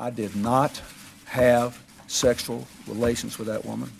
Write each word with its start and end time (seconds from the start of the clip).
I 0.00 0.10
did 0.10 0.36
not 0.36 0.80
have 1.24 1.82
sexual 2.06 2.68
relations 2.86 3.36
with 3.36 3.48
that 3.48 3.64
woman. 3.64 3.90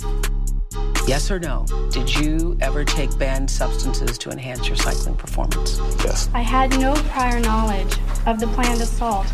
Yes 1.08 1.28
or 1.28 1.40
no? 1.40 1.66
Did 1.90 2.14
you 2.14 2.56
ever 2.60 2.84
take 2.84 3.18
banned 3.18 3.50
substances 3.50 4.16
to 4.18 4.30
enhance 4.30 4.68
your 4.68 4.76
cycling 4.76 5.16
performance? 5.16 5.78
Yes. 6.04 6.30
I 6.32 6.42
had 6.42 6.78
no 6.78 6.94
prior 7.08 7.40
knowledge 7.40 7.92
of 8.26 8.38
the 8.38 8.46
planned 8.46 8.80
assault 8.80 9.26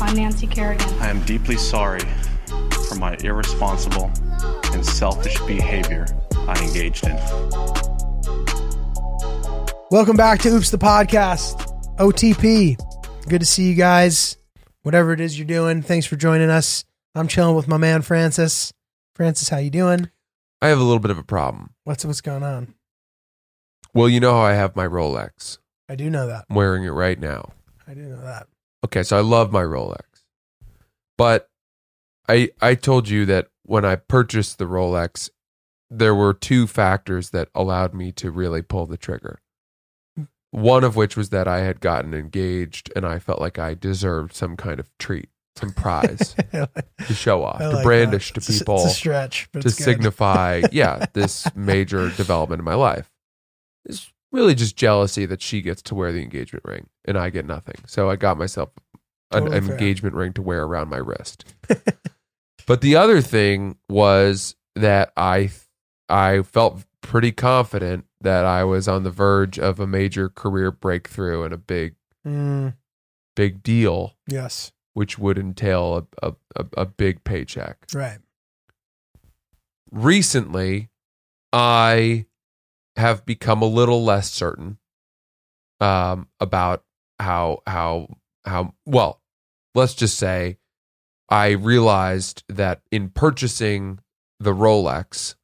on 0.00 0.14
Nancy 0.14 0.46
Kerrigan. 0.46 0.88
I 1.00 1.08
am 1.08 1.24
deeply 1.24 1.56
sorry 1.56 2.02
for 2.86 2.94
my 2.94 3.16
irresponsible 3.24 4.12
and 4.72 4.86
selfish 4.86 5.36
behavior 5.40 6.06
I 6.36 6.56
engaged 6.62 7.04
in. 7.04 7.16
Welcome 9.90 10.16
back 10.16 10.38
to 10.42 10.50
Oops 10.50 10.70
the 10.70 10.78
Podcast, 10.78 11.66
OTP. 11.96 12.78
Good 13.28 13.40
to 13.40 13.46
see 13.46 13.68
you 13.68 13.74
guys. 13.74 14.36
Whatever 14.82 15.12
it 15.12 15.20
is 15.20 15.38
you're 15.38 15.46
doing, 15.46 15.80
thanks 15.82 16.06
for 16.06 16.16
joining 16.16 16.50
us. 16.50 16.84
I'm 17.14 17.28
chilling 17.28 17.54
with 17.54 17.68
my 17.68 17.76
man 17.76 18.02
Francis. 18.02 18.72
Francis, 19.14 19.48
how 19.48 19.58
you 19.58 19.70
doing? 19.70 20.10
I 20.60 20.68
have 20.68 20.78
a 20.80 20.82
little 20.82 20.98
bit 20.98 21.10
of 21.10 21.18
a 21.18 21.22
problem. 21.22 21.74
What's 21.84 22.04
what's 22.04 22.20
going 22.20 22.42
on? 22.42 22.74
Well, 23.94 24.08
you 24.08 24.20
know 24.20 24.32
how 24.32 24.40
I 24.40 24.54
have 24.54 24.74
my 24.74 24.86
Rolex. 24.86 25.58
I 25.88 25.94
do 25.94 26.08
know 26.08 26.26
that. 26.26 26.46
I'm 26.48 26.56
wearing 26.56 26.84
it 26.84 26.90
right 26.90 27.18
now. 27.18 27.52
I 27.86 27.94
do 27.94 28.02
know 28.02 28.22
that. 28.22 28.48
Okay, 28.84 29.02
so 29.02 29.16
I 29.16 29.20
love 29.20 29.52
my 29.52 29.62
Rolex. 29.62 30.00
But 31.18 31.48
I 32.28 32.50
I 32.60 32.74
told 32.74 33.08
you 33.08 33.26
that 33.26 33.48
when 33.64 33.84
I 33.84 33.96
purchased 33.96 34.58
the 34.58 34.64
Rolex, 34.64 35.30
there 35.90 36.14
were 36.14 36.34
two 36.34 36.66
factors 36.66 37.30
that 37.30 37.48
allowed 37.54 37.94
me 37.94 38.10
to 38.12 38.30
really 38.30 38.62
pull 38.62 38.86
the 38.86 38.96
trigger. 38.96 39.38
One 40.52 40.84
of 40.84 40.94
which 40.96 41.16
was 41.16 41.30
that 41.30 41.48
I 41.48 41.60
had 41.60 41.80
gotten 41.80 42.14
engaged 42.14 42.92
and 42.94 43.04
I 43.06 43.18
felt 43.18 43.40
like 43.40 43.58
I 43.58 43.74
deserved 43.74 44.34
some 44.34 44.56
kind 44.56 44.78
of 44.78 44.88
treat, 44.98 45.28
some 45.56 45.72
prize 45.72 46.34
to 46.52 47.14
show 47.14 47.42
off, 47.42 47.60
I 47.60 47.70
to 47.72 47.82
brandish 47.82 48.28
that. 48.32 48.40
to 48.42 48.50
It's 48.52 48.60
a- 48.60 48.60
people. 48.60 48.76
It's 48.76 48.92
a 48.92 48.94
stretch, 48.94 49.48
but 49.52 49.62
to 49.62 49.68
good. 49.68 49.74
signify, 49.74 50.62
yeah, 50.72 51.06
this 51.14 51.48
major 51.56 52.10
development 52.10 52.60
in 52.60 52.64
my 52.64 52.74
life. 52.74 53.10
It's 53.86 54.12
really 54.30 54.54
just 54.54 54.76
jealousy 54.76 55.26
that 55.26 55.42
she 55.42 55.60
gets 55.62 55.82
to 55.82 55.94
wear 55.94 56.12
the 56.12 56.22
engagement 56.22 56.64
ring 56.66 56.86
and 57.06 57.16
I 57.18 57.30
get 57.30 57.44
nothing. 57.46 57.76
So 57.86 58.08
I 58.10 58.16
got 58.16 58.36
myself 58.38 58.70
an, 59.30 59.44
Totally 59.44 59.56
an 59.58 59.70
engagement 59.70 60.14
ring 60.14 60.32
to 60.34 60.42
wear 60.42 60.64
around 60.64 60.88
my 60.90 60.98
wrist. 60.98 61.44
but 62.66 62.80
the 62.82 62.96
other 62.96 63.20
thing 63.22 63.76
was 63.88 64.54
that 64.76 65.12
I 65.16 65.50
I 66.08 66.42
felt 66.42 66.84
pretty 67.02 67.32
confident 67.32 68.06
that 68.20 68.44
I 68.46 68.64
was 68.64 68.88
on 68.88 69.02
the 69.02 69.10
verge 69.10 69.58
of 69.58 69.78
a 69.78 69.86
major 69.86 70.28
career 70.30 70.70
breakthrough 70.72 71.42
and 71.44 71.52
a 71.52 71.58
big 71.58 71.96
Mm, 72.26 72.76
big 73.34 73.62
deal, 73.64 74.16
yes, 74.28 74.70
which 74.94 75.18
would 75.18 75.36
entail 75.38 76.08
a 76.22 76.26
a, 76.28 76.34
a, 76.56 76.66
a 76.82 76.86
big 76.86 77.24
paycheck. 77.24 77.84
right. 77.92 78.18
recently 79.90 80.88
I 81.52 82.26
have 82.96 83.26
become 83.26 83.62
a 83.62 83.66
little 83.66 84.04
less 84.04 84.30
certain 84.32 84.78
um, 85.80 86.28
about 86.40 86.84
how 87.18 87.62
how 87.66 88.08
how 88.44 88.74
well. 88.86 89.20
Let's 89.74 89.94
just 89.94 90.16
say 90.18 90.58
I 91.28 91.50
realized 91.50 92.44
that 92.48 92.82
in 92.90 93.08
purchasing 93.10 93.98
the 94.38 94.52
Rolex, 94.52 95.34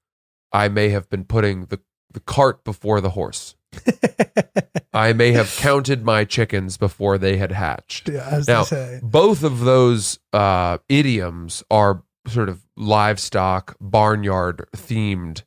I 0.53 0.69
may 0.69 0.89
have 0.91 1.09
been 1.11 1.25
putting 1.25 1.67
the 1.67 1.81
the 2.11 2.21
cart 2.21 2.65
before 2.65 3.01
the 3.01 3.11
horse. 3.11 3.55
I 4.95 5.13
may 5.13 5.33
have 5.33 5.55
counted 5.59 6.03
my 6.05 6.25
chickens 6.25 6.77
before 6.79 7.19
they 7.19 7.37
had 7.37 7.53
hatched 7.53 8.09
Yeah, 8.09 8.27
as 8.31 8.49
now, 8.49 8.61
they 8.65 8.69
say. 8.69 9.01
both 9.03 9.43
of 9.45 9.61
those 9.61 10.19
uh, 10.33 10.79
idioms 10.89 11.63
are 11.71 12.03
sort 12.27 12.49
of 12.49 12.67
livestock, 12.77 13.77
barnyard 13.81 14.67
themed 14.75 15.43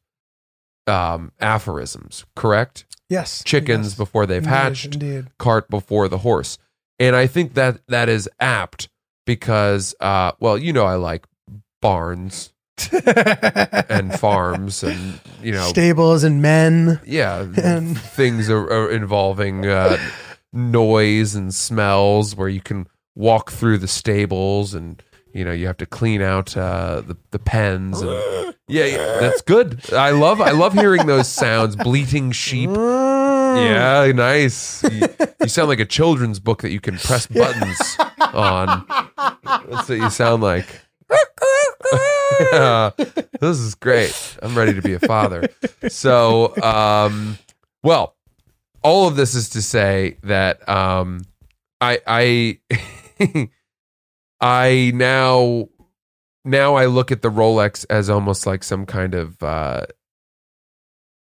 um, 0.88 1.32
aphorisms, 1.40 2.26
correct? 2.36 2.86
Yes, 3.10 3.44
Chickens 3.44 3.88
yes. 3.88 3.96
before 3.96 4.26
they've 4.26 4.38
Indeed, 4.38 4.50
hatched, 4.50 4.94
Indeed. 4.94 5.28
cart 5.38 5.70
before 5.70 6.08
the 6.08 6.20
horse. 6.20 6.58
And 7.00 7.16
I 7.16 7.26
think 7.28 7.56
that 7.56 7.82
that 7.88 8.08
is 8.08 8.30
apt 8.40 8.88
because, 9.26 9.96
uh, 10.00 10.32
well, 10.40 10.58
you 10.58 10.72
know, 10.74 10.86
I 10.86 10.96
like 10.96 11.26
barns 11.82 12.54
and 13.90 14.18
farms 14.20 14.84
and, 14.84 15.20
you 15.42 15.52
know, 15.52 15.68
Stables 15.68 16.24
and 16.24 16.42
men. 16.42 17.00
yeah, 17.06 17.40
And- 17.64 17.98
things 18.00 18.50
are, 18.50 18.64
are 18.72 18.92
involving 18.92 19.66
uh, 19.66 19.98
noise 20.54 21.36
and 21.36 21.54
smells 21.54 22.36
where 22.36 22.50
you 22.50 22.62
can 22.62 22.88
walk 23.16 23.52
through 23.52 23.78
the 23.78 23.88
stables 23.88 24.74
and 24.74 25.02
you 25.34 25.44
know 25.46 25.52
you 25.52 25.66
have 25.68 25.78
to 25.78 25.86
clean 25.86 26.22
out 26.22 26.56
uh, 26.58 27.02
the 27.02 27.16
the 27.32 27.40
pens 27.40 28.02
and 28.02 28.12
yeah, 28.68 28.86
yeah, 28.86 29.18
that's 29.20 29.42
good. 29.42 29.80
I 29.94 30.12
love 30.12 30.42
I 30.42 30.52
love 30.52 30.74
hearing 30.74 31.08
those 31.08 31.28
sounds, 31.30 31.76
bleating 31.76 32.32
sheep. 32.32 32.70
Yeah, 32.70 34.12
nice. 34.16 34.84
You, 34.84 35.08
you 35.42 35.48
sound 35.50 35.68
like 35.70 35.80
a 35.80 35.86
children's 35.86 36.40
book 36.40 36.62
that 36.62 36.72
you 36.72 36.80
can 36.80 36.98
press 36.98 37.28
buttons 37.28 37.98
on. 38.34 38.86
That's 39.18 39.90
what 39.90 39.98
you 39.98 40.10
sound 40.10 40.42
like. 40.42 40.68
Yeah, 42.42 42.92
this 43.40 43.60
is 43.60 43.76
great. 43.76 44.38
I'm 44.42 44.58
ready 44.58 44.74
to 44.74 44.82
be 44.82 44.94
a 44.94 45.00
father. 45.00 45.50
So, 45.90 46.56
um, 46.64 47.38
well, 47.84 48.16
all 48.84 49.08
of 49.08 49.16
this 49.16 49.36
is 49.36 49.50
to 49.50 49.62
say 49.62 50.18
that 50.24 50.68
um, 50.68 51.22
I 51.80 52.00
I 52.08 53.50
I 54.42 54.92
now 54.96 55.70
now 56.44 56.76
I 56.76 56.86
look 56.88 57.12
at 57.12 57.22
the 57.22 57.30
Rolex 57.30 57.86
as 57.90 58.10
almost 58.10 58.48
like 58.48 58.64
some 58.64 58.86
kind 58.86 59.14
of 59.14 59.42
uh, 59.44 59.86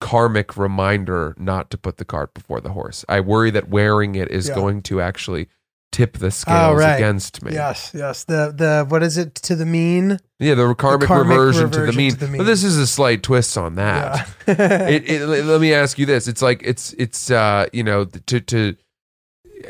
karmic 0.00 0.56
reminder 0.56 1.34
not 1.38 1.71
to 1.71 1.78
put 1.78 1.97
the 1.97 2.05
cart 2.05 2.34
before 2.34 2.61
the 2.61 2.71
horse. 2.71 3.05
I 3.09 3.21
worry 3.21 3.50
that 3.50 3.69
wearing 3.69 4.15
it 4.15 4.31
is 4.31 4.49
Yeah. 4.49 4.55
going 4.55 4.82
to 4.82 5.00
actually 5.00 5.49
tip 5.93 6.19
the 6.19 6.31
scales 6.31 6.73
Oh, 6.73 6.75
right. 6.75 6.97
against 6.97 7.45
me. 7.45 7.53
Yes, 7.53 7.93
yes. 7.95 8.25
The 8.25 8.53
the 8.57 8.85
what 8.89 9.03
is 9.03 9.17
it 9.17 9.35
to 9.37 9.55
the 9.55 9.67
mean? 9.67 10.19
Yeah, 10.41 10.55
the 10.55 10.75
karmic, 10.75 11.07
karmic 11.07 11.31
reversion, 11.31 11.71
to, 11.71 11.87
the 11.87 11.93
mean. 11.93 12.11
to 12.11 12.17
the 12.17 12.29
mean. 12.29 12.39
But 12.39 12.45
this 12.45 12.65
is 12.65 12.77
a 12.79 12.87
slight 12.87 13.23
twist 13.23 13.57
on 13.57 13.77
that. 13.77 14.29
Yeah. 14.49 14.55
it, 14.89 15.09
it, 15.09 15.27
let 15.27 15.61
me 15.61 15.73
ask 15.73 15.99
you 15.99 16.07
this: 16.07 16.27
It's 16.27 16.43
like 16.43 16.63
it's 16.65 16.93
it's 16.95 17.31
uh 17.31 17.67
you 17.73 17.85
know 17.85 18.07
to 18.07 18.41
to 18.41 18.77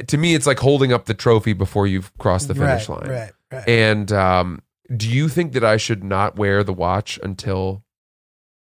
to 0.06 0.16
me 0.16 0.34
it's 0.34 0.46
like 0.46 0.58
holding 0.60 0.92
up 0.92 1.04
the 1.04 1.14
trophy 1.14 1.52
before 1.52 1.86
you've 1.86 2.16
crossed 2.18 2.48
the 2.48 2.54
finish 2.54 2.88
right, 2.88 3.02
line. 3.02 3.10
Right, 3.10 3.32
right. 3.52 3.68
And 3.68 4.10
um, 4.12 4.62
do 4.96 5.08
you 5.08 5.28
think 5.28 5.52
that 5.52 5.64
I 5.64 5.76
should 5.76 6.02
not 6.02 6.36
wear 6.36 6.64
the 6.64 6.72
watch 6.72 7.18
until? 7.22 7.84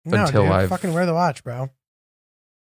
no, 0.04 0.24
until 0.24 0.50
I've- 0.52 0.68
fucking 0.68 0.92
wear 0.94 1.06
the 1.06 1.14
watch, 1.14 1.44
bro. 1.44 1.70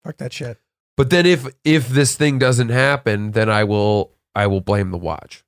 Fuck 0.04 0.18
that 0.18 0.32
shit. 0.32 0.58
But 0.96 1.10
then 1.10 1.26
if 1.26 1.46
if 1.64 1.88
this 1.88 2.14
thing 2.14 2.38
doesn't 2.38 2.70
happen, 2.70 3.32
then 3.32 3.50
I 3.50 3.64
will 3.64 4.15
I 4.36 4.46
will 4.46 4.60
blame 4.60 4.90
the 4.90 4.98
watch. 4.98 5.42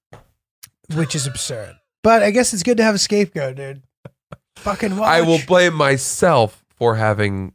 Which 0.94 1.14
is 1.14 1.26
absurd. 1.26 1.76
But 2.02 2.22
I 2.22 2.30
guess 2.30 2.54
it's 2.54 2.62
good 2.62 2.78
to 2.78 2.82
have 2.82 2.94
a 2.94 2.98
scapegoat, 2.98 3.56
dude. 3.56 3.82
Fucking 4.56 4.96
watch. 4.96 5.08
I 5.08 5.20
will 5.20 5.40
blame 5.46 5.74
myself 5.74 6.64
for 6.74 6.96
having 6.96 7.52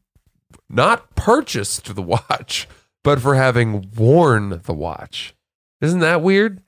not 0.69 1.15
purchased 1.15 1.95
the 1.95 2.01
watch, 2.03 2.67
but 3.03 3.19
for 3.19 3.33
having 3.33 3.89
worn 3.97 4.61
the 4.63 4.73
watch. 4.73 5.33
Isn't 5.81 6.01
that 6.01 6.21
weird? 6.21 6.61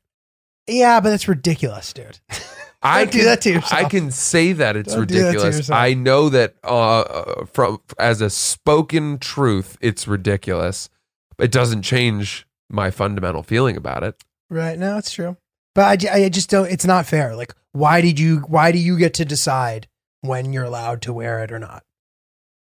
Yeah, 0.67 0.99
but 0.99 1.11
that's 1.11 1.27
ridiculous, 1.27 1.93
dude. 1.93 2.19
I 2.81 3.03
Don't 3.03 3.11
do 3.11 3.17
can, 3.19 3.25
that 3.25 3.41
to 3.41 3.49
yourself. 3.51 3.73
I 3.73 3.83
can 3.87 4.11
say 4.11 4.53
that 4.53 4.75
it's 4.75 4.93
Don't 4.93 5.07
do 5.07 5.19
that 5.19 5.27
ridiculous. 5.27 5.69
I 5.69 5.93
know 5.93 6.29
that 6.29 6.55
uh, 6.63 7.45
from 7.45 7.81
as 7.99 8.21
a 8.21 8.31
spoken 8.31 9.19
truth, 9.19 9.77
it's 9.79 10.07
ridiculous. 10.07 10.89
It 11.37 11.51
doesn't 11.51 11.83
change 11.83 12.47
my 12.69 12.89
fundamental 12.89 13.43
feeling 13.43 13.77
about 13.77 14.03
it. 14.03 14.23
Right. 14.49 14.77
No, 14.77 14.97
it's 14.97 15.11
true. 15.11 15.37
But 15.73 16.05
I, 16.05 16.13
I 16.25 16.29
just 16.29 16.49
don't. 16.49 16.71
It's 16.71 16.85
not 16.85 17.05
fair. 17.05 17.35
Like, 17.35 17.53
why 17.73 18.01
did 18.01 18.19
you? 18.19 18.37
Why 18.47 18.71
do 18.71 18.77
you 18.77 18.97
get 18.97 19.13
to 19.15 19.25
decide 19.25 19.87
when 20.21 20.53
you're 20.53 20.63
allowed 20.63 21.01
to 21.03 21.13
wear 21.13 21.43
it 21.43 21.51
or 21.51 21.59
not? 21.59 21.83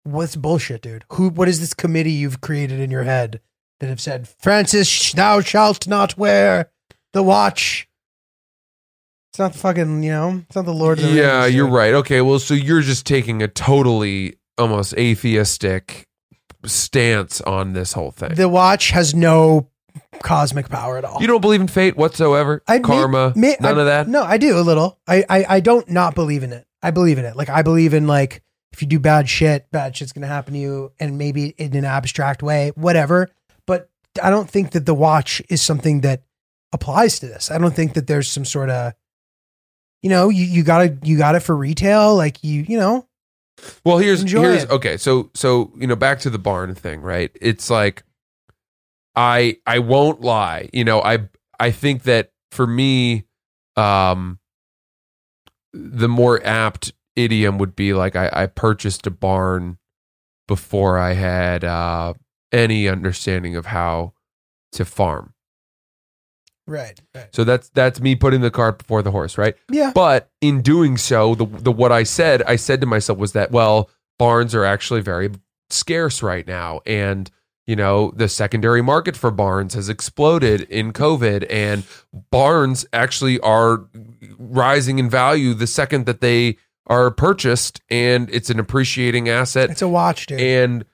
What's 0.05 0.37
bullshit, 0.37 0.83
dude? 0.83 1.05
Who? 1.13 1.31
What 1.31 1.49
is 1.49 1.61
this 1.61 1.75
committee 1.75 2.13
you've 2.13 2.41
created 2.41 2.81
in 2.81 2.91
your 2.91 3.05
head 3.05 3.41
that 3.81 3.89
have 3.89 4.01
said, 4.01 4.29
Francis, 4.29 5.13
thou 5.13 5.41
shalt 5.41 5.87
not 5.87 6.19
wear 6.19 6.71
the 7.13 7.23
watch? 7.23 7.89
It's 9.33 9.39
not 9.39 9.53
the 9.53 9.59
fucking. 9.59 10.03
You 10.03 10.11
know, 10.11 10.43
it's 10.47 10.57
not 10.57 10.65
the 10.67 10.75
Lord. 10.75 10.99
Of 10.99 11.05
the 11.07 11.13
yeah, 11.13 11.43
Rings, 11.43 11.55
you're 11.55 11.67
dude. 11.67 11.75
right. 11.75 11.95
Okay, 11.95 12.21
well, 12.21 12.39
so 12.39 12.55
you're 12.55 12.83
just 12.83 13.07
taking 13.07 13.43
a 13.43 13.49
totally 13.49 14.37
almost 14.59 14.95
atheistic 14.95 16.09
stance 16.65 17.41
on 17.43 17.73
this 17.73 17.93
whole 17.93 18.11
thing. 18.11 18.35
The 18.35 18.49
watch 18.49 18.91
has 18.91 19.15
no 19.15 19.71
cosmic 20.23 20.69
power 20.69 20.99
at 20.99 21.05
all. 21.05 21.21
you 21.21 21.27
don't 21.27 21.41
believe 21.41 21.61
in 21.61 21.69
fate 21.69 21.97
whatsoever, 21.97 22.63
I 22.67 22.79
may- 22.79 22.83
karma, 22.85 23.33
may- 23.37 23.57
none 23.61 23.77
I- 23.77 23.81
of 23.81 23.87
that. 23.87 24.09
No, 24.09 24.23
I 24.23 24.37
do 24.39 24.59
a 24.59 24.63
little. 24.63 24.99
I, 25.07 25.25
I 25.29 25.47
I 25.57 25.61
don't 25.61 25.89
not 25.91 26.15
believe 26.15 26.43
in 26.43 26.53
it. 26.53 26.67
I 26.83 26.91
believe 26.91 27.19
in 27.19 27.25
it. 27.25 27.37
Like 27.37 27.49
I 27.49 27.63
believe 27.63 27.95
in 27.95 28.07
like 28.07 28.43
if 28.73 28.83
you 28.83 28.89
do 28.89 28.99
bad 28.99 29.29
shit, 29.29 29.71
bad 29.71 29.97
shit's 29.97 30.13
gonna 30.13 30.27
happen 30.27 30.53
to 30.55 30.59
you, 30.61 30.93
and 31.01 31.19
maybe 31.19 31.49
in 31.59 31.75
an 31.77 31.85
abstract 31.85 32.43
way, 32.43 32.73
whatever. 32.75 33.29
But 33.67 33.91
I 34.23 34.31
don't 34.31 34.49
think 34.49 34.73
that 34.73 34.87
the 34.87 34.95
watch 34.95 35.43
is 35.49 35.61
something 35.63 36.03
that 36.03 36.23
applies 36.73 37.19
to 37.21 37.27
this. 37.27 37.51
I 37.51 37.59
don't 37.59 37.75
think 37.75 37.95
that 37.95 38.07
there's 38.07 38.29
some 38.29 38.45
sort 38.45 38.71
of 38.71 38.93
you 40.03 40.11
know, 40.11 40.29
you, 40.29 40.45
you 40.45 40.63
got 40.63 40.85
it, 40.85 40.99
you 41.05 41.19
got 41.19 41.35
it 41.35 41.41
for 41.41 41.57
retail. 41.57 42.15
Like 42.15 42.45
you, 42.45 42.65
you 42.69 42.79
know, 42.79 43.05
Well, 43.85 43.99
here's 43.99 44.23
here's 44.23 44.63
it. 44.65 44.71
okay. 44.71 44.97
So 44.97 45.31
so 45.35 45.73
you 45.77 45.87
know, 45.89 45.97
back 45.97 46.21
to 46.21 46.31
the 46.31 46.39
barn 46.39 46.75
thing, 46.77 47.01
right? 47.01 47.31
It's 47.41 47.69
like 47.71 48.05
I 49.19 49.57
I 49.67 49.81
won't 49.81 50.21
lie. 50.21 50.71
You 50.73 50.85
know, 50.85 51.03
I 51.03 51.29
I 51.59 51.73
think 51.73 52.05
that 52.05 52.31
for 52.53 52.69
me, 52.69 53.25
um, 53.77 54.39
the 55.73 56.09
more 56.09 56.41
apt 56.47 56.93
idiom 57.17 57.59
would 57.59 57.75
be 57.75 57.93
like 57.93 58.15
I, 58.15 58.31
I 58.33 58.47
purchased 58.47 59.09
a 59.09 59.11
barn 59.11 59.79
before 60.47 60.99
I 60.99 61.15
had 61.15 61.65
uh, 61.65 62.15
any 62.53 62.87
understanding 62.89 63.57
of 63.57 63.67
how 63.67 64.15
to 64.73 64.85
farm. 64.85 65.35
right, 66.69 67.01
right. 67.13 67.27
So 67.35 67.43
that's 67.43 67.71
that's 67.71 68.01
me 68.01 68.15
putting 68.15 68.41
the 68.41 68.53
cart 68.53 68.79
before 68.79 69.03
the 69.03 69.11
horse, 69.11 69.37
right? 69.37 69.57
Yeah. 69.69 69.91
But 69.93 70.31
in 70.41 70.63
doing 70.63 70.97
so, 70.97 71.35
the 71.35 71.45
the 71.45 71.73
what 71.73 71.91
I 71.91 72.05
said, 72.05 72.43
I 72.45 72.55
said 72.55 72.81
to 72.83 72.87
myself 72.87 73.19
was 73.19 73.33
that 73.33 73.51
well, 73.51 73.91
barns 74.17 74.55
are 74.55 74.65
actually 74.65 75.01
very 75.01 75.31
scarce 75.71 76.23
right 76.23 76.47
now, 76.47 76.83
and 76.87 77.29
you 77.69 77.77
know 77.77 78.11
the 78.17 78.29
secondary 78.29 78.81
market 78.83 79.15
for 79.17 79.31
barns 79.31 79.75
has 79.75 79.89
exploded 79.91 80.63
in 80.63 80.93
COVID, 80.93 81.47
and 81.51 81.85
barns 82.31 82.87
actually 82.95 83.39
are 83.41 83.87
rising 84.39 84.99
in 84.99 85.09
value 85.11 85.53
the 85.53 85.67
second 85.67 86.07
that 86.07 86.23
they 86.23 86.57
are 86.87 87.11
purchased, 87.11 87.83
and 87.91 88.31
it's 88.31 88.49
an 88.49 88.59
appreciating 88.59 89.29
asset, 89.29 89.69
It's 89.69 89.83
a 89.83 89.89
watch, 89.89 90.27
dude. 90.27 90.41
and 90.41 90.85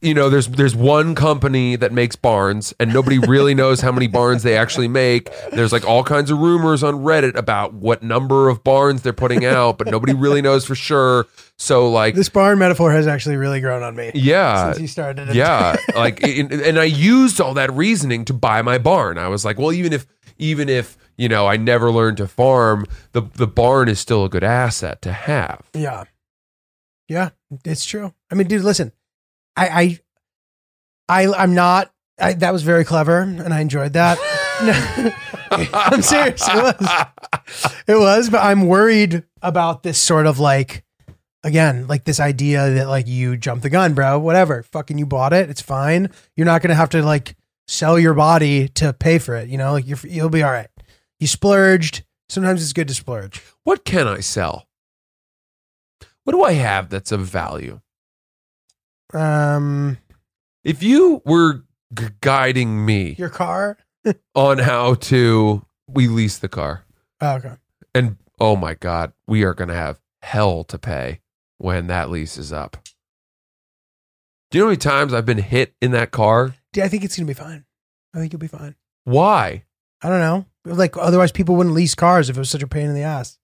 you 0.00 0.14
know 0.14 0.28
there's 0.30 0.46
there's 0.48 0.76
one 0.76 1.14
company 1.14 1.76
that 1.76 1.92
makes 1.92 2.16
barns 2.16 2.74
and 2.78 2.92
nobody 2.92 3.18
really 3.18 3.54
knows 3.62 3.80
how 3.80 3.90
many 3.90 4.06
barns 4.06 4.42
they 4.42 4.56
actually 4.56 4.88
make 4.88 5.30
there's 5.52 5.72
like 5.72 5.86
all 5.86 6.04
kinds 6.04 6.30
of 6.30 6.38
rumors 6.38 6.82
on 6.82 6.94
reddit 6.94 7.34
about 7.36 7.74
what 7.74 8.02
number 8.02 8.48
of 8.48 8.62
barns 8.62 9.02
they're 9.02 9.12
putting 9.12 9.44
out 9.44 9.78
but 9.78 9.88
nobody 9.88 10.14
really 10.14 10.42
knows 10.42 10.64
for 10.64 10.74
sure 10.74 11.26
so 11.56 11.90
like 11.90 12.14
this 12.14 12.28
barn 12.28 12.58
metaphor 12.58 12.92
has 12.92 13.06
actually 13.06 13.36
really 13.36 13.60
grown 13.60 13.82
on 13.82 13.96
me 13.96 14.10
yeah 14.14 14.72
since 14.72 14.80
you 14.80 14.88
started. 14.88 15.28
it. 15.28 15.34
yeah 15.34 15.76
like 15.94 16.22
in, 16.22 16.52
and 16.62 16.78
i 16.78 16.84
used 16.84 17.40
all 17.40 17.54
that 17.54 17.72
reasoning 17.72 18.24
to 18.24 18.32
buy 18.32 18.62
my 18.62 18.78
barn 18.78 19.18
i 19.18 19.28
was 19.28 19.44
like 19.44 19.58
well 19.58 19.72
even 19.72 19.92
if 19.92 20.06
even 20.38 20.68
if 20.68 20.96
you 21.16 21.28
know 21.28 21.46
i 21.46 21.56
never 21.56 21.90
learned 21.90 22.16
to 22.16 22.28
farm 22.28 22.84
the 23.12 23.22
the 23.34 23.46
barn 23.48 23.88
is 23.88 23.98
still 23.98 24.24
a 24.24 24.28
good 24.28 24.44
asset 24.44 25.02
to 25.02 25.12
have 25.12 25.62
Yeah. 25.74 26.04
Yeah, 27.08 27.30
it's 27.64 27.86
true. 27.86 28.12
I 28.30 28.34
mean, 28.34 28.48
dude, 28.48 28.62
listen, 28.62 28.92
I, 29.58 29.98
I, 31.08 31.26
I 31.26 31.42
I'm 31.42 31.54
not. 31.54 31.90
I, 32.20 32.32
that 32.34 32.52
was 32.52 32.62
very 32.62 32.84
clever, 32.84 33.20
and 33.20 33.54
I 33.54 33.60
enjoyed 33.60 33.92
that. 33.92 34.18
I'm 35.72 36.02
serious. 36.02 36.46
It 36.48 36.54
was. 36.56 37.72
It 37.86 37.94
was, 37.94 38.30
but 38.30 38.42
I'm 38.42 38.66
worried 38.66 39.24
about 39.40 39.82
this 39.82 39.98
sort 39.98 40.26
of 40.26 40.38
like, 40.38 40.84
again, 41.44 41.86
like 41.86 42.04
this 42.04 42.18
idea 42.20 42.70
that 42.70 42.88
like 42.88 43.06
you 43.06 43.36
jumped 43.36 43.62
the 43.62 43.70
gun, 43.70 43.94
bro. 43.94 44.18
Whatever, 44.18 44.62
fucking, 44.64 44.98
you 44.98 45.06
bought 45.06 45.32
it. 45.32 45.48
It's 45.48 45.60
fine. 45.62 46.10
You're 46.36 46.44
not 46.46 46.60
gonna 46.62 46.74
have 46.74 46.90
to 46.90 47.02
like 47.02 47.36
sell 47.68 47.98
your 47.98 48.14
body 48.14 48.68
to 48.70 48.92
pay 48.92 49.18
for 49.18 49.36
it. 49.36 49.48
You 49.48 49.58
know, 49.58 49.72
like 49.72 49.86
you're 49.86 49.98
you'll 50.04 50.28
be 50.28 50.42
all 50.42 50.50
right. 50.50 50.68
You 51.20 51.26
splurged. 51.26 52.04
Sometimes 52.28 52.62
it's 52.62 52.74
good 52.74 52.88
to 52.88 52.94
splurge. 52.94 53.40
what 53.64 53.86
can 53.86 54.06
i 54.06 54.20
sell 54.20 54.68
what 56.24 56.34
do 56.34 56.42
i 56.42 56.52
have 56.52 56.90
that's 56.90 57.10
of 57.10 57.20
value 57.22 57.80
Um, 59.14 59.98
If 60.64 60.82
you 60.82 61.22
were 61.24 61.64
g- 61.98 62.08
guiding 62.20 62.84
me 62.84 63.14
your 63.18 63.28
car. 63.30 63.78
on 64.34 64.58
how 64.58 64.94
to, 64.94 65.64
we 65.88 66.08
lease 66.08 66.38
the 66.38 66.48
car, 66.48 66.84
Oh, 67.20 67.34
okay. 67.36 67.54
and 67.94 68.16
oh 68.40 68.54
my 68.56 68.74
god, 68.74 69.12
we 69.26 69.42
are 69.44 69.54
going 69.54 69.68
to 69.68 69.74
have 69.74 69.98
hell 70.22 70.64
to 70.64 70.78
pay 70.78 71.20
when 71.58 71.86
that 71.88 72.08
lease 72.10 72.36
is 72.38 72.52
up. 72.52 72.76
Do 74.50 74.58
you 74.58 74.62
know 74.64 74.66
how 74.66 74.70
many 74.70 74.76
times 74.78 75.12
I've 75.12 75.26
been 75.26 75.38
hit 75.38 75.74
in 75.82 75.90
that 75.92 76.10
car? 76.10 76.54
Yeah, 76.74 76.84
I 76.84 76.88
think 76.88 77.04
it's 77.04 77.16
gonna 77.16 77.26
be 77.26 77.34
fine. 77.34 77.64
I 78.14 78.18
think 78.18 78.32
you'll 78.32 78.40
be 78.40 78.46
fine. 78.46 78.76
Why? 79.04 79.64
I 80.02 80.08
don't 80.08 80.20
know. 80.20 80.46
Like 80.64 80.96
otherwise, 80.96 81.32
people 81.32 81.56
wouldn't 81.56 81.74
lease 81.74 81.94
cars 81.94 82.30
if 82.30 82.36
it 82.36 82.38
was 82.40 82.48
such 82.48 82.62
a 82.62 82.66
pain 82.68 82.88
in 82.88 82.94
the 82.94 83.02
ass. 83.02 83.38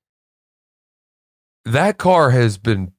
That 1.64 1.98
car 1.98 2.30
has 2.30 2.56
been 2.58 2.92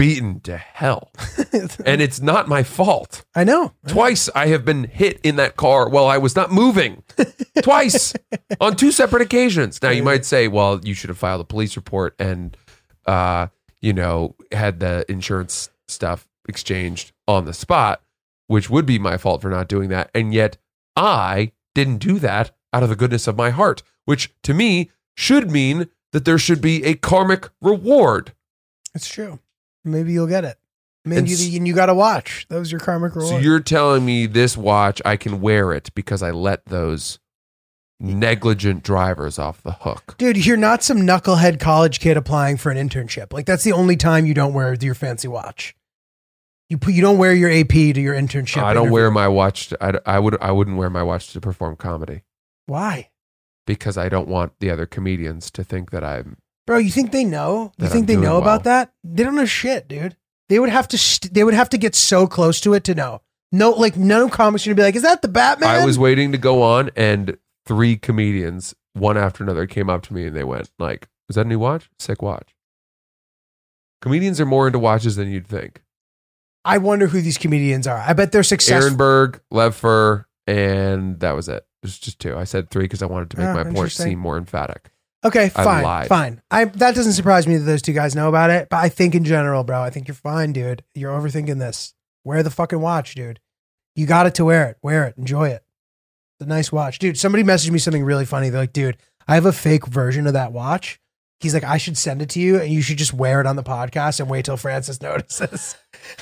beaten 0.00 0.40
to 0.40 0.56
hell, 0.56 1.12
and 1.84 2.00
it's 2.00 2.22
not 2.22 2.48
my 2.48 2.62
fault. 2.62 3.22
I 3.34 3.44
know. 3.44 3.74
Twice 3.86 4.30
I 4.34 4.46
have 4.46 4.64
been 4.64 4.84
hit 4.84 5.20
in 5.22 5.36
that 5.36 5.56
car 5.56 5.90
while 5.90 6.06
I 6.06 6.16
was 6.16 6.34
not 6.34 6.50
moving. 6.50 7.02
Twice 7.62 8.14
on 8.62 8.76
two 8.76 8.92
separate 8.92 9.20
occasions. 9.20 9.82
Now 9.82 9.90
you 9.90 10.02
might 10.02 10.24
say, 10.24 10.48
well, 10.48 10.80
you 10.82 10.94
should 10.94 11.10
have 11.10 11.18
filed 11.18 11.42
a 11.42 11.44
police 11.44 11.76
report 11.76 12.14
and 12.18 12.56
uh, 13.04 13.48
you 13.82 13.92
know, 13.92 14.36
had 14.52 14.80
the 14.80 15.04
insurance 15.06 15.68
stuff 15.86 16.26
exchanged 16.48 17.12
on 17.28 17.44
the 17.44 17.52
spot, 17.52 18.00
which 18.46 18.70
would 18.70 18.86
be 18.86 18.98
my 18.98 19.18
fault 19.18 19.42
for 19.42 19.50
not 19.50 19.68
doing 19.68 19.90
that. 19.90 20.10
And 20.14 20.32
yet 20.32 20.56
I 20.96 21.52
didn't 21.74 21.98
do 21.98 22.18
that 22.20 22.52
out 22.72 22.82
of 22.82 22.88
the 22.88 22.96
goodness 22.96 23.26
of 23.26 23.36
my 23.36 23.50
heart, 23.50 23.82
which 24.06 24.32
to 24.44 24.54
me 24.54 24.90
should 25.14 25.50
mean 25.50 25.88
that 26.12 26.24
there 26.24 26.38
should 26.38 26.62
be 26.62 26.84
a 26.84 26.94
karmic 26.94 27.50
reward. 27.60 28.32
It's 28.94 29.08
true. 29.08 29.40
Maybe 29.84 30.12
you'll 30.12 30.26
get 30.26 30.44
it. 30.44 30.58
And 31.04 31.14
Maybe 31.14 31.32
s- 31.32 31.46
you, 31.46 31.56
and 31.56 31.66
you 31.66 31.74
got 31.74 31.86
to 31.86 31.94
watch. 31.94 32.46
That 32.50 32.58
was 32.58 32.70
your 32.70 32.80
karmic 32.80 33.14
reward. 33.14 33.34
So 33.34 33.38
you're 33.38 33.60
telling 33.60 34.04
me 34.04 34.26
this 34.26 34.56
watch 34.56 35.00
I 35.04 35.16
can 35.16 35.40
wear 35.40 35.72
it 35.72 35.90
because 35.94 36.22
I 36.22 36.30
let 36.30 36.66
those 36.66 37.18
negligent 37.98 38.82
drivers 38.82 39.38
off 39.38 39.62
the 39.62 39.72
hook. 39.72 40.16
Dude, 40.18 40.44
you're 40.44 40.56
not 40.56 40.82
some 40.82 40.98
knucklehead 40.98 41.60
college 41.60 42.00
kid 42.00 42.16
applying 42.16 42.56
for 42.56 42.70
an 42.70 42.76
internship. 42.76 43.32
Like 43.32 43.46
that's 43.46 43.64
the 43.64 43.72
only 43.72 43.96
time 43.96 44.26
you 44.26 44.34
don't 44.34 44.54
wear 44.54 44.74
your 44.80 44.94
fancy 44.94 45.28
watch. 45.28 45.74
You 46.68 46.78
put, 46.78 46.94
you 46.94 47.02
don't 47.02 47.18
wear 47.18 47.34
your 47.34 47.50
AP 47.50 47.68
to 47.68 48.00
your 48.00 48.14
internship. 48.14 48.62
I 48.62 48.72
don't 48.74 48.84
interview. 48.84 48.92
wear 48.92 49.10
my 49.10 49.28
watch. 49.28 49.68
To, 49.68 49.84
I, 49.84 50.16
I 50.16 50.18
would 50.18 50.40
I 50.40 50.52
wouldn't 50.52 50.76
wear 50.76 50.88
my 50.88 51.02
watch 51.02 51.32
to 51.32 51.40
perform 51.40 51.76
comedy 51.76 52.22
Why, 52.66 53.10
because 53.66 53.98
I 53.98 54.08
don't 54.08 54.28
want 54.28 54.52
the 54.60 54.70
other 54.70 54.86
comedians 54.86 55.50
to 55.52 55.64
think 55.64 55.90
that 55.90 56.04
I'm. 56.04 56.36
Bro? 56.66 56.78
You 56.78 56.90
think 56.90 57.12
they 57.12 57.24
know? 57.24 57.72
You 57.78 57.88
think 57.88 58.02
I'm 58.02 58.06
they 58.06 58.16
know 58.16 58.36
about 58.38 58.64
that? 58.64 58.92
They 59.04 59.22
don't 59.24 59.34
know 59.36 59.44
shit, 59.46 59.88
dude. 59.88 60.16
They 60.48 60.58
would 60.58 60.68
have 60.70 60.88
to. 60.88 60.98
St- 60.98 61.32
they 61.32 61.44
would 61.44 61.54
have 61.54 61.68
to 61.70 61.78
get 61.78 61.94
so 61.94 62.26
close 62.26 62.60
to 62.62 62.74
it 62.74 62.84
to 62.84 62.94
know. 62.94 63.22
No, 63.52 63.70
like 63.70 63.96
no 63.96 64.28
comics 64.28 64.66
are 64.66 64.70
gonna 64.70 64.76
be 64.76 64.82
like, 64.82 64.96
"Is 64.96 65.02
that 65.02 65.22
the 65.22 65.28
Batman?" 65.28 65.68
I 65.70 65.84
was 65.84 65.98
waiting 65.98 66.32
to 66.32 66.38
go 66.38 66.62
on, 66.62 66.90
and 66.96 67.36
three 67.66 67.96
comedians, 67.96 68.74
one 68.94 69.16
after 69.16 69.42
another, 69.44 69.66
came 69.66 69.90
up 69.90 70.02
to 70.02 70.14
me 70.14 70.26
and 70.26 70.36
they 70.36 70.44
went 70.44 70.70
like, 70.78 71.08
"Is 71.28 71.36
that 71.36 71.46
a 71.46 71.48
new 71.48 71.58
watch? 71.58 71.90
Sick 71.98 72.22
watch." 72.22 72.54
Comedians 74.02 74.40
are 74.40 74.46
more 74.46 74.66
into 74.66 74.78
watches 74.78 75.16
than 75.16 75.30
you'd 75.30 75.46
think. 75.46 75.82
I 76.64 76.78
wonder 76.78 77.06
who 77.06 77.20
these 77.20 77.38
comedians 77.38 77.86
are. 77.86 77.98
I 77.98 78.12
bet 78.12 78.32
they're 78.32 78.42
successful. 78.42 78.84
Aaron 78.84 78.96
Berg, 78.96 79.40
Lev 79.50 79.84
and 80.46 81.20
that 81.20 81.32
was 81.32 81.48
it. 81.48 81.64
There's 81.82 81.98
just 81.98 82.18
two. 82.18 82.36
I 82.36 82.44
said 82.44 82.70
three 82.70 82.84
because 82.84 83.02
I 83.02 83.06
wanted 83.06 83.30
to 83.30 83.38
make 83.38 83.46
Oh, 83.48 83.54
my 83.54 83.70
point 83.72 83.92
seem 83.92 84.18
more 84.18 84.36
emphatic. 84.36 84.90
Okay, 85.22 85.50
fine, 85.50 85.84
lied. 85.84 86.08
fine. 86.08 86.40
I 86.50 86.64
that 86.64 86.94
doesn't 86.94 87.12
surprise 87.12 87.46
me 87.46 87.56
that 87.58 87.64
those 87.64 87.82
two 87.82 87.92
guys 87.92 88.14
know 88.14 88.28
about 88.28 88.50
it, 88.50 88.68
but 88.70 88.78
I 88.78 88.88
think 88.88 89.14
in 89.14 89.24
general, 89.24 89.64
bro, 89.64 89.82
I 89.82 89.90
think 89.90 90.08
you're 90.08 90.14
fine, 90.14 90.52
dude. 90.52 90.82
You're 90.94 91.12
overthinking 91.12 91.58
this. 91.58 91.94
Wear 92.24 92.42
the 92.42 92.50
fucking 92.50 92.80
watch, 92.80 93.14
dude. 93.14 93.40
You 93.94 94.06
got 94.06 94.26
it 94.26 94.34
to 94.36 94.44
wear 94.46 94.68
it. 94.70 94.78
Wear 94.82 95.06
it. 95.06 95.16
Enjoy 95.18 95.48
it. 95.48 95.62
It's 96.38 96.46
a 96.46 96.48
nice 96.48 96.72
watch, 96.72 96.98
dude. 96.98 97.18
Somebody 97.18 97.44
messaged 97.44 97.70
me 97.70 97.78
something 97.78 98.04
really 98.04 98.24
funny. 98.24 98.48
They're 98.48 98.62
like, 98.62 98.72
dude, 98.72 98.96
I 99.28 99.34
have 99.34 99.46
a 99.46 99.52
fake 99.52 99.86
version 99.86 100.26
of 100.26 100.32
that 100.32 100.52
watch. 100.52 100.98
He's 101.40 101.54
like, 101.54 101.64
I 101.64 101.78
should 101.78 101.96
send 101.96 102.20
it 102.22 102.30
to 102.30 102.40
you, 102.40 102.58
and 102.60 102.70
you 102.70 102.82
should 102.82 102.98
just 102.98 103.14
wear 103.14 103.40
it 103.40 103.46
on 103.46 103.56
the 103.56 103.62
podcast 103.62 104.20
and 104.20 104.28
wait 104.28 104.44
till 104.46 104.56
Francis 104.58 105.00
notices. 105.02 105.76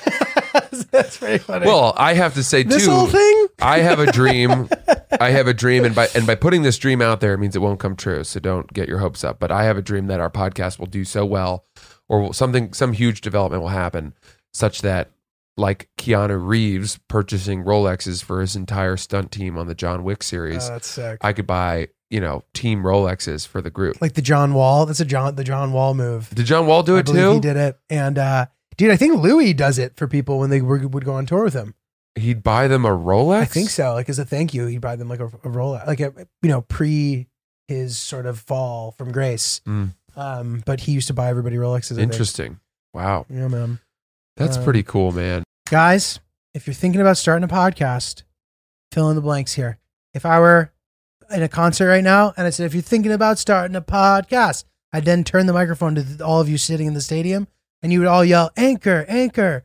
That's 0.91 1.17
pretty 1.19 1.39
funny. 1.39 1.67
Well, 1.67 1.95
I 1.97 2.15
have 2.15 2.35
to 2.35 2.43
say 2.43 2.63
this 2.65 2.85
too. 2.85 2.91
whole 2.91 3.07
thing. 3.07 3.47
I 3.61 3.79
have 3.81 3.99
a 4.01 4.11
dream. 4.11 4.69
I 5.21 5.31
have 5.31 5.47
a 5.47 5.55
dream, 5.55 5.85
and 5.85 5.95
by 5.95 6.09
and 6.15 6.27
by 6.27 6.35
putting 6.35 6.63
this 6.63 6.79
dream 6.79 7.01
out 7.03 7.21
there, 7.21 7.35
it 7.35 7.39
means 7.39 7.57
it 7.57 7.61
won't 7.63 7.81
come 7.81 7.97
true. 7.97 8.25
So 8.25 8.41
don't 8.41 8.73
get 8.73 8.89
your 8.89 8.99
hopes 8.99 9.25
up. 9.25 9.39
But 9.39 9.51
I 9.51 9.65
have 9.65 9.77
a 9.77 9.83
dream 9.83 10.07
that 10.09 10.21
our 10.21 10.31
podcast 10.31 10.79
will 10.79 10.87
do 10.87 11.05
so 11.05 11.25
well, 11.25 11.65
or 12.09 12.33
something, 12.35 12.73
some 12.73 12.93
huge 12.93 13.21
development 13.21 13.63
will 13.63 13.71
happen, 13.71 14.15
such 14.53 14.83
that, 14.83 15.11
like 15.57 15.89
Keanu 15.99 16.45
Reeves 16.47 16.99
purchasing 17.09 17.65
Rolexes 17.65 18.23
for 18.23 18.41
his 18.41 18.55
entire 18.57 18.97
stunt 18.97 19.33
team 19.33 19.59
on 19.59 19.67
the 19.67 19.75
John 19.75 20.05
Wick 20.05 20.23
series, 20.23 20.69
Oh, 20.69 20.73
that's 20.75 20.89
sick. 20.89 21.19
I 21.21 21.33
could 21.33 21.47
buy, 21.47 21.89
you 22.11 22.21
know, 22.21 22.45
team 22.55 22.83
Rolexes 22.83 23.47
for 23.47 23.61
the 23.61 23.71
group. 23.71 24.01
like 24.01 24.15
the 24.15 24.23
John 24.23 24.55
Wall. 24.55 24.87
That's 24.87 25.01
a 25.01 25.05
John 25.05 25.35
the 25.35 25.45
John 25.45 25.73
Wall 25.73 25.95
move. 25.95 26.31
Did 26.31 26.47
John 26.47 26.67
Wall 26.67 26.83
do 26.83 26.97
I 26.97 27.01
it 27.01 27.07
too? 27.07 27.35
He 27.35 27.41
did 27.41 27.57
it, 27.57 27.79
and 27.91 28.19
uh, 28.19 28.47
dude, 28.77 28.91
I 28.91 28.97
think 28.97 29.21
Louis 29.21 29.53
does 29.53 29.79
it 29.79 29.97
for 29.97 30.07
people 30.07 30.39
when 30.39 30.51
they 30.51 30.61
were, 30.61 30.87
would 30.87 31.05
go 31.05 31.15
on 31.15 31.27
tour 31.27 31.43
with 31.45 31.55
him. 31.55 31.75
He'd 32.19 32.43
buy 32.43 32.69
them 32.69 32.85
a 32.85 32.91
Rolex. 32.91 33.41
I 33.43 33.45
think 33.47 33.71
so. 33.71 33.93
Like 33.95 34.09
as 34.09 34.19
a 34.19 34.25
thank 34.25 34.53
you, 34.55 34.67
he'd 34.67 34.81
buy 34.81 34.97
them 34.97 35.09
like 35.09 35.21
a, 35.21 35.31
a 35.45 35.49
roll, 35.49 35.73
like 35.87 36.01
a 36.01 36.13
you 36.43 36.49
know 36.49 36.63
pre 36.63 37.27
his 37.67 37.97
sort 37.99 38.27
of 38.27 38.39
fall 38.39 38.93
from 38.93 39.13
grace. 39.13 39.61
Mm. 39.67 39.95
Um, 40.17 40.63
but 40.67 40.81
he 40.81 40.93
used 40.93 41.07
to 41.09 41.15
buy 41.15 41.29
everybody 41.29 41.57
Rolexes. 41.57 41.99
I. 41.99 42.03
Interesting. 42.03 42.59
Wow, 42.95 43.27
Yeah, 43.29 43.47
man. 43.49 43.79
that's 44.37 44.57
Uh, 44.57 44.65
pretty 44.65 44.83
cool, 44.83 45.13
man. 45.13 45.45
Guys, 45.71 46.19
if 46.55 46.67
you're 46.67 46.75
thinking 46.75 47.01
about 47.01 47.19
starting 47.19 47.45
a 47.45 47.49
podcast, 47.53 48.23
fill 48.91 49.11
in 49.11 49.17
the 49.17 49.23
blanks 49.23 49.53
here. 49.53 49.79
If 50.15 50.25
I 50.27 50.41
were 50.41 50.73
in 51.31 51.43
a 51.43 51.49
concert 51.49 51.87
right 51.89 52.03
now 52.03 52.33
and 52.37 52.47
I 52.47 52.51
said, 52.51 52.65
if 52.67 52.73
you're 52.75 52.83
thinking 52.83 53.13
about 53.13 53.39
starting 53.39 53.77
a 53.77 53.83
podcast, 53.83 54.65
I'd 54.93 55.05
then 55.05 55.23
turn 55.23 55.47
the 55.47 55.53
microphone 55.53 55.95
to 55.97 56.25
all 56.25 56.41
of 56.41 56.49
you 56.49 56.57
sitting 56.57 56.87
in 56.87 56.95
the 56.95 57.03
stadium, 57.03 57.47
and 57.83 57.93
you 57.93 57.99
would 58.01 58.09
all 58.09 58.25
yell, 58.25 58.51
Anchor, 58.57 59.05
Anchor. 59.07 59.65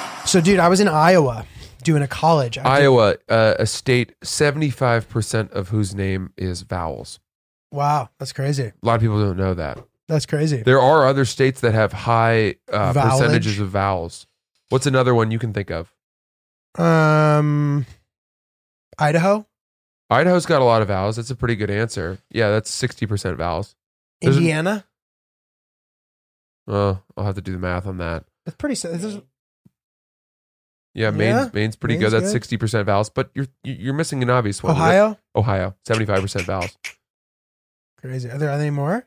So, 0.31 0.39
dude, 0.39 0.59
I 0.59 0.69
was 0.69 0.79
in 0.79 0.87
Iowa 0.87 1.45
doing 1.83 2.01
a 2.01 2.07
college. 2.07 2.57
I 2.57 2.61
did- 2.63 2.69
Iowa, 2.83 3.15
uh, 3.27 3.55
a 3.59 3.65
state, 3.65 4.13
75% 4.23 5.51
of 5.51 5.67
whose 5.69 5.93
name 5.93 6.31
is 6.37 6.61
vowels. 6.61 7.19
wow, 7.73 8.07
that's 8.17 8.31
crazy. 8.31 8.63
A 8.63 8.73
lot 8.81 8.95
of 8.95 9.01
people 9.01 9.19
don't 9.21 9.35
know 9.35 9.53
that. 9.53 9.77
That's 10.07 10.25
crazy. 10.25 10.61
There 10.63 10.79
are 10.79 11.05
other 11.05 11.25
states 11.25 11.59
that 11.61 11.73
have 11.73 11.91
high 11.91 12.55
uh, 12.71 12.93
Vowelage? 12.93 13.09
percentages 13.19 13.59
of 13.59 13.69
vowels. 13.71 14.25
What's 14.69 14.85
another 14.85 15.13
one 15.13 15.31
you 15.31 15.39
can 15.39 15.51
think 15.51 15.69
of? 15.69 15.93
Um, 16.79 17.85
Idaho, 18.97 19.45
Idaho's 20.09 20.45
got 20.45 20.61
a 20.61 20.65
lot 20.65 20.81
of 20.81 20.87
vowels. 20.87 21.17
That's 21.17 21.29
a 21.31 21.35
pretty 21.35 21.57
good 21.57 21.69
answer. 21.69 22.19
Yeah, 22.29 22.49
that's 22.51 22.71
60% 22.71 23.35
vowels. 23.35 23.75
There's 24.21 24.37
an- 24.37 24.43
Indiana. 24.43 24.85
Oh, 26.69 27.01
I'll 27.17 27.25
have 27.25 27.35
to 27.35 27.41
do 27.41 27.51
the 27.51 27.57
math 27.59 27.85
on 27.85 27.97
that. 27.97 28.23
That's 28.45 28.55
pretty. 28.57 28.73
s- 28.73 28.81
this 28.83 29.03
is- 29.03 29.21
Yeah, 30.93 31.11
Maine's, 31.11 31.45
Yeah, 31.45 31.49
Maine's 31.53 31.75
pretty 31.75 31.97
Maine's 31.97 32.11
good. 32.13 32.23
That's 32.23 32.33
60% 32.33 32.85
vowels, 32.85 33.09
but 33.09 33.29
you're 33.33 33.47
you're 33.63 33.93
missing 33.93 34.21
an 34.23 34.29
obvious 34.29 34.61
one. 34.61 34.73
Ohio. 34.73 35.17
Ohio, 35.35 35.75
75% 35.87 36.41
vowels. 36.43 36.77
Crazy. 37.99 38.29
Are 38.29 38.37
there 38.37 38.49
any 38.49 38.69
more? 38.71 39.05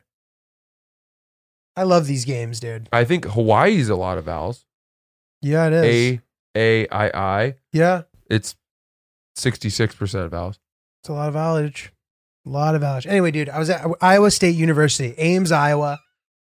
I 1.75 1.83
love 1.83 2.07
these 2.07 2.25
games, 2.25 2.59
dude. 2.59 2.87
I 2.93 3.03
think 3.03 3.25
Hawaii's 3.25 3.89
a 3.89 3.95
lot 3.95 4.17
of 4.17 4.25
vowels. 4.25 4.65
Yeah, 5.41 5.67
it 5.67 5.73
is. 5.73 6.19
A 6.55 6.85
A 6.85 6.87
I 6.89 7.09
I. 7.13 7.55
yeah, 7.73 8.03
It's 8.29 8.55
66% 9.37 10.25
of 10.25 10.31
vowels. 10.31 10.57
it's 11.03 11.09
a 11.09 11.13
lot 11.13 11.27
of 11.27 11.35
knowledge. 11.35 11.91
A 12.45 12.49
lot 12.49 12.75
of 12.75 12.81
knowledge. 12.81 13.05
Anyway, 13.07 13.31
dude, 13.31 13.49
I 13.49 13.59
was 13.59 13.69
at 13.69 13.85
Iowa 14.01 14.31
State 14.31 14.55
University, 14.55 15.13
Ames, 15.17 15.51
Iowa. 15.51 15.99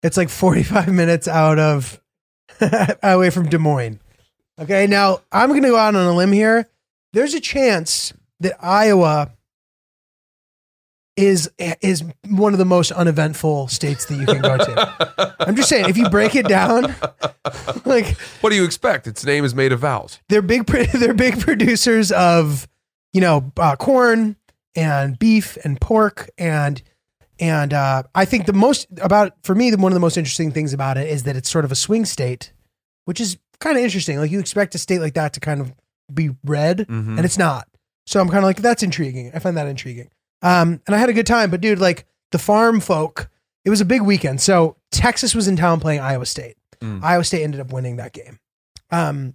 It's 0.04 0.16
like 0.18 0.30
45 0.30 0.94
minutes 0.94 1.28
out 1.28 1.58
of 1.58 2.00
away 3.04 3.30
from 3.32 3.50
Des 3.50 3.58
Moines. 3.58 4.00
Okay, 4.60 4.88
now 4.88 5.20
I'm 5.32 5.50
going 5.50 5.62
to 5.64 5.70
go 5.70 5.78
out 5.78 5.96
on 5.96 6.06
a 6.08 6.14
limb 6.14 6.32
here. 6.32 6.68
There's 7.14 7.34
a 7.34 7.40
chance 7.40 8.14
that 8.40 8.54
Iowa 8.64 9.32
is 11.16 11.50
is 11.82 12.04
one 12.28 12.54
of 12.54 12.60
the 12.60 12.66
most 12.66 12.92
uneventful 12.92 13.68
states 13.70 14.06
that 14.06 14.16
you 14.18 14.26
can 14.28 14.42
go 14.42 14.58
to. 14.58 15.36
I'm 15.40 15.56
just 15.56 15.68
saying, 15.70 15.90
if 15.90 15.98
you 15.98 16.10
break 16.10 16.36
it 16.36 16.48
down, 16.48 16.94
like 17.86 18.18
What 18.42 18.52
do 18.52 18.56
you 18.56 18.64
expect? 18.64 19.08
Its 19.08 19.26
name 19.26 19.44
is 19.44 19.56
made 19.56 19.72
of 19.72 19.80
vowels. 19.80 20.20
they're 20.30 20.44
big 20.44 20.66
they're 20.94 21.14
big 21.16 21.40
producers 21.40 22.12
of 22.12 22.68
you 23.14 23.22
know 23.22 23.52
uh, 23.58 23.76
corn 23.76 24.36
and 24.76 25.18
beef 25.18 25.58
and 25.64 25.82
pork 25.82 26.30
and 26.38 26.84
and 27.40 27.74
uh, 27.74 28.04
I 28.14 28.26
think 28.26 28.46
the 28.46 28.54
most 28.54 28.88
about 29.02 29.34
for 29.44 29.56
me 29.56 29.72
the 29.72 29.78
one 29.78 29.92
of 29.92 29.96
the 29.96 30.00
most 30.00 30.18
interesting 30.18 30.52
things 30.52 30.72
about 30.74 30.98
it 30.98 31.08
is 31.08 31.24
that 31.24 31.36
it's 31.36 31.50
sort 31.50 31.66
of 31.66 31.72
a 31.72 31.76
swing 31.76 32.06
state, 32.06 32.54
which 33.06 33.20
is 33.20 33.38
kind 33.60 33.78
of 33.78 33.84
interesting. 33.84 34.18
Like 34.20 34.32
you 34.32 34.40
expect 34.40 34.76
a 34.76 34.78
state 34.78 35.00
like 35.00 35.14
that 35.16 35.34
to 35.34 35.40
kind 35.40 35.62
of 35.62 35.74
be 36.14 36.32
red, 36.44 36.80
Mhm. 36.80 37.18
and 37.18 37.26
it's 37.26 37.38
not. 37.38 37.68
So 38.06 38.20
I'm 38.22 38.28
kind 38.28 38.40
of 38.40 38.44
like 38.46 38.58
that's 38.62 38.84
intriguing. 38.84 39.32
I 39.34 39.40
find 39.40 39.58
that 39.58 39.68
intriguing. 39.68 40.10
Um, 40.42 40.82
and 40.88 40.96
I 40.96 41.00
had 41.00 41.10
a 41.10 41.14
good 41.14 41.28
time, 41.28 41.50
but 41.50 41.62
dude, 41.62 41.80
like 41.80 42.06
the 42.32 42.38
farm 42.40 42.80
folk, 42.80 43.30
it 43.66 43.70
was 43.70 43.82
a 43.82 43.86
big 43.86 44.02
weekend. 44.04 44.40
So 44.40 44.78
Texas 44.92 45.34
was 45.36 45.48
in 45.48 45.58
town 45.58 45.80
playing 45.80 46.00
Iowa 46.00 46.26
State. 46.26 46.56
Mm. 46.80 47.04
Iowa 47.04 47.24
State 47.24 47.44
ended 47.44 47.60
up 47.60 47.74
winning 47.74 47.98
that 47.98 48.14
game. 48.14 48.40
Um, 48.92 49.34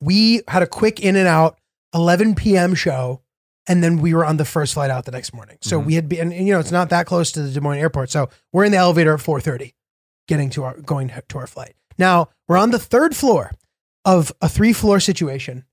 we 0.00 0.42
had 0.48 0.62
a 0.62 0.66
quick 0.66 1.00
in 1.00 1.16
and 1.16 1.26
out 1.26 1.58
11 1.94 2.34
p.m. 2.36 2.74
show, 2.74 3.20
and 3.66 3.82
then 3.82 3.98
we 4.00 4.14
were 4.14 4.24
on 4.24 4.36
the 4.36 4.44
first 4.44 4.74
flight 4.74 4.90
out 4.90 5.04
the 5.04 5.10
next 5.10 5.34
morning. 5.34 5.58
So 5.60 5.80
Mhm. 5.80 5.84
we 5.86 5.94
had 5.94 6.08
been, 6.08 6.32
and, 6.32 6.46
you 6.46 6.52
know, 6.54 6.60
it's 6.60 6.70
not 6.72 6.88
that 6.90 7.06
close 7.06 7.32
to 7.32 7.42
the 7.42 7.50
Des 7.50 7.60
Moines 7.60 7.78
airport. 7.78 8.10
So 8.10 8.28
we're 8.52 8.64
in 8.64 8.72
the 8.72 8.78
elevator 8.78 9.14
at 9.14 9.20
4:30, 9.20 9.74
getting 10.28 10.48
to 10.50 10.64
our 10.64 10.74
going 10.80 11.08
to 11.28 11.38
our 11.38 11.46
flight. 11.46 11.74
Now 11.98 12.28
we're 12.46 12.56
on 12.58 12.70
the 12.70 12.78
third 12.78 13.14
floor 13.16 13.52
of 14.04 14.32
a 14.40 14.48
three 14.48 14.72
floor 14.72 15.00
situation, 15.00 15.64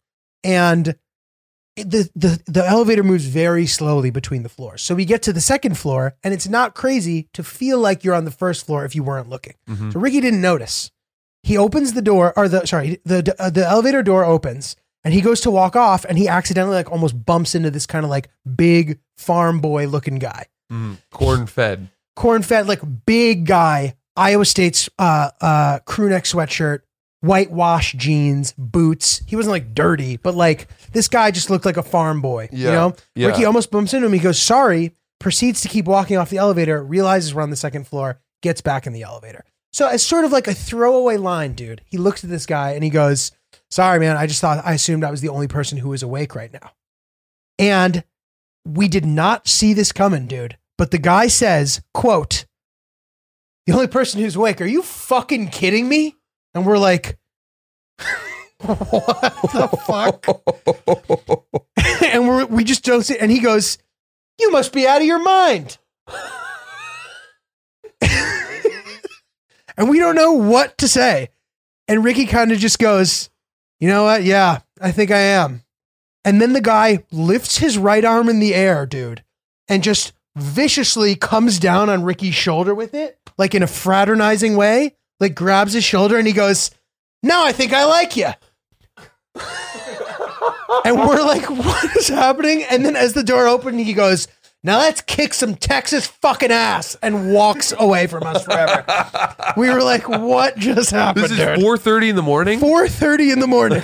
and 0.44 0.96
the, 1.75 2.10
the 2.15 2.41
the 2.48 2.65
elevator 2.65 3.03
moves 3.03 3.25
very 3.25 3.65
slowly 3.65 4.10
between 4.10 4.44
the 4.44 4.50
floors. 4.50 4.82
So 4.82 4.96
we 4.96 5.05
get 5.05 5.22
to 5.24 5.34
the 5.34 5.41
second 5.41 5.77
floor, 5.77 6.15
and 6.24 6.34
it's 6.34 6.48
not 6.48 6.74
crazy 6.74 7.27
to 7.34 7.44
feel 7.44 7.79
like 7.79 8.03
you're 8.03 8.15
on 8.15 8.25
the 8.25 8.32
first 8.32 8.65
floor 8.65 8.86
if 8.86 8.96
you 8.96 9.03
weren't 9.03 9.29
looking. 9.29 9.53
Mhm. 9.70 9.94
So 9.94 10.00
Ricky 10.00 10.22
didn't 10.22 10.41
notice. 10.41 10.91
He 11.44 11.58
opens 11.58 11.94
the 11.94 12.01
door, 12.01 12.34
or 12.38 12.48
the 12.50 12.65
sorry, 12.65 13.00
the 13.05 13.36
uh, 13.38 13.50
the 13.50 13.65
elevator 13.67 14.01
door 14.03 14.24
opens, 14.25 14.75
and 15.03 15.13
he 15.13 15.22
goes 15.22 15.41
to 15.41 15.51
walk 15.51 15.75
off, 15.75 16.05
and 16.05 16.17
he 16.17 16.27
accidentally 16.27 16.75
like 16.75 16.91
almost 16.91 17.24
bumps 17.25 17.53
into 17.55 17.70
this 17.70 17.86
kind 17.86 18.03
of 18.03 18.10
like 18.10 18.29
big 18.55 19.00
farm 19.17 19.60
boy 19.60 19.86
looking 19.88 20.15
guy, 20.17 20.46
Mhm. 20.72 20.98
Corn 21.12 21.46
fed. 21.46 21.89
corn 22.15 22.41
fed 22.41 22.67
like 22.67 22.82
big 23.05 23.46
guy, 23.46 23.96
Iowa 24.15 24.45
State's 24.45 24.89
uh 24.98 25.31
uh 25.41 25.79
crew 25.86 26.10
neck 26.10 26.24
sweatshirt, 26.24 26.81
whitewash 27.22 27.93
jeans, 27.93 28.53
boots. 28.57 29.22
He 29.27 29.36
wasn't 29.36 29.51
like 29.51 29.74
dirty, 29.74 30.17
but 30.17 30.36
like 30.36 30.67
this 30.91 31.07
guy 31.07 31.31
just 31.31 31.50
looked 31.50 31.65
like 31.65 31.77
a 31.77 31.84
farm 31.84 32.22
boy. 32.22 32.50
You 32.51 32.72
know, 32.72 32.95
yeah. 33.15 33.27
Ricky 33.27 33.45
almost 33.45 33.72
bumps 33.72 33.93
into 33.93 34.07
him. 34.07 34.13
He 34.13 34.19
goes 34.19 34.39
sorry, 34.39 34.93
proceeds 35.19 35.62
to 35.62 35.67
keep 35.67 35.86
walking 35.86 36.17
off 36.17 36.29
the 36.29 36.38
elevator, 36.38 36.84
realizes 36.84 37.34
we're 37.34 37.41
on 37.41 37.50
the 37.50 37.55
second 37.55 37.88
floor, 37.88 38.19
gets 38.41 38.62
back 38.62 38.88
in 38.88 38.93
the 38.93 39.01
elevator. 39.03 39.43
So 39.74 39.89
it's 39.89 40.03
sort 40.03 40.24
of 40.24 40.31
like 40.31 40.48
a 40.48 40.53
throwaway 40.53 41.17
line, 41.17 41.53
dude. 41.53 41.81
He 41.86 41.98
looks 41.98 42.24
at 42.24 42.29
this 42.29 42.45
guy 42.45 42.72
and 42.72 42.84
he 42.84 42.89
goes, 42.89 43.31
"Sorry, 43.69 44.00
man. 44.00 44.15
I 44.15 44.25
just 44.27 44.39
thought 44.39 44.65
I 44.65 44.74
assumed 44.74 45.03
I 45.03 45.12
was 45.12 45.22
the 45.22 45.29
only 45.29 45.48
person 45.48 45.79
who 45.79 45.89
was 45.89 46.03
awake 46.03 46.34
right 46.36 46.53
now." 46.53 46.72
And 47.60 48.03
we 48.65 48.88
did 48.88 49.05
not 49.05 49.48
see 49.48 49.74
this 49.74 49.91
coming, 49.91 50.27
dude. 50.27 50.57
But 50.77 50.91
the 50.91 50.98
guy 50.98 51.27
says, 51.27 51.81
"quote 51.93 52.45
The 53.65 53.74
only 53.74 53.88
person 53.88 54.22
who's 54.22 54.36
awake. 54.36 54.62
Are 54.62 54.65
you 54.65 54.81
fucking 54.81 55.50
kidding 55.50 55.88
me?" 55.89 56.15
And 56.53 56.65
we're 56.65 56.77
like, 56.77 57.17
"What 58.62 59.22
the 59.53 59.67
fuck?" 59.86 60.25
and 62.03 62.27
we're, 62.27 62.45
we 62.45 62.63
just 62.63 62.84
don't 62.84 63.03
see. 63.03 63.17
And 63.17 63.31
he 63.31 63.39
goes, 63.39 63.77
"You 64.39 64.51
must 64.51 64.74
be 64.74 64.88
out 64.88 65.01
of 65.01 65.07
your 65.07 65.24
mind." 65.24 65.77
and 69.77 69.89
we 69.89 70.00
don't 70.00 70.15
know 70.15 70.34
what 70.34 70.77
to 70.79 70.88
say. 70.88 71.29
And 71.88 72.03
Ricky 72.03 72.25
kind 72.25 72.51
of 72.51 72.60
just 72.60 72.79
goes, 72.79 73.29
"You 73.79 73.88
know 73.88 74.03
what? 74.03 74.24
Yeah, 74.24 74.60
I 74.81 74.91
think 74.91 75.12
I 75.12 75.19
am." 75.19 75.63
And 76.24 76.41
then 76.41 76.53
the 76.53 76.62
guy 76.62 77.03
lifts 77.12 77.60
his 77.60 77.77
right 77.77 78.03
arm 78.03 78.29
in 78.29 78.39
the 78.39 78.55
air, 78.55 78.88
dude, 78.88 79.24
and 79.67 79.84
just 79.84 80.12
viciously 80.36 81.15
comes 81.15 81.60
down 81.60 81.89
on 81.89 82.04
Ricky's 82.04 82.36
shoulder 82.36 82.75
with 82.75 82.94
it, 82.94 83.18
like 83.38 83.56
in 83.56 83.63
a 83.63 83.68
fraternizing 83.68 84.56
way, 84.56 84.96
like 85.20 85.36
grabs 85.36 85.74
his 85.74 85.84
shoulder 85.84 86.18
and 86.18 86.27
he 86.27 86.34
goes, 86.34 86.72
"Now 87.24 87.46
I 87.46 87.51
think 87.51 87.74
I 87.74 87.86
like 87.86 88.15
you." 88.18 88.30
and 90.86 90.98
we're 91.00 91.24
like, 91.24 91.50
"What 91.50 91.96
is 91.98 92.08
happening?" 92.08 92.63
And 92.63 92.86
then 92.86 92.96
as 92.96 93.13
the 93.13 93.24
door 93.24 93.48
opened, 93.48 93.80
he 93.80 93.94
goes, 93.94 94.27
"Now 94.63 94.80
let's 94.80 95.01
kick 95.01 95.34
some 95.34 95.56
Texas 95.56 96.06
fucking 96.08 96.51
ass," 96.51 96.98
and 97.01 97.34
walks 97.34 97.74
away 97.77 98.08
from 98.08 98.24
us 98.24 98.44
forever. 98.44 98.86
we 99.58 99.70
were 99.70 99.84
like, 99.84 100.08
"What 100.10 100.58
just 100.58 100.92
happened?" 100.92 101.25
This 101.25 101.32
is 101.32 101.38
dude? 101.38 101.60
4:30 101.60 102.10
in 102.10 102.15
the 102.15 102.22
morning. 102.22 102.60
4:30 102.60 103.32
in 103.32 103.39
the 103.39 103.48
morning. 103.48 103.84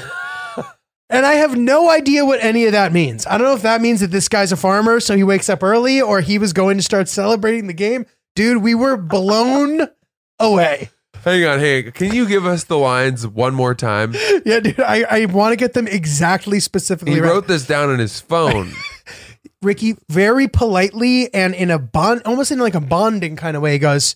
And 1.11 1.25
I 1.25 1.33
have 1.35 1.55
no 1.55 1.89
idea 1.91 2.25
what 2.25 2.41
any 2.41 2.65
of 2.65 2.71
that 2.71 2.91
means. 2.93 3.27
I 3.27 3.37
don't 3.37 3.45
know 3.45 3.53
if 3.53 3.61
that 3.61 3.81
means 3.81 3.99
that 3.99 4.07
this 4.11 4.27
guy's 4.27 4.51
a 4.51 4.57
farmer 4.57 4.99
so 4.99 5.15
he 5.15 5.23
wakes 5.23 5.49
up 5.49 5.61
early 5.61 6.01
or 6.01 6.21
he 6.21 6.39
was 6.39 6.53
going 6.53 6.77
to 6.77 6.83
start 6.83 7.07
celebrating 7.09 7.67
the 7.67 7.73
game. 7.73 8.05
Dude, 8.35 8.63
we 8.63 8.73
were 8.73 8.97
blown 8.97 9.87
away. 10.39 10.89
Hang 11.23 11.45
on, 11.45 11.59
on. 11.59 11.91
Can 11.91 12.13
you 12.15 12.27
give 12.27 12.47
us 12.47 12.63
the 12.63 12.77
lines 12.77 13.27
one 13.27 13.53
more 13.53 13.75
time? 13.75 14.15
Yeah, 14.45 14.59
dude, 14.59 14.79
I, 14.79 15.03
I 15.03 15.25
want 15.25 15.51
to 15.51 15.55
get 15.55 15.73
them 15.73 15.87
exactly 15.87 16.59
specifically 16.59 17.13
He 17.13 17.19
right. 17.19 17.29
wrote 17.29 17.47
this 17.47 17.67
down 17.67 17.89
on 17.91 17.99
his 17.99 18.19
phone. 18.19 18.71
Ricky 19.61 19.95
very 20.09 20.47
politely 20.47 21.31
and 21.31 21.53
in 21.53 21.69
a 21.69 21.77
bond, 21.77 22.23
almost 22.25 22.51
in 22.51 22.57
like 22.57 22.73
a 22.73 22.81
bonding 22.81 23.35
kind 23.35 23.55
of 23.55 23.61
way, 23.61 23.73
he 23.73 23.79
goes, 23.79 24.15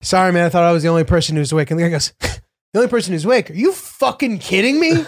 Sorry, 0.00 0.32
man, 0.32 0.46
I 0.46 0.48
thought 0.48 0.62
I 0.62 0.72
was 0.72 0.82
the 0.82 0.88
only 0.88 1.04
person 1.04 1.36
who's 1.36 1.52
awake. 1.52 1.70
And 1.70 1.78
the 1.78 1.84
guy 1.84 1.90
goes, 1.90 2.12
The 2.20 2.78
only 2.78 2.88
person 2.88 3.12
who's 3.12 3.24
awake? 3.26 3.50
Are 3.50 3.54
you 3.54 3.72
fucking 3.72 4.38
kidding 4.38 4.80
me? 4.80 5.04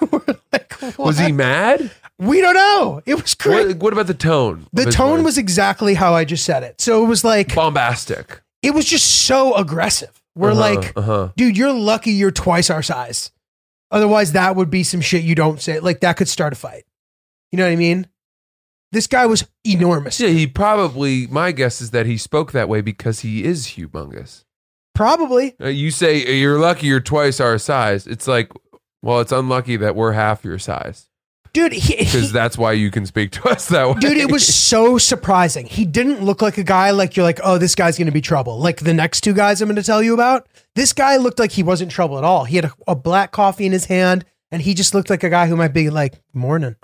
Like, 0.52 0.98
Was 0.98 1.18
he 1.18 1.32
mad? 1.32 1.90
We 2.18 2.40
don't 2.40 2.54
know. 2.54 3.02
It 3.06 3.20
was 3.20 3.34
crazy. 3.34 3.68
What, 3.68 3.76
what 3.78 3.92
about 3.92 4.06
the 4.06 4.14
tone? 4.14 4.66
The 4.72 4.86
tone 4.90 5.22
was 5.22 5.38
exactly 5.38 5.94
how 5.94 6.14
I 6.14 6.24
just 6.24 6.44
said 6.44 6.62
it. 6.62 6.80
So 6.80 7.04
it 7.04 7.08
was 7.08 7.22
like 7.24 7.54
bombastic. 7.54 8.40
it 8.62 8.72
was 8.72 8.84
just 8.86 9.26
so 9.26 9.54
aggressive. 9.54 10.20
We're 10.34 10.52
Uh-huh, 10.52 10.60
like, 10.60 10.92
uh-huh. 10.96 11.28
dude, 11.36 11.56
you're 11.56 11.72
lucky 11.72 12.12
you're 12.12 12.30
twice 12.30 12.70
our 12.70 12.82
size. 12.82 13.30
Otherwise, 13.90 14.32
that 14.32 14.56
would 14.56 14.70
be 14.70 14.82
some 14.82 15.00
shit 15.00 15.22
you 15.22 15.34
don't 15.34 15.60
say. 15.60 15.80
Like 15.80 16.00
that 16.00 16.16
could 16.16 16.28
start 16.28 16.52
a 16.52 16.56
fight. 16.56 16.84
You 17.52 17.56
know 17.58 17.64
what 17.66 17.72
I 17.72 17.76
mean? 17.76 18.06
This 18.90 19.06
guy 19.06 19.26
was 19.26 19.46
enormous. 19.64 20.18
Yeah, 20.18 20.28
he 20.30 20.46
probably. 20.46 21.26
My 21.26 21.52
guess 21.52 21.80
is 21.80 21.90
that 21.90 22.06
he 22.06 22.16
spoke 22.16 22.52
that 22.52 22.68
way 22.68 22.80
because 22.80 23.20
he 23.20 23.44
is 23.44 23.66
humongous. 23.68 24.44
Probably. 24.94 25.54
Uh, 25.60 25.68
you 25.68 25.90
say 25.90 26.24
"Uh, 26.26 26.30
you're 26.30 26.58
lucky 26.58 26.86
you're 26.88 27.00
twice 27.00 27.38
our 27.40 27.58
size. 27.58 28.06
It's 28.06 28.26
like, 28.26 28.50
well, 29.02 29.20
it's 29.20 29.32
unlucky 29.32 29.76
that 29.76 29.94
we're 29.96 30.12
half 30.12 30.44
your 30.44 30.58
size 30.58 31.08
Dude, 31.52 31.72
because 31.72 32.30
that's 32.30 32.58
why 32.58 32.72
you 32.72 32.90
can 32.90 33.06
speak 33.06 33.32
to 33.32 33.48
us 33.48 33.68
that 33.68 33.88
way. 33.88 33.94
dude, 34.00 34.16
it 34.16 34.30
was 34.30 34.46
so 34.54 34.98
surprising. 34.98 35.66
He 35.66 35.84
didn't 35.84 36.22
look 36.22 36.42
like 36.42 36.58
a 36.58 36.62
guy 36.62 36.90
like 36.90 37.16
you're 37.16 37.24
like, 37.24 37.40
oh, 37.42 37.58
this 37.58 37.74
guy's 37.74 37.98
gonna 37.98 38.12
be 38.12 38.20
trouble. 38.20 38.58
Like 38.58 38.80
the 38.80 38.94
next 38.94 39.22
two 39.22 39.32
guys 39.32 39.60
I'm 39.60 39.68
gonna 39.68 39.82
tell 39.82 40.02
you 40.02 40.14
about. 40.14 40.46
This 40.74 40.92
guy 40.92 41.16
looked 41.16 41.38
like 41.38 41.52
he 41.52 41.62
wasn't 41.62 41.90
trouble 41.90 42.18
at 42.18 42.24
all. 42.24 42.44
He 42.44 42.56
had 42.56 42.66
a, 42.66 42.72
a 42.86 42.94
black 42.94 43.32
coffee 43.32 43.66
in 43.66 43.72
his 43.72 43.86
hand, 43.86 44.24
and 44.50 44.62
he 44.62 44.74
just 44.74 44.94
looked 44.94 45.10
like 45.10 45.24
a 45.24 45.30
guy 45.30 45.46
who 45.46 45.56
might 45.56 45.72
be 45.72 45.90
like, 45.90 46.20
morning. 46.32 46.76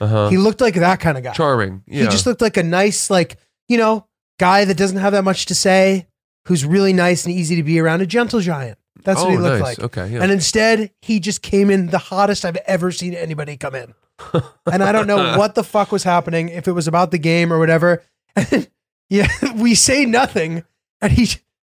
uh-huh. 0.00 0.28
He 0.28 0.36
looked 0.36 0.60
like 0.60 0.74
that 0.74 1.00
kind 1.00 1.16
of 1.16 1.24
guy. 1.24 1.32
charming. 1.32 1.82
Yeah. 1.86 2.04
He 2.04 2.08
just 2.08 2.26
looked 2.26 2.40
like 2.40 2.56
a 2.56 2.62
nice, 2.62 3.10
like, 3.10 3.36
you 3.68 3.78
know, 3.78 4.06
guy 4.38 4.64
that 4.64 4.76
doesn't 4.76 4.98
have 4.98 5.12
that 5.12 5.24
much 5.24 5.46
to 5.46 5.54
say, 5.54 6.06
who's 6.46 6.64
really 6.64 6.92
nice 6.92 7.24
and 7.24 7.34
easy 7.34 7.56
to 7.56 7.62
be 7.62 7.80
around, 7.80 8.00
a 8.02 8.06
gentle 8.06 8.40
giant. 8.40 8.78
That's 9.04 9.20
oh, 9.20 9.24
what 9.24 9.30
he 9.30 9.36
oh, 9.36 9.40
looked 9.40 9.60
nice. 9.60 9.78
like. 9.78 9.84
Okay. 9.86 10.14
Yeah. 10.14 10.22
And 10.22 10.32
instead, 10.32 10.90
he 11.02 11.20
just 11.20 11.42
came 11.42 11.70
in 11.70 11.88
the 11.88 11.98
hottest 11.98 12.44
I've 12.44 12.56
ever 12.66 12.90
seen 12.90 13.14
anybody 13.14 13.56
come 13.56 13.74
in. 13.74 13.94
and 14.70 14.82
I 14.82 14.92
don't 14.92 15.06
know 15.06 15.38
what 15.38 15.54
the 15.54 15.64
fuck 15.64 15.92
was 15.92 16.04
happening, 16.04 16.48
if 16.48 16.68
it 16.68 16.72
was 16.72 16.86
about 16.86 17.10
the 17.10 17.18
game 17.18 17.52
or 17.52 17.58
whatever. 17.58 18.02
And 18.36 18.68
yeah, 19.08 19.28
we 19.56 19.74
say 19.74 20.04
nothing, 20.04 20.64
and 21.00 21.12
he, 21.12 21.28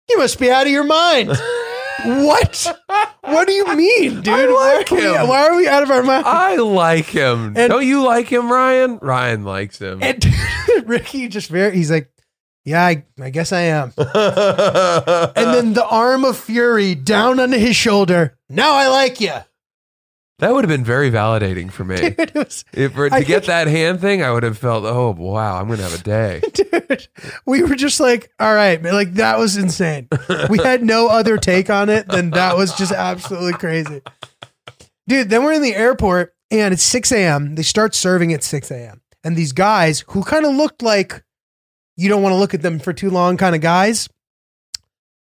you 0.08 0.18
must 0.18 0.38
be 0.38 0.50
out 0.50 0.66
of 0.66 0.72
your 0.72 0.84
mind. 0.84 1.30
what? 2.04 2.78
What 3.22 3.48
do 3.48 3.52
you 3.52 3.74
mean, 3.74 4.20
dude? 4.20 4.26
Like 4.26 4.48
why, 4.48 4.84
are 4.88 4.94
we, 4.94 5.02
him. 5.02 5.28
why 5.28 5.48
are 5.48 5.56
we 5.56 5.66
out 5.66 5.82
of 5.82 5.90
our 5.90 6.02
mind? 6.02 6.24
I 6.26 6.56
like 6.56 7.06
him. 7.06 7.54
And- 7.56 7.70
Don't 7.70 7.86
you 7.86 8.04
like 8.04 8.28
him, 8.28 8.50
Ryan? 8.50 8.98
Ryan 9.02 9.44
likes 9.44 9.78
him. 9.78 10.02
And 10.02 10.24
Ricky 10.84 11.28
just 11.28 11.50
very, 11.50 11.76
he's 11.76 11.90
like, 11.90 12.10
yeah, 12.66 12.84
I, 12.84 13.04
I 13.18 13.30
guess 13.30 13.52
I 13.52 13.60
am. 13.62 13.92
and 13.96 15.54
then 15.54 15.72
the 15.72 15.86
arm 15.88 16.24
of 16.24 16.36
fury 16.38 16.94
down 16.94 17.40
on 17.40 17.52
his 17.52 17.76
shoulder. 17.76 18.36
Now 18.50 18.74
I 18.74 18.88
like 18.88 19.20
you. 19.20 19.32
that 20.40 20.52
would 20.52 20.64
have 20.64 20.68
been 20.68 20.84
very 20.84 21.10
validating 21.10 21.70
for 21.72 21.84
me. 21.84 21.96
Dude, 22.10 22.34
was, 22.34 22.64
If 22.74 22.94
to 22.94 23.08
I 23.10 23.20
get 23.20 23.26
think- 23.26 23.44
that 23.46 23.68
hand 23.68 24.00
thing, 24.00 24.22
I 24.22 24.30
would 24.32 24.42
have 24.42 24.58
felt, 24.58 24.84
oh 24.84 25.14
wow, 25.16 25.58
I'm 25.58 25.68
gonna 25.68 25.82
have 25.82 25.98
a 25.98 26.02
day. 26.02 26.42
dude, 26.52 27.08
we 27.46 27.62
were 27.62 27.76
just 27.76 28.00
like, 28.00 28.30
all 28.38 28.52
right, 28.54 28.82
man, 28.82 28.92
like 28.94 29.14
that 29.14 29.38
was 29.38 29.56
insane. 29.56 30.08
We 30.50 30.58
had 30.58 30.82
no 30.82 31.08
other 31.08 31.38
take 31.38 31.70
on 31.70 31.88
it 31.88 32.08
than 32.08 32.30
that 32.30 32.56
was 32.56 32.74
just 32.74 32.92
absolutely 32.92 33.54
crazy. 33.54 34.02
Dude, 35.08 35.30
then 35.30 35.44
we're 35.44 35.52
in 35.52 35.62
the 35.62 35.74
airport 35.74 36.34
and 36.50 36.74
it's 36.74 36.82
6 36.82 37.12
a.m. 37.12 37.54
They 37.54 37.62
start 37.62 37.94
serving 37.94 38.32
at 38.32 38.42
6 38.42 38.70
a.m. 38.72 39.00
And 39.24 39.36
these 39.36 39.52
guys 39.52 40.04
who 40.08 40.22
kind 40.22 40.44
of 40.44 40.54
looked 40.54 40.82
like 40.82 41.22
you 41.96 42.08
don't 42.08 42.22
want 42.22 42.32
to 42.32 42.38
look 42.38 42.54
at 42.54 42.62
them 42.62 42.78
for 42.78 42.92
too 42.92 43.10
long 43.10 43.36
kind 43.36 43.54
of 43.54 43.60
guys, 43.60 44.08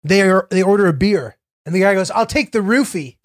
they 0.02 0.22
are 0.22 0.46
they 0.50 0.62
order 0.62 0.86
a 0.86 0.92
beer. 0.92 1.36
And 1.66 1.74
the 1.74 1.80
guy 1.80 1.94
goes, 1.94 2.10
I'll 2.10 2.26
take 2.26 2.52
the 2.52 2.58
roofie. 2.58 3.16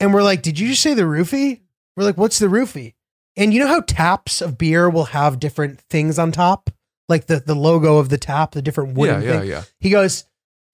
And 0.00 0.12
we're 0.12 0.22
like, 0.22 0.42
Did 0.42 0.58
you 0.58 0.68
just 0.68 0.82
say 0.82 0.94
the 0.94 1.02
roofie? 1.02 1.60
We're 1.96 2.04
like, 2.04 2.16
What's 2.16 2.38
the 2.38 2.46
roofie? 2.46 2.94
And 3.36 3.54
you 3.54 3.60
know 3.60 3.68
how 3.68 3.80
taps 3.82 4.40
of 4.40 4.58
beer 4.58 4.90
will 4.90 5.04
have 5.06 5.38
different 5.38 5.80
things 5.82 6.18
on 6.18 6.32
top? 6.32 6.70
Like 7.08 7.26
the, 7.26 7.40
the 7.40 7.54
logo 7.54 7.98
of 7.98 8.08
the 8.08 8.18
tap, 8.18 8.52
the 8.52 8.62
different 8.62 8.94
wooden 8.94 9.22
yeah, 9.22 9.40
thing. 9.40 9.48
yeah. 9.48 9.62
He 9.78 9.90
goes, 9.90 10.24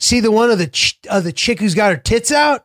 See 0.00 0.20
the 0.20 0.32
one 0.32 0.50
of 0.50 0.58
the 0.58 0.66
ch- 0.66 0.98
of 1.08 1.24
the 1.24 1.32
chick 1.32 1.60
who's 1.60 1.74
got 1.74 1.92
her 1.92 1.96
tits 1.98 2.32
out? 2.32 2.64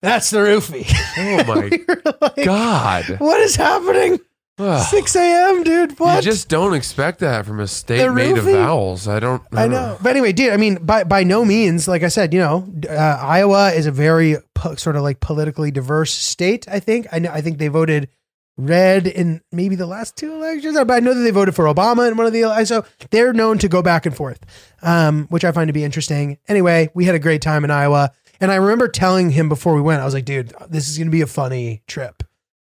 That's 0.00 0.30
the 0.30 0.38
roofie. 0.38 0.90
Oh 1.16 1.44
my 1.44 1.64
We 1.70 2.12
like, 2.20 2.44
God. 2.44 3.20
What 3.20 3.40
is 3.40 3.54
happening? 3.54 4.18
Ugh. 4.62 4.86
6 4.86 5.16
a.m., 5.16 5.62
dude. 5.64 5.98
What? 5.98 6.16
You 6.16 6.22
just 6.22 6.48
don't 6.48 6.74
expect 6.74 7.18
that 7.20 7.44
from 7.46 7.58
a 7.60 7.66
state 7.66 7.98
The 7.98 8.12
made 8.12 8.38
of 8.38 8.44
vowels. 8.44 9.08
I 9.08 9.18
don't. 9.18 9.42
I 9.52 9.66
know. 9.66 9.98
But 10.02 10.10
anyway, 10.10 10.32
dude, 10.32 10.52
I 10.52 10.56
mean, 10.56 10.76
by 10.76 11.04
by 11.04 11.24
no 11.24 11.44
means, 11.44 11.88
like 11.88 12.02
I 12.02 12.08
said, 12.08 12.32
you 12.32 12.40
know, 12.40 12.72
uh, 12.88 12.92
Iowa 13.20 13.70
is 13.72 13.86
a 13.86 13.90
very 13.90 14.36
po- 14.54 14.76
sort 14.76 14.96
of 14.96 15.02
like 15.02 15.20
politically 15.20 15.70
diverse 15.70 16.12
state. 16.12 16.66
I 16.68 16.80
think. 16.80 17.06
I 17.12 17.18
know. 17.18 17.30
I 17.30 17.40
think 17.40 17.58
they 17.58 17.68
voted 17.68 18.08
red 18.56 19.06
in 19.06 19.40
maybe 19.50 19.74
the 19.74 19.86
last 19.86 20.16
two 20.16 20.32
elections, 20.34 20.76
but 20.76 20.90
I 20.90 21.00
know 21.00 21.14
that 21.14 21.20
they 21.22 21.30
voted 21.30 21.56
for 21.56 21.64
Obama 21.64 22.08
in 22.10 22.16
one 22.16 22.26
of 22.26 22.32
the. 22.32 22.64
So 22.64 22.84
they're 23.10 23.32
known 23.32 23.58
to 23.58 23.68
go 23.68 23.82
back 23.82 24.06
and 24.06 24.16
forth, 24.16 24.40
um, 24.82 25.26
which 25.28 25.44
I 25.44 25.52
find 25.52 25.68
to 25.68 25.72
be 25.72 25.84
interesting. 25.84 26.38
Anyway, 26.48 26.90
we 26.94 27.04
had 27.06 27.14
a 27.14 27.18
great 27.18 27.42
time 27.42 27.64
in 27.64 27.70
Iowa, 27.70 28.12
and 28.40 28.52
I 28.52 28.56
remember 28.56 28.88
telling 28.88 29.30
him 29.30 29.48
before 29.48 29.74
we 29.74 29.80
went, 29.80 30.02
I 30.02 30.04
was 30.04 30.14
like, 30.14 30.24
dude, 30.24 30.52
this 30.68 30.88
is 30.88 30.98
going 30.98 31.08
to 31.08 31.12
be 31.12 31.22
a 31.22 31.26
funny 31.26 31.82
trip. 31.86 32.22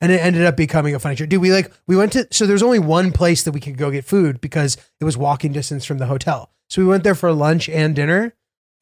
And 0.02 0.10
it 0.10 0.20
ended 0.20 0.44
up 0.44 0.56
becoming 0.56 0.96
a 0.96 0.98
funny 0.98 1.14
trip. 1.14 1.30
Dude, 1.30 1.40
we 1.40 1.52
like 1.52 1.72
we 1.86 1.96
went 1.96 2.12
to 2.12 2.26
so 2.32 2.44
there's 2.44 2.62
only 2.62 2.80
one 2.80 3.12
place 3.12 3.44
that 3.44 3.52
we 3.52 3.60
could 3.60 3.78
go 3.78 3.90
get 3.90 4.04
food 4.04 4.40
because 4.40 4.76
it 5.00 5.04
was 5.04 5.16
walking 5.16 5.52
distance 5.52 5.84
from 5.84 5.98
the 5.98 6.06
hotel. 6.06 6.50
So 6.68 6.82
we 6.82 6.88
went 6.88 7.04
there 7.04 7.14
for 7.14 7.32
lunch 7.32 7.68
and 7.68 7.94
dinner. 7.94 8.34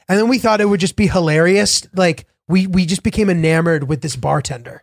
And 0.08 0.18
then 0.18 0.28
we 0.28 0.38
thought 0.38 0.60
it 0.60 0.64
would 0.64 0.80
just 0.80 0.96
be 0.96 1.06
hilarious. 1.06 1.86
Like 1.94 2.26
we 2.48 2.66
we 2.66 2.86
just 2.86 3.02
became 3.02 3.28
enamored 3.28 3.86
with 3.86 4.00
this 4.00 4.16
bartender. 4.16 4.82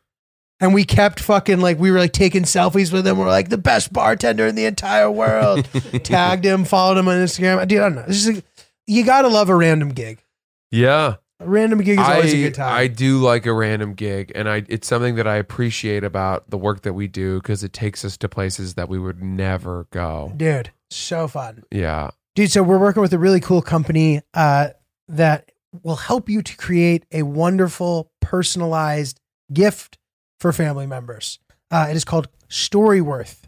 And 0.59 0.73
we 0.73 0.85
kept 0.85 1.19
fucking 1.19 1.59
like 1.59 1.79
we 1.79 1.89
were 1.91 1.97
like 1.97 2.13
taking 2.13 2.43
selfies 2.43 2.93
with 2.93 3.05
him. 3.05 3.17
We're 3.17 3.27
like 3.27 3.49
the 3.49 3.57
best 3.57 3.91
bartender 3.91 4.45
in 4.45 4.55
the 4.55 4.65
entire 4.65 5.09
world. 5.09 5.65
Tagged 6.03 6.45
him, 6.45 6.65
followed 6.65 6.97
him 6.97 7.07
on 7.07 7.17
Instagram. 7.17 7.67
Dude, 7.67 7.79
I 7.79 7.89
don't 7.89 7.95
know. 7.95 8.05
It's 8.07 8.23
just 8.23 8.35
like, 8.35 8.45
you 8.85 9.03
gotta 9.03 9.27
love 9.27 9.49
a 9.49 9.55
random 9.55 9.89
gig. 9.89 10.23
Yeah, 10.71 11.15
random 11.39 11.79
gig 11.79 11.99
is 11.99 12.07
always 12.07 12.33
a 12.33 12.43
good 12.43 12.55
time. 12.55 12.73
I 12.73 12.87
do 12.87 13.19
like 13.19 13.45
a 13.45 13.53
random 13.53 13.93
gig, 13.93 14.31
and 14.35 14.49
I 14.49 14.63
it's 14.67 14.87
something 14.87 15.15
that 15.15 15.27
I 15.27 15.35
appreciate 15.35 16.03
about 16.03 16.49
the 16.49 16.57
work 16.57 16.81
that 16.81 16.93
we 16.93 17.07
do 17.07 17.41
because 17.41 17.63
it 17.63 17.73
takes 17.73 18.03
us 18.03 18.17
to 18.17 18.29
places 18.29 18.73
that 18.75 18.89
we 18.89 18.99
would 18.99 19.23
never 19.23 19.87
go. 19.91 20.33
Dude, 20.35 20.71
so 20.89 21.27
fun. 21.27 21.63
Yeah, 21.71 22.11
Dude, 22.37 22.51
so 22.51 22.61
we're 22.61 22.77
working 22.77 23.01
with 23.01 23.13
a 23.13 23.17
really 23.17 23.39
cool 23.39 23.63
company 23.63 24.21
uh, 24.35 24.67
that 25.07 25.51
will 25.81 25.95
help 25.95 26.29
you 26.29 26.43
to 26.43 26.55
create 26.55 27.03
a 27.11 27.23
wonderful, 27.23 28.11
personalized 28.21 29.19
gift 29.51 29.97
for 30.39 30.53
family 30.53 30.85
members. 30.85 31.39
Uh, 31.71 31.87
it 31.89 31.95
is 31.95 32.05
called 32.05 32.27
Storyworth. 32.47 33.45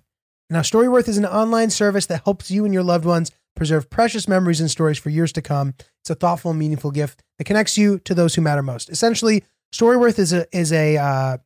Now, 0.50 0.62
Storyworth 0.62 1.08
is 1.08 1.20
an 1.20 1.28
online 1.28 1.70
service 1.70 2.08
that 2.08 2.24
helps 2.24 2.50
you 2.50 2.66
and 2.66 2.74
your 2.74 2.82
loved 2.82 3.06
ones 3.06 3.32
preserve 3.60 3.90
precious 3.90 4.26
memories 4.28 4.62
and 4.62 4.72
stories 4.72 4.98
for 4.98 5.10
years 5.10 5.34
to 5.34 5.42
come. 5.42 5.74
It's 6.00 6.10
a 6.10 6.16
thoughtful 6.16 6.52
and 6.52 6.60
meaningful 6.60 6.92
gift 6.92 7.22
that 7.38 7.44
connects 7.44 7.78
you 7.78 8.00
to 8.00 8.16
those 8.16 8.34
who 8.34 8.42
matter 8.42 8.64
most. 8.64 8.90
Essentially, 8.90 9.44
Storyworth 9.72 10.18
is 10.18 10.34
a 10.34 10.48
is 10.58 10.72
a 10.72 10.98
uh, 10.98 11.38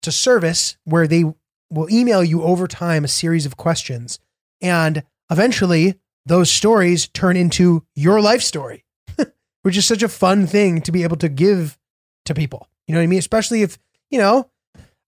it's 0.00 0.08
a 0.08 0.12
service 0.12 0.76
where 0.84 1.06
they 1.06 1.24
will 1.70 1.88
email 1.90 2.22
you 2.22 2.42
over 2.42 2.66
time 2.66 3.04
a 3.04 3.08
series 3.08 3.46
of 3.46 3.56
questions, 3.56 4.18
and 4.60 5.04
eventually 5.30 5.98
those 6.26 6.50
stories 6.50 7.08
turn 7.08 7.36
into 7.36 7.84
your 7.94 8.20
life 8.20 8.42
story, 8.42 8.84
which 9.62 9.76
is 9.76 9.86
such 9.86 10.02
a 10.02 10.08
fun 10.08 10.46
thing 10.46 10.82
to 10.82 10.92
be 10.92 11.04
able 11.04 11.16
to 11.16 11.28
give 11.28 11.78
to 12.26 12.34
people. 12.34 12.68
You 12.86 12.94
know 12.94 13.00
what 13.00 13.04
I 13.04 13.06
mean? 13.06 13.18
Especially 13.18 13.62
if, 13.62 13.78
you 14.10 14.18
know, 14.18 14.50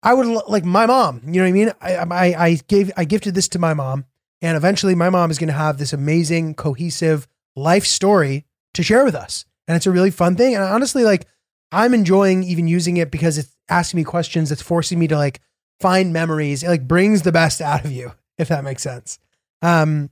I 0.03 0.15
would 0.15 0.27
like 0.49 0.65
my 0.65 0.87
mom, 0.87 1.23
you 1.27 1.33
know 1.33 1.43
what 1.43 1.49
I 1.49 1.53
mean? 1.53 1.73
I, 1.81 1.97
I, 1.97 2.45
I 2.47 2.55
gave, 2.69 2.91
I 2.97 3.05
gifted 3.05 3.35
this 3.35 3.49
to 3.49 3.59
my 3.59 3.75
mom 3.75 4.07
and 4.43 4.57
eventually 4.57 4.95
my 4.95 5.11
mom 5.11 5.31
is 5.31 5.39
going 5.39 5.49
to 5.49 5.55
have 5.55 5.79
this 5.79 5.93
amazing, 5.93 6.55
cohesive 6.55 7.29
life 7.57 7.85
story 7.85 8.47
to 8.75 8.83
share 8.83 9.05
with 9.05 9.15
us. 9.15 9.45
And 9.69 9.77
it's 9.77 9.87
a 9.87 9.91
really 9.91 10.11
fun 10.11 10.37
thing. 10.37 10.55
And 10.55 10.65
honestly, 10.65 11.05
like 11.05 11.27
I'm 11.73 11.95
enjoying 11.95 12.43
even 12.43 12.67
using 12.69 12.97
it 12.97 13.11
because 13.11 13.39
it's 13.39 13.55
asking 13.69 13.99
me 13.99 14.05
questions. 14.05 14.51
It's 14.51 14.63
forcing 14.63 14.99
me 14.99 15.09
to 15.09 15.17
like 15.17 15.41
find 15.79 16.13
memories. 16.13 16.63
It 16.63 16.69
like 16.69 16.89
brings 16.89 17.23
the 17.23 17.33
best 17.33 17.61
out 17.61 17.85
of 17.85 17.93
you, 17.93 18.13
if 18.39 18.49
that 18.49 18.65
makes 18.65 18.83
sense. 18.83 19.19
Um, 19.63 20.11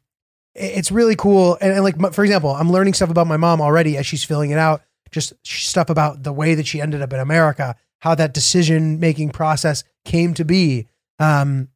it's 0.54 0.90
really 0.90 1.16
cool. 1.16 1.56
And, 1.60 1.72
and 1.72 1.84
like, 1.84 2.12
for 2.12 2.24
example, 2.24 2.50
I'm 2.50 2.70
learning 2.70 2.94
stuff 2.94 3.10
about 3.10 3.26
my 3.26 3.36
mom 3.36 3.60
already 3.60 3.96
as 3.96 4.06
she's 4.06 4.24
filling 4.24 4.50
it 4.50 4.58
out, 4.58 4.82
just 5.10 5.32
stuff 5.44 5.90
about 5.90 6.22
the 6.22 6.32
way 6.32 6.54
that 6.54 6.66
she 6.66 6.80
ended 6.80 7.02
up 7.02 7.12
in 7.12 7.20
America, 7.20 7.76
how 8.00 8.14
that 8.14 8.34
decision 8.34 9.00
making 9.00 9.30
process 9.30 9.84
came 10.04 10.34
to 10.34 10.44
be. 10.44 10.86
Um, 11.18 11.68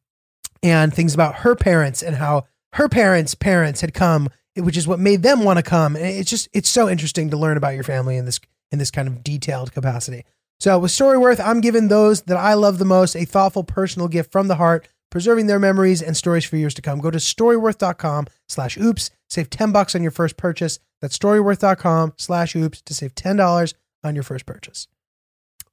and 0.63 0.93
things 0.93 1.13
about 1.13 1.35
her 1.35 1.55
parents 1.55 2.01
and 2.01 2.15
how 2.15 2.45
her 2.73 2.89
parents' 2.89 3.35
parents 3.35 3.81
had 3.81 3.93
come, 3.93 4.29
which 4.55 4.77
is 4.77 4.87
what 4.87 4.99
made 4.99 5.21
them 5.21 5.43
want 5.43 5.57
to 5.57 5.63
come. 5.63 5.95
And 5.95 6.05
it's 6.05 6.29
just, 6.29 6.47
it's 6.53 6.69
so 6.69 6.89
interesting 6.89 7.29
to 7.29 7.37
learn 7.37 7.57
about 7.57 7.75
your 7.75 7.83
family 7.83 8.17
in 8.17 8.25
this, 8.25 8.39
in 8.71 8.79
this 8.79 8.89
kind 8.89 9.07
of 9.07 9.23
detailed 9.23 9.71
capacity. 9.73 10.25
So 10.59 10.79
with 10.79 10.91
Storyworth, 10.91 11.43
I'm 11.43 11.61
giving 11.61 11.89
those 11.89 12.23
that 12.23 12.37
I 12.37 12.53
love 12.53 12.79
the 12.79 12.85
most 12.85 13.15
a 13.15 13.25
thoughtful 13.25 13.63
personal 13.63 14.07
gift 14.07 14.31
from 14.31 14.47
the 14.47 14.55
heart, 14.55 14.87
preserving 15.11 15.47
their 15.47 15.59
memories 15.59 16.01
and 16.01 16.15
stories 16.15 16.45
for 16.45 16.57
years 16.57 16.73
to 16.75 16.81
come. 16.81 16.99
Go 16.99 17.11
to 17.11 17.17
storyworth.com 17.17 18.27
slash 18.47 18.77
oops, 18.77 19.11
save 19.29 19.49
10 19.49 19.71
bucks 19.71 19.93
on 19.93 20.01
your 20.01 20.11
first 20.11 20.37
purchase. 20.37 20.79
That's 21.01 21.17
storyworth.com 21.17 22.13
slash 22.17 22.55
oops 22.55 22.81
to 22.83 22.93
save 22.93 23.13
$10 23.13 23.73
on 24.03 24.15
your 24.15 24.23
first 24.23 24.45
purchase. 24.45 24.87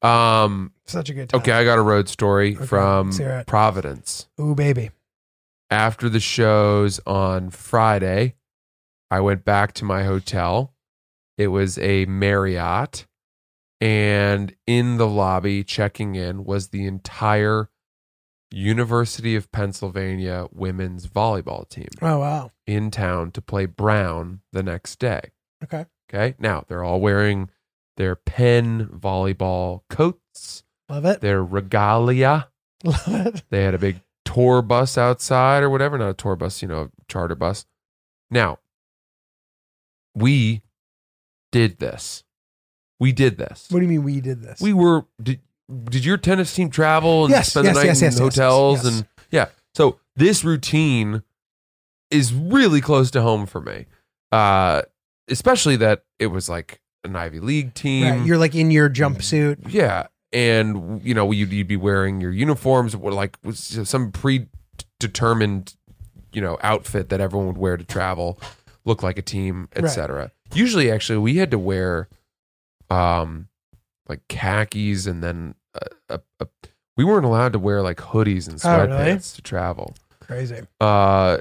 Um. 0.03 0.73
Such 0.87 1.11
a 1.11 1.15
good 1.15 1.29
time. 1.29 1.41
Okay, 1.41 1.53
I 1.53 1.65
got 1.65 1.79
a 1.79 1.83
road 1.83 2.09
story 2.09 2.57
Okay, 2.57 2.67
from 2.67 3.09
let's 3.09 3.19
hear 3.19 3.31
it. 3.31 3.47
Providence. 3.47 4.29
Ooh, 4.41 4.55
baby. 4.55 4.91
After 5.71 6.09
the 6.09 6.21
shows 6.21 7.01
on 7.07 7.51
Friday, 7.51 8.35
I 9.11 9.21
went 9.21 9.45
back 9.45 9.73
to 9.75 9.85
my 9.85 10.03
hotel. 10.05 10.75
It 11.39 11.49
was 11.49 11.79
a 11.79 12.07
Marriott. 12.07 13.07
And 13.81 14.55
in 14.67 14.97
the 14.99 15.07
lobby, 15.07 15.63
checking 15.65 16.15
in, 16.15 16.45
was 16.45 16.69
the 16.69 16.87
entire 16.87 17.71
University 18.51 19.37
of 19.37 19.51
Pennsylvania 19.53 20.49
women's 20.53 21.07
volleyball 21.07 21.69
team 21.69 21.89
Oh 22.03 22.19
wow. 22.19 22.51
in 22.67 22.91
town 22.91 23.31
to 23.33 23.41
play 23.41 23.65
Brown 23.67 24.41
the 24.53 24.63
next 24.63 24.99
day. 24.99 25.31
Okay. 25.63 25.87
Okay. 26.13 26.35
Now 26.41 26.65
they're 26.67 26.83
all 26.83 27.01
wearing 27.01 27.49
their 28.01 28.17
Penn 28.17 28.87
volleyball 28.87 29.83
coats, 29.91 30.65
Love 30.89 31.05
it. 31.05 31.21
their 31.21 31.45
regalia. 31.45 32.49
Love 32.83 33.03
it. 33.27 33.43
They 33.51 33.63
had 33.63 33.75
a 33.75 33.79
big 33.79 34.01
tour 34.25 34.63
bus 34.63 34.97
outside 34.97 35.63
or 35.63 35.69
whatever. 35.69 35.99
Not 35.99 36.09
a 36.09 36.15
tour 36.15 36.35
bus, 36.35 36.63
you 36.63 36.69
know, 36.69 36.85
a 36.85 36.91
charter 37.09 37.35
bus. 37.35 37.67
Now, 38.31 38.59
we 40.15 40.63
did 41.53 41.79
this. 41.79 42.25
We 42.99 43.13
did 43.13 43.37
this. 43.37 43.67
What 43.71 43.81
do 43.81 43.85
you 43.85 43.91
mean 43.91 44.03
we 44.03 44.23
did 44.23 44.41
this? 44.43 44.63
We 44.63 44.73
were. 44.73 45.05
Did, 45.23 45.41
did 45.85 46.07
your 46.07 46.17
tennis 46.17 46.55
team 46.55 46.71
travel 46.71 47.27
and 47.27 47.33
Yes, 47.33 47.51
spend 47.51 47.67
yes, 47.67 47.75
the 47.75 47.81
night 47.81 47.87
yes, 47.87 48.01
in 48.01 48.07
yes, 48.07 48.13
yes, 48.15 48.19
hotels 48.19 48.85
yes. 48.85 48.95
and 48.99 49.07
yeah? 49.31 49.47
So 49.75 50.01
this 50.17 50.43
routine 50.43 51.23
is 52.11 52.33
really 52.33 52.81
close 52.81 53.11
to 53.11 53.21
home 53.21 53.45
for 53.45 53.61
me, 53.61 53.85
uh, 54.33 54.83
especially 55.29 55.77
that 55.77 56.05
it 56.19 56.29
was 56.29 56.49
like 56.49 56.81
an 57.05 57.17
Ivy 57.17 57.41
League 57.41 57.75
team. 57.75 58.05
right. 58.05 58.27
You're 58.27 58.39
like 58.39 58.55
in 58.55 58.71
your 58.71 58.89
jumpsuit. 58.91 59.59
Yeah, 59.73 60.07
and 60.33 61.03
you 61.03 61.15
know 61.15 61.31
you'd, 61.31 61.53
you'd 61.53 61.67
be 61.69 61.77
wearing 61.77 62.21
your 62.21 62.31
uniforms, 62.33 62.95
or 62.95 63.13
like 63.13 63.37
was 63.43 63.79
some 63.89 64.13
predetermined, 64.13 65.75
you 66.33 66.41
know, 66.41 66.59
outfit 66.63 67.09
that 67.09 67.21
everyone 67.21 67.47
would 67.49 67.59
wear 67.59 67.77
to 67.77 67.85
travel, 67.85 68.39
look 68.85 69.03
like 69.03 69.19
a 69.19 69.23
team, 69.23 69.69
Right. 69.75 69.85
etc. 69.85 70.31
Usually, 70.55 70.91
actually, 70.91 71.19
we 71.19 71.37
had 71.37 71.51
to 71.53 71.59
wear, 71.59 72.09
um, 72.91 73.49
like 74.09 74.27
khakis, 74.29 75.07
and 75.07 75.23
then 75.23 75.55
a, 75.75 76.17
a, 76.17 76.21
a, 76.41 76.47
we 76.97 77.05
weren't 77.05 77.25
allowed 77.25 77.53
to 77.53 77.59
wear 77.59 77.83
like 77.83 77.99
hoodies 77.99 78.49
and 78.49 78.57
Oh, 78.57 78.69
sweatpants 78.69 79.07
really? 79.07 79.19
to 79.21 79.43
travel, 79.43 79.95
Crazy. 80.21 80.61
uh, 80.81 81.39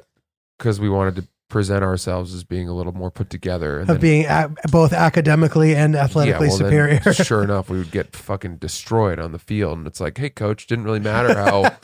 because 0.58 0.80
we 0.80 0.90
wanted 0.90 1.16
to 1.18 1.28
present 1.50 1.84
ourselves 1.84 2.34
as 2.34 2.44
being 2.44 2.70
a 2.70 2.74
little 2.74 2.94
more 2.94 3.10
put 3.12 3.30
together. 3.30 3.80
And 3.80 3.90
Of 3.90 3.96
then- 3.96 4.02
being 4.02 4.26
a- 4.28 4.52
both 4.72 4.94
academically 4.94 5.76
and 5.76 5.96
athletically 5.96 6.48
well, 6.48 6.58
then, 6.58 6.68
superior. 6.68 7.14
sure 7.14 7.44
enough, 7.44 7.70
we 7.70 7.80
would 7.80 7.92
get 7.92 8.16
fucking 8.16 8.58
destroyed 8.58 9.20
on 9.20 9.32
the 9.32 9.40
field. 9.40 9.80
And 9.80 9.88
it's 9.88 10.00
like, 10.00 10.18
hey, 10.18 10.30
coach, 10.30 10.68
didn't 10.68 10.86
really 10.86 11.00
matter 11.00 11.34
how 11.36 11.76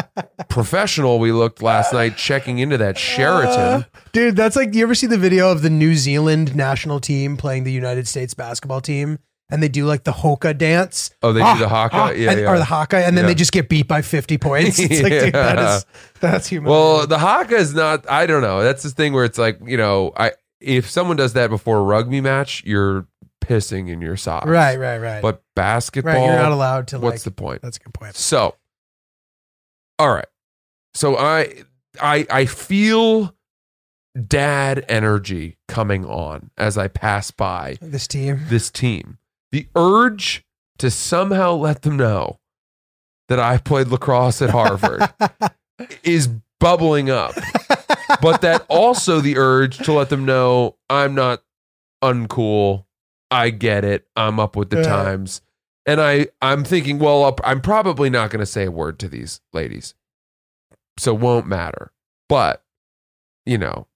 professional 0.48 1.18
we 1.18 1.32
looked 1.32 1.62
last 1.62 1.92
night 1.92 2.16
checking 2.16 2.58
into 2.58 2.76
that 2.78 2.98
Sheraton. 2.98 3.50
Uh, 3.58 3.82
dude, 4.12 4.36
that's 4.36 4.56
like 4.56 4.74
you 4.74 4.82
ever 4.82 4.94
see 4.94 5.06
the 5.06 5.18
video 5.18 5.50
of 5.50 5.62
the 5.62 5.70
New 5.70 5.94
Zealand 5.94 6.54
national 6.54 7.00
team 7.00 7.36
playing 7.36 7.64
the 7.64 7.72
United 7.72 8.06
States 8.06 8.34
basketball 8.34 8.80
team 8.80 9.18
and 9.50 9.62
they 9.62 9.68
do 9.68 9.84
like 9.86 10.04
the 10.04 10.12
hoka 10.12 10.56
dance. 10.56 11.10
Oh, 11.22 11.32
they 11.32 11.40
do 11.40 11.58
the 11.58 11.64
ah, 11.66 11.68
haka? 11.68 11.96
Ah, 11.96 12.10
yeah, 12.10 12.30
and- 12.32 12.40
yeah. 12.40 12.50
Or 12.50 12.58
the 12.58 12.64
haka, 12.64 12.98
and 13.04 13.16
then 13.16 13.24
Yeah. 13.24 13.28
they 13.28 13.34
just 13.34 13.52
get 13.52 13.68
beat 13.68 13.88
by 13.88 14.02
50 14.02 14.38
points. 14.38 14.78
It's 14.78 15.02
like, 15.02 15.12
Yeah. 15.34 15.76
is 15.76 15.86
that's 16.20 16.46
human. 16.48 16.70
Well, 16.70 17.06
the 17.06 17.18
haka 17.18 17.56
is 17.56 17.74
not, 17.74 18.08
I 18.10 18.26
don't 18.26 18.42
know. 18.42 18.62
That's 18.62 18.82
this 18.82 18.92
thing 18.92 19.12
where 19.12 19.24
it's 19.24 19.38
like, 19.38 19.58
you 19.64 19.76
know, 19.76 20.12
I 20.16 20.32
if 20.60 20.90
someone 20.90 21.16
does 21.16 21.32
that 21.32 21.48
before 21.50 21.78
a 21.78 21.82
rugby 21.82 22.20
match, 22.20 22.62
you're 22.66 23.06
pissing 23.42 23.88
in 23.88 24.00
your 24.02 24.16
socks. 24.16 24.46
right, 24.46 24.78
right, 24.78 24.98
right. 24.98 25.22
But 25.22 25.42
basketball, 25.56 26.14
right, 26.14 26.24
you're 26.26 26.36
not 26.36 26.52
allowed 26.52 26.88
to 26.88 26.98
what's 26.98 27.14
like 27.16 27.22
the 27.22 27.30
point? 27.30 27.62
That's 27.62 27.78
a 27.78 27.80
good 27.80 27.94
point. 27.94 28.14
So, 28.14 28.56
all 29.98 30.12
right. 30.12 30.26
So 30.94 31.16
I 31.16 31.62
I 32.00 32.26
I 32.30 32.44
feel 32.46 33.34
dad 34.26 34.84
energy 34.88 35.56
coming 35.68 36.04
on 36.04 36.50
as 36.58 36.76
I 36.76 36.88
pass 36.88 37.30
by 37.30 37.78
This 37.80 38.06
team. 38.06 38.40
this 38.48 38.70
team. 38.70 39.18
The 39.52 39.66
urge 39.74 40.44
to 40.78 40.90
somehow 40.90 41.54
let 41.54 41.82
them 41.82 41.96
know 41.96 42.38
that 43.28 43.38
I 43.38 43.58
played 43.58 43.88
lacrosse 43.88 44.42
at 44.42 44.50
Harvard 44.50 45.12
is 46.02 46.28
bubbling 46.58 47.10
up. 47.10 47.34
But 48.20 48.40
that 48.42 48.64
also 48.68 49.20
the 49.20 49.36
urge 49.38 49.78
to 49.78 49.92
let 49.92 50.08
them 50.10 50.24
know 50.24 50.76
I'm 50.88 51.14
not 51.14 51.42
uncool. 52.02 52.84
I 53.30 53.50
get 53.50 53.84
it. 53.84 54.06
I'm 54.16 54.40
up 54.40 54.56
with 54.56 54.70
the 54.70 54.78
Yeah. 54.78 54.82
times. 54.88 55.42
And 55.86 56.00
I 56.00 56.28
I'm 56.42 56.64
thinking, 56.64 56.98
well, 56.98 57.36
I'm 57.44 57.60
probably 57.60 58.10
not 58.10 58.30
going 58.30 58.40
to 58.40 58.46
say 58.46 58.64
a 58.64 58.70
word 58.70 58.98
to 59.00 59.08
these 59.08 59.40
ladies. 59.52 59.94
So 60.98 61.14
it 61.14 61.20
won't 61.20 61.46
matter. 61.46 61.92
But, 62.28 62.62
you 63.46 63.56
know, 63.58 63.86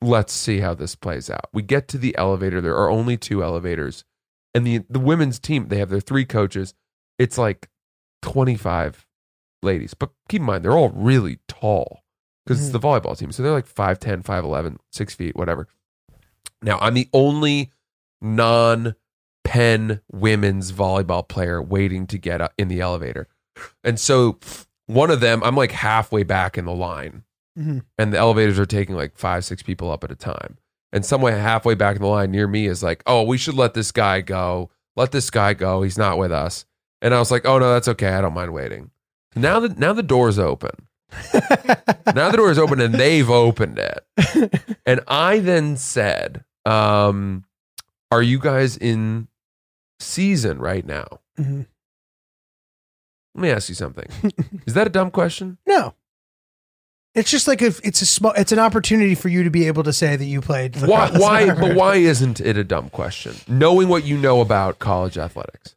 let's 0.00 0.32
see 0.32 0.60
how 0.60 0.74
this 0.74 0.94
plays 0.94 1.28
out. 1.28 1.48
We 1.52 1.62
get 1.62 1.86
to 1.88 1.98
the 1.98 2.16
elevator. 2.16 2.60
There 2.60 2.76
are 2.76 2.88
only 2.90 3.16
two 3.16 3.42
elevators. 3.44 4.04
And 4.54 4.66
the 4.66 4.78
the 4.90 4.98
women's 5.00 5.38
team, 5.38 5.68
they 5.68 5.78
have 5.78 5.90
their 5.90 6.00
three 6.00 6.24
coaches. 6.24 6.74
It's 7.18 7.38
like 7.38 7.68
25 8.22 9.06
ladies. 9.62 9.94
But 9.94 10.10
keep 10.28 10.40
in 10.40 10.46
mind, 10.46 10.64
they're 10.64 10.76
all 10.76 10.90
really 10.90 11.38
tall 11.48 12.02
because 12.44 12.60
it's 12.60 12.72
the 12.72 12.80
volleyball 12.80 13.16
team. 13.16 13.30
So 13.32 13.42
they're 13.42 13.52
like 13.52 13.68
5'10, 13.68 14.22
5'11, 14.24 14.76
6 14.92 15.14
feet, 15.14 15.36
whatever. 15.36 15.68
Now, 16.62 16.78
I'm 16.80 16.94
the 16.94 17.08
only 17.12 17.70
non 18.20 18.94
Penn 19.44 20.00
women's 20.12 20.70
volleyball 20.72 21.26
player 21.26 21.60
waiting 21.62 22.06
to 22.08 22.18
get 22.18 22.40
up 22.40 22.52
in 22.58 22.68
the 22.68 22.80
elevator. 22.80 23.26
And 23.82 23.98
so 23.98 24.38
one 24.86 25.10
of 25.10 25.20
them, 25.20 25.42
I'm 25.42 25.56
like 25.56 25.72
halfway 25.72 26.22
back 26.22 26.56
in 26.58 26.64
the 26.66 26.74
line, 26.74 27.24
Mhm. 27.58 27.84
and 27.98 28.12
the 28.12 28.18
elevators 28.18 28.58
are 28.58 28.66
taking 28.66 28.94
like 28.94 29.16
five, 29.16 29.44
six 29.44 29.62
people 29.62 29.90
up 29.90 30.04
at 30.04 30.10
a 30.10 30.16
time. 30.16 30.58
And 30.92 31.04
somewhere 31.06 31.38
halfway 31.38 31.74
back 31.74 31.96
in 31.96 32.02
the 32.02 32.08
line 32.08 32.30
near 32.32 32.46
me 32.48 32.66
is 32.66 32.82
like, 32.82 33.02
oh, 33.06 33.22
we 33.22 33.38
should 33.38 33.54
let 33.54 33.74
this 33.74 33.92
guy 33.92 34.20
go. 34.20 34.70
Let 34.96 35.12
this 35.12 35.30
guy 35.30 35.54
go. 35.54 35.82
He's 35.82 35.96
not 35.98 36.18
with 36.18 36.32
us. 36.32 36.64
And 37.00 37.14
I 37.14 37.18
was 37.18 37.30
like, 37.30 37.46
oh 37.46 37.58
no, 37.58 37.72
that's 37.72 37.88
okay. 37.88 38.08
I 38.08 38.20
don't 38.20 38.34
mind 38.34 38.52
waiting. 38.52 38.90
Now 39.36 39.60
that 39.60 39.78
now 39.78 39.92
the 39.92 40.02
door's 40.02 40.38
open. 40.38 40.88
now 42.14 42.30
the 42.30 42.34
door 42.36 42.50
is 42.50 42.58
open 42.58 42.80
and 42.80 42.94
they've 42.94 43.30
opened 43.30 43.78
it. 43.78 44.04
And 44.86 45.00
I 45.08 45.38
then 45.38 45.76
said, 45.76 46.44
um, 46.66 47.44
are 48.10 48.22
you 48.22 48.38
guys 48.38 48.76
in 48.76 49.28
season 50.00 50.58
right 50.58 50.84
now? 50.84 51.06
Mhm. 51.38 51.66
Let 53.34 53.42
me 53.42 53.50
ask 53.50 53.68
you 53.68 53.74
something. 53.76 54.06
Is 54.66 54.74
that 54.74 54.88
a 54.88 54.90
dumb 54.90 55.10
question? 55.12 55.58
No. 55.66 55.94
It's 57.14 57.30
just 57.30 57.48
like 57.48 57.60
if 57.60 57.80
it's 57.82 58.02
a 58.02 58.06
small 58.06 58.32
it's 58.32 58.52
an 58.52 58.60
opportunity 58.60 59.14
for 59.16 59.28
you 59.28 59.42
to 59.42 59.50
be 59.50 59.66
able 59.66 59.82
to 59.82 59.92
say 59.92 60.14
that 60.16 60.24
you 60.24 60.40
played 60.40 60.76
Why 60.80 61.10
why 61.10 61.46
but 61.60 61.74
why 61.74 61.96
isn't 61.96 62.40
it 62.40 62.56
a 62.56 62.64
dumb 62.64 62.88
question? 62.90 63.34
Knowing 63.48 63.88
what 63.88 64.04
you 64.04 64.16
know 64.16 64.40
about 64.40 64.78
college 64.78 65.18
athletics. 65.18 65.74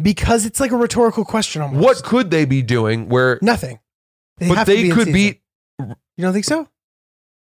Because 0.00 0.46
it's 0.46 0.60
like 0.60 0.70
a 0.70 0.76
rhetorical 0.76 1.24
question 1.24 1.62
almost. 1.62 1.82
What 1.82 2.02
could 2.04 2.30
they 2.30 2.44
be 2.44 2.62
doing 2.62 3.08
where 3.08 3.38
Nothing. 3.42 3.80
They 4.36 4.48
but 4.48 4.66
they 4.66 4.82
be 4.84 4.90
could 4.90 5.12
be 5.12 5.40
You 5.78 5.96
don't 6.18 6.32
think 6.32 6.44
so? 6.44 6.68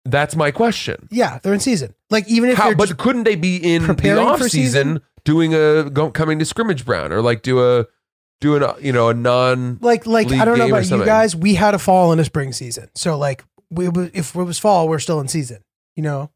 that's 0.04 0.36
my 0.36 0.50
question. 0.50 1.08
Yeah, 1.10 1.38
they're 1.42 1.54
in 1.54 1.60
season. 1.60 1.94
Like 2.10 2.28
even 2.28 2.50
if 2.50 2.58
How, 2.58 2.66
they're 2.66 2.76
but 2.76 2.98
couldn't 2.98 3.24
they 3.24 3.36
be 3.36 3.56
in 3.56 3.86
the 3.86 4.18
off 4.18 4.40
season 4.42 4.50
season? 4.50 5.02
doing 5.24 5.54
a 5.54 5.88
go, 5.88 6.10
coming 6.10 6.38
to 6.38 6.44
scrimmage 6.44 6.84
brown 6.84 7.12
or 7.12 7.22
like 7.22 7.42
do 7.42 7.62
a 7.64 7.86
doing 8.44 8.62
a 8.62 8.74
you 8.80 8.92
know 8.92 9.08
a 9.08 9.14
non 9.14 9.78
like 9.80 10.06
like 10.06 10.30
I 10.30 10.44
don't 10.44 10.58
know 10.58 10.68
about 10.68 10.88
you 10.90 11.04
guys. 11.04 11.34
We 11.34 11.54
had 11.54 11.74
a 11.74 11.78
fall 11.78 12.12
and 12.12 12.20
a 12.20 12.24
spring 12.24 12.52
season, 12.52 12.90
so 12.94 13.16
like 13.16 13.42
we 13.70 13.88
if 14.12 14.36
it 14.36 14.42
was 14.42 14.58
fall, 14.58 14.86
we're 14.86 14.98
still 14.98 15.18
in 15.20 15.28
season. 15.28 15.62
You 15.96 16.02
know, 16.02 16.30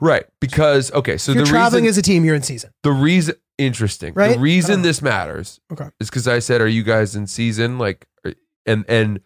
right 0.00 0.24
because 0.40 0.92
okay 0.92 1.16
so 1.16 1.30
if 1.32 1.36
you're 1.36 1.44
the 1.44 1.50
traveling 1.50 1.84
reason 1.84 1.90
as 1.90 1.98
a 1.98 2.02
team, 2.02 2.24
you're 2.24 2.34
in 2.34 2.42
season. 2.42 2.70
the 2.82 2.92
reason 2.92 3.34
interesting 3.56 4.12
Right? 4.14 4.34
the 4.34 4.40
reason 4.40 4.82
this 4.82 5.00
matters 5.00 5.60
Okay. 5.72 5.88
is 6.00 6.10
because 6.10 6.26
I 6.28 6.40
said 6.40 6.60
are 6.60 6.66
you 6.68 6.82
guys 6.82 7.14
in 7.16 7.26
season 7.28 7.78
like 7.78 8.06
uh, 8.26 8.32
and 8.66 8.84
and 8.88 9.20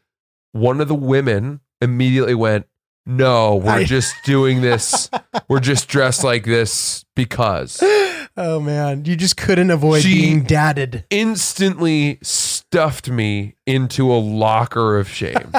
one 0.53 0.81
of 0.83 0.89
the 0.89 0.95
women 0.95 1.61
immediately 1.81 2.35
went 2.35 2.67
no 3.07 3.57
we're 3.57 3.71
I- 3.73 3.85
just 3.85 4.15
doing 4.27 4.61
this 4.61 5.09
we're 5.49 5.61
just 5.61 5.89
dressed 5.89 6.23
like 6.25 6.45
this 6.45 7.07
because 7.17 7.83
Oh 8.41 8.61
man, 8.61 9.05
you 9.05 9.17
just 9.17 9.37
couldn't 9.37 9.71
avoid 9.71 10.03
She- 10.03 10.21
being 10.23 10.43
dadded. 10.45 11.05
instantly 11.11 12.19
stuffed 12.23 13.09
me 13.11 13.57
into 13.67 14.13
a 14.13 14.15
locker 14.19 14.97
of 14.99 15.09
shame. 15.09 15.53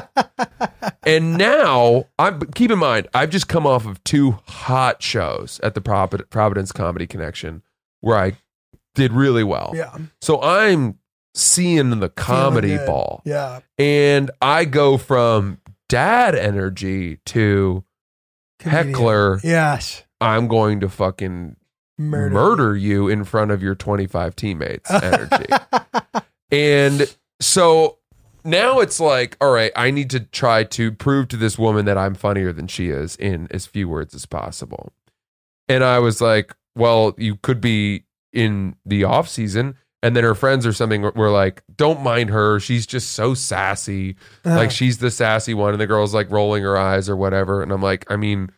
and 1.05 1.37
now, 1.37 2.05
I'm 2.17 2.39
keep 2.53 2.71
in 2.71 2.79
mind, 2.79 3.07
I've 3.13 3.31
just 3.31 3.49
come 3.49 3.67
off 3.67 3.85
of 3.85 4.01
two 4.05 4.37
hot 4.47 5.03
shows 5.03 5.59
at 5.61 5.73
the 5.75 5.81
Provid- 5.81 6.29
Providence 6.29 6.71
Comedy 6.71 7.05
Connection 7.05 7.63
where 7.99 8.17
I 8.17 8.37
did 8.95 9.11
really 9.11 9.43
well. 9.43 9.73
Yeah, 9.75 9.97
So 10.21 10.41
I'm 10.41 10.99
seeing 11.35 11.99
the 11.99 12.07
comedy 12.09 12.77
good. 12.77 12.85
ball, 12.87 13.21
yeah. 13.25 13.59
and 13.77 14.31
I 14.41 14.63
go 14.65 14.97
from 14.97 15.59
dad 15.89 16.33
energy 16.33 17.17
to 17.25 17.83
Comedian. 18.59 18.87
heckler. 18.93 19.39
Yes, 19.43 20.03
I'm 20.21 20.47
going 20.47 20.79
to 20.79 20.87
fucking 20.89 21.57
murder. 21.99 22.33
murder 22.33 22.77
you 22.77 23.07
in 23.07 23.23
front 23.23 23.51
of 23.51 23.62
your 23.62 23.75
25 23.75 24.35
teammates 24.35 24.89
energy. 24.89 25.45
and 26.51 27.15
so 27.39 27.97
now 28.43 28.79
it's 28.79 28.99
like, 28.99 29.38
all 29.41 29.51
right, 29.51 29.71
I 29.75 29.91
need 29.91 30.09
to 30.12 30.21
try 30.21 30.63
to 30.63 30.91
prove 30.91 31.27
to 31.29 31.38
this 31.38 31.59
woman 31.59 31.85
that 31.85 31.97
I'm 31.97 32.15
funnier 32.15 32.51
than 32.53 32.67
she 32.67 32.89
is 32.89 33.15
in 33.17 33.47
as 33.51 33.65
few 33.65 33.89
words 33.89 34.15
as 34.15 34.25
possible. 34.25 34.93
And 35.67 35.83
I 35.83 35.99
was 35.99 36.21
like, 36.21 36.55
well, 36.75 37.13
you 37.17 37.35
could 37.35 37.62
be 37.62 38.05
in 38.33 38.75
the 38.85 39.03
off 39.03 39.27
season. 39.27 39.75
And 40.01 40.15
then 40.15 40.23
her 40.23 40.35
friends 40.35 40.65
or 40.65 40.71
something 40.71 41.01
were 41.01 41.29
like, 41.29 41.62
don't 41.75 42.01
mind 42.01 42.29
her. 42.29 42.59
She's 42.62 42.88
just 42.88 43.12
so 43.12 43.33
sassy. 43.33 44.15
Like 44.45 44.71
she's 44.71 44.99
the 44.99 45.12
sassy 45.12 45.53
one. 45.53 45.73
And 45.73 45.81
the 45.81 45.88
girl's 45.88 46.13
like 46.13 46.31
rolling 46.31 46.63
her 46.63 46.77
eyes 46.77 47.09
or 47.09 47.17
whatever. 47.17 47.62
And 47.62 47.71
I'm 47.73 47.81
like, 47.81 48.09
I 48.09 48.15
mean, 48.15 48.49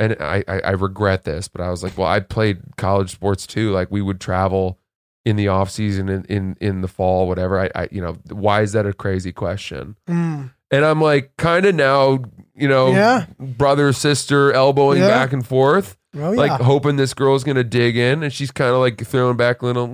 and 0.00 0.16
I, 0.18 0.42
I, 0.48 0.60
I 0.60 0.70
regret 0.70 1.22
this, 1.24 1.46
but 1.46 1.60
I 1.60 1.70
was 1.70 1.82
like, 1.84 1.96
well, 1.96 2.08
I 2.08 2.18
played 2.20 2.58
college 2.76 3.10
sports 3.12 3.46
too. 3.46 3.70
Like 3.70 3.88
we 3.90 4.02
would 4.02 4.20
travel 4.20 4.78
in 5.24 5.36
the 5.36 5.46
off 5.48 5.70
season 5.70 6.08
in, 6.08 6.24
in, 6.24 6.56
in 6.60 6.80
the 6.80 6.88
fall, 6.88 7.28
whatever. 7.28 7.60
I, 7.60 7.70
I, 7.74 7.88
you 7.92 8.00
know, 8.00 8.14
why 8.30 8.62
is 8.62 8.72
that 8.72 8.86
a 8.86 8.92
crazy 8.94 9.30
question? 9.32 9.96
Mm. 10.08 10.52
And 10.72 10.84
I'm 10.84 11.00
like, 11.00 11.36
kind 11.36 11.66
of 11.66 11.74
now, 11.74 12.20
you 12.56 12.66
know, 12.68 12.90
Yeah. 12.92 13.26
brother, 13.38 13.92
sister, 13.92 14.52
elbowing 14.52 14.98
Yeah. 15.00 15.08
back 15.08 15.32
and 15.32 15.46
forth 15.46 15.96
Oh, 16.16 16.32
yeah. 16.32 16.38
like 16.38 16.60
hoping 16.62 16.96
this 16.96 17.12
girl's 17.14 17.44
gonna 17.44 17.62
dig 17.62 17.96
in, 17.96 18.22
and 18.22 18.32
she's 18.32 18.50
kind 18.50 18.70
of 18.72 18.78
like 18.80 19.04
throwing 19.06 19.36
back 19.36 19.62
little 19.62 19.86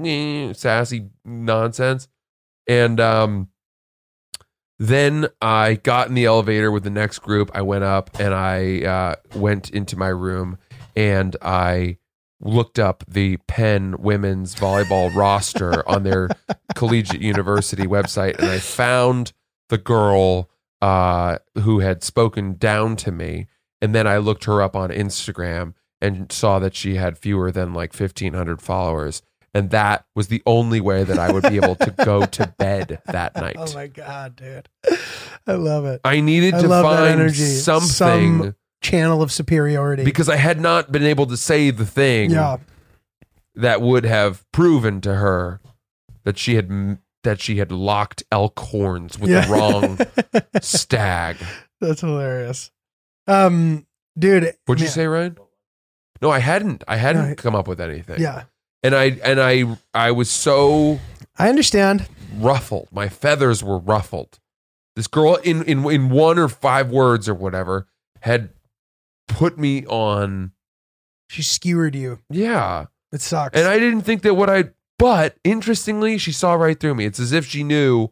sassy 0.54 1.10
nonsense. 1.24 2.08
And 2.68 3.00
um, 3.00 3.48
then 4.78 5.28
I 5.40 5.74
got 5.74 6.08
in 6.08 6.14
the 6.14 6.26
elevator 6.26 6.70
with 6.70 6.84
the 6.84 6.90
next 6.90 7.20
group. 7.20 7.50
I 7.54 7.62
went 7.62 7.84
up 7.84 8.10
and 8.18 8.34
I 8.34 8.82
uh, 8.82 9.14
went 9.34 9.70
into 9.70 9.96
my 9.96 10.08
room 10.08 10.58
and 10.94 11.36
I 11.40 11.98
looked 12.40 12.78
up 12.78 13.04
the 13.08 13.38
Penn 13.48 13.96
women's 13.98 14.54
volleyball 14.54 15.14
roster 15.14 15.88
on 15.88 16.02
their 16.02 16.28
collegiate 16.74 17.22
university 17.22 17.86
website, 17.86 18.38
and 18.38 18.48
I 18.48 18.58
found 18.58 19.32
the 19.68 19.78
girl 19.78 20.50
uh, 20.82 21.38
who 21.58 21.80
had 21.80 22.02
spoken 22.02 22.56
down 22.56 22.96
to 22.96 23.12
me. 23.12 23.46
And 23.80 23.94
then 23.94 24.06
I 24.06 24.18
looked 24.18 24.44
her 24.44 24.62
up 24.62 24.74
on 24.74 24.90
Instagram 24.90 25.74
and 26.00 26.30
saw 26.32 26.58
that 26.58 26.74
she 26.74 26.96
had 26.96 27.18
fewer 27.18 27.50
than 27.50 27.74
like 27.74 27.98
1,500 27.98 28.60
followers. 28.60 29.22
And 29.56 29.70
that 29.70 30.04
was 30.14 30.28
the 30.28 30.42
only 30.44 30.80
way 30.80 31.02
that 31.04 31.18
I 31.18 31.32
would 31.32 31.44
be 31.44 31.56
able 31.56 31.76
to 31.76 31.90
go 32.04 32.26
to 32.26 32.46
bed 32.58 33.00
that 33.06 33.34
night. 33.36 33.56
Oh 33.58 33.72
my 33.74 33.86
god, 33.86 34.36
dude. 34.36 34.68
I 35.46 35.52
love 35.54 35.86
it. 35.86 36.00
I 36.04 36.20
needed 36.20 36.52
I 36.54 36.60
to 36.62 36.68
love 36.68 36.82
that 36.84 36.96
find 37.08 37.20
energy. 37.20 37.42
something 37.44 37.88
Some 38.42 38.54
channel 38.82 39.22
of 39.22 39.32
superiority. 39.32 40.04
because 40.04 40.28
I 40.28 40.36
had 40.36 40.60
not 40.60 40.92
been 40.92 41.04
able 41.04 41.24
to 41.26 41.36
say 41.38 41.70
the 41.70 41.86
thing 41.86 42.30
yeah, 42.32 42.58
that 43.54 43.80
would 43.80 44.04
have 44.04 44.44
proven 44.52 45.00
to 45.00 45.14
her 45.14 45.60
that 46.24 46.36
she 46.36 46.56
had 46.56 46.98
that 47.22 47.40
she 47.40 47.56
had 47.56 47.72
locked 47.72 48.24
elk 48.30 48.58
horns 48.60 49.18
with 49.18 49.30
Yeah. 49.30 49.46
the 49.46 49.52
wrong 49.52 49.98
stag. 50.60 51.36
that's 51.80 52.02
hilarious. 52.02 52.70
Um, 53.26 53.86
dude, 54.18 54.54
What'd 54.66 54.82
you 54.82 54.88
say, 54.88 55.06
Ryan? 55.06 55.38
No, 56.20 56.30
I 56.30 56.38
hadn't. 56.40 56.84
I 56.86 56.96
hadn't 56.96 57.28
No, 57.30 57.34
come 57.36 57.54
up 57.54 57.66
with 57.68 57.80
anything. 57.80 58.20
Yeah, 58.20 58.44
and 58.87 58.94
I 58.94 59.05
and 59.25 59.40
I 59.40 59.77
I 59.94 60.11
was 60.12 60.31
so 60.31 60.99
I 61.38 61.49
understand. 61.49 62.09
ruffled. 62.37 62.88
My 62.92 63.09
feathers 63.09 63.62
were 63.62 63.79
ruffled. 63.79 64.38
This 64.94 65.07
girl 65.07 65.37
in 65.37 65.62
in 65.64 65.85
in 65.90 66.09
one 66.11 66.38
or 66.38 66.49
five 66.49 66.90
words 66.90 67.29
or 67.29 67.35
whatever 67.35 67.87
had 68.20 68.51
put 69.29 69.59
me 69.59 69.85
on. 69.87 70.53
She 71.29 71.42
skewered 71.42 71.94
you. 71.96 72.20
Yeah, 72.31 72.87
It 73.12 73.20
sucks. 73.20 73.59
and 73.59 73.66
I 73.68 73.79
didn't 73.79 74.03
think 74.03 74.22
that 74.22 74.35
what 74.35 74.49
I. 74.49 74.70
But 74.99 75.37
interestingly, 75.44 76.16
she 76.18 76.33
saw 76.33 76.55
right 76.55 76.79
through 76.79 76.94
me. 76.94 77.05
It's 77.05 77.20
as 77.20 77.33
if 77.33 77.44
she 77.46 77.62
knew 77.64 78.09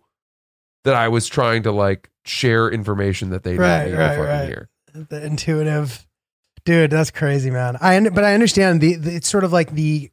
that 0.84 0.94
I 0.94 1.08
was 1.08 1.28
trying 1.28 1.62
to 1.62 1.72
like 1.72 2.10
share 2.26 2.68
information 2.68 3.30
that 3.30 3.42
they 3.44 3.52
didn't 3.52 3.84
need 3.86 3.90
to 3.92 3.96
right, 3.98 4.08
fucking 4.08 4.24
right. 4.24 4.46
hear. 4.48 4.68
the 4.92 5.24
intuitive 5.24 6.06
dude 6.64 6.90
that's 6.90 7.10
crazy 7.10 7.50
man 7.50 7.76
i 7.82 7.94
un- 7.98 8.08
but 8.14 8.24
i 8.24 8.32
understand 8.32 8.80
the, 8.80 8.94
the 8.94 9.14
it's 9.16 9.28
sort 9.28 9.44
of 9.44 9.52
like 9.52 9.70
the 9.72 10.10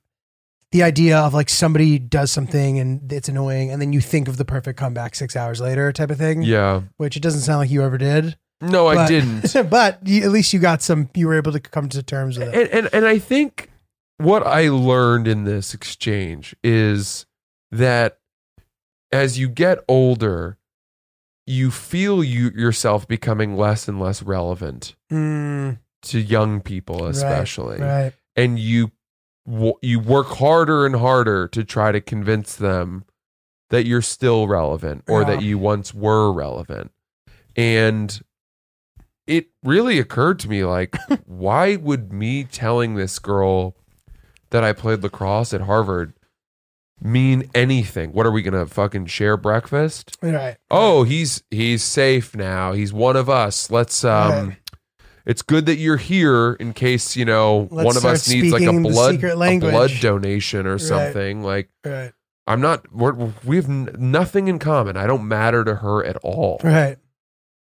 the 0.71 0.84
idea 0.84 1.17
of 1.19 1.34
like 1.34 1.49
somebody 1.49 1.99
does 1.99 2.31
something 2.31 2.79
and 2.79 3.12
it's 3.12 3.27
annoying 3.27 3.71
and 3.71 3.81
then 3.81 3.91
you 3.93 3.99
think 4.01 4.27
of 4.27 4.38
the 4.38 4.45
perfect 4.45 4.79
comeback 4.79 5.15
six 5.15 5.36
hours 5.36 5.60
later 5.60 5.91
type 5.91 6.10
of 6.12 6.17
thing. 6.17 6.43
Yeah. 6.43 6.81
which 6.97 7.17
it 7.17 7.21
doesn't 7.21 7.41
sound 7.41 7.60
like 7.60 7.69
you 7.69 7.84
ever 7.84 7.97
did. 7.97 8.38
No, 8.62 8.88
I 8.88 9.07
didn't. 9.07 9.53
but 9.69 9.99
you, 10.07 10.23
at 10.23 10.29
least 10.31 10.53
you 10.53 10.60
got 10.60 10.81
some 10.81 11.10
you 11.15 11.27
were 11.27 11.36
able 11.36 11.51
to 11.51 11.60
come 11.60 11.89
to 11.89 12.03
terms 12.03 12.38
with 12.38 12.53
it. 12.53 12.71
And, 12.71 12.86
and 12.86 12.93
and 12.93 13.05
I 13.05 13.17
think 13.19 13.69
what 14.17 14.45
I 14.45 14.69
learned 14.69 15.27
in 15.27 15.45
this 15.45 15.73
exchange 15.73 16.55
is 16.63 17.25
that 17.71 18.19
as 19.12 19.39
you 19.39 19.49
get 19.49 19.79
older, 19.88 20.57
you 21.47 21.71
feel 21.71 22.23
you 22.23 22.51
yourself 22.51 23.07
becoming 23.07 23.57
less 23.57 23.88
and 23.88 23.99
less 23.99 24.21
relevant 24.21 24.95
Mm, 25.12 25.79
to 26.03 26.19
young 26.19 26.62
people, 26.62 27.05
especially, 27.07 27.79
right. 27.79 28.13
And 28.36 28.57
you 28.60 28.91
you 29.82 29.99
work 29.99 30.27
harder 30.27 30.86
and 30.86 30.95
harder 30.95 31.47
to 31.49 31.63
try 31.63 31.91
to 31.91 31.99
convince 32.01 32.56
them 32.56 33.06
that 33.69 33.86
you're 33.86 34.01
still 34.01 34.47
relevant 34.47 35.04
or 35.08 35.21
Yeah. 35.21 35.27
that 35.36 35.41
you 35.41 35.58
once 35.58 35.93
were 35.93 36.32
relevant, 36.32 36.91
and 37.56 38.21
it 39.27 39.47
really 39.63 39.97
occurred 39.99 40.39
to 40.39 40.49
me 40.49 40.63
like 40.65 40.95
why 41.25 41.75
would 41.75 42.12
me 42.12 42.43
telling 42.43 42.95
this 42.95 43.17
girl 43.19 43.75
that 44.49 44.63
I 44.63 44.73
played 44.73 45.04
lacrosse 45.04 45.54
at 45.54 45.62
Harvard 45.62 46.13
mean 47.01 47.49
anything? 47.56 48.12
What 48.12 48.25
are 48.25 48.32
we 48.32 48.41
gonna 48.41 48.65
fucking 48.67 49.06
share 49.08 49.38
breakfast? 49.38 50.17
right 50.21 50.58
Oh, 50.69 51.04
he's 51.04 51.43
he's 51.49 51.84
safe 51.84 52.36
now. 52.36 52.73
He's 52.73 52.91
one 52.93 53.15
of 53.15 53.30
us. 53.30 53.71
Let's 53.71 54.04
um 54.04 54.49
Right. 54.49 54.58
It's 55.25 55.41
good 55.41 55.65
that 55.67 55.77
you're 55.77 55.97
here 55.97 56.53
in 56.53 56.73
case, 56.73 57.15
you 57.15 57.25
know, 57.25 57.67
Let's 57.71 57.86
one 57.86 57.97
of 57.97 58.05
us 58.05 58.29
needs 58.29 58.51
like 58.51 58.63
a 58.63 58.79
blood 58.79 59.23
a 59.23 59.60
blood 59.60 59.91
donation 60.01 60.65
or 60.67 60.73
Right. 60.73 60.81
something. 60.81 61.43
Like 61.43 61.69
right 61.86 62.12
I'm 62.47 62.60
not 62.62 62.91
we're, 62.91 63.13
we 63.45 63.55
have 63.57 63.69
n- 63.69 63.95
nothing 63.97 64.47
in 64.47 64.57
common. 64.60 64.97
I 64.97 65.05
don't 65.07 65.27
matter 65.27 65.63
to 65.63 65.75
her 65.75 66.03
at 66.03 66.17
all. 66.17 66.60
right 66.63 66.97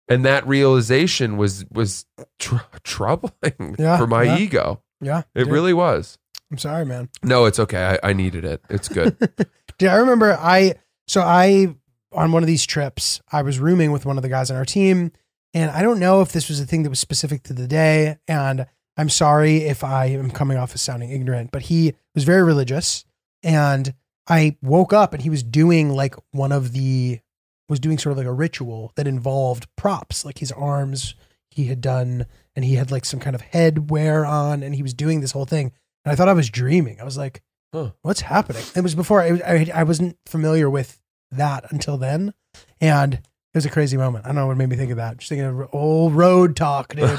And 0.09 0.25
that 0.25 0.47
realization 0.47 1.37
was 1.37 1.65
was 1.71 2.07
tr- 2.39 2.57
troubling 2.83 3.77
Yeah, 3.79 3.99
for 3.99 4.07
my 4.07 4.23
yeah. 4.25 4.39
ego. 4.39 4.83
yeah 5.01 5.23
It 5.35 5.45
dude, 5.45 5.53
really 5.53 5.73
was. 5.75 6.19
i'm 6.51 6.59
sorry 6.59 6.85
man 6.85 7.09
No, 7.23 7.45
it's 7.45 7.59
okay. 7.59 7.99
I, 8.03 8.11
I 8.11 8.13
needed 8.13 8.45
it. 8.45 8.63
It's 8.71 8.89
good. 8.89 9.17
Dude, 9.79 9.89
I 9.89 9.97
remember 9.97 10.37
I 10.39 10.75
so 11.07 11.21
I 11.23 11.75
on 12.13 12.33
one 12.33 12.43
of 12.43 12.47
these 12.49 12.67
trips, 12.67 13.21
I 13.31 13.43
was 13.43 13.59
rooming 13.61 13.93
with 13.93 14.05
one 14.05 14.17
of 14.17 14.23
the 14.23 14.29
guys 14.29 14.51
on 14.51 14.57
our 14.57 14.65
team, 14.65 15.13
and 15.55 15.71
I 15.71 15.83
don't 15.83 15.99
know 15.99 16.21
if 16.21 16.33
this 16.33 16.49
was 16.49 16.61
a 16.61 16.67
thing 16.67 16.83
that 16.85 16.91
was 16.91 16.99
specific 17.01 17.43
to 17.45 17.53
the 17.53 17.67
day, 17.67 18.19
and 18.29 18.67
I'm 18.97 19.09
sorry 19.09 19.59
if 19.59 19.83
I 19.85 20.07
am 20.07 20.31
coming 20.31 20.57
off 20.59 20.75
as 20.75 20.83
sounding 20.83 21.11
ignorant, 21.11 21.51
but 21.51 21.63
he 21.63 21.95
was 22.15 22.25
very 22.25 22.43
religious, 22.43 23.05
and 23.43 23.95
I 24.29 24.57
woke 24.63 24.93
up 24.93 25.13
and 25.13 25.23
he 25.23 25.31
was 25.31 25.43
doing 25.43 25.91
like 25.91 26.15
one 26.33 26.53
of 26.53 26.73
the 26.73 27.21
was 27.69 27.81
doing 27.81 27.99
sort 27.99 28.13
of 28.13 28.19
like 28.19 28.27
a 28.27 28.33
ritual 28.33 28.93
that 28.97 29.07
involved 29.07 29.67
props, 29.77 30.25
like 30.25 30.39
his 30.39 30.53
arms 30.53 31.15
he 31.51 31.65
had 31.67 31.81
done, 31.81 32.27
and 32.55 32.65
he 32.65 32.75
had 32.75 32.91
like 32.91 33.05
some 33.05 33.21
kind 33.21 33.35
of 33.35 33.41
head 33.43 33.91
wear 33.91 34.25
on, 34.27 34.63
and 34.63 34.75
he 34.75 34.83
was 34.83 34.95
doing 34.95 35.21
this 35.21 35.33
whole 35.33 35.47
thing, 35.47 35.73
and 36.05 36.13
I 36.13 36.15
thought 36.17 36.29
I 36.29 36.33
was 36.33 36.51
dreaming. 36.51 37.01
I 37.01 37.05
was 37.05 37.17
like 37.17 37.43
Huh. 37.73 37.93
what's 38.03 38.23
happening? 38.23 38.65
It 38.75 38.83
was 38.83 38.95
before 38.97 39.23
I, 39.23 39.41
I 39.47 39.71
I 39.75 39.83
wasn't 39.85 40.17
familiar 40.27 40.69
with 40.69 41.01
that 41.31 41.71
until 41.71 41.97
then, 41.97 42.35
and 42.81 43.21
it 43.53 43.57
was 43.59 43.67
a 43.67 43.71
crazy 43.71 43.97
moment. 43.97 44.25
I 44.25 44.29
don't 44.29 44.37
know 44.37 44.47
what 44.47 44.57
made 44.57 44.69
me 44.69 44.77
think 44.77 44.91
of 44.93 44.97
that. 44.99 45.19
Just 45.19 45.29
thinking 45.29 45.47
of 45.47 45.69
old 45.73 46.15
road 46.15 46.55
talk, 46.57 46.95
dude. 46.95 47.19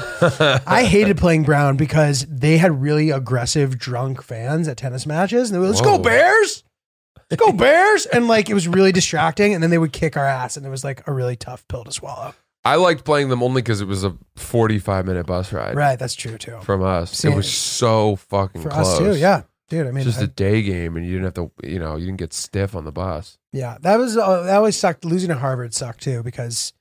I 0.66 0.84
hated 0.88 1.18
playing 1.18 1.42
Brown 1.44 1.76
because 1.76 2.24
they 2.26 2.56
had 2.58 2.80
really 2.80 3.10
aggressive 3.10 3.78
drunk 3.78 4.22
fans 4.22 4.66
at 4.68 4.76
tennis 4.78 5.06
matches, 5.06 5.50
and 5.50 5.54
they 5.54 5.58
were 5.60 5.66
like, 5.66 5.74
let's 5.76 5.86
Whoa. 5.86 5.98
go 5.98 6.02
Bears, 6.02 6.64
let's 7.30 7.42
go 7.42 7.52
Bears, 7.52 8.06
and 8.06 8.28
like 8.28 8.48
it 8.48 8.54
was 8.54 8.66
really 8.66 8.92
distracting. 8.92 9.52
And 9.54 9.62
then 9.62 9.70
they 9.70 9.78
would 9.78 9.92
kick 9.92 10.16
our 10.16 10.26
ass, 10.26 10.56
and 10.56 10.64
it 10.64 10.70
was 10.70 10.84
like 10.84 11.06
a 11.06 11.12
really 11.12 11.36
tough 11.36 11.66
pill 11.68 11.84
to 11.84 11.92
swallow. 11.92 12.34
I 12.64 12.76
liked 12.76 13.04
playing 13.04 13.28
them 13.28 13.42
only 13.42 13.60
because 13.60 13.80
it 13.80 13.88
was 13.88 14.04
a 14.04 14.16
45 14.36 15.04
minute 15.04 15.26
bus 15.26 15.52
ride 15.52 15.74
Right, 15.74 15.98
that's 15.98 16.14
true 16.14 16.38
too. 16.38 16.60
from 16.62 16.80
us. 16.80 17.10
See, 17.10 17.28
it 17.28 17.34
was 17.34 17.52
so 17.52 18.14
fucking 18.14 18.62
For 18.62 18.68
close. 18.70 18.86
us 18.86 18.98
too, 18.98 19.16
yeah, 19.16 19.42
dude. 19.68 19.86
I 19.86 19.90
mean, 19.90 20.04
just 20.04 20.20
I- 20.20 20.24
a 20.24 20.26
day 20.28 20.62
game, 20.62 20.96
and 20.96 21.04
you 21.04 21.12
didn't 21.18 21.24
have 21.24 21.34
to, 21.34 21.68
you 21.68 21.80
know, 21.80 21.96
you 21.96 22.06
didn't 22.06 22.18
get 22.20 22.32
stiff 22.32 22.76
on 22.76 22.84
the 22.84 22.92
bus. 22.92 23.36
Yeah, 23.52 23.76
that 23.82 23.98
was 23.98 24.16
uh, 24.16 24.42
that 24.42 24.56
always 24.56 24.76
sucked. 24.76 25.04
Losing 25.04 25.28
to 25.28 25.36
Harvard 25.36 25.74
sucked 25.74 26.02
too 26.02 26.22
because, 26.22 26.72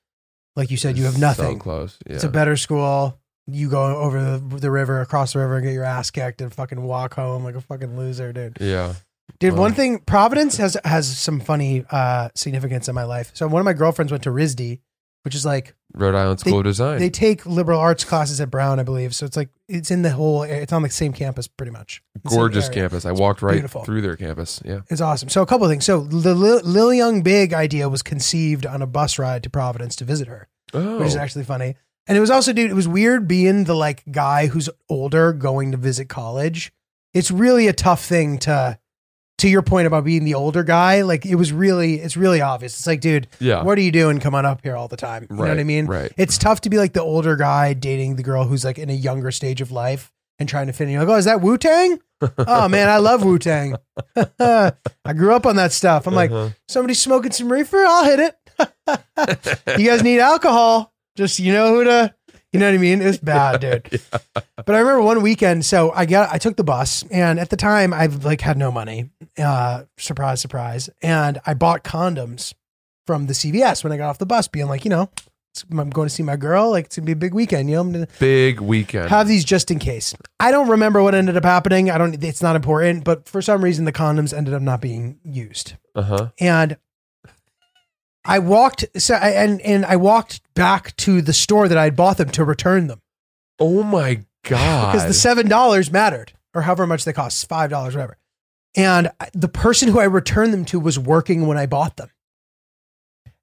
like 0.55 0.71
you 0.71 0.77
said, 0.77 0.97
you 0.97 1.05
have 1.05 1.19
nothing. 1.19 1.57
So 1.57 1.63
close. 1.63 1.97
Yeah. 2.07 2.15
It's 2.15 2.23
a 2.23 2.29
better 2.29 2.55
school. 2.57 3.17
You 3.47 3.69
go 3.69 3.97
over 3.97 4.37
the, 4.37 4.57
the 4.57 4.71
river, 4.71 5.01
across 5.01 5.33
the 5.33 5.39
river, 5.39 5.57
and 5.57 5.65
get 5.65 5.73
your 5.73 5.83
ass 5.83 6.11
kicked, 6.11 6.41
and 6.41 6.53
fucking 6.53 6.81
walk 6.81 7.15
home 7.15 7.43
like 7.43 7.55
a 7.55 7.61
fucking 7.61 7.97
loser, 7.97 8.31
dude. 8.31 8.57
yeah. 8.59 8.93
Dude, 9.39 9.55
one 9.55 9.73
thing, 9.73 9.99
Providence 9.99 10.57
has 10.57 10.77
has 10.85 11.17
some 11.17 11.39
funny 11.39 11.83
uh, 11.89 12.29
significance 12.35 12.87
in 12.87 12.93
my 12.93 13.05
life. 13.05 13.31
So 13.33 13.47
one 13.47 13.59
of 13.59 13.65
my 13.65 13.73
girlfriends 13.73 14.11
went 14.11 14.23
to 14.25 14.29
RISD, 14.29 14.79
which 15.23 15.35
is 15.35 15.45
like 15.45 15.75
Rhode 15.93 16.15
Island 16.15 16.39
School 16.39 16.59
of 16.59 16.63
Design. 16.63 16.99
they 16.99 17.09
take 17.09 17.45
liberal 17.45 17.79
arts 17.79 18.03
classes 18.03 18.39
at 18.39 18.49
Brown, 18.49 18.79
I 18.79 18.83
believe. 18.83 19.13
So 19.13 19.25
it's 19.25 19.37
like 19.37 19.49
it's 19.67 19.91
in 19.91 20.01
the 20.01 20.11
whole. 20.11 20.43
It's 20.43 20.73
on 20.73 20.81
the 20.81 20.89
same 20.89 21.13
campus, 21.13 21.47
pretty 21.47 21.71
much. 21.71 22.01
Gorgeous 22.27 22.69
campus. 22.69 23.05
I 23.05 23.11
walked 23.11 23.41
right 23.41 23.53
beautiful. 23.53 23.83
through 23.83 24.01
their 24.01 24.15
campus. 24.15 24.61
Yeah. 24.63 24.81
It's 24.89 25.01
awesome. 25.01 25.29
So 25.29 25.41
a 25.41 25.45
couple 25.45 25.65
of 25.65 25.71
things. 25.71 25.85
So 25.85 26.01
the 26.01 26.33
Lil, 26.33 26.61
Lil 26.63 26.93
Young 26.93 27.23
Big 27.23 27.53
idea 27.53 27.89
was 27.89 28.01
conceived 28.01 28.65
on 28.65 28.81
a 28.81 28.87
bus 28.87 29.19
ride 29.19 29.43
to 29.43 29.49
Providence 29.49 29.95
to 29.97 30.05
visit 30.05 30.27
her, 30.27 30.47
Oh. 30.73 30.99
which 30.99 31.09
is 31.09 31.15
oh. 31.15 31.19
actually 31.19 31.43
funny. 31.43 31.75
And 32.07 32.17
it 32.17 32.21
was 32.21 32.31
also, 32.31 32.51
dude, 32.51 32.71
it 32.71 32.75
was 32.75 32.87
weird 32.87 33.27
being 33.27 33.65
the 33.65 33.75
like 33.75 34.03
guy 34.11 34.47
who's 34.47 34.69
older 34.89 35.33
going 35.33 35.71
to 35.71 35.77
visit 35.77 36.09
college. 36.09 36.71
It's 37.13 37.29
really 37.29 37.67
a 37.67 37.73
tough 37.73 38.03
thing 38.03 38.37
to, 38.39 38.79
to 39.41 39.49
your 39.49 39.61
point 39.61 39.87
about 39.87 40.03
being 40.03 40.23
the 40.23 40.35
older 40.35 40.63
guy. 40.63 41.01
Like 41.01 41.25
it 41.25 41.35
was 41.35 41.51
really, 41.51 41.95
it's 41.95 42.15
really 42.17 42.41
obvious. 42.41 42.77
It's 42.77 42.87
like, 42.87 43.01
dude, 43.01 43.27
yeah. 43.39 43.63
what 43.63 43.77
are 43.77 43.81
you 43.81 43.91
doing? 43.91 44.19
Come 44.19 44.35
on 44.35 44.45
up 44.45 44.61
here 44.63 44.75
all 44.75 44.87
the 44.87 44.97
time. 44.97 45.27
You 45.29 45.35
know 45.35 45.43
what 45.43 45.59
I 45.59 45.63
mean? 45.63 45.85
right. 45.87 46.11
It's 46.17 46.37
tough 46.37 46.61
to 46.61 46.69
be 46.69 46.77
like 46.77 46.93
the 46.93 47.01
older 47.01 47.35
guy 47.35 47.73
dating 47.73 48.15
the 48.15 48.23
girl 48.23 48.45
who's 48.45 48.63
like 48.63 48.77
in 48.79 48.89
a 48.89 48.93
younger 48.93 49.31
stage 49.31 49.59
of 49.61 49.71
life 49.71 50.11
and 50.39 50.47
trying 50.47 50.67
to 50.67 50.73
fit 50.73 50.85
in. 50.85 50.91
You're 50.91 51.01
like, 51.05 51.09
oh, 51.15 51.17
is 51.17 51.25
that 51.25 51.41
Wu 51.41 51.57
Tang? 51.57 51.99
oh 52.37 52.67
man, 52.67 52.87
I 52.89 52.97
love 52.97 53.23
Wu 53.23 53.39
Tang. 53.39 53.75
I 54.39 54.73
grew 55.15 55.33
up 55.33 55.45
on 55.45 55.55
that 55.57 55.71
stuff. 55.71 56.07
I'm 56.07 56.13
like, 56.15 56.31
Uh-huh. 56.31 56.49
somebody 56.67 56.93
smoking 56.93 57.31
some 57.31 57.51
reefer, 57.51 57.83
I'll 57.83 58.05
hit 58.05 58.19
it. 58.19 58.35
you 59.79 59.87
guys 59.87 60.03
need 60.03 60.19
alcohol. 60.19 60.93
Just 61.17 61.39
you 61.39 61.51
know 61.51 61.73
who 61.75 61.83
to. 61.85 62.13
You 62.51 62.59
know 62.59 62.67
what 62.67 62.75
I 62.75 62.79
mean? 62.79 63.01
It 63.01 63.05
was 63.05 63.17
bad, 63.19 63.61
dude. 63.61 64.01
But 64.33 64.69
I 64.75 64.79
remember 64.79 65.01
one 65.01 65.21
weekend. 65.21 65.63
So 65.65 65.91
I 65.93 66.05
got, 66.05 66.31
I 66.33 66.37
took 66.37 66.57
the 66.57 66.63
bus, 66.63 67.03
and 67.09 67.39
at 67.39 67.49
the 67.49 67.57
time, 67.57 67.93
I've 67.93 68.25
like 68.25 68.41
had 68.41 68.57
no 68.57 68.71
money. 68.71 69.09
Uh, 69.37 69.83
surprise, 69.97 70.41
surprise. 70.41 70.89
And 71.01 71.39
I 71.45 71.53
bought 71.53 71.83
condoms 71.83 72.53
from 73.07 73.27
the 73.27 73.33
CVS 73.33 73.83
when 73.83 73.93
I 73.93 73.97
got 73.97 74.09
off 74.09 74.17
the 74.17 74.25
bus, 74.25 74.47
being 74.47 74.67
like, 74.67 74.83
you 74.85 74.89
know, 74.89 75.09
I'm 75.71 75.89
going 75.89 76.07
to 76.07 76.13
see 76.13 76.23
my 76.23 76.35
girl. 76.35 76.71
Like 76.71 76.85
it's 76.85 76.95
gonna 76.97 77.05
be 77.05 77.11
a 77.13 77.15
big 77.15 77.33
weekend. 77.33 77.69
You 77.69 77.75
know, 77.75 77.81
I'm 77.81 77.91
gonna 77.91 78.07
Big 78.19 78.59
weekend. 78.61 79.09
have 79.09 79.27
these 79.27 79.43
just 79.43 79.69
in 79.71 79.79
case. 79.79 80.13
I 80.39 80.51
don't 80.51 80.69
remember 80.69 81.01
what 81.03 81.15
ended 81.15 81.35
up 81.37 81.43
happening. 81.43 81.89
I 81.89 81.97
don't. 81.97 82.21
It's 82.23 82.41
not 82.41 82.55
important. 82.55 83.03
But 83.03 83.27
for 83.27 83.41
some 83.41 83.63
reason, 83.63 83.85
the 83.85 83.91
condoms 83.91 84.33
ended 84.37 84.53
up 84.53 84.61
not 84.61 84.79
being 84.81 85.19
used 85.25 85.73
uh 85.95 86.01
huh. 86.03 86.29
and 86.39 86.77
I 88.23 88.39
walked 88.39 88.85
so 88.97 89.15
I, 89.15 89.29
and 89.31 89.59
and 89.61 89.85
I 89.85 89.95
walked 89.95 90.41
back 90.53 90.95
to 90.97 91.21
the 91.21 91.33
store 91.33 91.67
that 91.67 91.77
I 91.77 91.85
had 91.85 91.95
bought 91.95 92.17
them 92.17 92.29
to 92.31 92.43
return 92.43 92.87
them 92.87 93.01
Oh 93.59 93.83
my 93.83 94.23
god. 94.43 94.91
because 94.93 95.07
the 95.07 95.13
seven 95.13 95.47
dollars 95.47 95.91
mattered 95.91 96.33
or 96.53 96.63
however 96.63 96.85
much 96.85 97.05
they 97.05 97.13
cost 97.13 97.47
five 97.49 97.69
dollars 97.69 97.95
whatever. 97.95 98.17
And 98.75 99.11
the 99.33 99.47
person 99.49 99.89
who 99.89 99.99
I 99.99 100.05
returned 100.05 100.53
them 100.53 100.65
to 100.65 100.79
was 100.79 100.97
working 100.99 101.47
when 101.47 101.57
I 101.57 101.65
bought 101.65 101.97
them, 101.97 102.09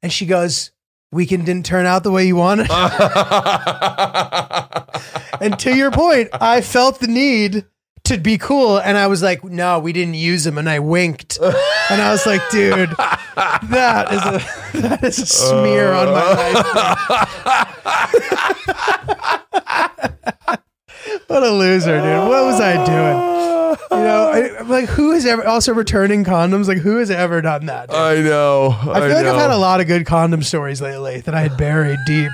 and 0.02 0.10
she 0.12 0.24
goes, 0.26 0.70
"Weekend 1.12 1.44
didn't 1.44 1.66
turn 1.66 1.84
out 1.84 2.02
the 2.02 2.10
way 2.10 2.26
you 2.26 2.36
wanted." 2.36 2.70
and 5.40 5.58
to 5.58 5.74
your 5.76 5.90
point, 5.90 6.30
I 6.32 6.62
felt 6.62 7.00
the 7.00 7.08
need 7.08 7.66
to 8.09 8.18
be 8.18 8.38
cool, 8.38 8.79
and 8.79 8.97
I 8.97 9.07
was 9.07 9.23
like, 9.23 9.44
"No, 9.44 9.79
we 9.79 9.92
didn't 9.92 10.14
use 10.14 10.44
them," 10.44 10.59
and 10.59 10.68
I 10.68 10.79
winked, 10.81 11.38
and 11.38 12.03
I 12.03 12.11
was 12.11 12.27
like, 12.27 12.42
"Dude, 12.51 12.90
that 12.97 14.12
is 14.12 14.23
a 14.23 14.42
that 14.81 15.05
is 15.05 15.18
a 15.18 15.27
smear 15.27 15.92
on 15.92 16.07
my 16.07 16.33
life." 16.33 16.64
what 21.29 21.42
a 21.42 21.51
loser, 21.51 22.01
dude! 22.01 22.29
What 22.29 22.44
was 22.44 22.61
I 22.61 22.85
doing? 22.85 23.38
You 23.90 24.05
know, 24.05 24.31
I, 24.33 24.62
like 24.62 24.88
who 24.88 25.12
has 25.12 25.25
ever 25.27 25.47
also 25.47 25.73
returning 25.73 26.25
condoms? 26.25 26.68
Like 26.68 26.79
who 26.79 26.99
has 26.99 27.11
ever 27.11 27.40
done 27.40 27.66
that? 27.66 27.88
dude? 27.88 27.97
I 27.97 28.21
know. 28.21 28.77
I 28.81 29.01
feel 29.01 29.09
like 29.09 29.27
I've 29.27 29.40
had 29.40 29.51
a 29.51 29.57
lot 29.57 29.81
of 29.81 29.87
good 29.87 30.07
condom 30.07 30.42
stories 30.42 30.81
lately 30.81 31.21
that 31.21 31.35
I 31.35 31.40
had 31.40 31.57
buried 31.57 31.99
deep. 32.07 32.33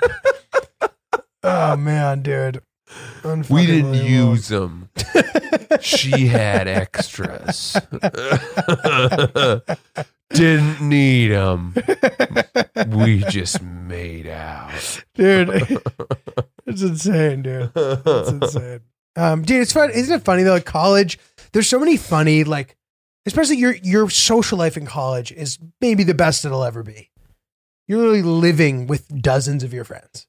oh 1.42 1.76
man, 1.76 2.22
dude. 2.22 2.60
We 3.48 3.66
didn't 3.66 3.94
use 3.94 4.48
them. 4.48 4.90
she 5.80 6.26
had 6.26 6.68
extras. 6.68 7.76
didn't 10.30 10.80
need 10.80 11.28
them. 11.28 11.74
We 12.88 13.24
just 13.28 13.62
made 13.62 14.26
out. 14.26 15.04
dude. 15.14 15.48
it's 16.66 16.82
insane, 16.82 17.42
dude. 17.42 17.72
It's 17.74 18.30
insane. 18.30 18.80
Um, 19.16 19.42
dude, 19.42 19.62
it's 19.62 19.72
fun. 19.72 19.90
Isn't 19.90 20.20
it 20.20 20.24
funny 20.24 20.42
though? 20.42 20.54
Like 20.54 20.64
college, 20.64 21.18
there's 21.52 21.68
so 21.68 21.78
many 21.78 21.96
funny, 21.96 22.44
like, 22.44 22.76
especially 23.26 23.56
your 23.56 23.74
your 23.76 24.10
social 24.10 24.58
life 24.58 24.76
in 24.76 24.86
college 24.86 25.32
is 25.32 25.58
maybe 25.80 26.02
the 26.04 26.14
best 26.14 26.44
it'll 26.44 26.64
ever 26.64 26.82
be. 26.82 27.10
You're 27.86 27.98
literally 27.98 28.22
living 28.22 28.86
with 28.86 29.22
dozens 29.22 29.62
of 29.62 29.72
your 29.72 29.84
friends. 29.84 30.26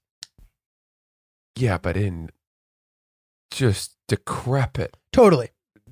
Yeah, 1.55 1.77
but 1.77 1.95
in 1.95 2.29
just 3.55 3.95
decrepit, 4.07 4.95
Totally 5.11 5.49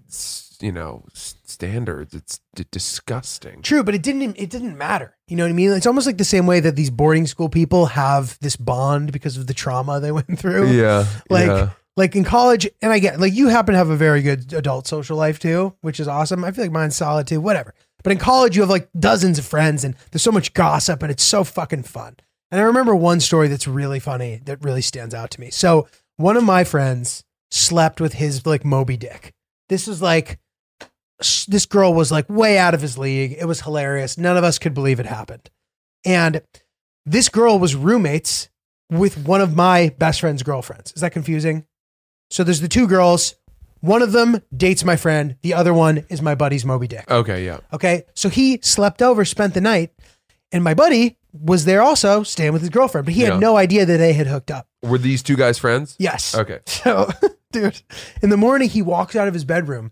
s- 0.08 0.58
you 0.62 0.71
know, 0.71 1.06
s- 1.15 1.36
standards. 1.45 2.13
It's 2.13 2.39
d- 2.56 2.65
disgusting. 2.71 3.62
true, 3.62 3.84
but 3.84 3.95
it 3.95 4.04
didn't. 4.04 4.36
It 4.38 4.49
didn't 4.49 4.78
matter. 4.78 5.15
You 5.28 5.36
know 5.38 5.43
what 5.43 5.49
I 5.49 5.54
mean? 5.54 5.71
It's 5.71 5.88
almost 5.88 6.06
like 6.08 6.17
the 6.17 6.23
same 6.26 6.45
way 6.45 6.60
that 6.60 6.76
these 6.76 6.89
boarding 6.89 7.26
school 7.28 7.49
people 7.49 7.88
have 7.88 8.38
this 8.41 8.56
bond 8.56 9.12
because 9.12 9.38
of 9.38 9.47
the 9.47 9.54
trauma 9.54 9.99
they 9.99 10.12
went 10.19 10.38
through. 10.39 10.71
Yeah, 10.71 11.06
Like, 11.30 11.47
yeah. 11.47 11.69
like 11.97 12.15
in 12.15 12.23
college, 12.23 12.69
and 12.82 12.91
I 12.91 12.99
get 12.99 13.19
like 13.19 13.34
you 13.34 13.47
happen 13.47 13.73
to 13.73 13.78
have 13.80 13.89
a 13.89 13.95
very 13.97 14.21
good 14.21 14.54
adult 14.54 14.88
social 14.88 15.17
life 15.17 15.39
too, 15.39 15.76
which 15.82 15.99
is 15.99 16.08
awesome. 16.08 16.43
I 16.43 16.52
feel 16.52 16.65
like 16.65 16.71
mine's 16.71 16.95
solid 16.95 17.28
too, 17.28 17.41
whatever. 17.41 17.73
But 18.04 18.12
in 18.12 18.17
college, 18.19 18.56
you 18.56 18.62
have 18.62 18.69
like 18.69 18.89
dozens 18.99 19.39
of 19.39 19.45
friends, 19.45 19.84
and 19.84 19.95
there's 20.12 20.21
so 20.23 20.32
much 20.32 20.54
gossip, 20.54 21.02
and 21.02 21.12
it's 21.12 21.23
so 21.23 21.43
fucking 21.43 21.84
fun. 21.84 22.17
And 22.52 22.60
I 22.62 22.65
remember 22.65 22.95
one 22.95 23.19
story 23.19 23.47
that's 23.47 23.67
really 23.67 23.99
funny 23.99 24.41
that 24.45 24.63
really 24.63 24.82
stands 24.82 25.15
out 25.15 25.32
to 25.32 25.39
me. 25.41 25.49
So 25.49 25.88
one 26.17 26.38
of 26.38 26.43
my 26.43 26.63
friends 26.63 27.23
slept 27.54 28.02
with 28.02 28.13
his 28.13 28.46
like 28.46 28.66
Moby 28.66 28.98
Dick. 28.98 29.34
This 29.70 29.88
was 29.88 30.02
like 30.02 30.39
this 31.48 31.66
girl 31.66 31.94
was 31.94 32.12
like 32.12 32.30
way 32.30 32.58
out 32.58 32.74
of 32.74 32.82
his 32.82 32.98
league. 32.98 33.36
It 33.39 33.46
was 33.46 33.62
hilarious. 33.62 34.18
None 34.18 34.36
of 34.36 34.44
us 34.44 34.60
could 34.60 34.74
believe 34.74 35.00
it 35.00 35.06
happened. 35.06 35.50
And 36.04 36.42
this 37.06 37.30
girl 37.30 37.60
was 37.60 37.76
roommates 37.76 38.50
with 38.92 39.18
one 39.26 39.39
of 39.42 39.56
my 39.56 39.94
best 39.98 40.20
friend's 40.20 40.44
girlfriends. 40.44 40.92
Is 40.94 41.02
that 41.02 41.12
confusing? 41.13 41.66
So 42.30 42.44
there's 42.44 42.62
the 42.62 42.68
two 42.68 42.88
girls. 42.88 43.36
One 43.80 44.02
of 44.02 44.12
them 44.12 44.42
dates 44.56 44.84
my 44.84 44.96
friend. 44.96 45.36
The 45.44 45.54
other 45.54 45.74
one 45.74 46.06
is 46.10 46.22
my 46.22 46.36
buddy's 46.36 46.66
Moby 46.66 46.88
Dick. 46.88 47.10
Okay, 47.10 47.46
yeah. 47.46 47.60
Okay. 47.72 48.04
So 48.16 48.30
he 48.30 48.60
slept 48.62 49.02
over, 49.02 49.24
spent 49.26 49.54
the 49.54 49.62
night, 49.62 49.94
and 50.52 50.63
my 50.63 50.74
buddy 50.74 51.18
was 51.34 51.66
there 51.66 51.82
also 51.82 52.24
staying 52.24 52.54
with 52.54 52.62
his 52.62 52.70
girlfriend, 52.70 53.06
but 53.06 53.13
he 53.13 53.24
Yeah. 53.24 53.32
had 53.32 53.39
no 53.39 53.58
idea 53.58 53.86
that 53.86 53.98
they 53.98 54.13
had 54.13 54.28
hooked 54.28 54.52
up. 54.52 54.68
Were 54.84 54.98
these 54.98 55.22
two 55.24 55.36
guys 55.36 55.58
friends? 55.58 55.96
Yes. 56.00 56.36
Okay. 56.36 56.60
So, 56.66 57.10
dude, 57.54 57.82
in 58.22 58.30
the 58.30 58.38
morning, 58.38 58.70
he 58.70 58.82
walks 58.82 59.16
out 59.16 59.28
of 59.28 59.34
his 59.34 59.46
bedroom, 59.46 59.92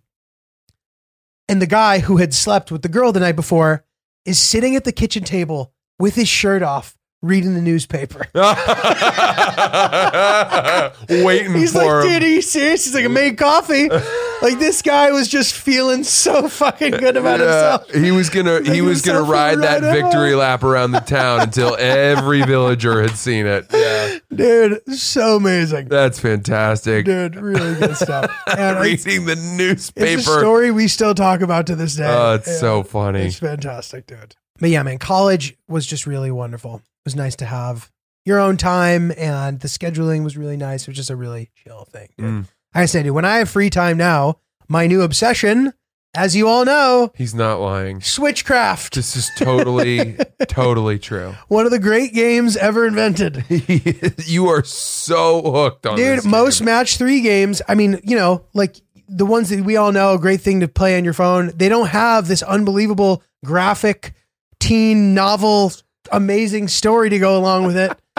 and 1.47 1.61
the 1.61 1.67
guy 1.67 1.99
who 1.99 2.17
had 2.17 2.33
slept 2.33 2.71
with 2.71 2.81
the 2.81 2.89
girl 2.89 3.11
the 3.11 3.19
night 3.19 3.35
before 3.35 3.85
is 4.25 4.39
sitting 4.39 4.75
at 4.75 4.83
the 4.83 4.91
kitchen 4.91 5.23
table 5.23 5.73
with 5.99 6.15
his 6.15 6.27
shirt 6.27 6.63
off, 6.63 6.97
reading 7.21 7.53
the 7.53 7.61
newspaper. 7.61 8.27
Waiting 11.09 11.53
He's 11.53 11.73
for 11.73 11.79
like, 11.79 12.05
him. 12.05 12.11
dude, 12.11 12.23
are 12.23 12.29
you 12.29 12.41
serious? 12.41 12.85
He's 12.85 12.95
like, 12.95 13.05
I 13.05 13.09
made 13.09 13.37
coffee. 13.37 13.89
like 14.41 14.59
this 14.59 14.81
guy 14.81 15.11
was 15.11 15.27
just 15.27 15.53
feeling 15.53 16.03
so 16.03 16.47
fucking 16.47 16.91
good 16.91 17.17
about 17.17 17.39
Yeah, 17.39 17.77
himself. 17.79 17.91
he 18.03 18.11
was 18.11 18.29
gonna 18.29 18.61
he 18.61 18.81
was 18.81 19.01
gonna 19.01 19.21
ride 19.21 19.59
that 19.59 19.81
right 19.81 20.01
victory 20.03 20.35
lap 20.35 20.63
around 20.63 20.91
the 20.91 20.99
town 20.99 21.41
until 21.41 21.75
every 21.77 22.41
villager 22.43 23.01
had 23.01 23.11
seen 23.17 23.45
it. 23.45 23.67
Yeah, 23.73 24.17
Dude, 24.33 24.81
so 24.97 25.35
amazing. 25.37 25.87
that's 25.87 26.19
fantastic. 26.19 27.05
Dude, 27.05 27.35
really 27.35 27.75
good 27.79 27.95
stuff. 27.97 28.31
And 28.57 28.79
Reading 28.79 29.25
the 29.25 29.33
it's 29.33 29.41
a 29.51 29.55
newspaper. 29.57 30.21
story 30.21 30.71
we 30.71 30.87
still 30.87 31.13
talk 31.15 31.41
about 31.41 31.67
to 31.67 31.75
this 31.75 31.95
day. 31.95 32.07
Oh, 32.07 32.35
it's 32.35 32.47
Yeah. 32.47 32.57
so 32.57 32.83
funny. 32.83 33.21
It's 33.27 33.39
fantastic, 33.39 34.07
dude. 34.07 34.35
But 34.59 34.69
yeah, 34.69 34.83
man, 34.83 34.97
college 34.99 35.57
was 35.67 35.85
just 35.87 36.05
really 36.05 36.31
wonderful. 36.31 36.75
It 36.75 36.81
was 37.05 37.15
nice 37.15 37.35
to 37.37 37.45
have 37.45 37.89
your 38.25 38.39
own 38.39 38.57
time, 38.57 39.11
and 39.17 39.59
the 39.59 39.67
scheduling 39.67 40.23
was 40.23 40.37
really 40.37 40.57
nice. 40.57 40.83
It 40.83 40.87
was 40.89 40.97
just 40.97 41.09
a 41.09 41.15
really 41.15 41.49
chill 41.55 41.85
thing. 41.85 42.09
Mm. 42.19 42.45
I 42.73 42.85
said, 42.85 43.03
dude, 43.03 43.13
when 43.13 43.25
I 43.25 43.37
have 43.37 43.49
free 43.49 43.69
time 43.69 43.97
now, 43.97 44.37
my 44.67 44.87
new 44.87 45.01
obsession, 45.01 45.73
as 46.15 46.35
you 46.35 46.47
all 46.47 46.65
know, 46.65 47.11
He's 47.15 47.35
not 47.35 47.59
lying. 47.59 47.99
Switchcraft. 47.99 48.91
This 48.95 49.15
is 49.15 49.29
totally, 49.37 50.17
totally 50.47 50.99
true. 50.99 51.35
One 51.47 51.65
of 51.65 51.71
the 51.71 51.79
great 51.79 52.13
games 52.13 52.55
ever 52.57 52.85
invented. 52.85 53.43
you 54.25 54.47
are 54.47 54.63
so 54.63 55.41
hooked 55.41 55.85
on 55.85 55.97
Dude, 55.97 56.19
this 56.19 56.25
most 56.25 56.59
game. 56.59 56.65
match 56.67 56.97
three 56.97 57.21
games, 57.21 57.61
I 57.67 57.75
mean, 57.75 57.99
you 58.03 58.15
know, 58.15 58.45
like 58.53 58.77
the 59.07 59.25
ones 59.25 59.49
that 59.49 59.63
we 59.65 59.75
all 59.75 59.91
know, 59.91 60.13
a 60.13 60.19
great 60.19 60.41
thing 60.41 60.61
to 60.61 60.67
play 60.67 60.97
on 60.97 61.03
your 61.03 61.13
phone, 61.13 61.51
they 61.55 61.67
don't 61.69 61.87
have 61.89 62.27
this 62.27 62.41
unbelievable 62.43 63.21
graphic 63.43 64.13
teen 64.59 65.13
novel, 65.13 65.73
amazing 66.11 66.67
story 66.69 67.09
to 67.09 67.19
go 67.19 67.37
along 67.37 67.65
with 67.65 67.75
it 67.77 67.97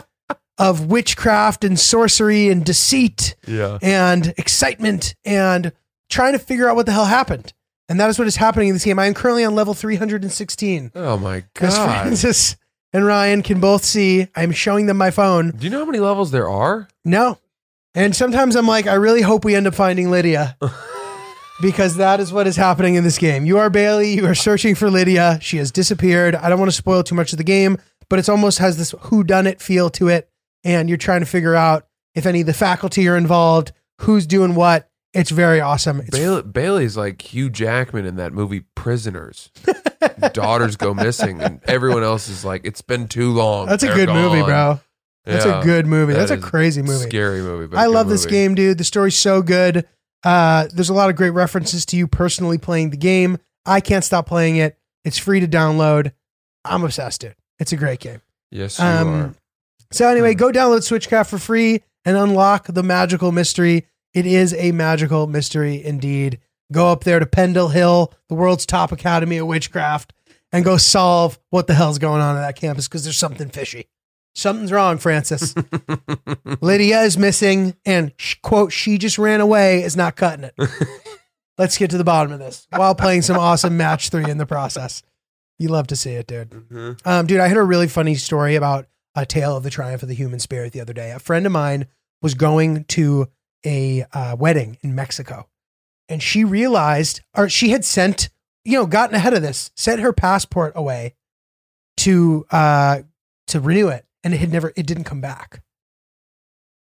of 0.58 0.86
witchcraft 0.86 1.64
and 1.64 1.78
sorcery 1.78 2.48
and 2.48 2.64
deceit 2.64 3.34
Yeah. 3.46 3.78
and 3.82 4.34
excitement 4.36 5.14
and 5.24 5.72
trying 6.10 6.32
to 6.34 6.38
figure 6.38 6.68
out 6.68 6.76
what 6.76 6.86
the 6.86 6.92
hell 6.92 7.06
happened. 7.06 7.52
And 7.88 7.98
that 8.00 8.08
is 8.10 8.18
what 8.18 8.28
is 8.28 8.36
happening 8.36 8.68
in 8.68 8.74
this 8.74 8.84
game. 8.84 8.98
I 8.98 9.06
am 9.06 9.14
currently 9.14 9.44
on 9.44 9.54
level 9.54 9.74
316. 9.74 10.92
Oh 10.94 11.16
my 11.18 11.44
god. 11.54 11.72
Francis 12.02 12.56
and 12.92 13.04
Ryan 13.04 13.42
can 13.42 13.60
both 13.60 13.84
see. 13.84 14.28
I'm 14.36 14.52
showing 14.52 14.86
them 14.86 14.96
my 14.98 15.10
phone. 15.10 15.50
Do 15.50 15.64
you 15.64 15.70
know 15.70 15.80
how 15.80 15.84
many 15.86 15.98
levels 16.00 16.30
there 16.30 16.48
are? 16.48 16.88
No. 17.04 17.38
And 17.94 18.14
sometimes 18.16 18.54
I'm 18.56 18.66
like, 18.66 18.86
I 18.86 18.94
really 18.94 19.22
hope 19.22 19.44
we 19.44 19.54
end 19.54 19.66
up 19.66 19.74
finding 19.74 20.10
Lydia. 20.10 20.56
because 21.60 21.96
that 21.96 22.20
is 22.20 22.32
what 22.32 22.46
is 22.46 22.56
happening 22.56 22.94
in 22.94 23.04
this 23.04 23.18
game. 23.18 23.44
You 23.46 23.58
are 23.58 23.70
Bailey. 23.70 24.14
You 24.14 24.26
are 24.26 24.34
searching 24.34 24.74
for 24.74 24.90
Lydia. 24.90 25.38
She 25.40 25.58
has 25.58 25.70
disappeared. 25.70 26.34
I 26.34 26.48
don't 26.48 26.58
want 26.58 26.70
to 26.70 26.76
spoil 26.76 27.02
too 27.02 27.14
much 27.14 27.32
of 27.32 27.38
the 27.38 27.44
game, 27.44 27.78
but 28.08 28.18
it 28.18 28.28
almost 28.28 28.58
has 28.58 28.76
this 28.78 28.94
who 29.02 29.22
done 29.24 29.46
it 29.46 29.60
feel 29.60 29.90
to 29.90 30.08
it. 30.08 30.28
And 30.64 30.88
you're 30.88 30.98
trying 30.98 31.20
to 31.20 31.26
figure 31.26 31.54
out 31.54 31.86
if 32.14 32.26
any 32.26 32.40
of 32.40 32.46
the 32.46 32.54
faculty 32.54 33.08
are 33.08 33.16
involved, 33.16 33.72
who's 34.02 34.26
doing 34.26 34.54
what. 34.54 34.88
It's 35.14 35.30
very 35.30 35.60
awesome. 35.60 36.00
It's 36.00 36.10
Bailey, 36.10 36.42
Bailey's 36.42 36.96
like 36.96 37.20
Hugh 37.20 37.50
Jackman 37.50 38.06
in 38.06 38.16
that 38.16 38.32
movie 38.32 38.64
Prisoners. 38.74 39.50
Daughters 40.32 40.76
go 40.76 40.94
missing, 40.94 41.42
and 41.42 41.60
everyone 41.64 42.02
else 42.02 42.28
is 42.28 42.44
like, 42.44 42.62
"It's 42.64 42.80
been 42.80 43.08
too 43.08 43.30
long." 43.32 43.66
That's 43.66 43.82
a 43.82 43.86
They're 43.86 43.94
good 44.06 44.08
movie, 44.08 44.42
bro. 44.42 44.80
That's 45.24 45.44
Yeah. 45.44 45.60
a 45.60 45.64
good 45.64 45.86
movie. 45.86 46.14
That 46.14 46.20
That's 46.28 46.30
a 46.32 46.38
crazy 46.38 46.80
movie. 46.82 47.08
Scary 47.08 47.42
movie. 47.42 47.66
But 47.66 47.78
I 47.78 47.86
love 47.86 48.08
this 48.08 48.26
game, 48.26 48.54
dude. 48.54 48.78
The 48.78 48.84
story's 48.84 49.16
so 49.16 49.42
good. 49.42 49.86
Uh, 50.24 50.68
there's 50.72 50.88
a 50.88 50.94
lot 50.94 51.10
of 51.10 51.16
great 51.16 51.30
references 51.30 51.84
to 51.86 51.96
you 51.96 52.06
personally 52.08 52.58
playing 52.58 52.90
the 52.90 52.96
game. 52.96 53.38
I 53.66 53.80
can't 53.80 54.04
stop 54.04 54.26
playing 54.26 54.56
it. 54.56 54.78
It's 55.04 55.18
free 55.18 55.40
to 55.40 55.48
download. 55.48 56.12
I'm 56.64 56.84
obsessed, 56.84 57.20
dude. 57.20 57.36
It's 57.58 57.72
a 57.72 57.76
great 57.76 58.00
game. 58.00 58.22
Yes, 58.50 58.78
you 58.78 58.84
Um, 58.84 59.08
are. 59.08 59.34
So 59.92 60.08
anyway, 60.08 60.34
go 60.34 60.50
download 60.50 60.80
Switchcraft 60.80 61.28
for 61.28 61.38
free 61.38 61.82
and 62.04 62.16
unlock 62.16 62.66
the 62.68 62.82
magical 62.82 63.30
mystery. 63.32 63.86
It 64.14 64.26
is 64.26 64.54
a 64.54 64.72
magical 64.72 65.26
mystery 65.26 65.82
indeed. 65.84 66.40
Go 66.72 66.88
up 66.88 67.04
there 67.04 67.18
to 67.18 67.26
Pendle 67.26 67.68
Hill, 67.68 68.12
the 68.28 68.34
world's 68.34 68.64
top 68.66 68.92
academy 68.92 69.36
of 69.36 69.46
witchcraft, 69.46 70.14
and 70.50 70.64
go 70.64 70.76
solve 70.78 71.38
what 71.50 71.66
the 71.66 71.74
hell's 71.74 71.98
going 71.98 72.22
on 72.22 72.36
at 72.36 72.40
that 72.40 72.56
campus 72.56 72.88
because 72.88 73.04
there's 73.04 73.18
something 73.18 73.50
fishy. 73.50 73.88
Something's 74.34 74.72
wrong, 74.72 74.96
Francis. 74.96 75.54
Lydia 76.62 77.02
is 77.02 77.18
missing, 77.18 77.76
and 77.84 78.12
sh- 78.16 78.36
quote, 78.42 78.72
she 78.72 78.96
just 78.96 79.18
ran 79.18 79.42
away 79.42 79.82
is 79.82 79.94
not 79.96 80.16
cutting 80.16 80.44
it. 80.44 80.54
Let's 81.58 81.76
get 81.76 81.90
to 81.90 81.98
the 81.98 82.04
bottom 82.04 82.32
of 82.32 82.38
this 82.38 82.66
while 82.74 82.94
playing 82.94 83.22
some 83.22 83.36
awesome 83.38 83.76
match 83.76 84.08
three 84.08 84.28
in 84.30 84.38
the 84.38 84.46
process. 84.46 85.02
You 85.58 85.68
love 85.68 85.86
to 85.88 85.96
see 85.96 86.12
it, 86.12 86.26
dude. 86.26 86.48
Mhm. 86.48 87.06
Um, 87.06 87.26
dude, 87.26 87.40
I 87.40 87.48
heard 87.48 87.58
a 87.58 87.62
really 87.62 87.88
funny 87.88 88.14
story 88.14 88.54
about 88.56 88.86
a 89.14 89.26
tale 89.26 89.56
of 89.56 89.62
the 89.62 89.70
triumph 89.70 90.02
of 90.02 90.08
the 90.08 90.14
human 90.14 90.38
spirit 90.38 90.72
the 90.72 90.80
other 90.80 90.92
day. 90.92 91.10
A 91.10 91.18
friend 91.18 91.46
of 91.46 91.52
mine 91.52 91.86
was 92.20 92.34
going 92.34 92.84
to 92.84 93.28
a 93.64 94.04
uh, 94.12 94.36
wedding 94.36 94.78
in 94.82 94.94
Mexico, 94.94 95.48
and 96.08 96.22
she 96.22 96.44
realized, 96.44 97.20
or 97.36 97.48
she 97.48 97.70
had 97.70 97.84
sent, 97.84 98.30
you 98.64 98.74
know, 98.74 98.86
gotten 98.86 99.14
ahead 99.14 99.34
of 99.34 99.42
this, 99.42 99.70
sent 99.76 100.00
her 100.00 100.12
passport 100.12 100.72
away 100.74 101.14
to 101.98 102.46
uh, 102.50 103.02
to 103.48 103.60
renew 103.60 103.88
it, 103.88 104.06
and 104.24 104.34
it 104.34 104.38
had 104.38 104.50
never, 104.52 104.72
it 104.76 104.86
didn't 104.86 105.04
come 105.04 105.20
back. 105.20 105.62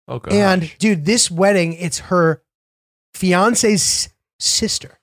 Oh 0.08 0.18
god. 0.18 0.32
And 0.32 0.78
dude, 0.78 1.04
this 1.04 1.30
wedding, 1.30 1.72
it's 1.74 1.98
her 2.00 2.42
fiance's 3.14 4.08
sister. 4.38 4.98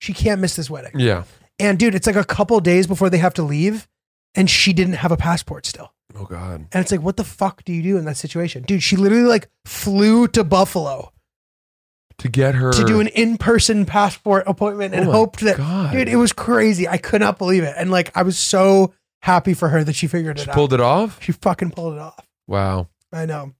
She 0.00 0.12
can't 0.12 0.40
miss 0.40 0.56
this 0.56 0.70
wedding. 0.70 0.92
yeah. 0.98 1.24
And 1.58 1.78
dude, 1.78 1.94
it's 1.94 2.06
like 2.08 2.16
a 2.16 2.24
couple 2.24 2.58
days 2.60 2.86
before 2.88 3.08
they 3.08 3.18
have 3.18 3.34
to 3.34 3.42
leave, 3.42 3.86
and 4.34 4.48
she 4.48 4.72
didn't 4.72 4.94
have 4.94 5.12
a 5.12 5.16
passport 5.16 5.66
still. 5.66 5.92
Oh 6.14 6.24
god. 6.24 6.66
And 6.72 6.82
it's 6.82 6.92
like, 6.92 7.00
what 7.02 7.16
the 7.16 7.24
fuck 7.24 7.64
do 7.64 7.72
you 7.72 7.82
do 7.82 7.96
in 7.96 8.04
that 8.04 8.16
situation? 8.16 8.62
Dude, 8.64 8.82
she 8.82 8.96
literally 8.96 9.24
like 9.24 9.48
flew 9.64 10.28
to 10.28 10.44
Buffalo 10.44 11.12
To 12.18 12.28
get 12.28 12.54
her 12.54 12.70
to 12.72 12.84
do 12.84 13.00
an 13.00 13.06
in-person 13.08 13.86
passport 13.86 14.44
appointment 14.46 14.94
and 14.94 15.08
Oh 15.08 15.12
hoped 15.12 15.40
that 15.40 15.56
God. 15.56 15.92
dude, 15.92 16.08
it 16.08 16.16
was 16.16 16.32
crazy. 16.32 16.86
I 16.86 16.98
could 16.98 17.20
not 17.20 17.38
believe 17.38 17.62
it. 17.62 17.74
And 17.76 17.90
like 17.90 18.14
I 18.16 18.22
was 18.22 18.36
so 18.38 18.92
happy 19.22 19.54
for 19.54 19.68
her 19.70 19.82
that 19.84 19.94
she 19.94 20.06
figured 20.06 20.38
it 20.38 20.48
out. 20.48 20.52
She 20.52 20.54
pulled 20.54 20.72
it 20.72 20.80
off. 20.80 21.22
she 21.22 21.32
fucking 21.32 21.70
pulled 21.70 21.94
it 21.94 22.00
off. 22.00 22.26
Wow. 22.46 22.88
I 23.12 23.24
know. 23.26 23.52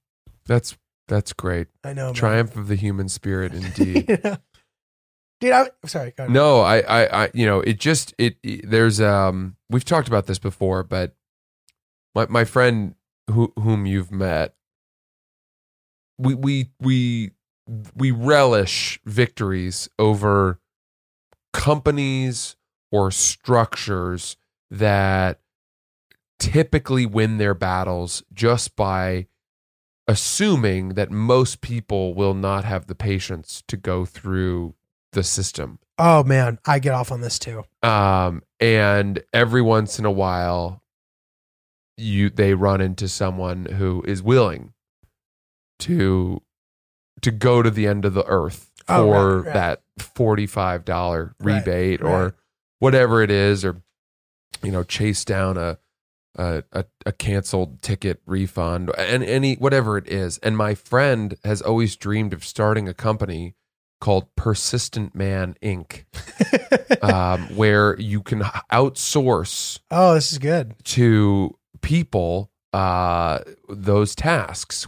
That's 0.45 0.77
that's 1.07 1.33
great. 1.33 1.67
I 1.83 1.93
know. 1.93 2.05
man. 2.07 2.13
Triumph 2.13 2.55
of 2.55 2.67
the 2.67 2.75
human 2.75 3.09
spirit, 3.09 3.53
indeed. 3.55 4.05
Yeah. 4.07 4.35
Dude, 5.43 5.51
I 5.51 5.67
sorry. 5.87 6.13
No, 6.29 6.61
I, 6.61 6.77
I, 6.79 7.23
I, 7.25 7.31
you 7.33 7.45
know, 7.45 7.59
it 7.59 7.77
just, 7.77 8.13
it, 8.17 8.37
it- 8.43 8.69
there's, 8.69 9.01
um, 9.01 9.57
we've 9.69 9.83
talked 9.83 10.07
about 10.07 10.25
this 10.25 10.39
before, 10.39 10.83
but 10.83 11.15
my, 12.15 12.27
my 12.29 12.45
friend 12.45 12.95
who, 13.29 13.51
whom 13.59 13.85
you've 13.85 14.09
met, 14.09 14.55
we, 16.17 16.33
we, 16.33 16.69
we, 16.79 17.31
we 17.93 18.11
relish 18.11 19.01
victories 19.03 19.89
over 19.99 20.61
companies 21.51 22.55
or 22.89 23.11
structures 23.11 24.37
that 24.71 25.41
typically 26.39 27.05
win 27.05 27.37
their 27.37 27.53
battles 27.53 28.23
just 28.31 28.77
by 28.77 29.27
assuming 30.07 30.89
that 30.89 31.11
most 31.11 31.59
people 31.59 32.13
will 32.13 32.33
not 32.33 32.63
have 32.63 32.87
the 32.87 32.95
patience 32.95 33.61
to 33.67 33.75
go 33.75 34.05
through 34.05 34.73
the 35.13 35.23
system. 35.23 35.79
Oh 35.97 36.23
man, 36.23 36.59
I 36.65 36.79
get 36.79 36.93
off 36.93 37.11
on 37.11 37.21
this 37.21 37.39
too. 37.39 37.63
Um, 37.81 38.43
and 38.59 39.23
every 39.33 39.61
once 39.61 39.99
in 39.99 40.05
a 40.05 40.11
while, 40.11 40.81
you 41.97 42.29
they 42.29 42.53
run 42.53 42.81
into 42.81 43.07
someone 43.07 43.65
who 43.65 44.03
is 44.07 44.21
willing 44.21 44.73
to 45.79 46.41
to 47.21 47.31
go 47.31 47.61
to 47.61 47.69
the 47.69 47.87
end 47.87 48.05
of 48.05 48.13
the 48.13 48.25
earth 48.25 48.69
for 48.85 48.93
Oh, 48.93 49.09
right, 49.11 49.45
right. 49.45 49.53
that 49.53 49.81
forty 49.97 50.45
five 50.47 50.83
dollar 50.85 51.35
rebate 51.39 52.01
right. 52.01 52.09
or 52.11 52.35
whatever 52.79 53.21
it 53.21 53.31
is, 53.31 53.63
or 53.63 53.81
you 54.61 54.71
know, 54.71 54.83
chase 54.83 55.23
down 55.23 55.57
a 55.57 55.77
a, 56.35 56.63
a, 56.71 56.85
a 57.05 57.11
canceled 57.11 57.81
ticket 57.83 58.19
refund 58.25 58.89
and 58.97 59.23
any 59.23 59.53
whatever 59.55 59.97
it 59.97 60.07
is. 60.07 60.39
And 60.39 60.57
my 60.57 60.73
friend 60.73 61.35
has 61.43 61.61
always 61.61 61.95
dreamed 61.95 62.33
of 62.33 62.43
starting 62.43 62.89
a 62.89 62.93
company 62.93 63.53
called 64.03 64.27
Persistent 64.35 65.15
Man 65.15 65.55
Inc 65.63 66.03
um, 67.01 67.43
where 67.55 67.97
you 67.97 68.21
can 68.21 68.41
outsource 68.69 69.79
oh, 69.89 70.13
this 70.15 70.33
is 70.33 70.39
good. 70.39 70.75
to 70.83 71.57
people 71.81 72.51
uh, 72.73 73.39
those 73.69 74.13
tasks, 74.13 74.87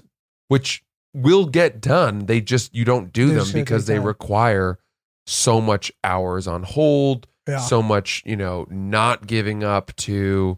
which 0.50 0.84
will 1.14 1.46
get 1.46 1.80
done. 1.80 2.26
They 2.26 2.42
just 2.42 2.76
you 2.76 2.84
don't 2.84 3.14
do 3.14 3.30
They're 3.30 3.44
them 3.44 3.54
because 3.54 3.86
they 3.86 4.00
require 4.00 4.80
so 5.26 5.62
much 5.62 5.94
hours 6.04 6.46
on 6.46 6.64
hold, 6.64 7.26
Yeah. 7.48 7.60
so 7.60 7.82
much 7.82 8.22
you 8.26 8.36
know 8.36 8.68
not 8.70 9.28
giving 9.28 9.64
up 9.64 9.96
to. 9.98 10.58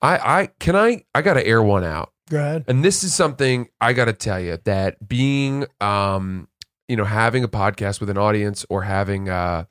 I 0.00 0.18
I 0.42 0.48
can 0.60 0.76
I 0.76 1.04
I 1.16 1.22
got 1.22 1.34
to 1.34 1.44
air 1.44 1.64
one 1.64 1.82
out. 1.82 2.12
Go 2.30 2.38
ahead. 2.38 2.64
And 2.68 2.84
this 2.84 3.02
is 3.02 3.12
something 3.12 3.68
I 3.80 3.92
got 3.92 4.04
to 4.04 4.12
tell 4.12 4.38
you 4.38 4.58
that 4.64 5.08
being, 5.08 5.64
um, 5.80 6.46
you 6.88 6.96
know, 6.96 7.04
having 7.04 7.44
a 7.44 7.48
podcast 7.48 8.00
with 8.00 8.10
an 8.10 8.18
audience 8.18 8.64
or 8.68 8.82
having 8.82 9.28
uh, 9.28 9.64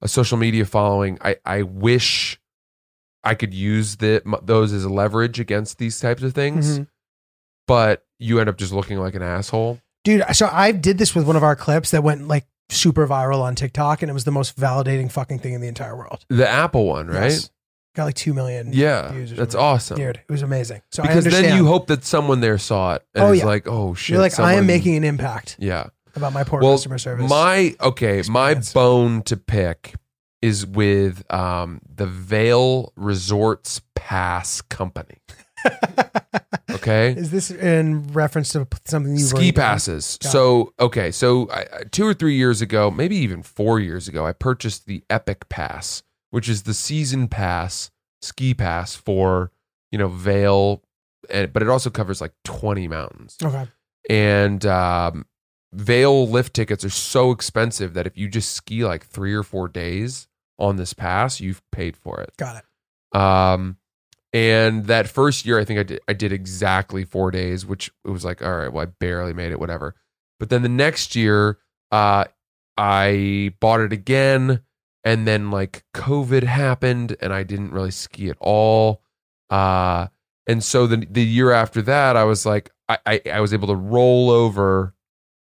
a 0.00 0.08
social 0.08 0.36
media 0.38 0.64
following, 0.64 1.18
I, 1.20 1.36
I 1.44 1.62
wish 1.62 2.40
I 3.24 3.34
could 3.34 3.52
use 3.52 3.96
the, 3.96 4.22
those 4.42 4.72
as 4.72 4.86
leverage 4.86 5.40
against 5.40 5.78
these 5.78 5.98
types 6.00 6.22
of 6.22 6.32
things. 6.34 6.78
Mhm. 6.78 6.86
But 7.66 8.04
you 8.18 8.38
end 8.38 8.48
up 8.48 8.56
just 8.56 8.72
looking 8.72 8.98
like 8.98 9.14
an 9.16 9.22
asshole. 9.22 9.80
Dude, 10.04 10.22
so 10.32 10.48
I 10.52 10.70
did 10.70 10.98
this 10.98 11.14
with 11.16 11.26
one 11.26 11.34
of 11.34 11.42
our 11.42 11.56
clips 11.56 11.90
that 11.90 12.04
went 12.04 12.28
like 12.28 12.46
super 12.68 13.08
viral 13.08 13.40
on 13.42 13.56
TikTok, 13.56 14.02
and 14.02 14.10
it 14.10 14.14
was 14.14 14.22
the 14.24 14.30
most 14.30 14.56
validating 14.56 15.10
fucking 15.10 15.40
thing 15.40 15.52
in 15.54 15.60
the 15.60 15.66
entire 15.66 15.96
world. 15.96 16.24
The 16.28 16.48
Apple 16.48 16.86
one, 16.86 17.08
right? 17.08 17.32
Yes. 17.32 17.50
Got 17.96 18.04
like 18.04 18.14
two 18.14 18.34
million. 18.34 18.70
Yeah, 18.72 19.10
that's 19.34 19.54
awesome. 19.56 19.96
Dude, 19.96 20.16
it 20.16 20.30
was 20.30 20.42
amazing. 20.42 20.82
So 20.92 21.02
I 21.02 21.08
because 21.08 21.24
then 21.24 21.56
you 21.56 21.66
hope 21.66 21.88
that 21.88 22.04
someone 22.04 22.40
there 22.40 22.58
saw 22.58 22.94
it 22.94 23.04
and 23.14 23.24
Oh, 23.24 23.32
yeah. 23.32 23.44
like, 23.46 23.66
oh 23.66 23.94
shit. 23.94 24.14
You're 24.14 24.20
like, 24.20 24.38
I 24.38 24.52
am 24.54 24.66
making 24.66 24.94
an 24.96 25.02
impact 25.02 25.56
Yeah. 25.58 25.86
About 26.16 26.32
my 26.32 26.44
poor 26.44 26.60
well, 26.60 26.72
customer 26.72 26.98
service. 26.98 27.28
My 27.28 27.76
okay, 27.80 28.22
my 28.28 28.54
bone 28.74 29.22
to 29.22 29.36
pick 29.36 29.94
is 30.40 30.66
with 30.66 31.30
um, 31.32 31.80
the 31.94 32.06
Vail 32.06 32.92
Resorts 32.96 33.80
Pass 33.94 34.60
Company. 34.62 35.18
Okay, 36.70 37.12
Is 37.12 37.30
this 37.30 37.50
in 37.50 38.06
reference 38.12 38.50
to 38.50 38.66
something 38.84 39.12
you 39.12 39.18
ski 39.24 39.50
passes. 39.50 40.18
So 40.20 40.72
okay, 40.78 41.10
so 41.10 41.48
I, 41.50 41.64
two 41.90 42.06
or 42.06 42.12
three 42.14 42.36
years 42.36 42.60
ago, 42.60 42.90
maybe 42.90 43.16
even 43.16 43.42
four 43.42 43.80
years 43.80 44.08
ago, 44.08 44.26
I 44.26 44.32
purchased 44.32 44.86
the 44.86 45.02
Epic 45.08 45.48
Pass, 45.48 46.02
which 46.30 46.48
is 46.48 46.64
the 46.64 46.74
season 46.74 47.28
pass 47.28 47.90
ski 48.20 48.52
pass 48.54 48.94
for 48.94 49.50
you 49.90 49.98
know 49.98 50.08
Vail, 50.08 50.82
and, 51.30 51.52
but 51.52 51.62
it 51.62 51.68
also 51.68 51.88
covers 51.90 52.20
like 52.20 52.32
twenty 52.44 52.86
mountains 52.88 53.36
Okay. 53.42 53.66
and 54.10 54.64
um, 54.66 55.26
Vail 55.72 56.28
lift 56.28 56.54
tickets 56.54 56.84
are 56.84 56.90
so 56.90 57.30
expensive 57.32 57.94
that 57.94 58.06
if 58.06 58.16
you 58.16 58.28
just 58.28 58.52
ski 58.52 58.84
like 58.84 59.04
three 59.04 59.34
or 59.34 59.42
four 59.42 59.68
days 59.68 60.28
on 60.58 60.76
this 60.76 60.92
pass, 60.94 61.40
you've 61.40 61.62
paid 61.70 61.96
for 61.96 62.20
it. 62.20 62.32
Got 62.38 62.62
it. 62.62 63.20
Um, 63.20 63.76
and 64.32 64.86
that 64.86 65.08
first 65.08 65.44
year, 65.46 65.58
I 65.58 65.64
think 65.64 65.80
I 65.80 65.82
did 65.82 66.00
I 66.08 66.12
did 66.12 66.32
exactly 66.32 67.04
four 67.04 67.30
days, 67.30 67.66
which 67.66 67.90
it 68.04 68.10
was 68.10 68.24
like, 68.24 68.42
all 68.42 68.56
right, 68.56 68.72
well, 68.72 68.82
I 68.82 68.86
barely 68.86 69.32
made 69.32 69.52
it, 69.52 69.60
whatever. 69.60 69.94
But 70.38 70.50
then 70.50 70.62
the 70.62 70.68
next 70.68 71.16
year, 71.16 71.58
uh, 71.90 72.24
I 72.76 73.54
bought 73.60 73.80
it 73.80 73.92
again, 73.92 74.60
and 75.04 75.26
then 75.26 75.50
like 75.50 75.84
COVID 75.94 76.42
happened, 76.42 77.16
and 77.20 77.32
I 77.32 77.42
didn't 77.42 77.72
really 77.72 77.90
ski 77.90 78.28
at 78.28 78.36
all. 78.40 79.02
Uh, 79.50 80.08
And 80.46 80.62
so 80.62 80.86
the 80.86 81.06
the 81.10 81.24
year 81.24 81.50
after 81.52 81.82
that, 81.82 82.16
I 82.16 82.24
was 82.24 82.46
like, 82.46 82.70
I, 82.88 82.98
I, 83.06 83.20
I 83.34 83.40
was 83.40 83.52
able 83.52 83.68
to 83.68 83.74
roll 83.74 84.30
over 84.30 84.94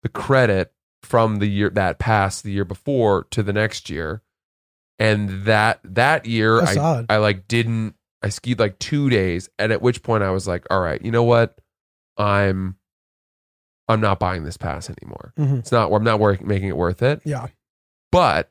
the 0.02 0.08
credit 0.08 0.72
from 1.02 1.38
the 1.38 1.46
year 1.46 1.70
that 1.70 1.98
passed 1.98 2.44
the 2.44 2.52
year 2.52 2.64
before 2.64 3.24
to 3.30 3.42
the 3.42 3.52
next 3.52 3.88
year. 3.90 4.22
And 4.98 5.44
that 5.46 5.80
that 5.82 6.26
year 6.26 6.60
That's 6.60 6.76
I. 6.76 7.06
I 7.08 7.16
like 7.16 7.48
didn't 7.48 7.94
I 8.22 8.28
skied 8.28 8.58
like 8.58 8.78
two 8.78 9.08
days, 9.08 9.48
and 9.58 9.72
at 9.72 9.80
which 9.80 10.02
point 10.02 10.22
I 10.22 10.30
was 10.30 10.46
like, 10.46 10.66
all 10.70 10.80
right, 10.80 11.00
you 11.02 11.10
know 11.10 11.22
what? 11.22 11.58
I'm 12.18 12.76
I'm 13.88 14.00
not 14.00 14.18
buying 14.20 14.44
this 14.44 14.56
pass 14.58 14.90
anymore. 14.90 15.32
Mhm. 15.38 15.60
It's 15.60 15.72
not 15.72 15.90
I'm 15.90 16.04
not 16.04 16.20
work, 16.20 16.42
making 16.42 16.68
it 16.68 16.76
worth 16.76 17.02
it. 17.02 17.22
Yeah. 17.24 17.46
But 18.12 18.50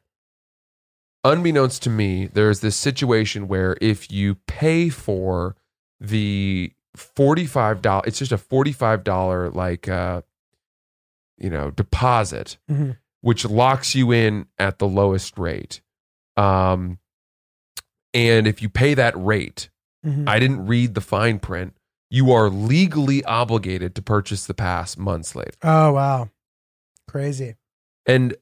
unbeknownst 1.23 1.83
to 1.83 1.89
me, 1.89 2.27
there's 2.27 2.61
this 2.61 2.75
situation 2.75 3.47
where 3.47 3.77
if 3.79 4.11
you 4.11 4.35
pay 4.47 4.89
for 4.89 5.55
the 5.99 6.73
$45, 6.97 8.07
it's 8.07 8.17
just 8.19 8.31
a 8.31 8.37
$45 8.37 9.53
like 9.53 9.87
uh 9.87 10.21
you 11.39 11.49
know, 11.49 11.71
deposit, 11.71 12.57
Mhm. 12.69 12.97
which 13.21 13.45
locks 13.45 13.95
you 13.95 14.11
in 14.11 14.47
at 14.57 14.79
the 14.79 14.87
lowest 14.87 15.37
rate. 15.37 15.81
Um 16.37 16.99
and 18.13 18.47
if 18.47 18.61
you 18.61 18.69
pay 18.69 18.93
that 18.95 19.13
rate, 19.15 19.69
Mhm. 20.05 20.27
I 20.27 20.39
didn't 20.39 20.65
read 20.65 20.93
the 20.95 21.01
fine 21.01 21.39
print, 21.39 21.75
you 22.09 22.31
are 22.31 22.49
legally 22.49 23.23
obligated 23.25 23.93
to 23.95 24.01
purchase 24.01 24.45
the 24.47 24.53
pass 24.53 24.97
months 24.97 25.35
later. 25.35 25.51
Oh 25.63 25.91
wow, 25.93 26.29
crazy. 27.07 27.55
And 28.05 28.35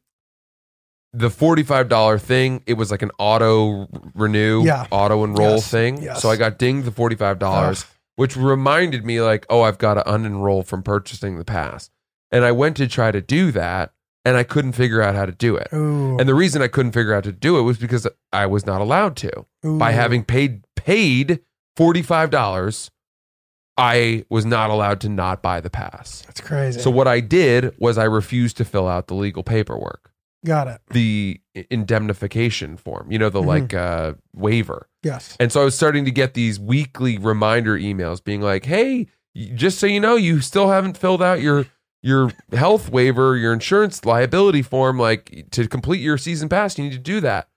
the 1.14 1.30
$45 1.30 2.22
thing, 2.22 2.62
it 2.68 2.74
was 2.76 2.92
like 2.92 3.02
an 3.02 3.12
auto 3.18 3.88
renew, 4.14 4.64
Yeah. 4.64 4.86
auto 4.92 5.24
enroll 5.24 5.56
Yes. 5.56 5.68
thing. 5.72 6.02
Yes. 6.02 6.22
So 6.22 6.30
I 6.30 6.36
got 6.36 6.58
dinged 6.60 6.86
the 6.86 6.92
$45, 6.92 7.82
Ugh. 7.84 7.90
which 8.18 8.38
reminded 8.38 9.06
me 9.06 9.20
like, 9.22 9.46
oh, 9.50 9.62
I've 9.62 9.78
got 9.80 9.96
to 9.96 10.04
unenroll 10.04 10.66
from 10.66 10.84
purchasing 10.84 11.38
the 11.38 11.46
pass. 11.46 11.90
And 12.32 12.44
I 12.46 12.52
went 12.52 12.78
to 12.78 12.88
try 12.88 13.12
to 13.12 13.22
do 13.22 13.52
that 13.52 13.92
and 14.26 14.36
I 14.36 14.44
couldn't 14.44 14.74
figure 14.74 15.02
out 15.02 15.16
how 15.16 15.26
to 15.26 15.32
do 15.32 15.56
it. 15.56 15.70
Ooh. 15.74 16.18
And 16.20 16.28
the 16.28 16.36
reason 16.36 16.62
I 16.62 16.68
couldn't 16.68 16.92
figure 16.92 17.14
out 17.14 17.26
how 17.26 17.32
to 17.32 17.38
do 17.38 17.58
it 17.58 17.62
was 17.62 17.78
because 17.78 18.06
I 18.34 18.46
was 18.46 18.66
not 18.66 18.82
allowed 18.82 19.16
to. 19.18 19.46
By 19.64 19.92
having 19.92 20.24
paid 20.26 20.64
paid 20.76 21.40
$45, 21.78 22.90
I 23.78 24.26
was 24.30 24.46
not 24.46 24.70
allowed 24.70 25.00
to 25.02 25.10
not 25.10 25.42
buy 25.42 25.62
the 25.62 25.70
pass. 25.70 26.24
That's 26.26 26.42
crazy. 26.42 26.80
So 26.80 26.90
what 26.90 27.08
I 27.08 27.20
did 27.20 27.76
was 27.80 27.98
I 27.98 28.06
refused 28.06 28.58
to 28.58 28.66
fill 28.66 28.88
out 28.88 29.08
the 29.08 29.14
legal 29.14 29.44
paperwork 29.44 30.12
got 30.46 30.68
it. 30.68 30.82
the 30.92 31.40
indemnification 31.70 32.76
form, 32.78 33.12
you 33.12 33.20
know, 33.20 33.30
the 33.30 33.42
Mhm. 33.42 33.46
like 33.46 33.74
uh, 33.74 34.14
waiver. 34.36 34.88
Yes. 35.04 35.38
And 35.40 35.52
so 35.52 35.62
I 35.62 35.64
was 35.66 35.76
starting 35.76 36.06
to 36.06 36.12
get 36.12 36.34
these 36.34 36.60
weekly 36.60 37.18
reminder 37.18 37.78
emails 37.78 38.24
being 38.24 38.42
like, 38.42 38.66
"Hey, 38.66 39.08
just 39.36 39.78
so 39.80 39.86
you 39.88 40.00
know, 40.00 40.16
you 40.16 40.42
still 40.42 40.70
haven't 40.70 40.98
filled 40.98 41.22
out 41.22 41.42
your 41.42 41.66
your 42.08 42.32
health 42.54 42.90
waiver, 42.90 43.36
your 43.36 43.54
insurance 43.54 44.06
liability 44.06 44.62
form 44.62 44.98
like 44.98 45.46
to 45.52 45.68
complete 45.68 46.00
your 46.02 46.18
season 46.18 46.48
pass, 46.50 46.78
you 46.78 46.84
need 46.86 46.94
to 46.94 46.98
do 47.00 47.20
that." 47.22 47.50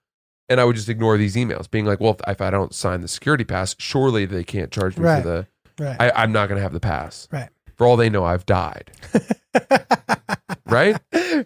And 0.49 0.59
I 0.59 0.65
would 0.65 0.75
just 0.75 0.89
ignore 0.89 1.17
these 1.17 1.35
emails, 1.35 1.69
being 1.69 1.85
like, 1.85 1.99
"Well, 2.01 2.17
if, 2.19 2.21
if 2.27 2.41
I 2.41 2.49
don't 2.49 2.73
sign 2.73 3.01
the 3.01 3.07
security 3.07 3.43
pass, 3.45 3.75
surely 3.79 4.25
they 4.25 4.43
can't 4.43 4.71
charge 4.71 4.97
me 4.97 5.05
Right. 5.05 5.23
for 5.23 5.29
the 5.29 5.47
Right. 5.83 5.97
I, 5.99 6.11
I'm 6.23 6.31
not 6.31 6.47
going 6.49 6.57
to 6.57 6.61
have 6.63 6.73
the 6.73 6.79
pass. 6.81 7.27
Right. 7.31 7.49
For 7.75 7.87
all 7.87 7.95
they 7.97 8.09
know, 8.09 8.23
I've 8.25 8.45
died. 8.45 8.91
right? 10.67 10.97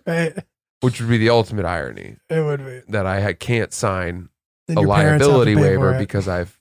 right. 0.06 0.34
Which 0.82 1.00
would 1.00 1.10
be 1.10 1.18
the 1.18 1.30
ultimate 1.30 1.66
irony 1.66 2.18
It 2.30 2.42
would 2.44 2.66
be. 2.66 2.82
that 2.90 3.06
I 3.06 3.22
ha- 3.22 3.34
can't 3.40 3.72
sign 3.74 4.30
Then 4.68 4.78
a 4.80 4.82
your 4.82 4.94
parents 4.96 5.12
have 5.26 5.32
to 5.32 5.38
liability 5.38 5.56
pay 5.56 5.62
for 5.62 5.68
waiver 5.70 5.94
it. 5.96 6.00
because 6.00 6.28
I've 6.28 6.60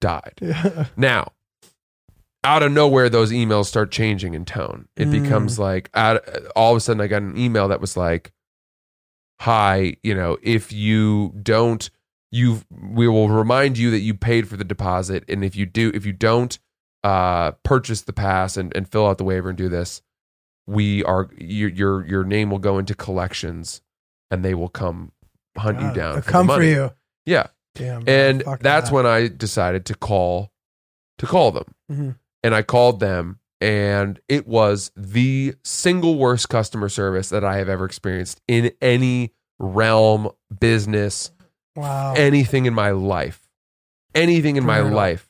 died. 0.00 0.32
Yeah. 0.40 0.86
Now, 0.96 1.32
out 2.44 2.62
of 2.62 2.70
nowhere, 2.72 3.08
those 3.08 3.32
emails 3.32 3.66
start 3.66 3.90
changing 3.90 4.34
in 4.34 4.44
tone. 4.44 4.86
It 4.96 5.08
Mm. 5.08 5.22
becomes 5.22 5.58
like, 5.58 5.90
out, 5.94 6.22
all 6.54 6.72
of 6.72 6.76
a 6.76 6.80
sudden, 6.80 7.00
I 7.00 7.06
got 7.06 7.22
an 7.22 7.36
email 7.36 7.68
that 7.68 7.80
was 7.80 7.96
like, 7.96 8.32
"Hi, 9.40 9.96
you 10.02 10.14
know, 10.14 10.38
if 10.42 10.72
you 10.72 11.34
don't, 11.42 11.88
you 12.30 12.60
we 12.70 13.06
will 13.08 13.28
remind 13.28 13.78
you 13.78 13.90
that 13.90 14.00
you 14.00 14.14
paid 14.14 14.48
for 14.48 14.56
the 14.56 14.64
deposit, 14.64 15.24
and 15.28 15.44
if 15.44 15.56
you 15.56 15.66
do, 15.66 15.90
if 15.94 16.04
you 16.06 16.12
don't 16.12 16.58
uh, 17.02 17.52
purchase 17.64 18.00
the 18.02 18.12
pass 18.14 18.56
and, 18.56 18.74
and 18.74 18.88
fill 18.90 19.06
out 19.06 19.18
the 19.18 19.24
waiver 19.24 19.50
and 19.50 19.58
do 19.58 19.68
this, 19.68 20.00
we 20.66 21.04
are 21.04 21.28
your 21.36 21.68
your 21.68 22.06
your 22.06 22.24
name 22.24 22.50
will 22.50 22.58
go 22.58 22.78
into 22.78 22.94
collections, 22.94 23.82
and 24.30 24.44
they 24.44 24.54
will 24.54 24.68
come 24.70 25.12
hunt 25.56 25.80
you 25.80 25.92
down. 25.92 26.20
for 26.22 26.30
come 26.30 26.46
for 26.48 26.62
you. 26.62 26.92
Yeah, 27.26 27.48
Damn. 27.74 28.08
and 28.08 28.42
that's 28.60 28.88
that. 28.88 28.92
when 28.94 29.06
I 29.06 29.28
decided 29.28 29.84
to 29.86 29.94
call 29.94 30.50
to 31.18 31.26
call 31.26 31.52
them. 31.52 31.74
Mhm. 31.92 32.16
And 32.44 32.54
I 32.54 32.62
called 32.62 33.00
them 33.00 33.40
and 33.60 34.20
it 34.28 34.46
was 34.46 34.92
the 34.94 35.54
single 35.64 36.16
worst 36.18 36.48
customer 36.50 36.88
service 36.90 37.30
that 37.30 37.42
I 37.44 37.56
have 37.56 37.68
ever 37.68 37.86
experienced 37.86 38.40
in 38.46 38.72
any 38.82 39.32
realm, 39.58 40.28
business, 40.60 41.30
Wow. 41.74 42.14
anything 42.16 42.66
in 42.66 42.74
my 42.74 42.90
life. 42.90 43.40
Anything 44.14 44.56
in 44.56 44.64
my 44.64 44.80
life. 44.80 45.28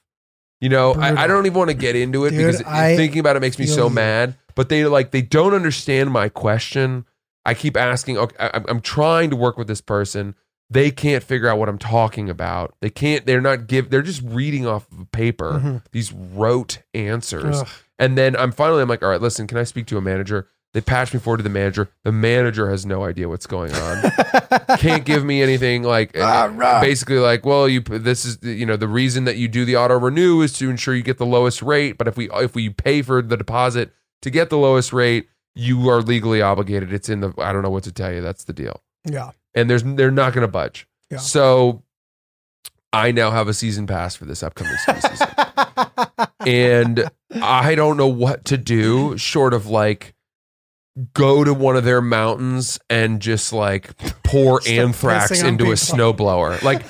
You 0.61 0.69
know, 0.69 0.95
I, 0.95 1.25
I 1.25 1.27
don't 1.27 1.47
even 1.47 1.57
want 1.59 1.71
to 1.71 1.75
get 1.77 1.95
into 1.95 2.25
it 2.27 2.31
Dude, 2.31 2.39
because 2.39 2.63
I 2.63 2.97
thinking 2.97 3.21
about 3.21 3.37
it 3.37 3.41
makes 3.41 3.59
me 3.59 3.67
so 3.67 3.89
you. 3.89 3.95
mad. 3.95 4.37
But 4.55 4.69
they 4.69 4.85
like 4.85 5.11
they 5.11 5.23
don't 5.23 5.55
understand 5.55 6.11
my 6.11 6.29
question. 6.29 7.05
I 7.45 7.55
keep 7.55 7.77
asking. 7.77 8.19
Okay, 8.19 8.37
I, 8.39 8.63
I'm 8.69 8.81
trying 8.81 9.31
to 9.31 9.37
work 9.37 9.57
with 9.59 9.69
this 9.69 9.81
person. 9.81 10.35
They 10.75 10.91
can't 10.91 11.23
figure 11.23 11.49
out 11.49 11.59
what 11.59 11.69
I'm 11.69 11.79
talking 11.79 12.29
about. 12.29 12.75
They 12.81 12.91
can't. 12.91 13.25
They're 13.27 13.41
not 13.41 13.67
give. 13.69 13.91
They're 13.91 14.03
just 14.03 14.23
reading 14.23 14.67
off 14.67 14.87
of 14.93 15.11
paper 15.13 15.53
Mhm. 15.65 15.83
these 15.93 16.13
rote 16.13 16.79
answers. 16.93 17.61
Ugh. 17.63 17.69
And 17.99 18.19
then 18.19 18.35
I'm 18.37 18.51
finally 18.53 18.83
I'm 18.83 18.89
like, 18.89 19.03
all 19.03 19.09
right, 19.09 19.21
listen, 19.21 19.47
can 19.47 19.57
I 19.59 19.63
speak 19.65 19.87
to 19.87 19.97
a 19.97 20.01
manager? 20.01 20.49
They 20.73 20.81
patch 20.81 21.15
me 21.15 21.21
forward 21.21 21.37
to 21.37 21.43
the 21.45 21.49
manager. 21.51 21.89
The 22.03 22.11
manager 22.11 22.69
has 22.69 22.85
no 22.85 23.05
idea 23.05 23.29
what's 23.29 23.47
going 23.47 23.73
on. 23.73 24.11
Can't 24.79 25.05
give 25.05 25.25
me 25.25 25.41
anything 25.41 25.85
like 25.85 26.19
Ah, 26.19 26.51
rah. 26.53 26.81
basically 26.81 27.19
like, 27.19 27.47
well, 27.47 27.69
you 27.69 27.81
this 27.81 28.25
is 28.25 28.39
you 28.43 28.67
know 28.67 28.77
the 28.77 28.89
reason 28.89 29.25
that 29.27 29.37
you 29.37 29.47
do 29.47 29.65
the 29.65 29.77
auto 29.77 29.97
renew 29.99 30.41
is 30.43 30.53
to 30.55 30.69
ensure 30.69 30.95
you 30.97 31.03
get 31.05 31.19
the 31.19 31.27
lowest 31.27 31.63
rate. 31.63 31.97
But 31.97 32.09
if 32.09 32.17
we 32.17 32.29
if 32.33 32.57
we 32.57 32.71
pay 32.71 33.03
for 33.03 33.23
the 33.23 33.37
deposit 33.37 33.93
to 34.23 34.31
get 34.31 34.51
the 34.51 34.59
lowest 34.59 34.93
rate, 34.93 35.29
you 35.55 35.89
are 35.89 36.03
legally 36.03 36.43
obligated. 36.43 36.93
It's 36.93 37.09
in 37.09 37.21
the 37.21 37.33
I 37.39 37.53
don't 37.53 37.63
know 37.63 37.71
what 37.71 37.85
to 37.85 37.93
tell 37.93 38.13
you. 38.13 38.21
That's 38.21 38.43
the 38.43 38.53
deal. 38.53 38.83
yeah. 39.05 39.31
And 39.55 39.71
there's 39.71 39.83
they're 39.83 40.11
not 40.11 40.33
going 40.33 40.43
to 40.43 40.49
budge. 40.49 40.87
Yeah. 41.11 41.19
So 41.19 41.83
I 42.93 43.13
now 43.13 43.31
have 43.31 43.49
a 43.49 43.55
season 43.55 43.87
pass 43.87 44.17
for 44.17 44.25
this 44.25 44.43
upcoming 44.43 44.77
season 44.77 45.29
and 46.47 47.11
I 47.31 47.75
don't 47.75 47.97
know 47.97 48.09
what 48.09 48.45
to 48.47 48.57
do 48.57 49.17
short 49.19 49.55
of 49.55 49.67
like 49.67 50.15
go 51.13 51.43
to 51.43 51.53
one 51.53 51.77
of 51.77 51.85
their 51.85 52.01
mountains 52.01 52.79
and 52.89 53.21
just 53.21 53.53
like 53.53 53.97
pour 54.23 54.61
anthrax 54.67 55.43
into 55.43 55.67
a 55.67 55.75
snowblower. 55.75 56.63
Like 56.63 56.83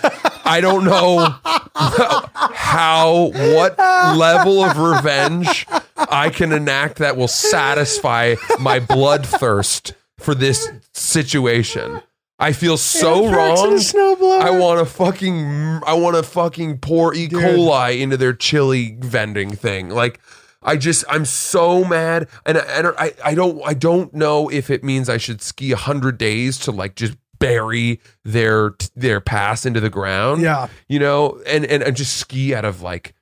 I 0.46 0.60
don't 0.60 0.84
know 0.84 1.34
how 1.74 3.30
what 3.34 3.78
level 3.78 4.62
of 4.62 4.76
revenge 4.76 5.66
I 5.96 6.28
can 6.28 6.52
enact 6.52 6.98
that 6.98 7.16
will 7.16 7.28
satisfy 7.28 8.34
my 8.60 8.78
bloodthirst 8.80 9.94
for 10.18 10.34
this 10.34 10.68
situation. 10.92 12.00
I 12.38 12.52
feel 12.52 12.76
so 12.76 13.26
Anthrax 13.26 13.94
in 13.94 14.00
a 14.00 14.04
wrong. 14.14 14.42
I 14.42 14.50
want 14.50 14.80
to 14.80 14.86
fucking 14.92 15.80
I 15.86 15.94
want 15.94 16.16
to 16.16 16.22
fucking 16.22 16.78
pour 16.78 17.14
E. 17.14 17.28
Dude. 17.28 17.40
coli 17.42 18.00
into 18.00 18.16
their 18.16 18.32
chili 18.32 18.96
vending 19.00 19.50
thing. 19.54 19.88
Like 19.88 20.20
I 20.62 20.76
just 20.76 21.04
I'm 21.08 21.24
so 21.24 21.84
mad 21.84 22.28
and 22.44 22.58
I, 22.58 22.60
and 22.62 22.86
I 22.98 23.12
I 23.24 23.34
don't 23.34 23.62
I 23.64 23.74
don't 23.74 24.12
know 24.14 24.48
if 24.50 24.68
it 24.70 24.82
means 24.82 25.08
I 25.08 25.16
should 25.18 25.42
ski 25.42 25.70
100 25.72 26.18
days 26.18 26.58
to 26.60 26.72
like 26.72 26.96
just 26.96 27.16
bury 27.38 28.00
their 28.24 28.74
their 28.96 29.20
pass 29.20 29.64
into 29.64 29.78
the 29.80 29.90
ground. 29.90 30.42
Yeah. 30.42 30.68
You 30.88 30.98
know, 30.98 31.40
and 31.46 31.64
and, 31.64 31.82
and 31.84 31.96
just 31.96 32.16
ski 32.16 32.52
out 32.54 32.64
of 32.64 32.82
like 32.82 33.14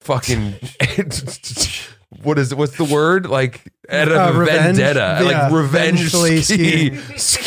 fucking 0.00 0.54
what 2.22 2.38
is 2.38 2.54
what's 2.54 2.76
the 2.76 2.84
word? 2.84 3.26
Like 3.26 3.72
out 3.88 4.08
of 4.12 4.36
Uh, 4.36 4.38
revenge? 4.38 4.76
vendetta. 4.78 5.18
Yeah, 5.24 5.40
Like 5.42 5.52
revenge 5.52 5.98
vengefully 6.00 6.40
ski. 6.42 6.96
Ski 7.16 7.42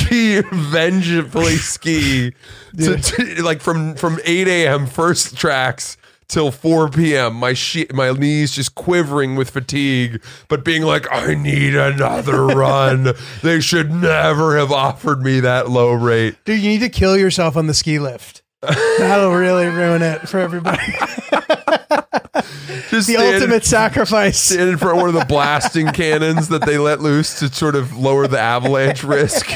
vengefully 0.51 1.55
ski. 1.57 2.33
to, 2.77 2.97
to- 2.97 3.43
like 3.43 3.61
from 3.61 3.95
from 3.95 4.19
8 4.23 4.47
a.m. 4.47 4.85
first 4.87 5.37
tracks 5.37 5.97
till 6.27 6.51
4 6.51 6.89
p.m. 6.89 7.35
My 7.35 7.53
she- 7.53 7.87
my 7.93 8.11
knees 8.11 8.51
just 8.51 8.75
quivering 8.75 9.35
with 9.35 9.49
fatigue, 9.49 10.21
but 10.49 10.63
being 10.65 10.83
like, 10.83 11.05
I 11.11 11.35
need 11.35 11.75
another 11.75 12.45
run. 12.47 13.13
they 13.43 13.59
should 13.61 13.91
never 13.91 14.57
have 14.57 14.71
offered 14.71 15.21
me 15.21 15.39
that 15.39 15.69
low 15.69 15.93
rate. 15.93 16.35
Dude, 16.45 16.59
you 16.59 16.69
need 16.71 16.79
to 16.81 16.89
kill 16.89 17.17
yourself 17.17 17.55
on 17.55 17.67
the 17.67 17.73
ski 17.73 17.97
lift. 17.99 18.41
That'll 18.61 19.31
really 19.33 19.67
ruin 19.67 20.01
it 20.01 20.27
for 20.27 20.39
everybody. 20.39 20.81
Just 22.89 23.07
the 23.07 23.17
ultimate 23.17 23.63
sacrifice. 23.65 24.39
stand 24.39 24.69
in 24.69 24.77
front 24.77 24.97
of 24.97 25.01
one 25.01 25.09
of 25.09 25.15
the 25.15 25.25
blasting 25.25 25.87
cannons 25.87 26.49
that 26.49 26.65
they 26.65 26.77
let 26.77 27.01
loose 27.01 27.39
to 27.39 27.49
sort 27.53 27.75
of 27.75 27.97
lower 27.97 28.27
the 28.27 28.39
avalanche 28.39 29.03
risk. 29.03 29.49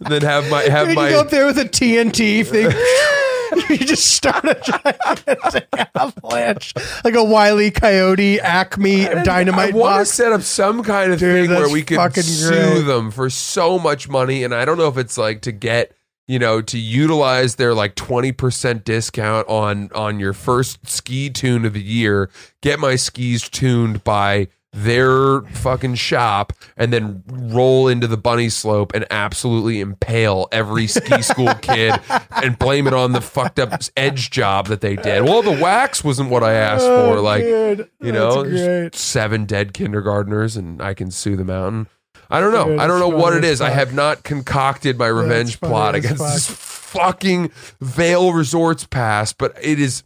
then 0.00 0.22
have 0.22 0.48
my 0.50 0.62
have 0.62 0.86
Dude, 0.88 0.96
you 0.96 1.02
my 1.02 1.10
go 1.10 1.20
up 1.20 1.30
there 1.30 1.46
with 1.46 1.58
a 1.58 1.64
TNT 1.64 2.44
thing. 2.46 2.70
you 3.70 3.78
just 3.78 4.06
start 4.12 4.44
a 4.44 4.54
gigantic 4.62 5.68
avalanche, 5.94 6.74
like 7.04 7.14
a 7.14 7.22
wily 7.22 7.70
coyote, 7.70 8.40
Acme 8.40 9.04
dynamite 9.22 9.74
I 9.74 9.76
want 9.76 10.06
to 10.06 10.12
set 10.12 10.32
up 10.32 10.42
some 10.42 10.82
kind 10.82 11.12
of 11.12 11.18
Dude, 11.20 11.48
thing 11.48 11.56
where 11.56 11.68
we 11.68 11.82
could 11.82 12.14
sue 12.14 12.48
great. 12.50 12.80
them 12.82 13.10
for 13.10 13.30
so 13.30 13.78
much 13.78 14.08
money, 14.08 14.42
and 14.44 14.54
I 14.54 14.64
don't 14.64 14.76
know 14.78 14.88
if 14.88 14.96
it's 14.98 15.16
like 15.16 15.42
to 15.42 15.52
get 15.52 15.96
you 16.26 16.38
know 16.38 16.62
to 16.62 16.78
utilize 16.78 17.56
their 17.56 17.74
like 17.74 17.94
twenty 17.94 18.32
percent 18.32 18.84
discount 18.84 19.48
on 19.48 19.90
on 19.94 20.20
your 20.20 20.32
first 20.32 20.86
ski 20.88 21.30
tune 21.30 21.64
of 21.64 21.72
the 21.74 21.82
year. 21.82 22.30
Get 22.60 22.78
my 22.78 22.96
skis 22.96 23.48
tuned 23.48 24.04
by 24.04 24.48
their 24.74 25.42
fucking 25.42 25.94
shop 25.94 26.52
and 26.76 26.92
then 26.92 27.22
roll 27.28 27.86
into 27.86 28.08
the 28.08 28.16
bunny 28.16 28.48
slope 28.48 28.92
and 28.92 29.06
absolutely 29.10 29.80
impale 29.80 30.48
every 30.50 30.88
ski 30.88 31.22
school 31.22 31.54
kid 31.62 31.94
and 32.42 32.58
blame 32.58 32.86
it 32.86 32.92
on 32.92 33.12
the 33.12 33.20
fucked 33.20 33.60
up 33.60 33.80
edge 33.96 34.30
job 34.30 34.66
that 34.66 34.80
they 34.80 34.96
did. 34.96 35.22
Well, 35.22 35.42
the 35.42 35.52
wax 35.62 36.02
wasn't 36.02 36.30
what 36.30 36.42
I 36.42 36.54
asked 36.54 36.84
oh, 36.84 37.14
for. 37.14 37.20
Like, 37.20 37.44
Oh, 37.44 37.74
dude, 37.76 37.90
you 38.00 38.12
know, 38.12 38.42
that's 38.42 38.54
there's 38.54 38.66
great. 38.66 38.94
seven 38.96 39.44
dead 39.44 39.74
kindergartners, 39.74 40.56
and 40.56 40.82
I 40.82 40.94
can 40.94 41.10
sue 41.10 41.36
the 41.36 41.44
out. 41.52 41.86
I 42.30 42.40
don't 42.40 42.52
know. 42.52 42.66
Dude, 42.66 42.80
I 42.80 42.86
don't 42.86 43.00
know 43.00 43.08
what 43.08 43.34
it 43.34 43.44
is. 43.44 43.60
I 43.60 43.70
have 43.70 43.94
not 43.94 44.22
concocted 44.22 44.98
my 44.98 45.06
revenge 45.06 45.56
funny 45.56 45.70
plot 45.70 45.94
against 45.94 46.18
fuck. 46.18 46.32
this 46.34 46.46
fucking 46.48 47.50
Vail 47.80 48.32
Resorts 48.32 48.86
pass, 48.86 49.32
but 49.32 49.54
it 49.60 49.80
is. 49.80 50.04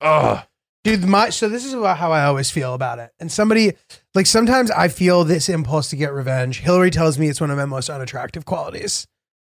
Ugh. 0.00 0.44
Dude, 0.84 1.04
my 1.04 1.30
so 1.30 1.48
this 1.48 1.64
is 1.64 1.74
about 1.74 1.98
how 1.98 2.12
I 2.12 2.24
always 2.24 2.50
feel 2.50 2.72
about 2.74 2.98
it. 2.98 3.10
And 3.18 3.30
somebody 3.30 3.74
like 4.14 4.26
sometimes 4.26 4.70
I 4.70 4.88
feel 4.88 5.24
this 5.24 5.48
impulse 5.48 5.90
to 5.90 5.96
get 5.96 6.12
revenge. 6.12 6.60
Hillary 6.60 6.90
tells 6.90 7.18
me 7.18 7.28
it's 7.28 7.40
one 7.40 7.50
of 7.50 7.58
my 7.58 7.64
most 7.64 7.90
unattractive 7.90 8.44
qualities. 8.44 9.06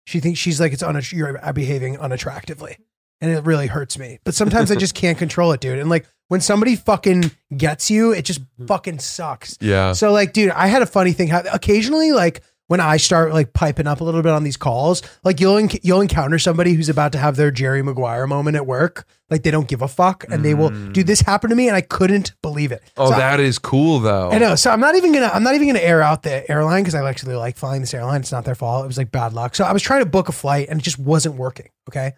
She 0.06 0.20
thinks 0.20 0.40
she's 0.40 0.58
like 0.60 0.72
it's 0.72 0.82
un- 0.82 1.00
you're 1.12 1.38
behaving 1.52 1.96
unattractively, 1.98 2.76
and 3.20 3.30
it 3.30 3.44
really 3.44 3.66
hurts 3.66 3.98
me. 3.98 4.18
But 4.24 4.34
sometimes 4.34 4.70
I 4.70 4.74
just 4.76 4.94
can't 4.94 5.18
control 5.18 5.52
it, 5.52 5.60
dude. 5.60 5.78
And 5.78 5.90
like 5.90 6.06
when 6.28 6.40
somebody 6.40 6.76
fucking 6.76 7.30
gets 7.56 7.90
you, 7.90 8.12
it 8.12 8.24
just 8.24 8.40
fucking 8.66 8.98
sucks. 9.00 9.56
Yeah. 9.60 9.92
So 9.92 10.12
like, 10.12 10.32
dude, 10.32 10.50
I 10.50 10.66
had 10.68 10.82
a 10.82 10.86
funny 10.86 11.12
thing. 11.12 11.28
happen. 11.28 11.50
Occasionally, 11.52 12.12
like 12.12 12.42
when 12.68 12.80
I 12.80 12.98
start 12.98 13.32
like 13.32 13.54
piping 13.54 13.86
up 13.86 14.02
a 14.02 14.04
little 14.04 14.20
bit 14.22 14.32
on 14.32 14.44
these 14.44 14.58
calls, 14.58 15.00
like 15.24 15.40
you'll 15.40 15.56
enc- 15.56 15.80
you'll 15.82 16.02
encounter 16.02 16.38
somebody 16.38 16.74
who's 16.74 16.90
about 16.90 17.12
to 17.12 17.18
have 17.18 17.36
their 17.36 17.50
Jerry 17.50 17.82
Maguire 17.82 18.26
moment 18.26 18.56
at 18.56 18.66
work. 18.66 19.06
Like 19.30 19.42
they 19.42 19.50
don't 19.50 19.66
give 19.68 19.80
a 19.82 19.88
fuck, 19.88 20.24
and 20.30 20.42
they 20.44 20.52
will. 20.54 20.70
Mm. 20.70 20.92
Dude, 20.92 21.06
this 21.06 21.20
happened 21.20 21.50
to 21.50 21.54
me, 21.56 21.66
and 21.68 21.76
I 21.76 21.80
couldn't 21.82 22.32
believe 22.42 22.72
it. 22.72 22.82
Oh, 22.98 23.08
So 23.08 23.14
I- 23.14 23.18
that 23.18 23.40
is 23.40 23.58
cool 23.58 24.00
though. 24.00 24.30
I 24.30 24.36
know. 24.38 24.54
So 24.54 24.70
I'm 24.70 24.80
not 24.80 24.96
even 24.96 25.12
gonna 25.14 25.30
I'm 25.32 25.42
not 25.42 25.54
even 25.54 25.66
gonna 25.66 25.78
air 25.80 26.02
out 26.02 26.22
the 26.24 26.50
airline 26.50 26.82
because 26.82 26.94
I 26.94 27.08
actually 27.08 27.36
like 27.36 27.56
flying 27.56 27.80
this 27.80 27.94
airline. 27.94 28.20
It's 28.20 28.32
not 28.32 28.44
their 28.44 28.54
fault. 28.54 28.84
It 28.84 28.88
was 28.88 28.98
like 28.98 29.10
bad 29.10 29.32
luck. 29.32 29.54
So 29.54 29.64
I 29.64 29.72
was 29.72 29.82
trying 29.82 30.02
to 30.02 30.08
book 30.10 30.28
a 30.28 30.32
flight 30.32 30.68
and 30.68 30.78
it 30.78 30.82
just 30.82 30.98
wasn't 30.98 31.36
working. 31.36 31.68
Okay. 31.88 32.12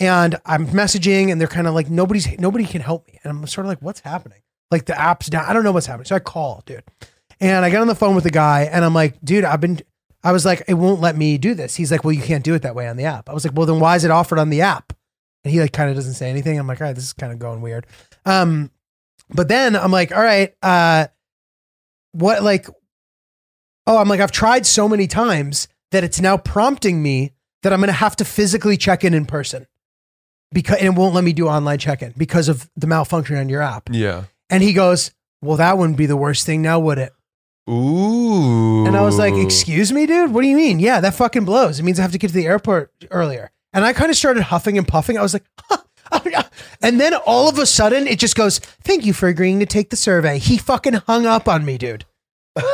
And 0.00 0.38
I'm 0.46 0.68
messaging 0.68 1.32
and 1.32 1.40
they're 1.40 1.48
kind 1.48 1.66
of 1.66 1.74
like 1.74 1.90
nobody's 1.90 2.38
nobody 2.38 2.64
can 2.64 2.80
help 2.80 3.06
me. 3.08 3.18
And 3.22 3.30
I'm 3.30 3.46
sort 3.46 3.66
of 3.66 3.68
like, 3.68 3.82
what's 3.82 4.00
happening? 4.00 4.40
Like 4.70 4.86
the 4.86 5.00
app's 5.00 5.28
down. 5.28 5.44
I 5.46 5.52
don't 5.52 5.64
know 5.64 5.72
what's 5.72 5.86
happening. 5.86 6.06
So 6.06 6.16
I 6.16 6.20
call, 6.20 6.62
dude. 6.66 6.84
And 7.40 7.64
I 7.64 7.70
got 7.70 7.80
on 7.80 7.88
the 7.88 7.94
phone 7.94 8.14
with 8.14 8.24
the 8.24 8.30
guy 8.30 8.62
and 8.62 8.84
I'm 8.84 8.94
like, 8.94 9.20
dude, 9.22 9.44
I've 9.44 9.60
been 9.60 9.80
I 10.22 10.32
was 10.32 10.44
like, 10.44 10.62
it 10.68 10.74
won't 10.74 11.00
let 11.00 11.16
me 11.16 11.38
do 11.38 11.54
this. 11.54 11.76
He's 11.76 11.90
like, 11.92 12.04
well, 12.04 12.12
you 12.12 12.22
can't 12.22 12.44
do 12.44 12.54
it 12.54 12.62
that 12.62 12.74
way 12.74 12.88
on 12.88 12.96
the 12.96 13.04
app. 13.04 13.28
I 13.28 13.32
was 13.32 13.44
like, 13.44 13.56
well, 13.56 13.66
then 13.66 13.80
why 13.80 13.96
is 13.96 14.04
it 14.04 14.10
offered 14.10 14.38
on 14.38 14.50
the 14.50 14.62
app? 14.62 14.92
And 15.44 15.52
he 15.52 15.60
like 15.60 15.72
kind 15.72 15.88
of 15.90 15.96
doesn't 15.96 16.14
say 16.14 16.28
anything. 16.28 16.58
I'm 16.58 16.66
like, 16.66 16.80
all 16.80 16.86
right, 16.86 16.94
this 16.94 17.04
is 17.04 17.12
kind 17.12 17.32
of 17.32 17.38
going 17.38 17.60
weird. 17.60 17.86
Um, 18.24 18.70
but 19.30 19.48
then 19.48 19.76
I'm 19.76 19.92
like, 19.92 20.12
all 20.12 20.22
right, 20.22 20.54
uh, 20.62 21.06
what 22.12 22.42
like 22.42 22.68
oh 23.86 23.98
i'm 23.98 24.08
like 24.08 24.20
i've 24.20 24.32
tried 24.32 24.66
so 24.66 24.88
many 24.88 25.06
times 25.06 25.68
that 25.90 26.04
it's 26.04 26.20
now 26.20 26.36
prompting 26.36 27.02
me 27.02 27.32
that 27.62 27.72
i'm 27.72 27.80
going 27.80 27.88
to 27.88 27.92
have 27.92 28.16
to 28.16 28.24
physically 28.24 28.76
check 28.76 29.04
in 29.04 29.14
in 29.14 29.24
person 29.24 29.66
because 30.52 30.78
and 30.78 30.86
it 30.86 30.98
won't 30.98 31.14
let 31.14 31.24
me 31.24 31.32
do 31.32 31.46
online 31.48 31.78
check-in 31.78 32.14
because 32.16 32.48
of 32.48 32.68
the 32.76 32.86
malfunction 32.86 33.36
on 33.36 33.48
your 33.48 33.62
app. 33.62 33.88
Yeah. 33.90 34.24
and 34.50 34.62
he 34.62 34.72
goes 34.72 35.10
well 35.42 35.56
that 35.58 35.78
wouldn't 35.78 35.98
be 35.98 36.06
the 36.06 36.16
worst 36.16 36.46
thing 36.46 36.62
now 36.62 36.78
would 36.80 36.98
it? 36.98 37.12
Ooh. 37.68 38.86
and 38.86 38.96
i 38.96 39.02
was 39.02 39.18
like 39.18 39.34
excuse 39.34 39.92
me 39.92 40.06
dude? 40.06 40.32
What 40.32 40.40
do 40.40 40.48
you 40.48 40.56
mean? 40.56 40.78
Yeah 40.78 41.00
that 41.00 41.14
fucking 41.14 41.44
blows. 41.44 41.78
It 41.78 41.82
means 41.82 41.98
i 41.98 42.02
have 42.02 42.12
to 42.12 42.18
get 42.18 42.28
to 42.28 42.34
the 42.34 42.46
airport 42.46 42.92
earlier. 43.10 43.50
And 43.72 43.84
i 43.84 43.92
kind 43.92 44.10
of 44.10 44.16
started 44.16 44.42
huffing 44.44 44.78
and 44.78 44.88
puffing. 44.88 45.18
I 45.18 45.22
was 45.22 45.34
like 45.34 45.44
huh. 45.70 45.82
and 46.82 46.98
then 46.98 47.12
all 47.14 47.50
of 47.50 47.58
a 47.58 47.66
sudden 47.66 48.06
it 48.06 48.18
just 48.18 48.34
goes 48.34 48.58
thank 48.58 49.04
you 49.04 49.12
for 49.12 49.28
agreeing 49.28 49.60
to 49.60 49.66
take 49.66 49.90
the 49.90 49.96
survey. 49.96 50.38
He 50.38 50.56
fucking 50.56 50.94
hung 50.94 51.26
up 51.26 51.46
on 51.46 51.64
me 51.66 51.76
dude 51.76 52.06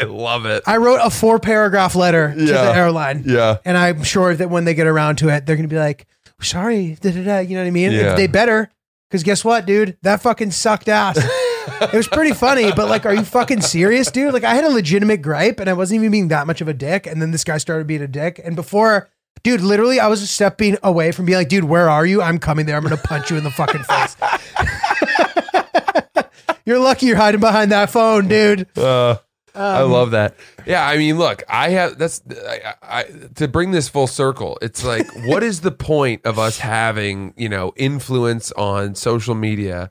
I 0.00 0.04
love 0.04 0.46
it. 0.46 0.62
I 0.66 0.76
wrote 0.76 1.00
a 1.02 1.10
four 1.10 1.38
paragraph 1.38 1.94
letter 1.94 2.34
to 2.34 2.44
Yeah. 2.44 2.64
the 2.64 2.76
airline. 2.76 3.24
Yeah. 3.26 3.58
And 3.64 3.76
I'm 3.76 4.02
sure 4.04 4.34
that 4.34 4.50
when 4.50 4.64
they 4.64 4.74
get 4.74 4.86
around 4.86 5.16
to 5.16 5.28
it, 5.28 5.46
they're 5.46 5.56
going 5.56 5.68
to 5.68 5.74
be 5.74 5.78
like, 5.78 6.06
sorry, 6.40 6.96
da, 7.00 7.10
da, 7.10 7.24
da, 7.24 7.38
you 7.40 7.56
know 7.56 7.62
what 7.62 7.68
I 7.68 7.72
mean? 7.72 7.92
Yeah. 7.92 8.14
They 8.14 8.26
better. 8.26 8.70
Because 9.10 9.22
guess 9.22 9.44
what, 9.44 9.66
dude? 9.66 9.96
That 10.02 10.20
fucking 10.20 10.50
sucked 10.50 10.88
ass. 10.88 11.18
it 11.80 11.92
was 11.94 12.08
pretty 12.08 12.34
funny, 12.34 12.72
but 12.72 12.88
like, 12.88 13.06
are 13.06 13.14
you 13.14 13.24
fucking 13.24 13.62
serious, 13.62 14.10
dude? 14.10 14.34
Like, 14.34 14.44
I 14.44 14.54
had 14.54 14.64
a 14.64 14.70
legitimate 14.70 15.22
gripe 15.22 15.60
and 15.60 15.70
I 15.70 15.72
wasn't 15.72 16.00
even 16.00 16.10
being 16.10 16.28
that 16.28 16.46
much 16.46 16.60
of 16.60 16.68
a 16.68 16.74
dick. 16.74 17.06
And 17.06 17.22
then 17.22 17.30
this 17.30 17.44
guy 17.44 17.58
started 17.58 17.86
being 17.86 18.02
a 18.02 18.08
dick. 18.08 18.38
And 18.44 18.54
before, 18.54 19.08
dude, 19.42 19.62
literally, 19.62 19.98
I 19.98 20.08
was 20.08 20.20
a 20.22 20.26
step 20.26 20.58
being 20.58 20.76
away 20.82 21.12
from 21.12 21.24
being 21.24 21.38
like, 21.38 21.48
dude, 21.48 21.64
where 21.64 21.88
are 21.88 22.04
you? 22.04 22.20
I'm 22.20 22.38
coming 22.38 22.66
there. 22.66 22.76
I'm 22.76 22.84
going 22.84 22.96
to 22.96 23.02
punch 23.02 23.30
you 23.30 23.38
in 23.38 23.44
the 23.44 23.50
fucking 23.50 23.84
face. 23.84 24.16
you're 26.66 26.78
lucky 26.78 27.06
you're 27.06 27.16
hiding 27.16 27.40
behind 27.40 27.72
that 27.72 27.90
phone, 27.90 28.28
dude. 28.28 28.66
Uh, 28.76 29.16
I 29.58 29.82
Um, 29.82 29.90
love 29.92 30.10
that. 30.12 30.36
Yeah, 30.66 30.86
I 30.86 30.96
mean, 30.98 31.18
look, 31.18 31.42
I 31.48 31.70
have 31.70 31.98
that's 31.98 32.22
I, 32.30 32.74
I, 32.82 33.04
to 33.36 33.48
bring 33.48 33.72
this 33.72 33.88
full 33.88 34.06
circle. 34.06 34.58
It's 34.62 34.84
like, 34.84 35.06
what 35.26 35.42
is 35.42 35.60
the 35.62 35.72
point 35.72 36.24
of 36.24 36.38
us 36.38 36.58
having 36.58 37.34
you 37.36 37.48
know 37.48 37.72
influence 37.76 38.52
on 38.52 38.94
social 38.94 39.34
media 39.34 39.90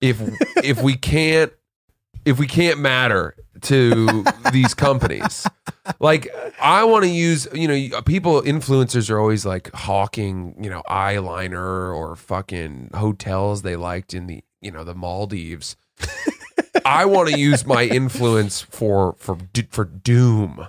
if 0.00 0.20
if 0.62 0.80
we 0.82 0.94
can't 0.96 1.52
if 2.24 2.38
we 2.38 2.46
can't 2.46 2.78
matter 2.78 3.34
to 3.62 4.24
these 4.52 4.74
companies? 4.74 5.46
Like, 6.00 6.28
I 6.60 6.84
want 6.84 7.04
to 7.04 7.10
use 7.10 7.48
you 7.52 7.66
know 7.66 8.02
people 8.02 8.42
influencers 8.42 9.10
are 9.10 9.18
always 9.18 9.44
like 9.46 9.72
hawking 9.74 10.54
you 10.62 10.70
know 10.70 10.82
eyeliner 10.88 11.94
or 11.94 12.14
fucking 12.14 12.90
hotels 12.94 13.62
they 13.62 13.74
liked 13.76 14.14
in 14.14 14.26
the 14.26 14.44
you 14.60 14.70
know 14.70 14.84
the 14.84 14.94
Maldives. 14.94 15.76
I 16.84 17.04
want 17.06 17.28
to 17.30 17.38
use 17.38 17.66
my 17.66 17.84
influence 17.84 18.60
for 18.60 19.14
for 19.18 19.38
for 19.70 19.84
doom. 19.84 20.66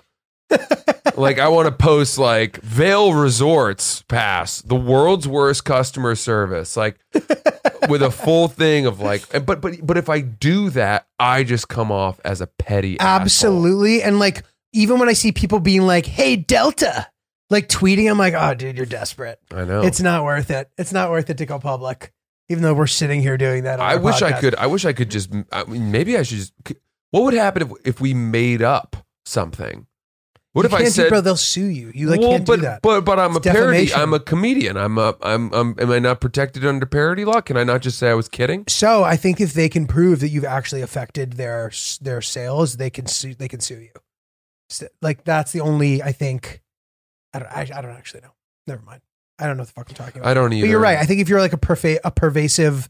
like 1.16 1.38
I 1.38 1.48
want 1.48 1.68
to 1.68 1.72
post 1.72 2.18
like 2.18 2.58
Vail 2.62 3.14
Resorts 3.14 4.02
pass 4.04 4.62
the 4.62 4.76
world's 4.76 5.28
worst 5.28 5.64
customer 5.64 6.16
service 6.16 6.76
like 6.76 6.98
with 7.88 8.02
a 8.02 8.10
full 8.10 8.48
thing 8.48 8.88
of 8.88 9.00
like 9.00 9.30
but 9.46 9.62
but 9.62 9.76
but 9.86 9.98
if 9.98 10.10
I 10.10 10.22
do 10.22 10.72
that 10.72 11.06
I 11.20 11.44
just 11.44 11.68
come 11.68 11.92
off 11.92 12.20
as 12.24 12.42
a 12.42 12.48
petty 12.48 13.00
asshole. 13.00 13.22
Absolutely. 13.22 14.02
And 14.02 14.20
like, 14.20 14.44
even 14.74 15.00
when 15.00 15.10
I 15.10 15.14
see 15.14 15.32
people 15.32 15.60
being 15.60 15.86
like, 15.86 16.06
hey, 16.06 16.36
Delta, 16.36 17.08
like 17.50 17.68
tweeting, 17.68 18.10
I'm 18.10 18.18
like, 18.18 18.34
oh, 18.38 18.54
dude, 18.54 18.78
you're 18.78 18.86
desperate. 18.86 19.40
I 19.52 19.66
know. 19.66 19.82
It's 19.82 20.00
not 20.00 20.24
worth 20.24 20.50
it. 20.50 20.70
It's 20.78 20.94
not 20.94 21.10
worth 21.12 21.30
it 21.30 21.38
to 21.40 21.46
go 21.46 21.60
public, 21.60 22.14
even 22.50 22.64
though 22.64 22.74
we're 22.74 22.88
sitting 22.88 23.22
here 23.22 23.38
doing 23.38 23.64
that. 23.64 23.80
on 23.80 23.86
I 23.86 23.96
wish 23.96 24.22
I 24.22 24.40
could 24.40 24.56
I 24.56 24.68
wish 24.68 24.86
I 24.86 24.94
could 24.94 25.10
just 25.10 25.32
I 25.52 25.64
mean, 25.66 25.92
maybe 25.92 26.18
I 26.18 26.24
should 26.24 26.40
just 26.40 26.54
what 27.12 27.24
would 27.24 27.34
happen 27.34 27.64
if 27.64 27.72
if 27.86 28.02
we 28.02 28.14
made 28.14 28.62
up 28.62 28.98
something? 29.26 29.86
What 30.54 30.64
You 30.64 30.68
if 30.68 30.74
I 30.74 30.78
can't 30.78 30.88
do- 30.88 31.02
said 31.04 31.10
bro, 31.10 31.22
they'll 31.22 31.38
sue 31.38 31.66
you. 31.66 31.92
You 31.94 32.10
like 32.10 32.20
well, 32.20 32.32
can't 32.32 32.48
but, 32.48 32.56
do 32.56 32.62
that. 32.64 32.82
But 32.82 33.02
but 33.02 33.20
I'm 33.20 33.36
It's 33.36 33.46
a 33.46 33.52
parody. 33.52 33.94
I'm 33.94 34.14
a 34.14 34.20
comedian. 34.20 34.78
I'm 34.78 34.98
a 34.98 35.16
I'm 35.22 35.54
I'm 35.54 35.76
am 35.80 35.92
I 35.92 36.00
not 36.00 36.22
protected 36.22 36.66
under 36.66 36.86
parody 36.88 37.24
law? 37.24 37.42
Can 37.42 37.56
I 37.56 37.64
not 37.64 37.82
just 37.82 38.00
say 38.00 38.10
I 38.10 38.16
was 38.16 38.28
kidding? 38.28 38.66
so 38.68 39.04
I 39.04 39.16
think 39.16 39.40
if 39.40 39.54
they 39.54 39.70
can 39.70 39.86
prove 39.86 40.22
that 40.22 40.30
you've 40.30 40.46
actually 40.46 40.82
affected 40.82 41.34
their 41.34 41.72
their 42.02 42.22
sales, 42.22 42.78
they 42.78 42.90
can 42.90 43.06
sue. 43.06 43.36
They 43.36 43.48
can 43.48 43.60
sue 43.60 43.80
you. 43.80 43.92
So, 44.70 44.88
like 45.02 45.24
that's 45.24 45.52
the 45.52 45.62
only 45.62 46.02
I 46.02 46.12
think. 46.12 46.62
I 47.34 47.40
don't. 47.40 47.52
I, 47.52 47.62
I 47.62 47.82
don't 47.82 47.96
actually 47.96 48.22
know. 48.22 48.34
Never 48.66 48.82
mind. 48.82 49.02
I 49.40 49.48
don't 49.48 49.58
know 49.58 49.62
what 49.62 49.68
the 49.68 49.74
fuck 49.74 49.90
I'm 49.90 49.96
talking 49.96 50.22
about. 50.22 50.30
I 50.30 50.34
don't 50.34 50.52
either. 50.54 50.66
But 50.66 50.70
you're 50.72 50.80
right. 50.80 50.98
I 50.98 51.06
think 51.06 51.22
if 51.22 51.30
you're 51.30 51.40
like 51.40 51.54
a 51.54 51.58
perva- 51.58 52.00
a 52.04 52.12
pervasive 52.12 52.90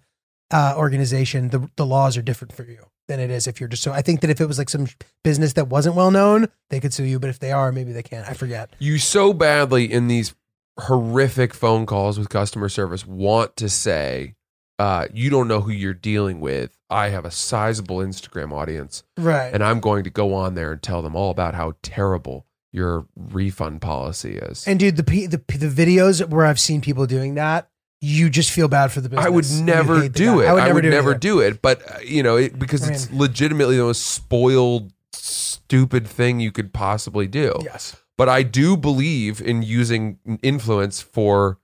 uh, 0.52 0.74
organization, 0.78 1.50
the 1.50 1.70
the 1.76 1.86
laws 1.86 2.18
are 2.18 2.22
different 2.22 2.54
for 2.54 2.64
you 2.64 2.86
than 3.08 3.20
it 3.20 3.30
is 3.30 3.47
if 3.47 3.60
you're 3.60 3.70
just 3.70 3.84
so. 3.84 3.91
I 3.91 4.02
think 4.02 4.22
that 4.22 4.30
if 4.30 4.39
it 4.41 4.45
was 4.47 4.58
like 4.58 4.70
some 4.70 4.88
business 5.24 5.54
that 5.54 5.68
wasn't 5.68 5.95
well 5.95 6.12
known, 6.12 6.47
they 6.70 6.80
could 6.80 6.93
sue 6.93 7.04
you. 7.06 7.20
But 7.20 7.30
if 7.30 7.39
they 7.39 7.52
are, 7.52 7.72
maybe 7.72 7.91
they 7.91 8.04
can't. 8.04 8.28
I 8.28 8.34
forget. 8.34 8.70
You 8.80 8.97
so 8.97 9.34
badly 9.34 9.91
in 9.91 10.08
these 10.08 10.34
horrific 10.80 11.54
phone 11.54 11.86
calls 11.86 12.18
with 12.18 12.30
customer 12.30 12.70
service 12.70 13.06
want 13.06 13.56
to 13.58 13.68
say, 13.70 14.36
uh, 14.80 15.08
you 15.14 15.30
don't 15.30 15.47
know 15.47 15.62
who 15.62 15.72
you're 15.72 15.93
dealing 15.93 16.39
with. 16.39 16.78
I 16.89 17.10
have 17.10 17.26
a 17.26 17.32
sizable 17.32 17.97
Instagram 17.97 18.52
audience, 18.54 19.04
Right. 19.18 19.54
and 19.54 19.64
I'm 19.64 19.80
going 19.82 20.04
to 20.06 20.10
go 20.10 20.34
on 20.34 20.56
there 20.56 20.72
and 20.72 20.82
tell 20.82 21.02
them 21.02 21.16
all 21.16 21.30
about 21.32 21.54
how 21.54 21.74
terrible 21.84 22.45
your 22.72 23.05
refund 23.15 23.82
policy 23.82 24.38
is. 24.38 24.67
And 24.67 24.80
dude, 24.80 24.97
the 24.97 25.03
the 25.03 25.38
the 25.57 25.67
videos 25.70 26.28
where 26.28 26.45
I've 26.45 26.59
seen 26.59 26.82
people 26.82 27.05
doing 27.05 27.36
that, 27.36 27.70
you 28.01 28.30
just 28.30 28.51
feel 28.51 28.67
bad 28.67 28.91
for 28.91 29.01
the 29.01 29.09
business. 29.09 29.26
I 29.26 29.30
would 29.30 29.49
never 29.51 30.07
do 30.07 30.41
it. 30.41 30.47
I 30.47 30.53
would 30.74 30.84
never, 30.86 31.11
do 31.11 31.11
it 31.11 31.20
do 31.20 31.39
it. 31.39 31.61
But 31.61 31.82
uh, 31.89 31.99
you 31.99 32.24
know, 32.24 32.38
it, 32.38 32.57
because 32.57 32.88
I 32.88 32.93
it's 32.93 33.11
legitimately 33.11 33.78
the 33.78 33.84
most 33.84 34.05
spoiled, 34.05 34.91
stupid 35.13 36.07
thing 36.07 36.39
you 36.39 36.51
could 36.51 36.74
possibly 36.74 37.28
do. 37.28 37.53
Yes. 37.63 37.95
but 38.17 38.30
I 38.30 38.43
do 38.43 38.76
believe 38.78 39.41
in 39.41 39.63
using 39.63 40.20
influence 40.41 41.01
for 41.01 41.59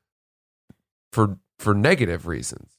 for 1.12 1.38
for 1.60 1.74
negative 1.74 2.28
reasons. 2.28 2.75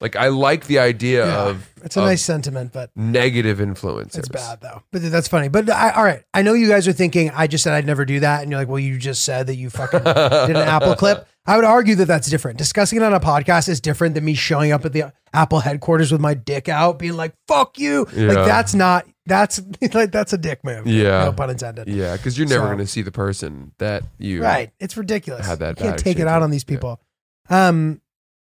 Like 0.00 0.16
I 0.16 0.28
like 0.28 0.66
the 0.66 0.80
idea 0.80 1.24
Yeah. 1.26 1.44
of 1.48 1.70
It's 1.82 1.96
a 1.96 2.00
of 2.00 2.06
nice 2.06 2.22
sentiment, 2.22 2.72
but 2.72 2.90
negative 2.96 3.58
influencers. 3.58 4.18
it's 4.18 4.28
bad 4.28 4.60
though. 4.60 4.82
But 4.92 5.02
that's 5.10 5.28
funny. 5.28 5.48
But 5.48 5.70
I, 5.70 5.90
all 5.92 6.04
right, 6.04 6.22
I 6.34 6.42
know 6.42 6.52
you 6.52 6.68
guys 6.68 6.86
are 6.88 6.92
thinking 6.92 7.30
I 7.30 7.46
just 7.46 7.62
said 7.64 7.72
I'd 7.74 7.86
never 7.86 8.04
do 8.04 8.20
that, 8.20 8.42
and 8.42 8.50
you're 8.50 8.60
like, 8.60 8.68
well, 8.68 8.78
you 8.80 8.98
just 8.98 9.24
said 9.24 9.46
that 9.46 9.54
you 9.56 9.70
fucking 9.70 10.00
did 10.04 10.10
an 10.10 10.56
Apple 10.56 10.94
clip. 10.96 11.26
I 11.46 11.56
would 11.56 11.64
argue 11.64 11.94
that 11.96 12.06
that's 12.06 12.28
different. 12.28 12.58
Discussing 12.58 12.96
it 12.98 13.02
on 13.04 13.14
a 13.14 13.20
podcast 13.20 13.68
is 13.68 13.80
different 13.80 14.14
than 14.14 14.24
me 14.24 14.34
showing 14.34 14.72
up 14.72 14.84
at 14.84 14.92
the 14.92 15.12
Apple 15.32 15.60
headquarters 15.60 16.10
with 16.10 16.20
my 16.20 16.34
dick 16.34 16.68
out, 16.68 16.98
being 16.98 17.16
like 17.16 17.34
"fuck 17.46 17.78
you." 17.78 18.06
Yeah. 18.14 18.28
Like 18.28 18.46
that's 18.46 18.74
not 18.74 19.06
that's 19.26 19.60
like 19.94 20.10
that's 20.10 20.32
a 20.32 20.38
dick 20.38 20.64
move. 20.64 20.86
Yeah. 20.86 21.24
no 21.26 21.32
pun 21.32 21.50
intended. 21.50 21.86
Yeah, 21.88 22.16
because 22.16 22.36
you're 22.36 22.48
never 22.48 22.62
So- 22.64 22.66
going 22.66 22.78
to 22.78 22.86
see 22.86 23.02
the 23.02 23.12
person 23.12 23.72
that 23.78 24.02
you 24.18 24.42
Right. 24.42 24.70
It's 24.80 24.96
ridiculous. 24.96 25.46
Had 25.46 25.60
that 25.60 25.78
you 25.78 25.86
can't 25.86 25.98
take 25.98 26.18
it 26.18 26.26
out 26.26 26.42
on 26.42 26.50
these 26.50 26.64
Yeah. 26.66 26.74
people. 26.76 27.00
Um. 27.48 28.00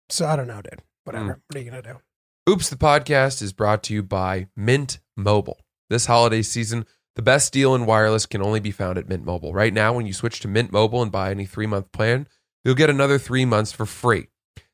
So 0.10 0.26
I 0.26 0.36
don't 0.36 0.48
know, 0.48 0.62
dude. 0.62 0.82
Whatever. 1.04 1.34
Mm. 1.34 1.42
What 1.48 1.56
are 1.56 1.60
you 1.60 1.70
gonna 1.70 1.82
do? 1.82 2.00
Oops, 2.50 2.70
the 2.70 2.76
podcast 2.76 3.42
is 3.42 3.54
brought 3.54 3.84
to 3.84 3.94
you 3.94 4.04
by 4.04 4.48
Mint 4.56 5.00
Mobile. 5.16 5.60
This 5.90 6.08
holiday 6.08 6.42
season, 6.42 6.86
the 7.16 7.22
best 7.22 7.54
deal 7.54 7.76
in 7.76 7.86
wireless 7.86 8.26
can 8.26 8.42
only 8.42 8.60
be 8.60 8.72
found 8.72 8.98
at 8.98 9.08
Mint 9.08 9.24
Mobile. 9.24 9.54
Right 9.54 9.74
now, 9.74 9.94
when 9.94 10.06
you 10.06 10.14
switch 10.14 10.40
to 10.42 10.48
Mint 10.48 10.72
Mobile 10.72 11.02
and 11.02 11.12
buy 11.12 11.32
any 11.32 11.46
three 11.46 11.68
month 11.68 11.92
plan, 11.92 12.28
you'll 12.64 12.76
get 12.76 12.90
another 12.90 13.18
three 13.18 13.46
months 13.46 13.72
for 13.72 13.86
free. 13.86 14.28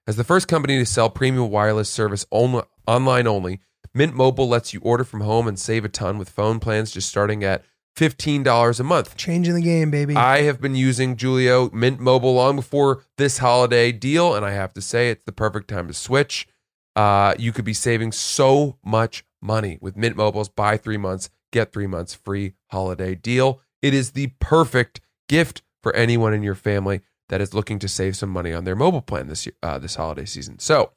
As 0.08 0.16
the 0.16 0.24
first 0.24 0.48
company 0.48 0.80
to 0.80 0.86
sell 0.86 1.10
premium 1.10 1.52
wireless 1.52 1.90
service 1.90 2.26
only, 2.32 2.64
online 2.88 3.28
only, 3.28 3.60
Mint 3.94 4.16
Mobile 4.16 4.48
lets 4.48 4.74
you 4.74 4.80
order 4.82 5.04
from 5.04 5.22
home 5.22 5.48
and 5.48 5.60
save 5.60 5.86
a 5.86 5.90
ton 5.90 6.18
with 6.18 6.30
phone 6.30 6.60
plans 6.60 6.92
just 6.92 7.10
starting 7.10 7.44
at 7.44 7.64
$15 7.96 8.80
a 8.80 8.84
month. 8.84 9.18
Changing 9.18 9.56
the 9.56 9.62
game, 9.62 9.92
baby. 9.92 10.16
I 10.16 10.44
have 10.44 10.62
been 10.62 10.76
using 10.76 11.18
Julio 11.18 11.70
Mint 11.72 12.00
Mobile 12.00 12.34
long 12.34 12.56
before 12.56 13.04
this 13.18 13.40
holiday 13.40 13.92
deal, 13.92 14.36
and 14.36 14.46
I 14.46 14.52
have 14.52 14.74
to 14.74 14.82
say 14.82 15.10
it's 15.10 15.24
the 15.26 15.32
perfect 15.32 15.68
time 15.70 15.88
to 15.88 15.94
switch. 15.94 16.48
Uh, 16.96 17.34
you 17.38 17.52
could 17.52 17.66
be 17.66 17.74
saving 17.74 18.12
so 18.12 18.78
much 18.84 19.24
money 19.42 19.78
with 19.82 19.96
Mint 19.96 20.16
Mobile's 20.16 20.50
buy 20.50 20.78
three 20.78 20.98
months, 20.98 21.30
get 21.52 21.72
three 21.72 21.88
months 21.88 22.14
free 22.14 22.54
holiday 22.72 23.16
deal. 23.16 23.62
It 23.82 23.94
is 23.94 24.12
the 24.12 24.28
perfect 24.40 25.02
gift 25.28 25.62
for 25.82 25.96
anyone 25.96 26.34
in 26.34 26.44
your 26.44 26.56
family 26.56 27.02
that 27.30 27.42
is 27.42 27.54
looking 27.54 27.80
to 27.80 27.88
save 27.88 28.18
some 28.18 28.30
money 28.30 28.52
on 28.52 28.66
their 28.66 28.76
mobile 28.76 29.02
plan 29.02 29.28
this 29.28 29.46
year, 29.46 29.54
uh, 29.64 29.80
this 29.80 29.96
holiday 29.96 30.26
season. 30.26 30.60
So, 30.60 30.92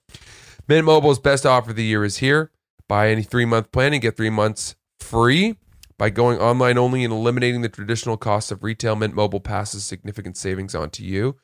Mint 0.67 0.85
Mobile's 0.85 1.19
best 1.19 1.47
offer 1.47 1.71
of 1.71 1.77
the 1.77 1.85
year 1.85 2.05
is 2.05 2.19
here. 2.19 2.51
Buy 2.89 3.11
any 3.11 3.23
three 3.23 3.45
month 3.45 3.71
plan 3.71 3.93
and 3.93 4.03
get 4.03 4.17
three 4.17 4.31
months 4.31 4.75
free. 4.99 5.57
By 6.03 6.11
going 6.11 6.41
online 6.41 6.79
only 6.79 7.05
and 7.05 7.13
eliminating 7.13 7.63
the 7.63 7.69
traditional 7.69 8.17
costs 8.17 8.51
of 8.51 8.65
retail, 8.65 8.97
Mint 8.97 9.15
Mobile 9.15 9.39
passes 9.39 9.85
significant 9.85 10.37
savings 10.37 10.75
on 10.75 10.91
to 10.91 11.05
you. 11.05 11.37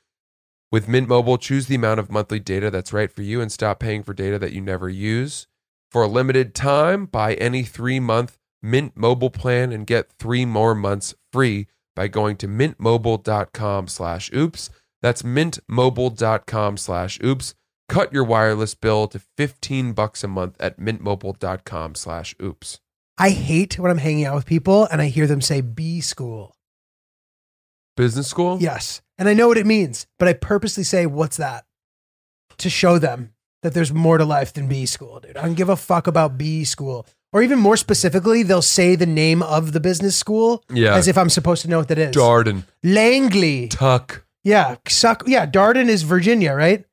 With 0.73 0.89
Mint 0.89 1.07
Mobile, 1.07 1.39
choose 1.39 1.69
the 1.69 1.77
amount 1.77 2.01
of 2.01 2.11
monthly 2.11 2.41
data 2.41 2.69
that's 2.69 2.93
right 2.93 3.13
for 3.13 3.23
you 3.23 3.41
and 3.41 3.53
stop 3.53 3.79
paying 3.79 4.03
for 4.03 4.15
data 4.15 4.37
that 4.41 4.51
you 4.51 4.61
never 4.61 4.89
use. 4.89 5.47
For 5.93 6.03
a 6.03 6.09
limited 6.09 6.57
time, 6.57 7.07
buy 7.07 7.35
any 7.35 7.63
three 7.63 8.01
month 8.01 8.37
Mint 8.61 8.97
Mobile 8.97 9.31
plan 9.31 9.71
and 9.71 9.87
get 9.87 10.11
three 10.19 10.45
more 10.45 10.75
months 10.75 11.15
free 11.33 11.69
by 11.95 12.09
going 12.09 12.37
to 12.39 12.49
mintmobile.com 12.49 13.87
slash 13.87 14.29
oops. 14.35 14.71
That's 15.01 15.23
mintmobile.com 15.23 16.77
slash 16.79 17.21
oops. 17.25 17.55
Cut 17.89 18.13
your 18.13 18.25
wireless 18.25 18.75
bill 18.75 19.07
to 19.07 19.21
15 19.37 19.93
bucks 19.93 20.25
a 20.25 20.27
month 20.27 20.57
at 20.59 20.81
mintmobile.com 20.81 21.95
slash 21.95 22.35
oops. 22.43 22.81
I 23.19 23.31
hate 23.31 23.79
when 23.79 23.91
I'm 23.91 23.99
hanging 23.99 24.25
out 24.25 24.35
with 24.37 24.47
people 24.47 24.87
and 24.87 25.01
I 25.03 25.07
hear 25.07 25.27
them 25.27 25.41
say 25.41 25.61
B 25.61 26.01
school. 26.01 26.55
Business 27.97 28.29
school? 28.29 28.59
Yes. 28.61 29.03
And 29.19 29.29
I 29.29 29.35
know 29.35 29.49
what 29.49 29.59
it 29.59 29.67
means, 29.67 30.07
but 30.19 30.29
I 30.29 30.33
purposely 30.35 30.85
say, 30.85 31.05
what's 31.07 31.37
that? 31.37 31.65
To 32.59 32.71
show 32.71 32.99
them 32.99 33.33
that 33.63 33.75
there's 33.75 33.93
more 33.93 34.19
to 34.19 34.25
life 34.25 34.53
than 34.53 34.69
B 34.69 34.87
school, 34.87 35.19
dude. 35.19 35.37
I 35.37 35.43
don't 35.43 35.55
give 35.57 35.69
a 35.69 35.77
fuck 35.77 36.07
about 36.07 36.39
B 36.39 36.65
school. 36.65 37.07
Or 37.33 37.43
even 37.43 37.59
more 37.59 37.77
specifically, 37.77 38.43
they'll 38.45 38.63
say 38.63 38.95
the 38.95 39.05
name 39.05 39.43
of 39.43 39.73
the 39.73 39.81
business 39.81 40.17
school 40.17 40.63
Yeah. 40.73 40.95
as 40.95 41.09
if 41.09 41.19
I'm 41.19 41.29
supposed 41.29 41.63
to 41.63 41.69
know 41.69 41.79
what 41.79 41.89
that 41.89 41.99
is. 41.99 42.15
Darden. 42.15 42.65
Langley. 42.85 43.69
Tuck. 43.69 44.25
Yeah. 44.45 44.77
Suck. 44.89 45.25
Yeah. 45.27 45.45
Darden 45.45 45.89
is 45.89 46.03
Virginia, 46.03 46.55
right? 46.55 46.85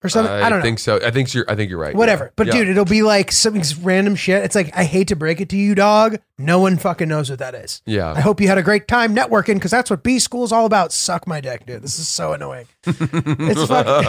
Or 0.00 0.08
something. 0.08 0.32
I, 0.32 0.48
don't 0.48 0.60
know. 0.60 0.62
think 0.62 0.78
so. 0.78 1.00
I 1.04 1.10
think 1.10 1.34
you're 1.34 1.44
I 1.50 1.56
think 1.56 1.70
you're 1.70 1.80
right. 1.80 1.92
Whatever. 1.92 2.26
Yeah. 2.26 2.30
But 2.36 2.46
Yeah. 2.46 2.52
dude, 2.52 2.68
it'll 2.68 2.84
be 2.84 3.02
like 3.02 3.32
some 3.32 3.60
random 3.82 4.14
shit. 4.14 4.44
It's 4.44 4.54
like, 4.54 4.70
I 4.76 4.84
hate 4.84 5.08
to 5.08 5.16
break 5.16 5.40
it 5.40 5.48
to 5.48 5.56
you, 5.56 5.74
dog. 5.74 6.18
No 6.38 6.60
one 6.60 6.76
fucking 6.76 7.08
knows 7.08 7.30
what 7.30 7.40
that 7.40 7.56
is. 7.56 7.82
Yeah. 7.84 8.12
I 8.12 8.20
hope 8.20 8.40
you 8.40 8.46
had 8.46 8.58
a 8.58 8.62
great 8.62 8.86
time 8.86 9.12
networking 9.16 9.54
because 9.54 9.72
that's 9.72 9.90
what 9.90 10.04
B 10.04 10.20
school 10.20 10.44
is 10.44 10.52
all 10.52 10.66
about. 10.66 10.92
Suck 10.92 11.26
my 11.26 11.40
dick, 11.40 11.66
dude. 11.66 11.82
This 11.82 11.98
is 11.98 12.06
so 12.06 12.32
annoying. 12.32 12.66
it's 12.86 13.66
fucking 13.66 14.04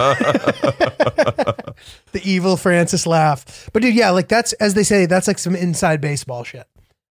the 2.11 2.21
evil 2.23 2.55
Francis 2.55 3.07
laugh. 3.07 3.69
But 3.73 3.81
dude, 3.81 3.95
yeah, 3.95 4.11
like 4.11 4.27
that's 4.27 4.53
as 4.53 4.75
they 4.75 4.83
say, 4.83 5.07
that's 5.07 5.27
like 5.27 5.39
some 5.39 5.55
inside 5.55 6.01
baseball 6.01 6.43
shit. 6.43 6.67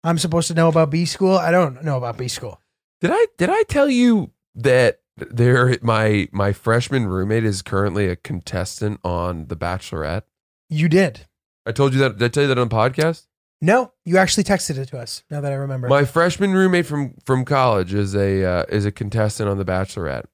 I'm 0.05 0.19
supposed 0.19 0.49
to 0.49 0.55
know 0.55 0.69
about 0.69 0.91
B 0.91 1.07
school. 1.07 1.37
I 1.37 1.51
don't 1.51 1.83
know 1.83 1.97
about 1.97 2.19
B 2.19 2.29
school. 2.29 2.61
Did 3.01 3.11
I 3.13 3.27
did 3.39 3.49
I 3.49 3.63
tell 3.65 3.89
you 3.89 4.33
that 4.57 5.01
there 5.17 5.77
my 5.83 6.29
my 6.33 6.53
freshman 6.53 7.07
roommate 7.07 7.45
is 7.45 7.63
currently 7.63 8.09
a 8.09 8.17
contestant 8.17 9.01
on 9.05 9.47
The 9.47 9.57
Bachelorette? 9.57 10.23
You 10.69 10.89
did. 10.89 11.27
I 11.65 11.73
told 11.73 11.95
you 11.95 12.01
that. 12.01 12.19
Did 12.19 12.25
I 12.25 12.29
tell 12.29 12.43
you 12.45 12.49
that 12.49 12.59
on 12.59 12.69
the 12.69 12.75
podcast? 12.75 13.27
No, 13.63 13.93
you 14.05 14.19
actually 14.19 14.45
texted 14.45 14.77
it 14.77 14.87
to 14.89 14.99
us. 14.99 15.23
Now 15.31 15.41
that 15.41 15.53
I 15.53 15.57
remember. 15.57 15.89
My 15.89 16.05
freshman 16.05 16.53
roommate 16.53 16.87
from 16.87 17.15
from 17.25 17.45
college 17.45 17.95
is 17.95 18.15
a 18.15 18.45
uh, 18.45 18.65
is 18.69 18.85
a 18.85 18.93
contestant 18.93 19.49
on 19.49 19.59
The 19.59 19.65
Bachelorette, 19.65 20.27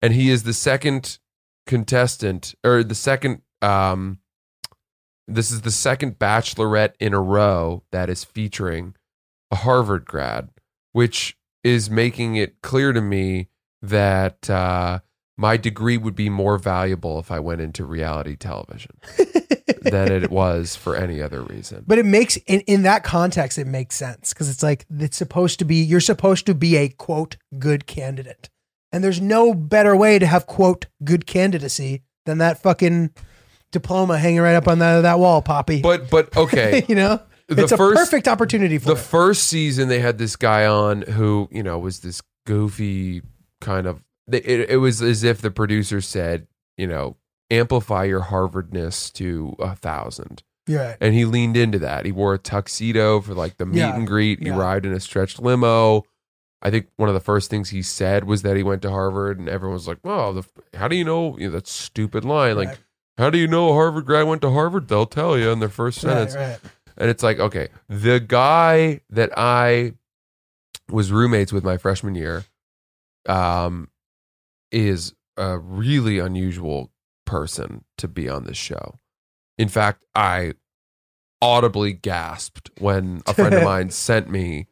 and 0.00 0.14
he 0.14 0.30
is 0.30 0.44
the 0.44 0.52
second 0.52 1.18
contestant 1.66 2.54
or 2.64 2.84
the 2.84 2.94
second. 2.94 3.42
Um, 3.62 4.20
this 5.26 5.50
is 5.50 5.62
the 5.62 5.72
second 5.72 6.20
Bachelorette 6.20 6.94
in 7.00 7.12
a 7.12 7.20
row 7.20 7.82
that 7.90 8.08
is 8.08 8.22
featuring 8.22 8.94
a 9.50 9.56
Harvard 9.56 10.04
grad, 10.04 10.50
which 10.92 11.36
is 11.64 11.90
making 11.90 12.36
it 12.36 12.62
clear 12.62 12.92
to 12.92 13.00
me 13.00 13.48
that 13.88 14.48
uh, 14.50 15.00
my 15.36 15.56
degree 15.56 15.96
would 15.96 16.14
be 16.14 16.28
more 16.30 16.58
valuable 16.58 17.18
if 17.18 17.30
I 17.30 17.38
went 17.40 17.60
into 17.60 17.84
reality 17.84 18.36
television 18.36 18.92
than 19.82 20.10
it 20.12 20.30
was 20.30 20.76
for 20.76 20.96
any 20.96 21.20
other 21.22 21.42
reason. 21.42 21.84
But 21.86 21.98
it 21.98 22.06
makes 22.06 22.36
in, 22.46 22.60
in 22.62 22.82
that 22.82 23.04
context, 23.04 23.58
it 23.58 23.66
makes 23.66 23.96
sense 23.96 24.32
because 24.32 24.48
it's 24.48 24.62
like 24.62 24.86
it's 24.90 25.16
supposed 25.16 25.58
to 25.60 25.64
be 25.64 25.76
you're 25.76 26.00
supposed 26.00 26.46
to 26.46 26.54
be 26.54 26.76
a 26.76 26.88
quote 26.88 27.36
good 27.58 27.86
candidate, 27.86 28.48
and 28.92 29.02
there's 29.04 29.20
no 29.20 29.54
better 29.54 29.94
way 29.96 30.18
to 30.18 30.26
have 30.26 30.46
quote 30.46 30.86
good 31.04 31.26
candidacy 31.26 32.02
than 32.24 32.38
that 32.38 32.60
fucking 32.62 33.10
diploma 33.72 34.18
hanging 34.18 34.40
right 34.40 34.54
up 34.56 34.68
on 34.68 34.78
that 34.78 35.02
that 35.02 35.18
wall, 35.18 35.42
Poppy. 35.42 35.80
But 35.82 36.10
but 36.10 36.36
okay, 36.36 36.84
you 36.88 36.94
know, 36.94 37.20
The 37.48 37.62
it's 37.64 37.72
a 37.72 37.76
first- 37.76 37.96
perfect 37.98 38.26
opportunity 38.28 38.78
for 38.78 38.86
the 38.86 38.92
it. 38.92 38.98
first 38.98 39.44
season 39.44 39.88
they 39.88 40.00
had 40.00 40.18
this 40.18 40.34
guy 40.36 40.66
on 40.66 41.02
who 41.02 41.48
you 41.52 41.62
know 41.62 41.78
was 41.78 42.00
this 42.00 42.22
goofy 42.46 43.22
kind 43.60 43.86
of 43.86 44.02
it, 44.30 44.70
it 44.70 44.76
was 44.78 45.00
as 45.02 45.22
if 45.24 45.40
the 45.40 45.50
producer 45.50 46.00
said 46.00 46.46
you 46.76 46.86
know 46.86 47.16
amplify 47.50 48.04
your 48.04 48.20
harvardness 48.22 49.10
to 49.10 49.54
a 49.58 49.74
thousand. 49.76 50.42
You're 50.66 50.96
and 51.00 51.14
he 51.14 51.24
leaned 51.24 51.56
into 51.56 51.78
that. 51.78 52.04
He 52.04 52.10
wore 52.12 52.34
a 52.34 52.38
tuxedo 52.38 53.20
for 53.20 53.34
like 53.34 53.56
the 53.56 53.66
meet 53.66 53.78
Yeah, 53.78 53.94
and 53.94 54.04
greet. 54.06 54.40
He 54.40 54.46
yeah. 54.46 54.56
arrived 54.56 54.84
in 54.84 54.92
a 54.92 54.98
stretched 54.98 55.40
limo. 55.40 56.02
I 56.60 56.70
think 56.70 56.88
one 56.96 57.08
of 57.08 57.14
the 57.14 57.20
first 57.20 57.50
things 57.50 57.70
he 57.70 57.82
said 57.82 58.24
was 58.24 58.42
that 58.42 58.56
he 58.56 58.64
went 58.64 58.82
to 58.82 58.90
harvard 58.90 59.38
and 59.38 59.48
everyone 59.48 59.74
was 59.74 59.86
like 59.86 59.98
well 60.02 60.32
the, 60.32 60.42
how 60.74 60.88
do 60.88 60.96
you 60.96 61.04
know, 61.04 61.38
you 61.38 61.46
know 61.46 61.52
that 61.52 61.68
stupid 61.68 62.24
line? 62.24 62.56
Like 62.56 62.68
Right. 62.68 62.78
how 63.18 63.30
do 63.30 63.38
you 63.38 63.46
know 63.46 63.68
a 63.70 63.74
harvard 63.74 64.06
grad 64.06 64.26
went 64.26 64.42
to 64.42 64.50
harvard? 64.50 64.88
They'll 64.88 65.06
tell 65.06 65.38
you 65.38 65.50
in 65.50 65.60
their 65.60 65.68
first 65.68 66.02
Right, 66.02 66.28
sentence. 66.28 66.34
right. 66.34 66.58
and 66.96 67.08
it's 67.10 67.22
like, 67.22 67.38
okay, 67.38 67.68
the 67.88 68.18
guy 68.18 69.02
that 69.10 69.30
I 69.38 69.92
was 70.90 71.12
roommates 71.12 71.52
with 71.52 71.62
my 71.62 71.76
freshman 71.76 72.16
year 72.16 72.44
um, 73.28 73.90
is 74.70 75.14
a 75.36 75.58
really 75.58 76.18
unusual 76.18 76.90
person 77.24 77.84
to 77.98 78.08
be 78.08 78.28
on 78.28 78.44
this 78.44 78.56
show. 78.56 78.98
In 79.58 79.68
fact, 79.68 80.04
I 80.14 80.52
audibly 81.42 81.92
gasped 81.92 82.70
when 82.78 83.22
a 83.26 83.34
friend 83.34 83.54
of 83.54 83.62
mine 83.64 83.90
sent 83.90 84.30
me 84.30 84.66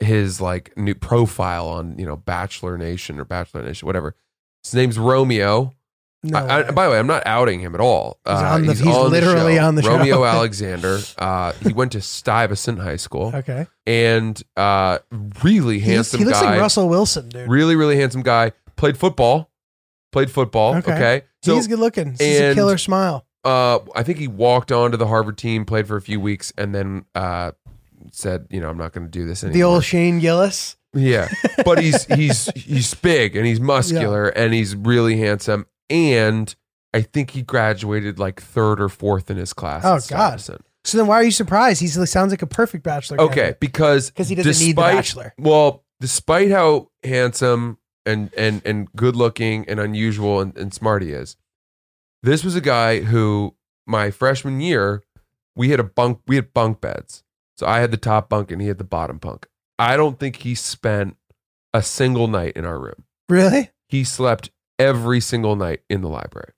his 0.00 0.40
like 0.40 0.76
new 0.76 0.94
profile 0.94 1.68
on, 1.68 1.98
you 1.98 2.06
know, 2.06 2.16
Bachelor 2.16 2.78
Nation 2.78 3.18
or 3.18 3.24
Bachelor 3.24 3.62
Nation, 3.62 3.86
whatever. 3.86 4.14
His 4.62 4.74
name's 4.74 4.98
Romeo. 4.98 5.74
No 6.26 6.38
I, 6.38 6.66
I, 6.66 6.70
by 6.70 6.86
the 6.86 6.90
way, 6.92 6.98
I'm 6.98 7.06
not 7.06 7.22
outing 7.26 7.60
him 7.60 7.74
at 7.74 7.80
all. 7.80 8.18
Uh, 8.24 8.34
He's 8.34 8.42
on 8.42 8.66
the- 8.66 8.74
he's 8.74 8.96
literally 9.10 9.58
on 9.58 9.74
the 9.74 9.82
show. 9.82 9.96
Romeo 9.96 10.24
Alexander. 10.36 10.98
Uh, 11.18 11.52
he 11.62 11.72
went 11.72 11.92
to 11.92 12.00
Stuyvesant 12.00 12.78
High 12.80 12.96
School 12.96 13.30
okay. 13.34 13.66
and 13.86 14.42
uh, 14.56 14.98
really 15.42 15.80
handsome 15.80 16.20
he 16.20 16.24
looks 16.24 16.40
guy. 16.40 16.52
like 16.52 16.60
Russell 16.60 16.88
Wilson, 16.88 17.28
dude. 17.28 17.48
Really, 17.48 17.76
really 17.76 17.96
handsome 17.96 18.22
guy. 18.22 18.52
Played 18.76 18.96
football. 18.96 19.50
Played 20.12 20.30
football. 20.30 20.76
Okay. 20.76 20.94
Okay. 20.94 21.22
So 21.42 21.54
He's 21.56 21.66
good 21.66 21.78
looking. 21.78 22.12
He's 22.12 22.40
a 22.40 22.54
killer 22.54 22.78
smile. 22.78 23.26
uh, 23.44 23.80
I 23.94 24.02
think 24.02 24.18
he 24.18 24.28
walked 24.28 24.72
on 24.72 24.92
to 24.92 24.96
the 24.96 25.06
Harvard 25.06 25.36
team, 25.36 25.66
played 25.66 25.86
for 25.86 25.96
a 25.96 26.02
few 26.02 26.18
weeks, 26.20 26.52
and 26.56 26.74
then 26.74 27.04
uh, 27.14 27.52
said, 28.12 28.46
you 28.48 28.60
know, 28.60 28.70
I'm 28.70 28.78
not 28.78 28.92
going 28.92 29.04
to 29.04 29.10
do 29.10 29.26
this 29.26 29.44
anymore. 29.44 29.54
The 29.54 29.62
old 29.62 29.84
Shane 29.84 30.20
Gillis. 30.20 30.76
Yeah, 30.94 31.28
but 31.64 31.82
he's 31.82 32.04
he's 32.14 32.46
he's 32.54 32.94
big 32.94 33.34
and 33.36 33.44
he's 33.44 33.60
muscular 33.60 34.28
and 34.28 34.54
he's 34.54 34.74
really 34.76 35.18
handsome. 35.18 35.66
And 35.90 36.54
I 36.92 37.02
think 37.02 37.30
he 37.30 37.42
graduated 37.42 38.18
like 38.18 38.40
third 38.40 38.80
or 38.80 38.88
fourth 38.88 39.30
in 39.30 39.36
his 39.36 39.52
class. 39.52 39.84
Oh, 39.84 40.00
God. 40.08 40.40
So 40.84 40.98
then 40.98 41.06
why 41.06 41.16
are 41.16 41.24
you 41.24 41.30
surprised? 41.30 41.80
He 41.80 41.88
sounds 41.88 42.30
like 42.30 42.42
a 42.42 42.46
perfect 42.46 42.84
bachelor. 42.84 43.20
Okay, 43.20 43.56
because 43.58 44.10
because 44.10 44.28
he 44.28 44.34
doesn't 44.34 44.64
need 44.64 44.76
the 44.76 44.82
Bachelor. 44.82 45.34
Well, 45.38 45.82
despite 46.00 46.50
how 46.50 46.90
handsome 47.02 47.78
and 48.04 48.30
and 48.36 48.60
and 48.66 48.92
good 48.94 49.16
looking 49.16 49.66
and 49.66 49.80
unusual 49.80 50.40
and, 50.40 50.56
and 50.58 50.74
smart 50.74 51.02
he 51.02 51.10
is, 51.10 51.36
this 52.22 52.44
was 52.44 52.54
a 52.54 52.60
guy 52.60 53.00
who 53.00 53.54
my 53.86 54.10
freshman 54.10 54.60
year 54.60 55.02
we 55.56 55.70
had 55.70 55.80
a 55.80 55.84
bunk 55.84 56.20
we 56.26 56.36
had 56.36 56.52
bunk 56.52 56.82
beds. 56.82 57.24
So 57.56 57.66
I 57.66 57.80
had 57.80 57.90
the 57.90 57.96
top 57.96 58.28
bunk 58.28 58.50
and 58.50 58.60
he 58.60 58.68
had 58.68 58.78
the 58.78 58.84
bottom 58.84 59.16
bunk. 59.16 59.46
I 59.78 59.96
don't 59.96 60.18
think 60.18 60.36
he 60.36 60.54
spent 60.54 61.16
a 61.72 61.82
single 61.82 62.28
night 62.28 62.56
in 62.56 62.66
our 62.66 62.78
room. 62.78 63.04
Really? 63.28 63.70
He 63.88 64.04
slept 64.04 64.50
every 64.78 65.20
single 65.20 65.56
night 65.56 65.80
in 65.88 66.00
the 66.00 66.08
library. 66.08 66.52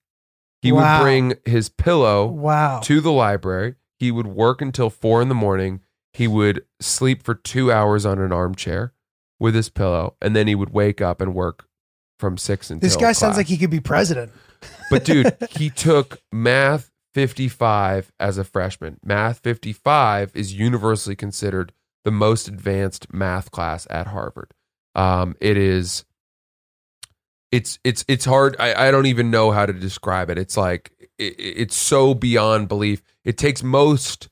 He 0.63 0.73
Wow. 0.73 0.99
would 0.99 1.03
bring 1.05 1.35
his 1.45 1.69
pillow 1.69 2.27
Wow. 2.27 2.81
to 2.81 3.01
the 3.01 3.13
library. 3.13 3.75
He 3.99 4.11
would 4.11 4.27
work 4.27 4.61
until 4.61 4.91
four 4.91 5.23
in 5.23 5.29
the 5.29 5.35
morning. 5.35 5.81
He 6.13 6.27
would 6.27 6.65
sleep 6.81 7.23
for 7.23 7.35
two 7.35 7.71
hours 7.71 8.05
on 8.07 8.19
an 8.19 8.33
armchair 8.33 8.93
with 9.39 9.55
his 9.55 9.69
pillow, 9.69 10.17
and 10.21 10.35
then 10.35 10.47
he 10.47 10.55
would 10.55 10.71
wake 10.71 11.01
up 11.01 11.21
and 11.21 11.35
work 11.35 11.67
from 12.19 12.39
six 12.39 12.71
until. 12.71 12.87
This 12.89 12.97
guy 12.97 13.13
sounds 13.13 13.37
like 13.37 13.47
he 13.49 13.59
could 13.59 13.71
be 13.71 13.81
president. 13.81 14.33
But 14.91 15.05
dude, 15.05 15.37
he 15.51 15.69
took 15.69 16.19
math 16.33 16.91
55 17.15 18.13
as 18.19 18.39
a 18.39 18.45
freshman. 18.45 18.99
Math 19.05 19.39
55 19.41 20.33
is 20.35 20.55
universally 20.55 21.17
considered 21.17 21.73
the 22.05 22.11
most 22.11 22.49
advanced 22.49 23.13
math 23.13 23.51
class 23.51 23.87
at 23.91 24.07
Harvard. 24.09 24.53
Um, 24.95 25.35
it 25.41 25.57
is 25.59 26.05
it's 27.53 27.79
it's 27.85 28.05
it's 28.09 28.25
hard 28.25 28.57
I, 28.59 28.89
I 28.89 28.91
don't 28.91 29.07
even 29.07 29.31
know 29.31 29.51
how 29.51 29.67
to 29.67 29.73
describe 29.73 30.31
it. 30.31 30.39
It's 30.39 30.57
like 30.57 30.93
it, 31.19 31.35
it's 31.39 31.77
so 31.77 32.15
beyond 32.15 32.69
belief. 32.69 33.03
It 33.25 33.39
takes 33.39 33.63
most 33.63 34.29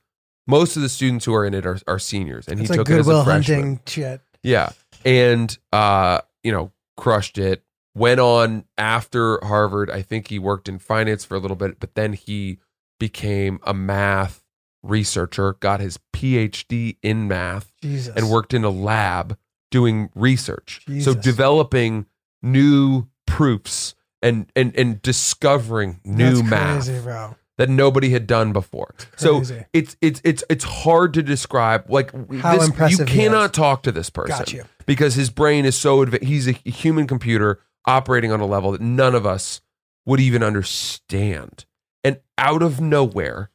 most 0.46 0.76
of 0.76 0.82
the 0.82 0.88
students 0.88 1.24
who 1.24 1.34
are 1.34 1.44
in 1.44 1.54
it 1.54 1.64
are, 1.66 1.78
are 1.86 1.98
seniors 1.98 2.48
and 2.48 2.60
It's 2.60 2.68
he 2.68 2.76
like 2.76 2.86
took 2.86 2.94
it 2.94 3.00
as 3.00 3.08
a 3.08 3.24
freshman. 3.24 3.60
Hunting 3.60 3.80
shit. 3.86 4.20
Yeah. 4.42 4.70
And 5.04 5.56
uh, 5.72 6.20
you 6.42 6.52
know, 6.52 6.72
crushed 6.96 7.38
it. 7.38 7.62
Went 7.96 8.18
on 8.20 8.64
after 8.76 9.38
Harvard. 9.44 9.90
I 9.90 10.02
think 10.02 10.28
he 10.28 10.38
worked 10.38 10.68
in 10.68 10.78
finance 10.80 11.24
for 11.24 11.36
a 11.36 11.38
little 11.38 11.56
bit, 11.56 11.78
but 11.78 11.94
then 11.94 12.12
he 12.12 12.58
became 12.98 13.60
a 13.62 13.72
math 13.72 14.42
researcher, 14.82 15.54
got 15.54 15.80
his 15.80 15.98
PhD 16.12 16.96
in 17.02 17.28
math, 17.28 17.72
Jesus. 17.80 18.14
and 18.16 18.30
worked 18.30 18.52
in 18.52 18.64
a 18.64 18.70
lab 18.70 19.38
doing 19.70 20.10
research. 20.14 20.84
So 21.00 21.14
developing 21.14 22.06
new 22.44 23.08
proofs 23.26 23.94
and 24.22 24.50
and 24.54 24.76
and 24.76 25.02
discovering 25.02 26.00
new 26.04 26.42
That's 26.42 26.88
math 26.88 27.02
bro. 27.02 27.36
that 27.58 27.68
nobody 27.68 28.10
had 28.10 28.26
done 28.26 28.52
before. 28.52 28.94
So 29.16 29.38
Crazy. 29.38 29.64
it's 29.72 29.96
it's 30.00 30.20
it's 30.24 30.44
it's 30.48 30.64
hard 30.64 31.14
to 31.14 31.22
describe. 31.22 31.90
Like 31.90 32.12
How 32.40 32.56
this, 32.56 32.66
impressive 32.66 33.08
you 33.08 33.12
he 33.14 33.20
cannot 33.24 33.46
is. 33.46 33.56
talk 33.56 33.82
to 33.84 33.92
this 33.92 34.10
person 34.10 34.36
Got 34.38 34.52
you. 34.52 34.64
because 34.86 35.14
his 35.14 35.30
brain 35.30 35.64
is 35.64 35.76
so 35.76 36.02
advanced. 36.02 36.26
He's 36.26 36.46
a 36.48 36.52
human 36.52 37.06
computer 37.06 37.60
operating 37.86 38.30
on 38.32 38.40
a 38.40 38.46
level 38.46 38.72
that 38.72 38.80
none 38.80 39.14
of 39.14 39.26
us 39.26 39.60
would 40.06 40.20
even 40.20 40.42
understand. 40.42 41.64
And 42.02 42.20
out 42.36 42.62
of 42.62 42.80
nowhere, 42.80 43.50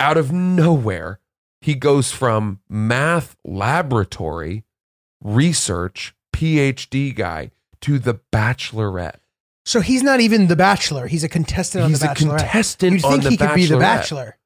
out 0.00 0.16
of 0.16 0.32
nowhere, 0.32 1.20
he 1.60 1.74
goes 1.74 2.10
from 2.12 2.60
math 2.68 3.36
laboratory 3.44 4.64
research 5.22 6.14
PhD 6.34 7.14
guy 7.14 7.50
to 7.82 7.98
the 7.98 8.20
bachelorette. 8.32 9.16
So 9.64 9.80
he's 9.80 10.02
not 10.02 10.20
even 10.20 10.46
the 10.46 10.56
bachelor. 10.56 11.06
He's 11.06 11.24
a 11.24 11.28
contestant 11.28 11.86
He's 11.88 12.02
on 12.02 12.08
a 12.10 12.14
the 12.14 12.20
Bachelorette. 12.20 12.38
contestant 12.38 12.92
You'd 12.94 13.04
on 13.04 13.10
think 13.12 13.24
the 13.24 13.30
he 13.30 13.36
could 13.36 13.54
be 13.54 13.66
the 13.66 13.74
Bachelorette. 13.74 13.80
bachelor. 13.80 14.38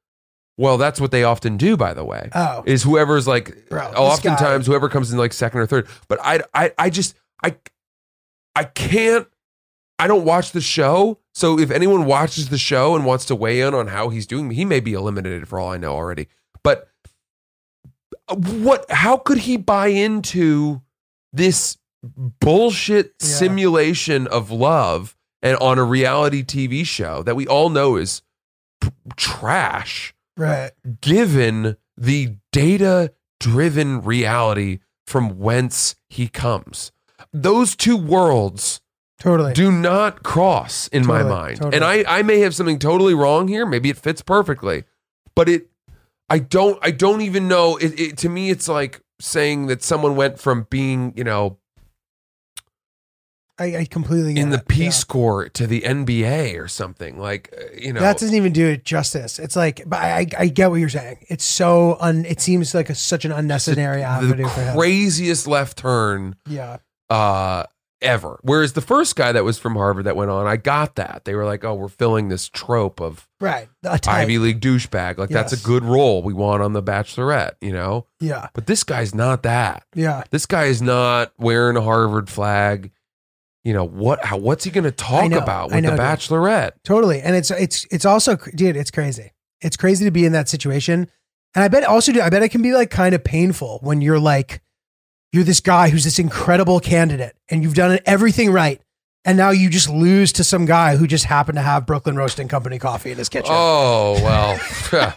Well, 0.57 0.77
that's 0.77 0.99
what 1.01 1.11
they 1.11 1.23
often 1.23 1.57
do, 1.57 1.75
by 1.77 1.93
the 1.95 2.03
way. 2.03 2.29
Oh. 2.35 2.61
is 2.65 2.83
whoever's 2.83 3.25
like 3.27 3.69
Bro, 3.69 3.89
this 3.91 3.97
oftentimes 3.99 4.67
whoever 4.67 4.89
comes 4.89 5.11
in 5.11 5.17
like 5.17 5.33
second 5.33 5.59
or 5.61 5.65
third 5.65 5.87
but 6.07 6.19
I, 6.21 6.41
I 6.53 6.71
i 6.77 6.89
just 6.91 7.15
i 7.43 7.55
i 8.55 8.63
can't 8.65 9.27
i 9.97 10.05
don't 10.07 10.25
watch 10.25 10.51
the 10.51 10.61
show 10.61 11.17
so 11.33 11.57
if 11.57 11.71
anyone 11.71 12.05
watches 12.05 12.49
the 12.49 12.57
show 12.59 12.95
and 12.95 13.03
wants 13.05 13.25
to 13.25 13.35
weigh 13.35 13.61
in 13.61 13.73
on 13.73 13.87
how 13.87 14.09
he's 14.09 14.27
doing 14.27 14.51
he 14.51 14.63
may 14.63 14.79
be 14.79 14.93
eliminated 14.93 15.47
for 15.47 15.59
all 15.59 15.71
i 15.71 15.77
know 15.77 15.93
already 15.93 16.27
but 16.63 16.87
uh, 18.27 18.35
what 18.35 18.85
how 18.91 19.17
could 19.17 19.39
he 19.39 19.57
buy 19.57 19.87
into 19.87 20.81
this 21.31 21.77
bullshit 22.03 23.13
Yeah. 23.21 23.27
simulation 23.27 24.27
of 24.27 24.51
love 24.51 25.15
and 25.41 25.57
on 25.57 25.77
a 25.79 25.83
reality 25.83 26.43
tv 26.43 26.85
show 26.85 27.23
that 27.23 27.35
we 27.35 27.47
all 27.47 27.69
know 27.69 27.95
is 27.95 28.21
p- 28.81 28.89
trash 29.15 30.13
Right. 30.37 30.71
given 31.01 31.77
the 31.97 32.37
data 32.51 33.13
driven 33.39 34.01
reality 34.01 34.79
from 35.05 35.37
whence 35.37 35.95
he 36.09 36.27
comes. 36.27 36.91
Those 37.31 37.75
two 37.75 37.97
worlds 37.97 38.81
Totally. 39.19 39.53
do 39.53 39.71
not 39.71 40.23
cross 40.23 40.87
in 40.89 41.05
my 41.05 41.23
mind. 41.23 41.57
totally. 41.57 41.75
And 41.75 41.83
I, 41.85 42.03
I 42.19 42.21
may 42.23 42.39
have 42.39 42.55
something 42.55 42.79
totally 42.79 43.13
wrong 43.13 43.47
here. 43.47 43.65
Maybe 43.65 43.89
it 43.89 43.97
fits 43.97 44.21
perfectly, 44.21 44.85
but 45.35 45.47
it, 45.49 45.67
I 46.29 46.39
don't, 46.39 46.79
I 46.81 46.91
don't 46.91 47.21
even 47.21 47.47
know. 47.47 47.77
It, 47.77 47.99
it, 47.99 48.17
to 48.19 48.29
me, 48.29 48.49
it's 48.49 48.67
like 48.67 49.01
saying 49.19 49.67
that 49.67 49.83
someone 49.83 50.15
went 50.15 50.39
from 50.39 50.65
being, 50.69 51.13
you 51.15 51.23
know, 51.23 51.57
I, 53.59 53.77
I 53.77 53.85
completely 53.85 54.35
in 54.37 54.49
the 54.49 54.57
it. 54.57 54.67
Peace 54.67 55.01
Yeah. 55.07 55.11
Corps 55.13 55.49
to 55.49 55.67
the 55.67 55.81
NBA 55.81 56.59
or 56.59 56.67
something 56.67 57.19
like, 57.19 57.53
uh, 57.57 57.65
you 57.79 57.93
know, 57.93 57.99
That 57.99 58.17
doesn't 58.17 58.35
even 58.35 58.51
do 58.51 58.67
it 58.67 58.83
justice. 58.83 59.37
It's 59.39 59.55
like, 59.55 59.83
but 59.85 59.99
I, 59.99 60.27
I 60.37 60.47
get 60.47 60.69
what 60.71 60.77
you're 60.77 60.89
saying. 60.89 61.17
It's 61.29 61.43
so 61.45 61.97
un. 61.99 62.25
It 62.25 62.41
seems 62.41 62.73
like 62.73 62.89
a, 62.89 62.95
such 62.95 63.25
an 63.25 63.31
unnecessary 63.31 63.97
the 63.97 64.03
avenue 64.07 64.47
for 64.47 64.61
him. 64.61 64.75
craziest 64.75 65.47
left 65.47 65.77
turn 65.77 66.35
Yeah. 66.47 66.77
uh 67.09 67.65
ever. 68.01 68.37
Whereas 68.41 68.73
the 68.73 68.81
first 68.81 69.15
guy 69.15 69.31
that 69.31 69.45
was 69.45 69.57
from 69.57 69.75
Harvard 69.75 70.03
that 70.05 70.17
went 70.17 70.29
on, 70.29 70.45
I 70.45 70.57
got 70.57 70.95
that. 70.95 71.21
They 71.23 71.35
were 71.35 71.45
like, 71.45 71.63
"Oh, 71.63 71.73
we're 71.73 71.87
filling 71.87 72.27
this 72.27 72.49
trope 72.49 72.99
of 72.99 73.29
Right. 73.39 73.69
Ivy 74.05 74.39
League 74.39 74.59
douchebag. 74.59 75.17
Like 75.17 75.29
that's 75.29 75.53
a 75.53 75.57
good 75.63 75.85
role 75.85 76.21
we 76.21 76.33
want 76.33 76.61
on 76.63 76.73
the 76.73 76.83
Bachelorette, 76.83 77.53
you 77.61 77.71
know." 77.71 78.07
Yeah. 78.19 78.49
But 78.53 78.65
this 78.67 78.83
guy's 78.83 79.15
not 79.15 79.43
that. 79.43 79.85
Yeah. 79.95 80.23
This 80.31 80.45
guy 80.45 80.65
is 80.65 80.81
not 80.81 81.31
wearing 81.37 81.77
a 81.77 81.81
Harvard 81.81 82.29
flag. 82.29 82.91
You 83.63 83.73
know 83.73 83.85
what? 83.85 84.23
How, 84.25 84.37
what's 84.37 84.63
he 84.63 84.71
going 84.71 84.83
to 84.83 84.91
talk 84.91 85.29
know, 85.29 85.37
about 85.37 85.71
with 85.71 85.83
know, 85.83 85.91
the 85.91 85.95
dude. 85.95 86.05
Bachelorette? 86.05 86.71
Totally. 86.83 87.21
And 87.21 87.35
it's 87.35 87.49
it's 87.51 87.85
it's 87.91 88.05
also 88.05 88.35
dude, 88.35 88.75
it's 88.75 88.91
crazy. 88.91 89.31
It's 89.61 89.77
crazy 89.77 90.03
to 90.05 90.11
be 90.11 90.25
in 90.25 90.33
that 90.33 90.49
situation. 90.49 91.09
And 91.55 91.63
I 91.63 91.67
bet 91.69 91.83
also 91.85 92.11
dude, 92.11 92.21
I 92.21 92.29
bet 92.29 92.43
it 92.43 92.49
can 92.49 92.61
be 92.61 92.73
like 92.73 92.89
kind 92.89 93.15
of 93.15 93.23
painful 93.23 93.79
when 93.81 94.01
you're 94.01 94.19
like 94.19 94.61
you're 95.31 95.43
this 95.43 95.61
guy 95.61 95.89
who's 95.89 96.03
this 96.03 96.19
incredible 96.19 96.79
candidate 96.79 97.35
and 97.49 97.63
you've 97.63 97.73
done 97.73 97.99
everything 98.05 98.51
right. 98.51 98.81
And 99.25 99.37
now 99.37 99.51
you 99.51 99.69
just 99.69 99.89
lose 99.89 100.33
to 100.33 100.43
some 100.43 100.65
guy 100.65 100.97
who 100.97 101.07
just 101.07 101.23
happened 101.23 101.55
to 101.57 101.61
have 101.61 101.85
Brooklyn 101.85 102.17
Roasting 102.17 102.49
Company 102.49 102.77
coffee 102.77 103.11
in 103.11 103.17
his 103.17 103.29
kitchen. 103.29 103.51
Oh 103.55 104.19
well, 104.21 104.59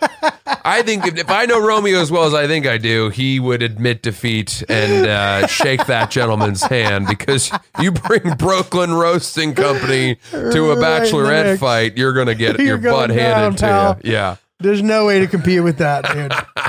I 0.65 0.83
think 0.83 1.07
if, 1.07 1.17
if 1.19 1.29
I 1.31 1.47
know 1.47 1.61
Romeo 1.65 1.99
as 2.01 2.11
well 2.11 2.25
as 2.25 2.33
I 2.33 2.47
think 2.47 2.67
I 2.69 2.79
do, 2.79 3.09
he 3.11 3.41
would 3.41 3.63
admit 3.63 4.03
defeat 4.03 4.63
and 4.69 5.07
uh, 5.09 5.47
shake 5.49 5.87
that 5.87 6.13
gentleman's 6.13 6.63
hand 6.63 7.09
because 7.09 7.51
you 7.81 7.91
bring 7.91 8.35
Brooklyn 8.37 8.93
Roasting 8.95 9.55
Company 9.55 10.19
to 10.31 10.71
a 10.71 10.77
Right, 10.77 11.03
bachelorette 11.03 11.59
fight, 11.59 11.97
you're 11.97 12.13
gonna 12.13 12.35
get 12.37 12.59
You're 12.59 12.79
your 12.79 12.93
butt 12.93 13.09
down, 13.09 13.19
handed 13.19 13.61
pal. 13.61 13.95
to 13.97 14.07
you. 14.07 14.13
Yeah, 14.13 14.37
There's 14.61 14.83
no 14.83 15.07
way 15.07 15.19
to 15.19 15.27
compete 15.27 15.63
with 15.65 15.79
that, 15.79 16.05
dude. 16.13 16.33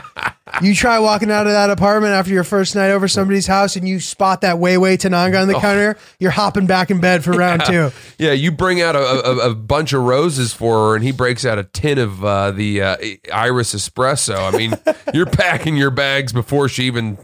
you 0.62 0.74
try 0.74 1.00
walking 1.00 1.32
out 1.32 1.48
of 1.48 1.54
that 1.54 1.70
apartment 1.70 2.14
after 2.14 2.32
your 2.32 2.44
first 2.44 2.76
night 2.76 2.90
over 2.90 3.08
somebody's 3.08 3.48
house 3.48 3.76
and 3.76 3.88
you 3.88 4.00
spot 4.00 4.42
that 4.42 4.60
Way 4.60 4.78
Way 4.78 4.98
Tananga 4.98 5.42
on 5.42 5.48
the 5.48 5.54
counter, 5.56 5.98
you're 6.20 6.32
hopping 6.32 6.66
back 6.66 6.90
in 6.90 7.00
bed 7.00 7.24
for 7.24 7.32
round 7.32 7.64
two. 7.66 7.92
yeah. 8.18 8.32
You 8.32 8.52
bring 8.52 8.82
out 8.82 8.96
a, 8.96 9.00
a, 9.00 9.50
a 9.52 9.56
bunch 9.56 9.94
of 9.94 10.04
roses 10.04 10.54
for 10.54 10.90
her, 10.90 10.96
and 10.96 11.04
he 11.04 11.12
breaks 11.12 11.46
out 11.46 11.58
a 11.58 11.64
tin 11.64 11.98
of 11.98 12.24
uh, 12.24 12.52
the 12.52 12.82
uh, 12.82 12.98
Iris 13.34 13.74
espresso. 13.76 14.54
I 14.54 14.58
mean, 14.58 14.74
you're 15.14 15.26
packing 15.26 15.78
your 15.78 15.92
bags 15.92 16.34
before 16.34 16.70
she 16.70 16.84
even 16.84 17.18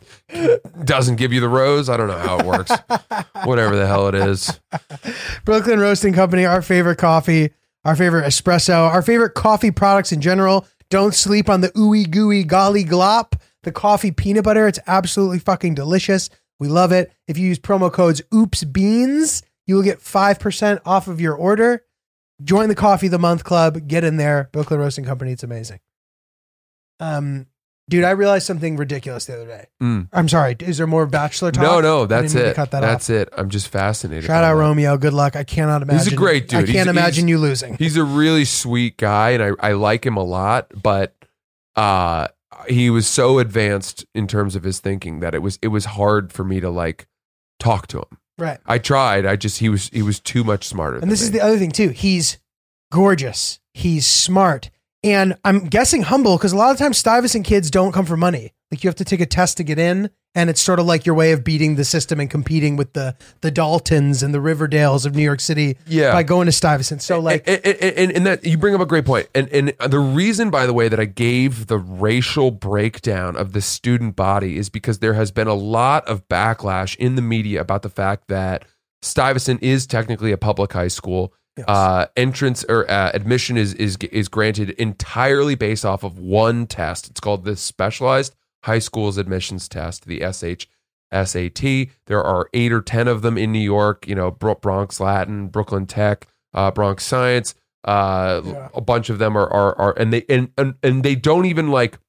doesn't 0.84 1.16
give 1.18 1.32
you 1.34 1.40
the 1.40 1.50
rose. 1.50 1.90
I 1.90 1.98
don't 1.98 2.08
know 2.08 2.18
how 2.18 2.40
it 2.40 2.46
works. 2.46 2.72
Whatever 3.46 3.76
the 3.76 3.88
hell 3.88 4.08
it 4.08 4.16
is. 4.16 4.60
Brooklyn 5.46 5.80
Roasting 5.80 6.14
Company, 6.14 6.46
our 6.46 6.62
favorite 6.62 6.98
coffee, 6.98 7.52
our 7.86 7.96
favorite 7.96 8.26
espresso, 8.26 8.88
our 8.90 9.02
favorite 9.02 9.32
coffee 9.34 9.72
products 9.72 10.12
in 10.12 10.22
general. 10.22 10.66
Don't 10.94 11.16
sleep 11.16 11.50
on 11.50 11.62
the 11.62 11.70
ooey 11.70 12.08
gooey 12.08 12.44
golly 12.44 12.86
glop, 12.86 13.34
the 13.64 13.72
coffee 13.72 14.12
peanut 14.12 14.44
butter. 14.44 14.68
It's 14.68 14.78
absolutely 14.86 15.40
fucking 15.40 15.74
delicious. 15.74 16.30
We 16.60 16.68
love 16.68 16.92
it. 16.92 17.12
If 17.28 17.36
you 17.36 17.48
use 17.48 17.58
promo 17.58 17.92
codes 17.92 18.22
Oops 18.32 18.64
Beans, 18.66 19.42
you 19.66 19.74
will 19.74 19.82
get 19.82 19.98
5% 20.02 20.82
off 20.86 21.08
of 21.08 21.20
your 21.20 21.34
order. 21.34 21.84
Join 22.44 22.70
the 22.70 22.76
Coffee 22.76 23.08
of 23.08 23.12
the 23.12 23.18
Month 23.18 23.44
Club. 23.44 23.88
Get 23.88 24.04
in 24.04 24.18
there. 24.18 24.50
Brooklyn 24.52 24.80
Roasting 24.80 25.04
Company. 25.04 25.32
It's 25.32 25.42
amazing. 25.42 25.80
Um, 27.00 27.48
Dude, 27.90 28.06
I 28.06 28.12
realized 28.12 28.48
something 28.48 28.78
ridiculous 28.78 29.26
the 29.26 29.34
other 29.36 29.46
day. 29.46 29.66
Mm. 29.82 30.08
I'm 30.14 30.30
sorry. 30.30 30.56
Is 30.60 30.78
there 30.78 30.88
more 30.88 31.06
bachelor 31.06 31.52
talk? 31.52 31.62
No, 31.64 31.82
no, 31.82 32.06
that's 32.06 32.32
didn't 32.32 32.36
mean 32.36 32.44
to 32.46 32.50
it. 32.52 32.56
Cut 32.56 32.72
that 32.72 32.80
that's 32.80 33.10
off. 33.10 33.16
it. 33.16 33.30
I'm 33.38 33.50
just 33.50 33.68
fascinated. 33.68 34.24
Shout 34.24 34.44
out 34.44 34.54
that. 34.54 34.60
Romeo. 34.62 34.98
Good 34.98 35.12
luck. 35.14 35.36
I 35.36 35.44
cannot 35.44 35.82
imagine. 35.82 36.00
He's 36.06 36.14
a 36.14 36.16
great 36.16 36.48
dude. 36.48 36.60
I 36.60 36.62
can't 36.64 36.70
He's- 36.70 36.88
imagine 36.88 37.28
he's- 37.28 37.30
you 37.32 37.38
losing. 37.40 37.76
He's 37.78 37.98
a 37.98 38.04
really 38.06 38.46
sweet 38.46 38.96
guy, 38.98 39.32
and 39.32 39.44
I, 39.44 39.70
I 39.70 39.72
like 39.74 40.06
him 40.06 40.16
a 40.16 40.24
lot. 40.24 40.72
But 40.82 41.14
uh, 41.76 42.30
he 42.70 42.90
was 42.90 43.06
so 43.06 43.40
advanced 43.40 44.06
in 44.16 44.28
terms 44.28 44.56
of 44.56 44.64
his 44.64 44.80
thinking 44.80 45.20
that 45.20 45.36
it 45.36 45.40
was 45.42 45.60
it 45.62 45.68
was 45.68 45.84
hard 45.86 46.32
for 46.32 46.46
me 46.46 46.62
to 46.62 46.70
like 46.70 47.08
talk 47.60 47.88
to 47.88 47.98
him. 48.00 48.18
Right. 48.38 48.60
I 48.66 48.78
tried. 48.78 49.26
I 49.26 49.36
just 49.36 49.60
he 49.60 49.68
was 49.68 49.90
he 49.90 50.02
was 50.02 50.22
too 50.22 50.46
much 50.46 50.64
smarter. 50.66 51.00
And 51.00 51.12
this 51.12 51.22
is 51.22 51.32
the 51.32 51.42
other 51.42 51.58
thing 51.58 51.72
too. 51.72 51.90
He's 51.90 52.38
gorgeous. 52.94 53.60
He's 53.74 54.08
smart. 54.08 54.70
And 55.04 55.36
I'm 55.44 55.66
guessing 55.66 56.04
humble 56.04 56.38
because 56.38 56.54
a 56.54 56.58
lot 56.58 56.72
of 56.72 56.78
times 56.78 56.98
Stuyvesant 56.98 57.46
kids 57.46 57.70
don't 57.70 57.92
come 57.92 58.06
for 58.06 58.16
money. 58.16 58.54
Like 58.72 58.84
you 58.84 58.88
have 58.88 58.96
to 58.96 59.06
take 59.06 59.20
a 59.20 59.26
test 59.26 59.58
to 59.58 59.64
get 59.64 59.78
in, 59.78 60.10
and 60.34 60.50
it's 60.50 60.62
sort 60.62 60.80
of 60.80 60.88
like 60.88 61.06
your 61.06 61.14
way 61.14 61.32
of 61.34 61.44
beating 61.44 61.76
the 61.76 61.84
system 61.86 62.20
and 62.20 62.28
competing 62.30 62.76
with 62.76 62.94
the 62.94 63.16
the 63.42 63.52
Daltons 63.52 64.24
and 64.24 64.34
the 64.34 64.40
Riverdales 64.40 65.06
of 65.06 65.14
New 65.14 65.22
York 65.22 65.42
City 65.42 65.78
Yeah. 65.86 66.12
by 66.12 66.24
going 66.24 66.48
to 66.48 66.52
Stuyvesant. 66.52 67.02
So 67.04 67.20
like 67.20 67.44
and, 67.48 67.62
and, 67.64 67.78
and, 67.98 68.12
and 68.14 68.26
that 68.26 68.44
you 68.46 68.58
bring 68.58 68.74
up 68.74 68.82
a 68.82 68.86
great 68.86 69.06
point. 69.06 69.28
And 69.36 69.48
and 69.50 69.74
the 69.88 70.00
reason, 70.00 70.50
by 70.50 70.66
the 70.66 70.74
way, 70.74 70.88
that 70.88 71.00
I 71.00 71.06
gave 71.06 71.68
the 71.68 71.78
racial 71.78 72.50
breakdown 72.50 73.36
of 73.36 73.54
the 73.54 73.62
student 73.62 74.16
body 74.16 74.58
is 74.58 74.70
because 74.70 75.00
there 75.00 75.14
has 75.14 75.32
been 75.32 75.48
a 75.48 75.54
lot 75.54 76.08
of 76.08 76.28
backlash 76.30 76.96
in 76.96 77.16
the 77.16 77.22
media 77.22 77.62
about 77.62 77.84
the 77.84 77.90
fact 77.90 78.28
that 78.30 78.66
Stuyvesant 79.04 79.62
is 79.62 79.86
technically 79.86 80.32
a 80.32 80.38
public 80.38 80.74
high 80.74 80.88
school. 80.88 81.34
Yes. 81.58 81.66
Uh, 81.68 82.08
entrance 82.18 82.64
or 82.68 82.90
uh, 82.90 83.12
admission 83.14 83.58
is 83.58 83.74
is 83.76 83.96
is 84.12 84.28
granted 84.28 84.72
entirely 84.72 85.54
based 85.56 85.86
off 85.86 86.04
of 86.04 86.18
one 86.18 86.66
test. 86.66 87.10
It's 87.10 87.20
called 87.20 87.44
the 87.46 87.56
Specialized 87.56 88.34
High 88.64 88.80
Schools 88.80 89.18
Admissions 89.18 89.68
Test, 89.68 90.06
the 90.06 90.20
SH. 90.32 90.68
SAT. 91.14 91.90
There 92.08 92.24
are 92.24 92.50
eight 92.56 92.72
or 92.74 92.82
ten 92.82 93.08
of 93.08 93.22
them 93.22 93.38
in 93.38 93.52
New 93.52 93.60
York. 93.60 94.08
You 94.08 94.16
know, 94.16 94.32
Bro- 94.32 94.56
Bronx 94.56 95.00
Latin, 95.00 95.48
Brooklyn 95.48 95.86
Tech, 95.86 96.26
uh, 96.56 96.72
Bronx 96.72 97.06
Science. 97.06 97.54
Uh, 97.84 98.42
Yeah. 98.44 98.70
A 98.74 98.82
bunch 98.82 99.12
of 99.12 99.20
them 99.20 99.38
are 99.38 99.48
are 99.48 99.78
are, 99.78 99.94
and 99.96 100.12
they 100.12 100.26
and, 100.28 100.50
and 100.58 100.74
and 100.82 101.04
they 101.04 101.14
don't 101.16 101.46
even 101.46 101.70
like. 101.70 102.00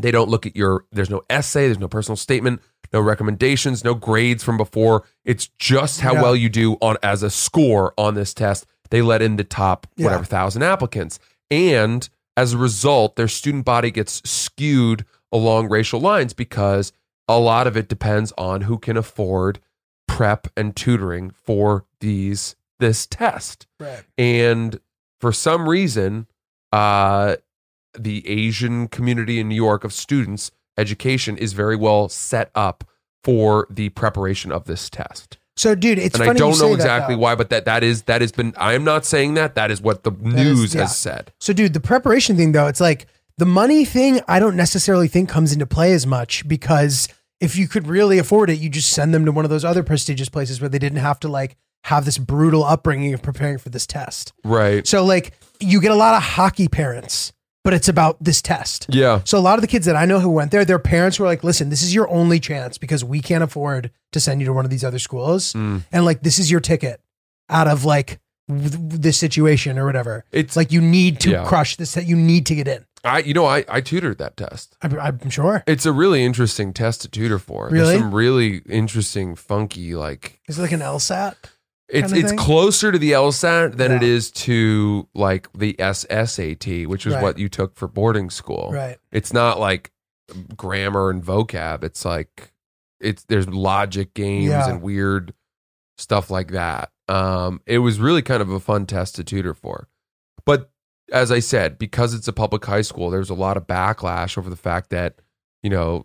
They 0.00 0.10
don't 0.10 0.28
look 0.28 0.44
at 0.44 0.56
your. 0.56 0.84
There's 0.90 1.08
no 1.08 1.22
essay. 1.30 1.66
There's 1.66 1.78
no 1.78 1.86
personal 1.88 2.16
statement. 2.16 2.60
No 2.92 3.00
recommendations. 3.00 3.84
No 3.84 3.94
grades 3.94 4.42
from 4.44 4.56
before. 4.56 5.04
It's 5.24 5.48
just 5.58 6.00
how 6.00 6.14
Yeah. 6.14 6.22
well 6.22 6.36
you 6.36 6.48
do 6.48 6.74
on 6.80 6.96
as 7.02 7.22
a 7.22 7.30
score 7.30 7.92
on 7.98 8.14
this 8.14 8.32
test. 8.34 8.66
They 8.90 9.02
let 9.02 9.22
in 9.22 9.36
the 9.36 9.44
top 9.44 9.86
Yeah. 9.96 10.04
whatever 10.06 10.24
thousand 10.24 10.62
applicants, 10.62 11.18
and 11.50 12.08
as 12.36 12.52
a 12.52 12.58
result, 12.58 13.16
their 13.16 13.28
student 13.28 13.64
body 13.64 13.90
gets 13.90 14.20
skewed 14.28 15.04
along 15.32 15.68
racial 15.68 16.00
lines 16.00 16.32
because 16.34 16.92
a 17.28 17.38
lot 17.38 17.66
of 17.66 17.76
it 17.76 17.88
depends 17.88 18.32
on 18.38 18.62
who 18.62 18.78
can 18.78 18.96
afford 18.96 19.58
prep 20.06 20.46
and 20.56 20.76
tutoring 20.76 21.30
for 21.30 21.84
these 22.00 22.54
this 22.78 23.06
test 23.06 23.66
right. 23.80 24.04
and 24.16 24.78
for 25.20 25.32
some 25.32 25.68
reason 25.68 26.26
uh 26.72 27.34
the 27.98 28.26
asian 28.28 28.86
community 28.86 29.40
in 29.40 29.48
new 29.48 29.54
york 29.54 29.82
of 29.82 29.92
students 29.92 30.50
education 30.78 31.36
is 31.36 31.52
very 31.52 31.76
well 31.76 32.08
set 32.08 32.50
up 32.54 32.84
for 33.24 33.66
the 33.70 33.88
preparation 33.90 34.52
of 34.52 34.64
this 34.64 34.88
test 34.90 35.38
So 35.56 35.74
dude, 35.74 35.98
it's 35.98 36.18
and 36.18 36.28
i 36.28 36.32
don't 36.32 36.58
know 36.58 36.74
exactly 36.74 37.14
though. 37.14 37.20
why 37.20 37.34
but 37.34 37.50
that 37.50 37.64
that 37.64 37.82
is 37.82 38.02
that 38.04 38.20
has 38.20 38.30
been 38.32 38.54
i 38.56 38.74
am 38.74 38.84
not 38.84 39.04
saying 39.04 39.34
that 39.34 39.54
that 39.56 39.70
is 39.70 39.80
what 39.80 40.04
the 40.04 40.12
is- 40.12 40.34
news 40.34 40.74
yeah. 40.74 40.82
has 40.82 40.96
said 40.96 41.32
So, 41.40 41.52
dude, 41.52 41.72
the 41.72 41.80
preparation 41.80 42.36
thing, 42.36 42.52
though, 42.52 42.66
it's 42.68 42.80
like 42.80 43.06
the 43.38 43.46
money 43.46 43.84
thing, 43.84 44.20
I 44.28 44.38
don't 44.38 44.56
necessarily 44.56 45.08
think 45.08 45.28
comes 45.28 45.52
into 45.52 45.66
play 45.66 45.92
as 45.92 46.06
much 46.06 46.46
because 46.48 47.08
if 47.40 47.54
you 47.56 47.68
could 47.68 47.86
really 47.86 48.18
afford 48.18 48.48
it, 48.48 48.58
you 48.58 48.70
just 48.70 48.88
send 48.90 49.12
them 49.12 49.24
to 49.26 49.32
one 49.32 49.44
of 49.44 49.50
those 49.50 49.64
other 49.64 49.82
prestigious 49.82 50.30
places 50.30 50.58
where 50.60 50.70
they 50.70 50.78
didn't 50.78 51.00
have 51.00 51.20
to 51.20 51.28
like 51.28 51.56
have 51.84 52.04
this 52.06 52.16
brutal 52.16 52.64
upbringing 52.64 53.12
of 53.12 53.20
preparing 53.22 53.58
for 53.58 53.68
this 53.68 53.86
test. 53.86 54.32
right 54.44 54.86
So, 54.86 55.04
like, 55.04 55.32
you 55.60 55.80
get 55.80 55.90
a 55.90 55.94
lot 55.96 56.14
of 56.14 56.22
hockey 56.22 56.68
parents, 56.68 57.32
but 57.66 57.74
it's 57.74 57.88
about 57.88 58.16
this 58.22 58.40
test. 58.40 58.86
yeah 58.88 59.20
So, 59.24 59.36
a 59.38 59.44
lot 59.48 59.56
of 59.58 59.62
the 59.62 59.66
kids 59.74 59.86
that 59.86 59.96
I 59.96 60.04
know 60.06 60.20
who 60.20 60.30
went 60.30 60.50
there, 60.52 60.64
their 60.64 60.78
parents 60.78 61.18
were 61.18 61.26
like, 61.26 61.42
listen, 61.42 61.68
this 61.68 61.82
is 61.82 61.92
your 61.92 62.08
only 62.08 62.38
chance 62.40 62.78
because 62.78 63.02
we 63.04 63.20
can't 63.20 63.42
afford 63.42 63.90
to 64.12 64.20
send 64.20 64.40
you 64.40 64.46
to 64.46 64.52
one 64.52 64.64
of 64.64 64.70
these 64.70 64.84
other 64.84 65.00
schools. 65.00 65.52
Mm. 65.52 65.82
And, 65.92 66.04
like, 66.04 66.22
this 66.22 66.38
is 66.38 66.48
your 66.50 66.60
ticket 66.60 67.00
out 67.50 67.66
of 67.68 67.84
like 67.84 68.20
this 68.48 69.18
situation 69.18 69.78
or 69.78 69.84
whatever. 69.84 70.24
it's 70.30 70.54
like 70.56 70.70
you 70.70 70.80
need 70.80 71.18
to 71.20 71.30
Yeah. 71.30 71.44
crush 71.44 71.76
this. 71.76 71.96
You 71.96 72.14
need 72.16 72.46
to 72.46 72.54
get 72.54 72.68
in. 72.68 72.84
i 73.04 73.18
you 73.28 73.34
know 73.34 73.46
i 73.46 73.64
i 73.68 73.80
tutored 73.80 74.18
that 74.18 74.36
test 74.36 74.76
I'm, 74.82 74.98
I'm 75.00 75.30
sure. 75.30 75.62
it's 75.66 75.86
a 75.86 75.92
really 76.02 76.24
interesting 76.24 76.72
test 76.72 77.02
to 77.02 77.08
tutor 77.08 77.38
for 77.40 77.68
Really? 77.70 77.86
there's 77.86 78.00
some 78.00 78.14
really 78.14 78.62
interesting 78.82 79.34
funky 79.36 79.94
like 79.94 80.40
Is 80.48 80.58
it 80.58 80.62
like 80.62 80.72
an 80.72 80.80
LSAT? 80.80 81.34
It's 81.88 82.12
it's 82.12 82.30
thing? 82.30 82.38
closer 82.38 82.90
to 82.90 82.98
the 82.98 83.12
LSAT 83.12 83.76
than 83.76 83.92
it 83.92 84.02
Yeah. 84.02 84.08
is 84.08 84.30
to 84.32 85.08
like 85.14 85.48
the 85.52 85.74
SSAT, 85.78 86.86
which 86.86 87.06
is 87.06 87.14
Right. 87.14 87.22
what 87.22 87.38
you 87.38 87.48
took 87.48 87.76
for 87.76 87.86
boarding 87.86 88.28
school. 88.30 88.70
Right. 88.72 88.98
It's 89.12 89.32
not 89.32 89.60
like 89.60 89.92
grammar 90.56 91.10
and 91.10 91.22
vocab. 91.22 91.84
It's 91.84 92.04
like 92.04 92.52
it's 93.00 93.24
there's 93.24 93.48
logic 93.48 94.14
games 94.14 94.46
Yeah. 94.46 94.68
and 94.68 94.82
weird 94.82 95.32
stuff 95.98 96.30
like 96.30 96.50
that. 96.52 96.90
Um, 97.08 97.60
it 97.66 97.78
was 97.78 98.00
really 98.00 98.22
kind 98.22 98.42
of 98.42 98.50
a 98.50 98.58
fun 98.58 98.86
test 98.86 99.14
to 99.16 99.24
tutor 99.24 99.54
for, 99.54 99.86
but 100.44 100.70
as 101.12 101.30
I 101.30 101.38
said, 101.38 101.78
because 101.78 102.14
it's 102.14 102.26
a 102.26 102.32
public 102.32 102.64
high 102.64 102.82
school, 102.82 103.10
there's 103.10 103.30
a 103.30 103.34
lot 103.34 103.56
of 103.56 103.68
backlash 103.68 104.36
over 104.36 104.50
the 104.50 104.56
fact 104.56 104.90
that 104.90 105.20
you 105.62 105.70
know 105.70 106.04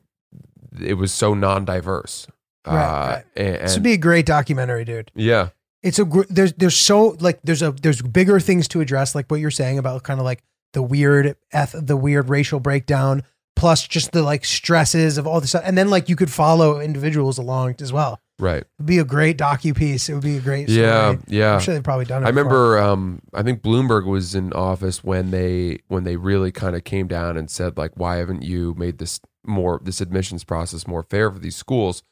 it 0.80 0.94
was 0.94 1.12
so 1.12 1.34
non-diverse. 1.34 2.28
Right, 2.68 2.76
uh, 2.76 3.08
right. 3.16 3.26
And, 3.36 3.62
This 3.64 3.74
would 3.74 3.82
be 3.84 3.94
a 3.94 3.98
great 3.98 4.28
documentary, 4.28 4.86
dude. 4.86 5.10
yeah, 5.16 5.50
It's 5.84 6.00
a 6.00 6.06
gr- 6.06 6.24
there's 6.30 6.54
there's 6.54 6.76
so 6.76 7.18
like 7.20 7.40
there's 7.44 7.62
a 7.62 7.72
there's 7.72 8.02
bigger 8.02 8.40
things 8.40 8.68
to 8.70 8.82
address, 8.82 9.16
like 9.16 9.30
what 9.30 9.40
you're 9.40 9.52
saying 9.52 9.78
about 9.80 10.04
kind 10.04 10.20
of 10.20 10.26
like 10.26 10.44
the 10.74 10.82
weird 10.82 11.36
eth- 11.52 11.76
the 11.78 11.98
weird 11.98 12.30
racial 12.30 12.60
breakdown, 12.60 13.24
plus 13.56 13.88
just 13.88 14.12
the 14.12 14.22
like 14.22 14.46
stresses 14.46 15.18
of 15.18 15.26
all 15.26 15.42
this 15.42 15.50
stuff, 15.50 15.64
and 15.66 15.78
then 15.78 15.90
like 15.90 16.08
you 16.10 16.16
could 16.16 16.32
follow 16.32 16.80
individuals 16.80 17.38
along 17.40 17.76
as 17.82 17.92
well. 17.92 18.20
right. 18.40 18.64
It'd 18.78 18.86
be 18.86 19.00
a 19.00 19.04
great 19.04 19.38
docu 19.38 19.76
piece. 19.76 20.08
It 20.08 20.14
would 20.14 20.24
be 20.24 20.38
a 20.38 20.40
great. 20.40 20.70
Story. 20.70 20.82
Yeah, 20.86 21.16
yeah. 21.28 21.54
I'm 21.56 21.60
sure 21.62 21.74
they've 21.74 21.84
probably 21.84 22.06
done 22.06 22.24
it. 22.24 22.28
I 22.28 22.32
before. 22.32 22.44
remember. 22.44 22.80
Um, 22.80 23.22
I 23.34 23.42
think 23.44 23.62
Bloomberg 23.64 24.06
was 24.06 24.36
in 24.36 24.54
office 24.54 25.04
when 25.04 25.32
they 25.32 25.80
when 25.88 26.04
they 26.04 26.16
really 26.16 26.52
kind 26.52 26.76
of 26.76 26.84
came 26.84 27.08
down 27.08 27.38
and 27.38 27.50
said 27.50 27.78
like, 27.78 27.94
"Why 27.96 28.18
haven't 28.18 28.44
you 28.44 28.76
made 28.78 29.00
this 29.00 29.20
more 29.46 29.82
this 29.84 30.00
admissions 30.00 30.44
process 30.44 30.86
more 30.86 31.02
fair 31.02 31.32
for 31.32 31.40
these 31.40 31.56
schools?" 31.56 32.04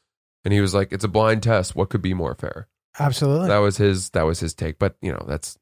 And 0.44 0.52
he 0.52 0.60
was 0.60 0.74
like, 0.74 0.92
"It's 0.92 1.04
a 1.04 1.08
blind 1.08 1.44
test. 1.44 1.76
What 1.76 1.88
could 1.88 2.02
be 2.02 2.14
more 2.14 2.34
fair?" 2.34 2.66
Absolutely. 3.00 3.48
That 3.48 3.58
was 3.58 3.76
his. 3.76 4.10
That 4.10 4.22
was 4.22 4.40
his 4.40 4.54
take. 4.54 4.78
But 4.78 4.96
you 5.00 5.12
know, 5.12 5.24
that's 5.26 5.58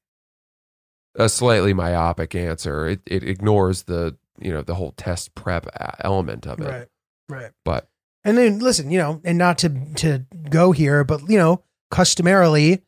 a 1.15 1.29
slightly 1.29 1.73
myopic 1.73 2.35
answer. 2.35 2.87
It 2.87 3.01
it 3.07 3.23
ignores 3.25 3.85
the 3.85 4.17
you 4.41 4.53
know 4.53 4.63
the 4.63 4.75
whole 4.75 4.93
test 4.93 5.35
prep 5.35 5.67
element 6.01 6.47
of 6.47 6.61
it. 6.61 6.69
Right. 6.69 6.89
Right. 7.29 7.51
But 7.65 7.89
And 8.25 8.39
then 8.39 8.59
listen, 8.59 8.91
you 8.91 8.99
know, 8.99 9.21
and 9.25 9.39
not 9.39 9.59
to 9.59 9.69
to 9.97 10.25
go 10.49 10.73
here, 10.73 11.05
but 11.05 11.29
you 11.29 11.39
know, 11.39 11.63
customarily, 11.91 12.83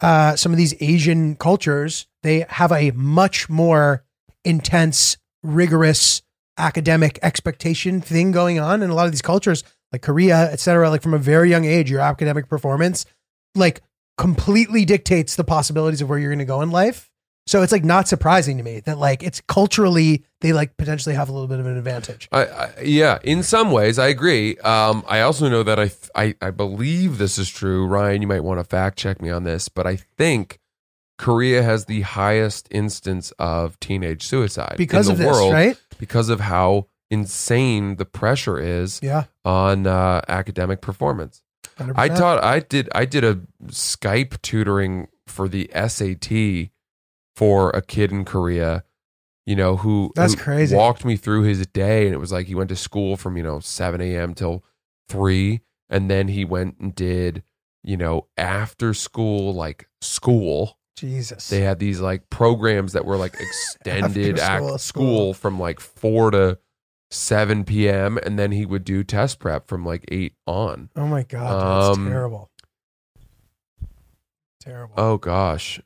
uh, 0.00 0.36
some 0.36 0.52
of 0.52 0.58
these 0.58 0.74
Asian 0.80 1.36
cultures 1.36 2.06
they 2.22 2.44
have 2.48 2.72
a 2.72 2.90
much 2.90 3.48
more 3.48 4.04
intense, 4.44 5.16
rigorous 5.42 6.22
academic 6.58 7.18
expectation 7.22 8.00
thing 8.00 8.32
going 8.32 8.58
on 8.58 8.82
in 8.82 8.90
a 8.90 8.94
lot 8.94 9.06
of 9.06 9.12
these 9.12 9.22
cultures, 9.22 9.62
like 9.92 10.02
Korea, 10.02 10.50
et 10.50 10.58
cetera. 10.58 10.90
Like 10.90 11.02
from 11.02 11.14
a 11.14 11.18
very 11.18 11.48
young 11.50 11.64
age, 11.64 11.90
your 11.90 12.00
academic 12.00 12.48
performance, 12.48 13.06
like 13.54 13.80
completely 14.18 14.84
dictates 14.84 15.36
the 15.36 15.44
possibilities 15.44 16.00
of 16.02 16.08
where 16.08 16.18
you're 16.18 16.30
going 16.30 16.38
to 16.38 16.44
go 16.44 16.62
in 16.62 16.70
life. 16.70 17.10
So 17.48 17.62
it's 17.62 17.70
like 17.70 17.84
not 17.84 18.08
surprising 18.08 18.56
to 18.56 18.64
me 18.64 18.80
that 18.80 18.98
like 18.98 19.22
it's 19.22 19.40
culturally 19.42 20.24
they 20.40 20.52
like 20.52 20.76
potentially 20.76 21.14
have 21.14 21.28
a 21.28 21.32
little 21.32 21.46
bit 21.46 21.60
of 21.60 21.66
an 21.66 21.76
advantage. 21.76 22.28
I, 22.32 22.44
I 22.46 22.70
yeah, 22.82 23.18
in 23.22 23.44
some 23.44 23.70
ways 23.70 24.00
I 24.00 24.08
agree. 24.08 24.56
Um, 24.58 25.04
I 25.06 25.20
also 25.20 25.48
know 25.48 25.62
that 25.62 25.78
I, 25.78 25.90
I 26.16 26.34
I 26.42 26.50
believe 26.50 27.18
this 27.18 27.38
is 27.38 27.48
true. 27.48 27.86
Ryan, 27.86 28.20
you 28.20 28.26
might 28.26 28.42
want 28.42 28.58
to 28.58 28.64
fact 28.64 28.98
check 28.98 29.22
me 29.22 29.30
on 29.30 29.44
this, 29.44 29.68
but 29.68 29.86
I 29.86 29.94
think 29.94 30.58
Korea 31.18 31.62
has 31.62 31.84
the 31.84 32.00
highest 32.00 32.66
instance 32.72 33.32
of 33.38 33.78
teenage 33.78 34.24
suicide 34.26 34.74
Because 34.76 35.06
in 35.06 35.12
of 35.12 35.18
the 35.18 35.24
this, 35.24 35.32
world 35.32 35.52
right? 35.52 35.80
because 35.98 36.28
of 36.28 36.40
how 36.40 36.88
insane 37.12 37.94
the 37.96 38.04
pressure 38.04 38.58
is 38.58 38.98
Yeah. 39.02 39.24
on 39.44 39.86
uh, 39.86 40.20
academic 40.28 40.80
performance. 40.80 41.42
100%. 41.78 41.92
I 41.96 42.08
taught 42.08 42.42
I 42.42 42.60
did 42.60 42.88
I 42.94 43.04
did 43.04 43.24
a 43.24 43.40
Skype 43.66 44.40
tutoring 44.42 45.08
for 45.26 45.48
the 45.48 45.70
SAT 45.74 46.70
for 47.34 47.70
a 47.70 47.82
kid 47.82 48.10
in 48.12 48.24
Korea, 48.24 48.84
you 49.44 49.56
know, 49.56 49.76
who 49.76 50.12
That's 50.14 50.34
who 50.34 50.40
crazy. 50.40 50.74
walked 50.74 51.04
me 51.04 51.16
through 51.16 51.42
his 51.42 51.66
day 51.66 52.06
and 52.06 52.14
it 52.14 52.18
was 52.18 52.32
like 52.32 52.46
he 52.46 52.54
went 52.54 52.70
to 52.70 52.76
school 52.76 53.16
from, 53.16 53.36
you 53.36 53.42
know, 53.42 53.60
seven 53.60 54.00
AM 54.00 54.34
till 54.34 54.64
three, 55.08 55.60
and 55.90 56.10
then 56.10 56.28
he 56.28 56.44
went 56.44 56.78
and 56.78 56.94
did, 56.94 57.42
you 57.84 57.96
know, 57.96 58.26
after 58.36 58.94
school 58.94 59.52
like 59.54 59.88
school. 60.00 60.78
Jesus. 60.96 61.48
They 61.48 61.60
had 61.60 61.78
these 61.78 62.00
like 62.00 62.30
programs 62.30 62.94
that 62.94 63.04
were 63.04 63.18
like 63.18 63.34
extended 63.38 64.38
After 64.38 64.62
school 64.62 64.72
act 64.72 64.80
school. 64.80 65.04
school 65.04 65.34
from 65.34 65.60
like 65.60 65.78
four 65.78 66.30
to 66.30 66.58
7 67.16 67.64
p.m. 67.64 68.18
and 68.22 68.38
then 68.38 68.52
he 68.52 68.64
would 68.66 68.84
do 68.84 69.02
test 69.04 69.38
prep 69.38 69.66
from 69.68 69.84
like 69.84 70.04
8 70.08 70.34
on. 70.46 70.90
Oh 70.96 71.06
my 71.06 71.22
god, 71.22 71.86
that's 71.88 71.98
Um, 71.98 72.08
terrible. 72.08 72.50
Terrible. 74.60 74.94
Oh 74.96 75.16
gosh. 75.18 75.80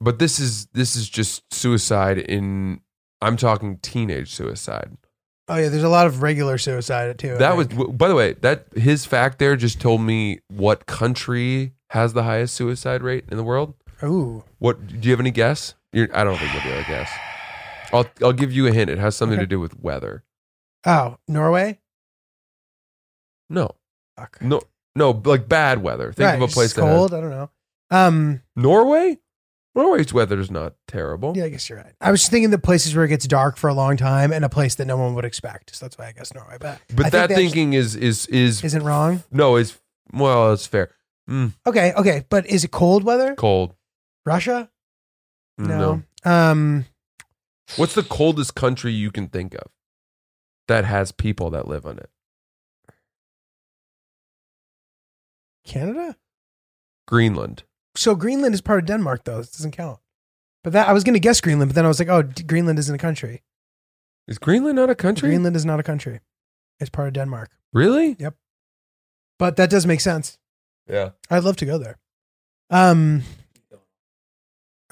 But 0.00 0.18
this 0.18 0.38
is 0.40 0.66
this 0.72 0.96
is 0.96 1.08
just 1.08 1.52
suicide 1.52 2.18
in 2.18 2.80
I'm 3.20 3.36
talking 3.36 3.78
teenage 3.78 4.32
suicide. 4.32 4.96
Oh 5.48 5.56
yeah, 5.56 5.68
there's 5.68 5.82
a 5.82 5.88
lot 5.88 6.06
of 6.06 6.22
regular 6.22 6.58
suicide 6.58 7.18
too. 7.18 7.34
I 7.34 7.38
That 7.38 7.56
was 7.56 7.66
think. 7.66 7.78
w- 7.78 7.96
by 7.96 8.08
the 8.08 8.14
way, 8.14 8.34
that 8.40 8.66
his 8.76 9.04
fact 9.04 9.38
there 9.38 9.56
just 9.56 9.80
told 9.80 10.00
me 10.00 10.40
what 10.48 10.86
country 10.86 11.72
has 11.90 12.12
the 12.12 12.22
highest 12.22 12.54
suicide 12.54 13.02
rate 13.02 13.24
in 13.30 13.36
the 13.36 13.44
world. 13.44 13.74
Ooh. 14.02 14.44
What 14.58 14.86
do 14.86 14.96
you 15.06 15.10
have 15.10 15.20
any 15.20 15.30
guess? 15.32 15.74
You're, 15.92 16.08
I 16.16 16.24
don't 16.24 16.38
think 16.38 16.52
you'll 16.54 16.62
be 16.62 16.68
able 16.70 16.84
to 16.84 16.88
guess. 16.88 17.10
I'll 17.92 18.06
I'll 18.22 18.32
give 18.32 18.52
you 18.52 18.66
a 18.66 18.72
hint. 18.72 18.90
It 18.90 18.98
has 18.98 19.16
something 19.16 19.38
Okay. 19.38 19.44
to 19.44 19.48
do 19.48 19.60
with 19.60 19.78
weather. 19.78 20.24
Oh, 20.86 21.18
Norway? 21.28 21.78
No. 23.48 23.70
Fuck. 24.16 24.40
No 24.42 24.60
no 24.96 25.10
like 25.24 25.48
bad 25.48 25.82
weather. 25.82 26.12
Think 26.12 26.26
Right, 26.26 26.34
of 26.42 26.42
a 26.42 26.52
place 26.52 26.72
that 26.74 26.84
has- 26.84 26.96
cold. 26.96 27.14
I 27.14 27.20
don't 27.20 27.30
know. 27.30 27.50
Um, 27.90 28.42
Norway? 28.56 29.18
Norway's 29.74 30.12
weather 30.12 30.38
is 30.40 30.50
not 30.50 30.74
terrible. 30.88 31.32
yeah, 31.36 31.44
I 31.44 31.48
guess 31.48 31.68
you're 31.68 31.78
right. 31.78 31.94
I 32.00 32.10
was 32.10 32.20
just 32.20 32.30
thinking 32.32 32.50
the 32.50 32.58
places 32.58 32.94
where 32.94 33.04
it 33.04 33.08
gets 33.08 33.26
dark 33.26 33.56
for 33.56 33.68
a 33.68 33.74
long 33.74 33.96
time 33.96 34.32
and 34.32 34.44
a 34.44 34.48
place 34.48 34.74
that 34.76 34.86
no 34.86 34.96
one 34.96 35.14
would 35.14 35.24
expect. 35.24 35.74
So 35.76 35.84
that's 35.84 35.96
why 35.96 36.08
I 36.08 36.12
guess 36.12 36.34
Norway. 36.34 36.56
But, 36.60 36.80
But 36.88 36.96
think 36.96 36.96
that 36.96 37.10
that's- 37.28 37.36
thinking 37.38 37.72
is 37.74 37.94
is 37.96 38.26
is 38.26 38.62
isn't 38.64 38.82
wrong. 38.82 39.22
no 39.30 39.56
is 39.56 39.78
well, 40.12 40.52
it's 40.52 40.66
fair. 40.66 40.90
Mm, 41.28 41.52
Okay, 41.66 41.92
okay, 41.94 42.24
but 42.28 42.46
is 42.46 42.64
it 42.64 42.72
cold 42.72 43.04
weather? 43.04 43.34
cold. 43.36 43.74
Russia? 44.26 44.68
No. 45.56 46.02
Um, 46.24 46.84
What's 47.76 47.94
the 47.94 48.02
coldest 48.02 48.54
country 48.54 48.92
you 48.92 49.10
can 49.10 49.28
think 49.28 49.54
of 49.54 49.68
that 50.68 50.84
has 50.84 51.12
people 51.12 51.50
that 51.50 51.68
live 51.68 51.86
on 51.86 51.98
it? 51.98 52.10
Canada? 55.64 56.16
Greenland. 57.06 57.64
So 57.96 58.14
Greenland 58.14 58.54
is 58.54 58.60
part 58.60 58.80
of 58.80 58.86
Denmark, 58.86 59.24
though. 59.24 59.38
This 59.38 59.50
doesn't 59.52 59.72
count. 59.72 59.98
But 60.62 60.72
that 60.74 60.88
I 60.88 60.92
was 60.92 61.04
going 61.04 61.14
to 61.14 61.20
guess 61.20 61.40
Greenland, 61.40 61.70
but 61.70 61.74
then 61.74 61.84
I 61.84 61.88
was 61.88 61.98
like, 61.98 62.08
oh, 62.08 62.22
D- 62.22 62.42
Greenland 62.42 62.78
isn't 62.78 62.94
a 62.94 62.98
country. 62.98 63.42
Is 64.28 64.38
Greenland 64.38 64.76
not 64.76 64.90
a 64.90 64.94
country? 64.94 65.28
Greenland 65.30 65.56
is 65.56 65.64
not 65.64 65.80
a 65.80 65.82
country. 65.82 66.20
It's 66.78 66.90
part 66.90 67.08
of 67.08 67.14
Denmark. 67.14 67.50
Really? 67.72 68.16
Yep. 68.18 68.34
But 69.38 69.56
that 69.56 69.70
does 69.70 69.86
make 69.86 70.00
sense. 70.00 70.38
Yeah. 70.88 71.10
I'd 71.30 71.44
love 71.44 71.56
to 71.56 71.66
go 71.66 71.78
there. 71.78 71.98
Um. 72.68 73.22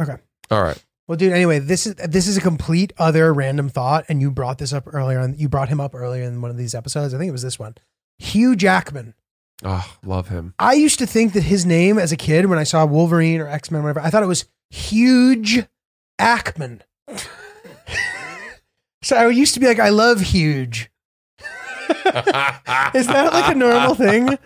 Okay. 0.01 0.17
All 0.51 0.63
right. 0.63 0.83
Well, 1.09 1.17
dude. 1.17 1.33
Anyway, 1.33 1.59
this 1.59 1.87
is 1.87 1.95
this 1.95 2.29
is 2.29 2.37
a 2.37 2.41
complete 2.41 2.93
other 2.99 3.33
random 3.33 3.71
thought, 3.71 4.05
and 4.11 4.21
you 4.21 4.31
brought 4.31 4.59
this 4.59 4.75
up 4.75 4.85
earlier. 4.87 5.19
On, 5.19 5.35
you 5.39 5.49
brought 5.49 5.71
him 5.71 5.81
up 5.81 5.95
earlier 5.95 6.23
in 6.23 6.43
one 6.43 6.51
of 6.51 6.59
these 6.59 6.75
episodes. 6.75 7.15
I 7.15 7.19
think 7.19 7.31
it 7.31 7.33
was 7.33 7.43
this 7.43 7.59
one. 7.59 7.75
Hugh 8.19 8.55
Jackman. 8.55 9.15
Oh, 9.65 9.97
love 10.05 10.29
him. 10.29 10.55
I 10.59 10.75
used 10.75 10.99
to 10.99 11.07
think 11.07 11.33
that 11.33 11.45
his 11.45 11.65
name 11.65 11.99
as 11.99 12.13
a 12.13 12.17
kid, 12.17 12.47
when 12.47 12.59
I 12.59 12.65
saw 12.65 12.85
Wolverine 12.85 13.41
or 13.41 13.49
X 13.49 13.71
Men, 13.71 13.83
whatever, 13.83 14.01
I 14.01 14.11
thought 14.11 14.23
it 14.23 14.27
was 14.27 14.45
Huge 14.71 15.65
Ackman. 16.21 16.83
so 19.03 19.17
I 19.17 19.29
used 19.29 19.55
to 19.55 19.61
be 19.61 19.67
like, 19.67 19.81
I 19.81 19.89
love 19.89 20.21
Huge. 20.21 20.91
Is 21.89 23.07
that 23.07 23.31
like 23.33 23.55
a 23.55 23.59
normal 23.59 23.95
thing? 23.95 24.39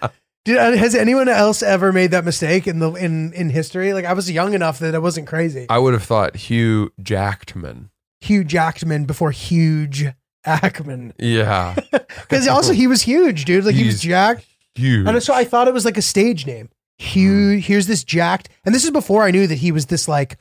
Did, 0.45 0.59
uh, 0.59 0.77
has 0.77 0.95
anyone 0.95 1.29
else 1.29 1.63
ever 1.63 1.93
made 1.93 2.11
that 2.11 2.25
mistake 2.25 2.67
in 2.67 2.79
the 2.81 2.93
in 2.95 3.33
in 3.33 3.51
history? 3.51 3.93
Like 3.95 4.05
I 4.05 4.13
was 4.13 4.31
young 4.31 4.55
enough 4.55 4.81
that 4.81 4.95
it 4.95 5.01
wasn't 5.01 5.29
crazy. 5.29 5.67
I 5.69 5.79
would 5.79 5.93
have 5.93 6.03
thought 6.03 6.35
Hugh 6.37 6.93
Jackman. 7.01 7.91
Hugh 8.21 8.45
Jackman 8.45 9.05
before 9.05 9.31
Huge 9.31 10.07
Ackman, 10.47 11.13
Yeah. 11.19 11.75
because 11.91 12.49
also 12.49 12.73
he 12.73 12.87
was 12.87 13.03
huge, 13.03 13.45
dude. 13.45 13.65
Like 13.65 13.75
he 13.75 13.87
was 13.87 14.01
jacked. 14.01 14.45
Huge. 14.75 15.07
And 15.07 15.23
so 15.23 15.35
I 15.35 15.45
thought 15.45 15.69
it 15.69 15.75
was 15.75 15.85
like 15.85 15.97
a 15.97 16.03
stage 16.03 16.47
name. 16.47 16.69
Hugh, 16.99 17.59
here's 17.59 17.87
this 17.87 18.05
jacked, 18.05 18.49
and 18.65 18.75
this 18.75 18.85
is 18.85 18.91
before 18.91 19.23
I 19.25 19.31
knew 19.31 19.47
that 19.47 19.59
he 19.59 19.73
was 19.73 19.87
this 19.87 20.07
like 20.09 20.39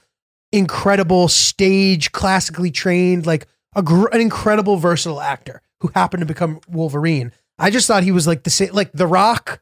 incredible 0.52 1.28
stage, 1.28 2.12
classically 2.12 2.72
trained, 2.72 3.26
like 3.26 3.48
a 3.76 3.82
gr- 3.82 4.10
an 4.10 4.22
incredible 4.22 4.78
versatile 4.78 5.22
actor 5.22 5.62
who 5.80 5.90
happened 5.96 6.22
to 6.22 6.26
become 6.28 6.60
Wolverine. 6.68 7.32
I 7.58 7.70
just 7.70 7.88
thought 7.88 8.04
he 8.04 8.12
was 8.12 8.28
like 8.28 8.44
the 8.44 8.70
like 8.74 8.92
The 8.92 9.08
Rock, 9.08 9.62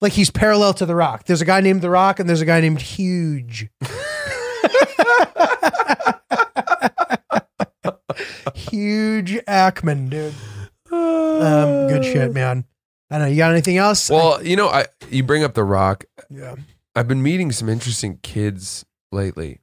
like 0.00 0.12
he's 0.12 0.30
parallel 0.30 0.74
to 0.74 0.86
The 0.86 0.94
Rock. 0.94 1.24
There's 1.24 1.40
a 1.42 1.44
guy 1.44 1.60
named 1.60 1.82
The 1.82 1.90
Rock, 1.90 2.20
and 2.20 2.28
there's 2.28 2.40
a 2.40 2.46
guy 2.46 2.60
named 2.60 2.80
Huge. 2.80 3.68
Huge 8.54 9.32
Ackman, 9.46 10.10
dude. 10.10 10.34
Um, 10.92 11.88
good 11.88 12.04
shit, 12.04 12.32
man. 12.32 12.64
I 13.10 13.18
don't 13.18 13.26
know. 13.26 13.30
You 13.32 13.38
got 13.38 13.50
anything 13.52 13.76
else? 13.76 14.08
Well, 14.10 14.44
you 14.44 14.56
know, 14.56 14.68
I 14.68 14.86
you 15.10 15.22
bring 15.22 15.44
up 15.44 15.54
The 15.54 15.64
Rock. 15.64 16.04
yeah. 16.28 16.56
I've 16.94 17.06
been 17.08 17.22
meeting 17.22 17.52
some 17.52 17.68
interesting 17.68 18.18
kids 18.22 18.84
lately. 19.12 19.60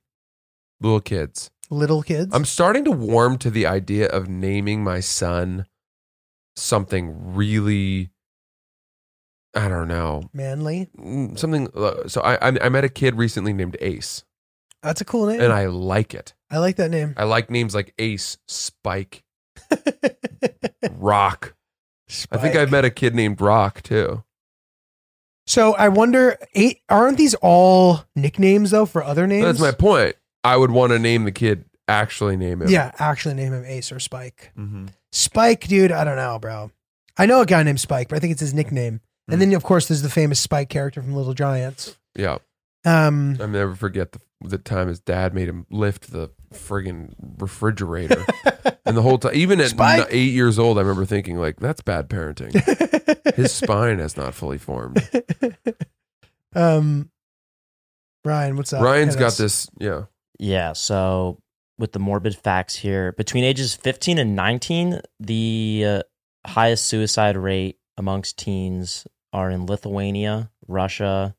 Little 0.80 1.02
kids. 1.02 1.52
Little 1.70 2.02
kids. 2.02 2.34
I'm 2.34 2.46
starting 2.46 2.86
to 2.86 2.92
warm 2.92 3.38
to 3.40 3.50
the 3.50 3.66
idea 3.66 4.08
of 4.08 4.30
naming 4.30 4.84
my 4.84 5.02
son 5.02 5.66
something 6.56 7.36
really 7.36 8.10
I 9.54 9.68
don't 9.70 9.88
know. 9.88 10.30
manly. 10.34 10.90
Mm, 10.98 11.38
Something 11.38 11.70
uh, 11.76 12.08
so 12.08 12.22
I 12.22 12.36
I 12.50 12.58
I 12.66 12.70
met 12.70 12.84
a 12.84 12.90
kid 12.90 13.16
recently 13.16 13.54
named 13.54 13.76
Ace 13.82 14.24
That's 14.84 15.02
a 15.02 15.06
cool 15.06 15.26
name. 15.28 15.42
and 15.42 15.52
I 15.54 15.66
like 15.68 16.14
it. 16.14 16.34
I 16.52 16.60
like 16.60 16.76
that 16.78 16.92
name. 16.92 17.14
I 17.18 17.24
like 17.26 17.50
names 17.50 17.74
like 17.76 17.94
Ace, 18.00 18.38
Spike, 18.48 19.24
Rock. 20.92 21.54
I 22.32 22.38
think 22.38 22.56
I've 22.56 22.72
met 22.72 22.86
a 22.86 22.90
kid 22.90 23.14
named 23.16 23.42
Rock 23.42 23.82
too. 23.82 24.24
So 25.46 25.74
I 25.74 25.90
wonder, 25.90 26.38
eight, 26.56 26.82
aren't 26.90 27.18
these 27.18 27.34
all 27.36 28.04
nicknames 28.16 28.72
though 28.72 28.86
for 28.86 29.04
other 29.04 29.28
names? 29.28 29.46
That's 29.46 29.60
my 29.60 29.72
point. 29.72 30.16
I 30.44 30.56
would 30.58 30.72
want 30.72 30.92
to 30.94 31.00
name 31.00 31.26
the 31.26 31.32
kid 31.32 31.66
actually 31.88 32.38
name 32.38 32.62
him. 32.62 32.70
Yeah, 32.70 32.92
actually 33.00 33.34
name 33.36 33.54
him 33.54 33.66
Ace 33.66 33.92
or 33.92 34.00
Spike. 34.00 34.52
hmm 34.56 34.88
Spike, 35.12 35.68
dude, 35.68 35.92
I 35.92 36.04
don't 36.04 36.18
know, 36.18 36.38
bro. 36.40 36.72
I 37.18 37.26
know 37.26 37.42
a 37.42 37.46
guy 37.46 37.64
named 37.64 37.80
Spike, 37.80 38.10
but 38.10 38.18
I 38.18 38.20
think 38.20 38.32
it's 38.34 38.42
his 38.42 38.54
nickname. 38.54 39.02
Hmm. 39.28 39.34
And 39.34 39.42
then 39.42 39.54
of 39.54 39.64
course 39.64 39.88
there's 39.88 40.02
the 40.02 40.10
famous 40.10 40.40
Spike 40.40 40.70
character 40.70 41.02
from 41.02 41.16
Little 41.16 41.34
Giants. 41.34 41.98
Yeah. 42.16 42.38
Um, 42.86 43.38
I'll 43.40 43.48
never 43.48 43.76
forget 43.76 44.14
the, 44.14 44.20
the 44.42 44.58
time 44.58 44.88
his 44.88 45.00
dad 45.00 45.34
made 45.34 45.50
him 45.50 45.66
lift 45.70 46.12
the 46.12 46.32
friggin' 46.54 47.14
refrigerator. 47.38 48.26
and 48.86 48.96
the 48.96 49.02
whole 49.02 49.18
time, 49.18 49.36
even 49.36 49.60
at 49.60 49.70
Spike! 49.70 50.08
eight 50.10 50.32
years 50.32 50.58
old, 50.58 50.78
I 50.78 50.82
remember 50.82 51.06
thinking, 51.06 51.38
like, 51.38 51.60
that's 51.60 51.82
bad 51.82 52.10
parenting. 52.10 52.54
His 53.36 53.52
spine 53.52 54.00
has 54.00 54.16
not 54.16 54.34
fully 54.34 54.58
formed. 54.58 55.06
um, 56.56 57.10
Ryan, 58.24 58.56
what's 58.56 58.74
up? 58.74 58.82
Ryan's 58.82 59.16
Hit 59.16 59.20
got 59.20 59.28
us. 59.28 59.38
this. 59.38 59.70
Yeah. 59.80 60.04
Yeah, 60.40 60.74
so 60.74 61.40
with 61.78 61.92
the 61.92 62.00
morbid 62.00 62.36
facts 62.38 62.76
here, 62.76 63.12
between 63.12 63.44
ages 63.44 63.76
15 63.76 64.18
and 64.18 64.36
19, 64.36 65.02
the 65.20 65.84
uh, 65.86 66.02
highest 66.46 66.86
suicide 66.86 67.36
rate 67.36 67.78
amongst 67.98 68.38
teens 68.38 69.06
are 69.38 69.52
in 69.52 69.66
Lithuania, 69.68 70.50
Russia, 70.68 71.36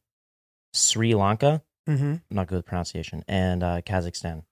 Sri 0.72 1.14
Lanka, 1.14 1.62
Mhm. 1.88 2.20
I'm 2.30 2.36
not 2.36 2.46
good 2.46 2.56
with 2.56 2.66
pronunciation, 2.66 3.24
and 3.26 3.62
uh, 3.62 3.80
Kazakhstan. 3.80 4.44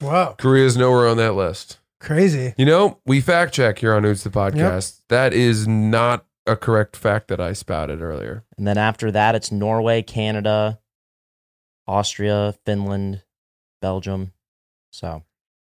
Wow, 0.00 0.34
Korea's 0.38 0.76
nowhere 0.76 1.06
on 1.08 1.16
that 1.18 1.34
list. 1.34 1.78
crazy. 2.00 2.54
You 2.56 2.64
know, 2.64 2.98
we 3.04 3.20
fact 3.20 3.52
check 3.52 3.78
here 3.80 3.94
on 3.94 4.04
Oops 4.06 4.22
the 4.24 4.30
Podcast. 4.30 5.02
That 5.08 5.34
is 5.34 5.68
not 5.68 6.24
a 6.46 6.56
correct 6.56 6.96
fact 6.96 7.28
that 7.28 7.38
I 7.40 7.52
spouted 7.52 8.00
earlier. 8.00 8.44
And 8.56 8.66
then 8.66 8.78
after 8.78 9.10
that, 9.10 9.34
it's 9.34 9.52
Norway, 9.52 10.00
Canada, 10.00 10.80
Austria, 11.86 12.54
Finland, 12.64 13.22
Belgium. 13.82 14.32
So, 14.90 15.24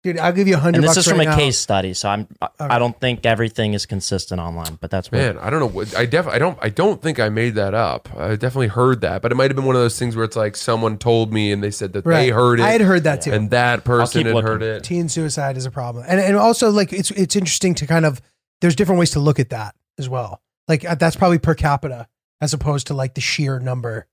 Dude, 0.02 0.16
I'll 0.18 0.32
give 0.32 0.48
you 0.48 0.54
a 0.54 0.58
hundred 0.58 0.76
and 0.78 0.84
this 0.84 0.90
bucks 0.94 1.06
is 1.06 1.08
from 1.08 1.18
right 1.18 1.26
a 1.26 1.30
now. 1.30 1.36
case 1.36 1.58
study. 1.58 1.92
So 1.92 2.08
I'm, 2.08 2.26
I, 2.40 2.46
Okay. 2.46 2.74
I 2.74 2.78
don't 2.78 2.98
think 2.98 3.26
everything 3.26 3.74
is 3.74 3.84
consistent 3.84 4.40
online, 4.40 4.78
but 4.80 4.90
that's 4.90 5.12
what 5.12 5.18
Man, 5.18 5.36
I 5.38 5.50
don't 5.50 5.60
know. 5.74 5.84
I 5.96 6.06
def 6.06 6.26
I 6.26 6.38
don't 6.38 6.58
I 6.62 6.70
don't 6.70 7.02
think 7.02 7.20
I 7.20 7.28
made 7.28 7.54
that 7.56 7.74
up. 7.74 8.08
I 8.16 8.30
definitely 8.36 8.68
heard 8.68 9.02
that, 9.02 9.20
but 9.20 9.30
it 9.30 9.34
might 9.34 9.50
have 9.50 9.56
been 9.56 9.66
one 9.66 9.76
of 9.76 9.82
those 9.82 9.98
things 9.98 10.16
where 10.16 10.24
it's 10.24 10.36
like 10.36 10.56
someone 10.56 10.96
told 10.96 11.34
me 11.34 11.52
and 11.52 11.62
they 11.62 11.70
said 11.70 11.92
that 11.92 12.06
Right. 12.06 12.22
they 12.24 12.30
heard 12.30 12.60
it, 12.60 12.62
I 12.62 12.70
had 12.70 12.80
heard 12.80 13.04
that 13.04 13.20
too. 13.22 13.32
and 13.32 13.50
that 13.50 13.84
person 13.84 14.24
had 14.24 14.34
looking. 14.34 14.48
heard 14.48 14.62
it. 14.62 14.84
teen 14.84 15.10
suicide 15.10 15.58
is 15.58 15.66
a 15.66 15.70
problem 15.70 16.04
and 16.08 16.18
and 16.18 16.34
also 16.36 16.70
like 16.70 16.94
it's 16.94 17.10
it's 17.10 17.36
interesting 17.36 17.74
to 17.74 17.86
kind 17.86 18.06
of 18.06 18.22
there's 18.62 18.76
different 18.76 18.98
ways 19.00 19.10
to 19.10 19.20
look 19.20 19.38
at 19.38 19.50
that 19.50 19.74
as 19.98 20.08
well 20.08 20.40
like 20.66 20.82
uh, 20.84 20.94
that's 20.94 21.16
probably 21.16 21.38
per 21.38 21.54
capita 21.54 22.08
as 22.40 22.54
opposed 22.54 22.86
to 22.86 22.94
like 22.94 23.12
the 23.14 23.20
sheer 23.20 23.58
number 23.58 24.06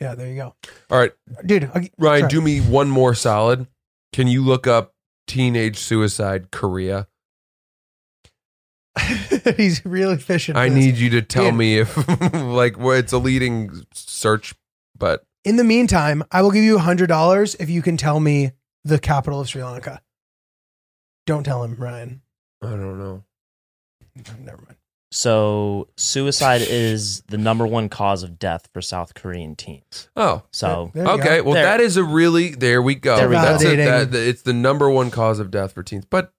yeah 0.00 0.14
there 0.14 0.28
you 0.28 0.36
go 0.36 0.54
All 0.92 0.98
right, 1.00 1.10
dude 1.44 1.64
I'll- 1.74 1.82
Ryan, 1.98 2.20
sorry. 2.20 2.30
do 2.30 2.40
me 2.40 2.60
one 2.60 2.88
more 2.88 3.14
solid. 3.16 3.66
Can 4.12 4.28
you 4.28 4.44
look 4.44 4.68
up 4.68 4.94
teenage 5.28 5.78
suicide 5.78 6.50
Korea? 6.50 7.06
he's 9.56 9.84
really 9.86 10.16
fishing 10.16 10.54
for 10.54 10.60
I 10.60 10.68
this. 10.68 10.76
need 10.76 10.96
you 10.96 11.10
to 11.10 11.22
tell 11.22 11.44
Dude. 11.44 11.54
me 11.54 11.78
if 11.78 11.96
like 12.34 12.76
where 12.76 12.98
it's 12.98 13.12
a 13.12 13.18
leading 13.18 13.86
search, 13.94 14.54
but 14.96 15.24
in 15.44 15.54
the 15.54 15.62
meantime 15.62 16.24
i 16.32 16.42
will 16.42 16.50
give 16.50 16.64
you 16.64 16.76
a 16.76 16.80
hundred 16.80 17.06
dollars 17.06 17.54
if 17.60 17.70
you 17.70 17.80
can 17.80 17.96
tell 17.96 18.18
me 18.18 18.50
the 18.84 18.98
capital 18.98 19.40
of 19.40 19.48
sri 19.48 19.62
lanka 19.62 20.02
don't 21.26 21.44
tell 21.44 21.62
him 21.62 21.76
ryan 21.76 22.20
I 22.60 22.70
don't 22.70 22.98
know. 22.98 23.22
Never 24.40 24.62
mind. 24.62 24.77
So 25.10 25.88
suicide 25.96 26.60
is 26.62 27.22
the 27.28 27.38
number 27.38 27.66
one 27.66 27.88
cause 27.88 28.22
of 28.22 28.38
death 28.38 28.68
for 28.74 28.82
South 28.82 29.14
Korean 29.14 29.56
teens. 29.56 30.10
Oh, 30.16 30.42
So 30.50 30.90
There 30.94 31.04
you 31.04 31.10
okay. 31.12 31.36
go. 31.38 31.44
Well, 31.44 31.54
There. 31.54 31.64
that 31.64 31.80
is 31.80 31.96
a 31.96 32.04
really 32.04 32.50
there 32.50 32.82
we 32.82 32.94
go. 32.94 33.16
There 33.16 33.28
we 33.28 33.36
go. 33.36 33.40
That's 33.42 33.64
a, 33.64 33.76
that, 33.76 34.14
it's 34.14 34.42
the 34.42 34.52
number 34.52 34.90
one 34.90 35.10
cause 35.10 35.38
of 35.38 35.50
death 35.50 35.72
for 35.72 35.82
teens. 35.82 36.04
But 36.04 36.32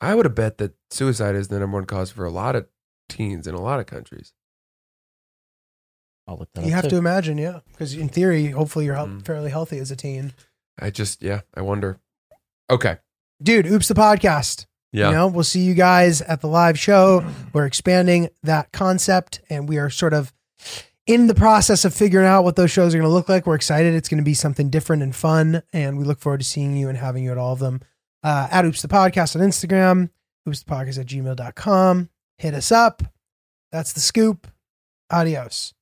I 0.00 0.14
would 0.14 0.26
have 0.26 0.36
bet 0.36 0.58
that 0.58 0.74
suicide 0.90 1.34
is 1.34 1.48
the 1.48 1.58
number 1.58 1.76
one 1.76 1.86
cause 1.86 2.12
for 2.12 2.24
a 2.24 2.30
lot 2.30 2.54
of 2.54 2.68
teens 3.08 3.48
in 3.48 3.54
a 3.56 3.60
lot 3.60 3.80
of 3.80 3.86
countries. 3.86 4.32
I'll 6.28 6.36
look 6.38 6.50
that 6.54 6.62
You 6.64 6.68
up 6.68 6.74
have 6.74 6.84
too. 6.84 6.90
to 6.90 6.96
imagine, 6.98 7.38
yeah, 7.38 7.60
because 7.72 7.94
in 7.94 8.08
theory, 8.08 8.48
hopefully 8.48 8.84
you're 8.84 8.94
Mm. 8.94 9.24
fairly 9.24 9.50
healthy 9.50 9.78
as 9.78 9.90
a 9.90 9.96
teen, 9.96 10.34
I 10.78 10.90
just 10.90 11.20
yeah, 11.22 11.40
I 11.54 11.62
wonder. 11.62 11.98
Okay. 12.70 12.98
dude. 13.42 13.66
Oops, 13.66 13.88
the 13.88 13.94
podcast. 13.94 14.66
Yeah. 14.92 15.08
You 15.08 15.14
know, 15.14 15.26
we'll 15.28 15.44
see 15.44 15.60
you 15.60 15.74
guys 15.74 16.22
at 16.22 16.40
the 16.40 16.46
live 16.48 16.78
show. 16.78 17.24
We're 17.52 17.66
expanding 17.66 18.30
that 18.42 18.72
concept 18.72 19.40
and 19.50 19.68
we 19.68 19.78
are 19.78 19.90
sort 19.90 20.14
of 20.14 20.32
in 21.06 21.26
the 21.26 21.34
process 21.34 21.84
of 21.84 21.94
figuring 21.94 22.26
out 22.26 22.44
what 22.44 22.56
those 22.56 22.70
shows 22.70 22.94
are 22.94 22.98
going 22.98 23.08
to 23.08 23.12
look 23.12 23.28
like. 23.28 23.46
We're 23.46 23.54
excited. 23.54 23.94
It's 23.94 24.08
going 24.08 24.18
to 24.18 24.24
be 24.24 24.34
something 24.34 24.70
different 24.70 25.02
and 25.02 25.14
fun. 25.14 25.62
And 25.72 25.98
we 25.98 26.04
look 26.04 26.20
forward 26.20 26.40
to 26.40 26.46
seeing 26.46 26.76
you 26.76 26.88
and 26.88 26.98
having 26.98 27.24
you 27.24 27.30
at 27.32 27.38
all 27.38 27.52
of 27.52 27.58
them. 27.58 27.80
Uh, 28.22 28.48
at 28.50 28.64
Oops 28.64 28.80
the 28.82 28.88
Podcast 28.88 29.36
on 29.36 29.42
Instagram, 29.42 30.10
Oops 30.48 30.62
the 30.62 30.70
Podcast 30.70 30.98
at 30.98 31.06
gmail.com. 31.06 32.08
Hit 32.38 32.54
us 32.54 32.72
up. 32.72 33.02
That's 33.70 33.92
the 33.92 34.00
scoop. 34.00 34.46
Adios. 35.10 35.74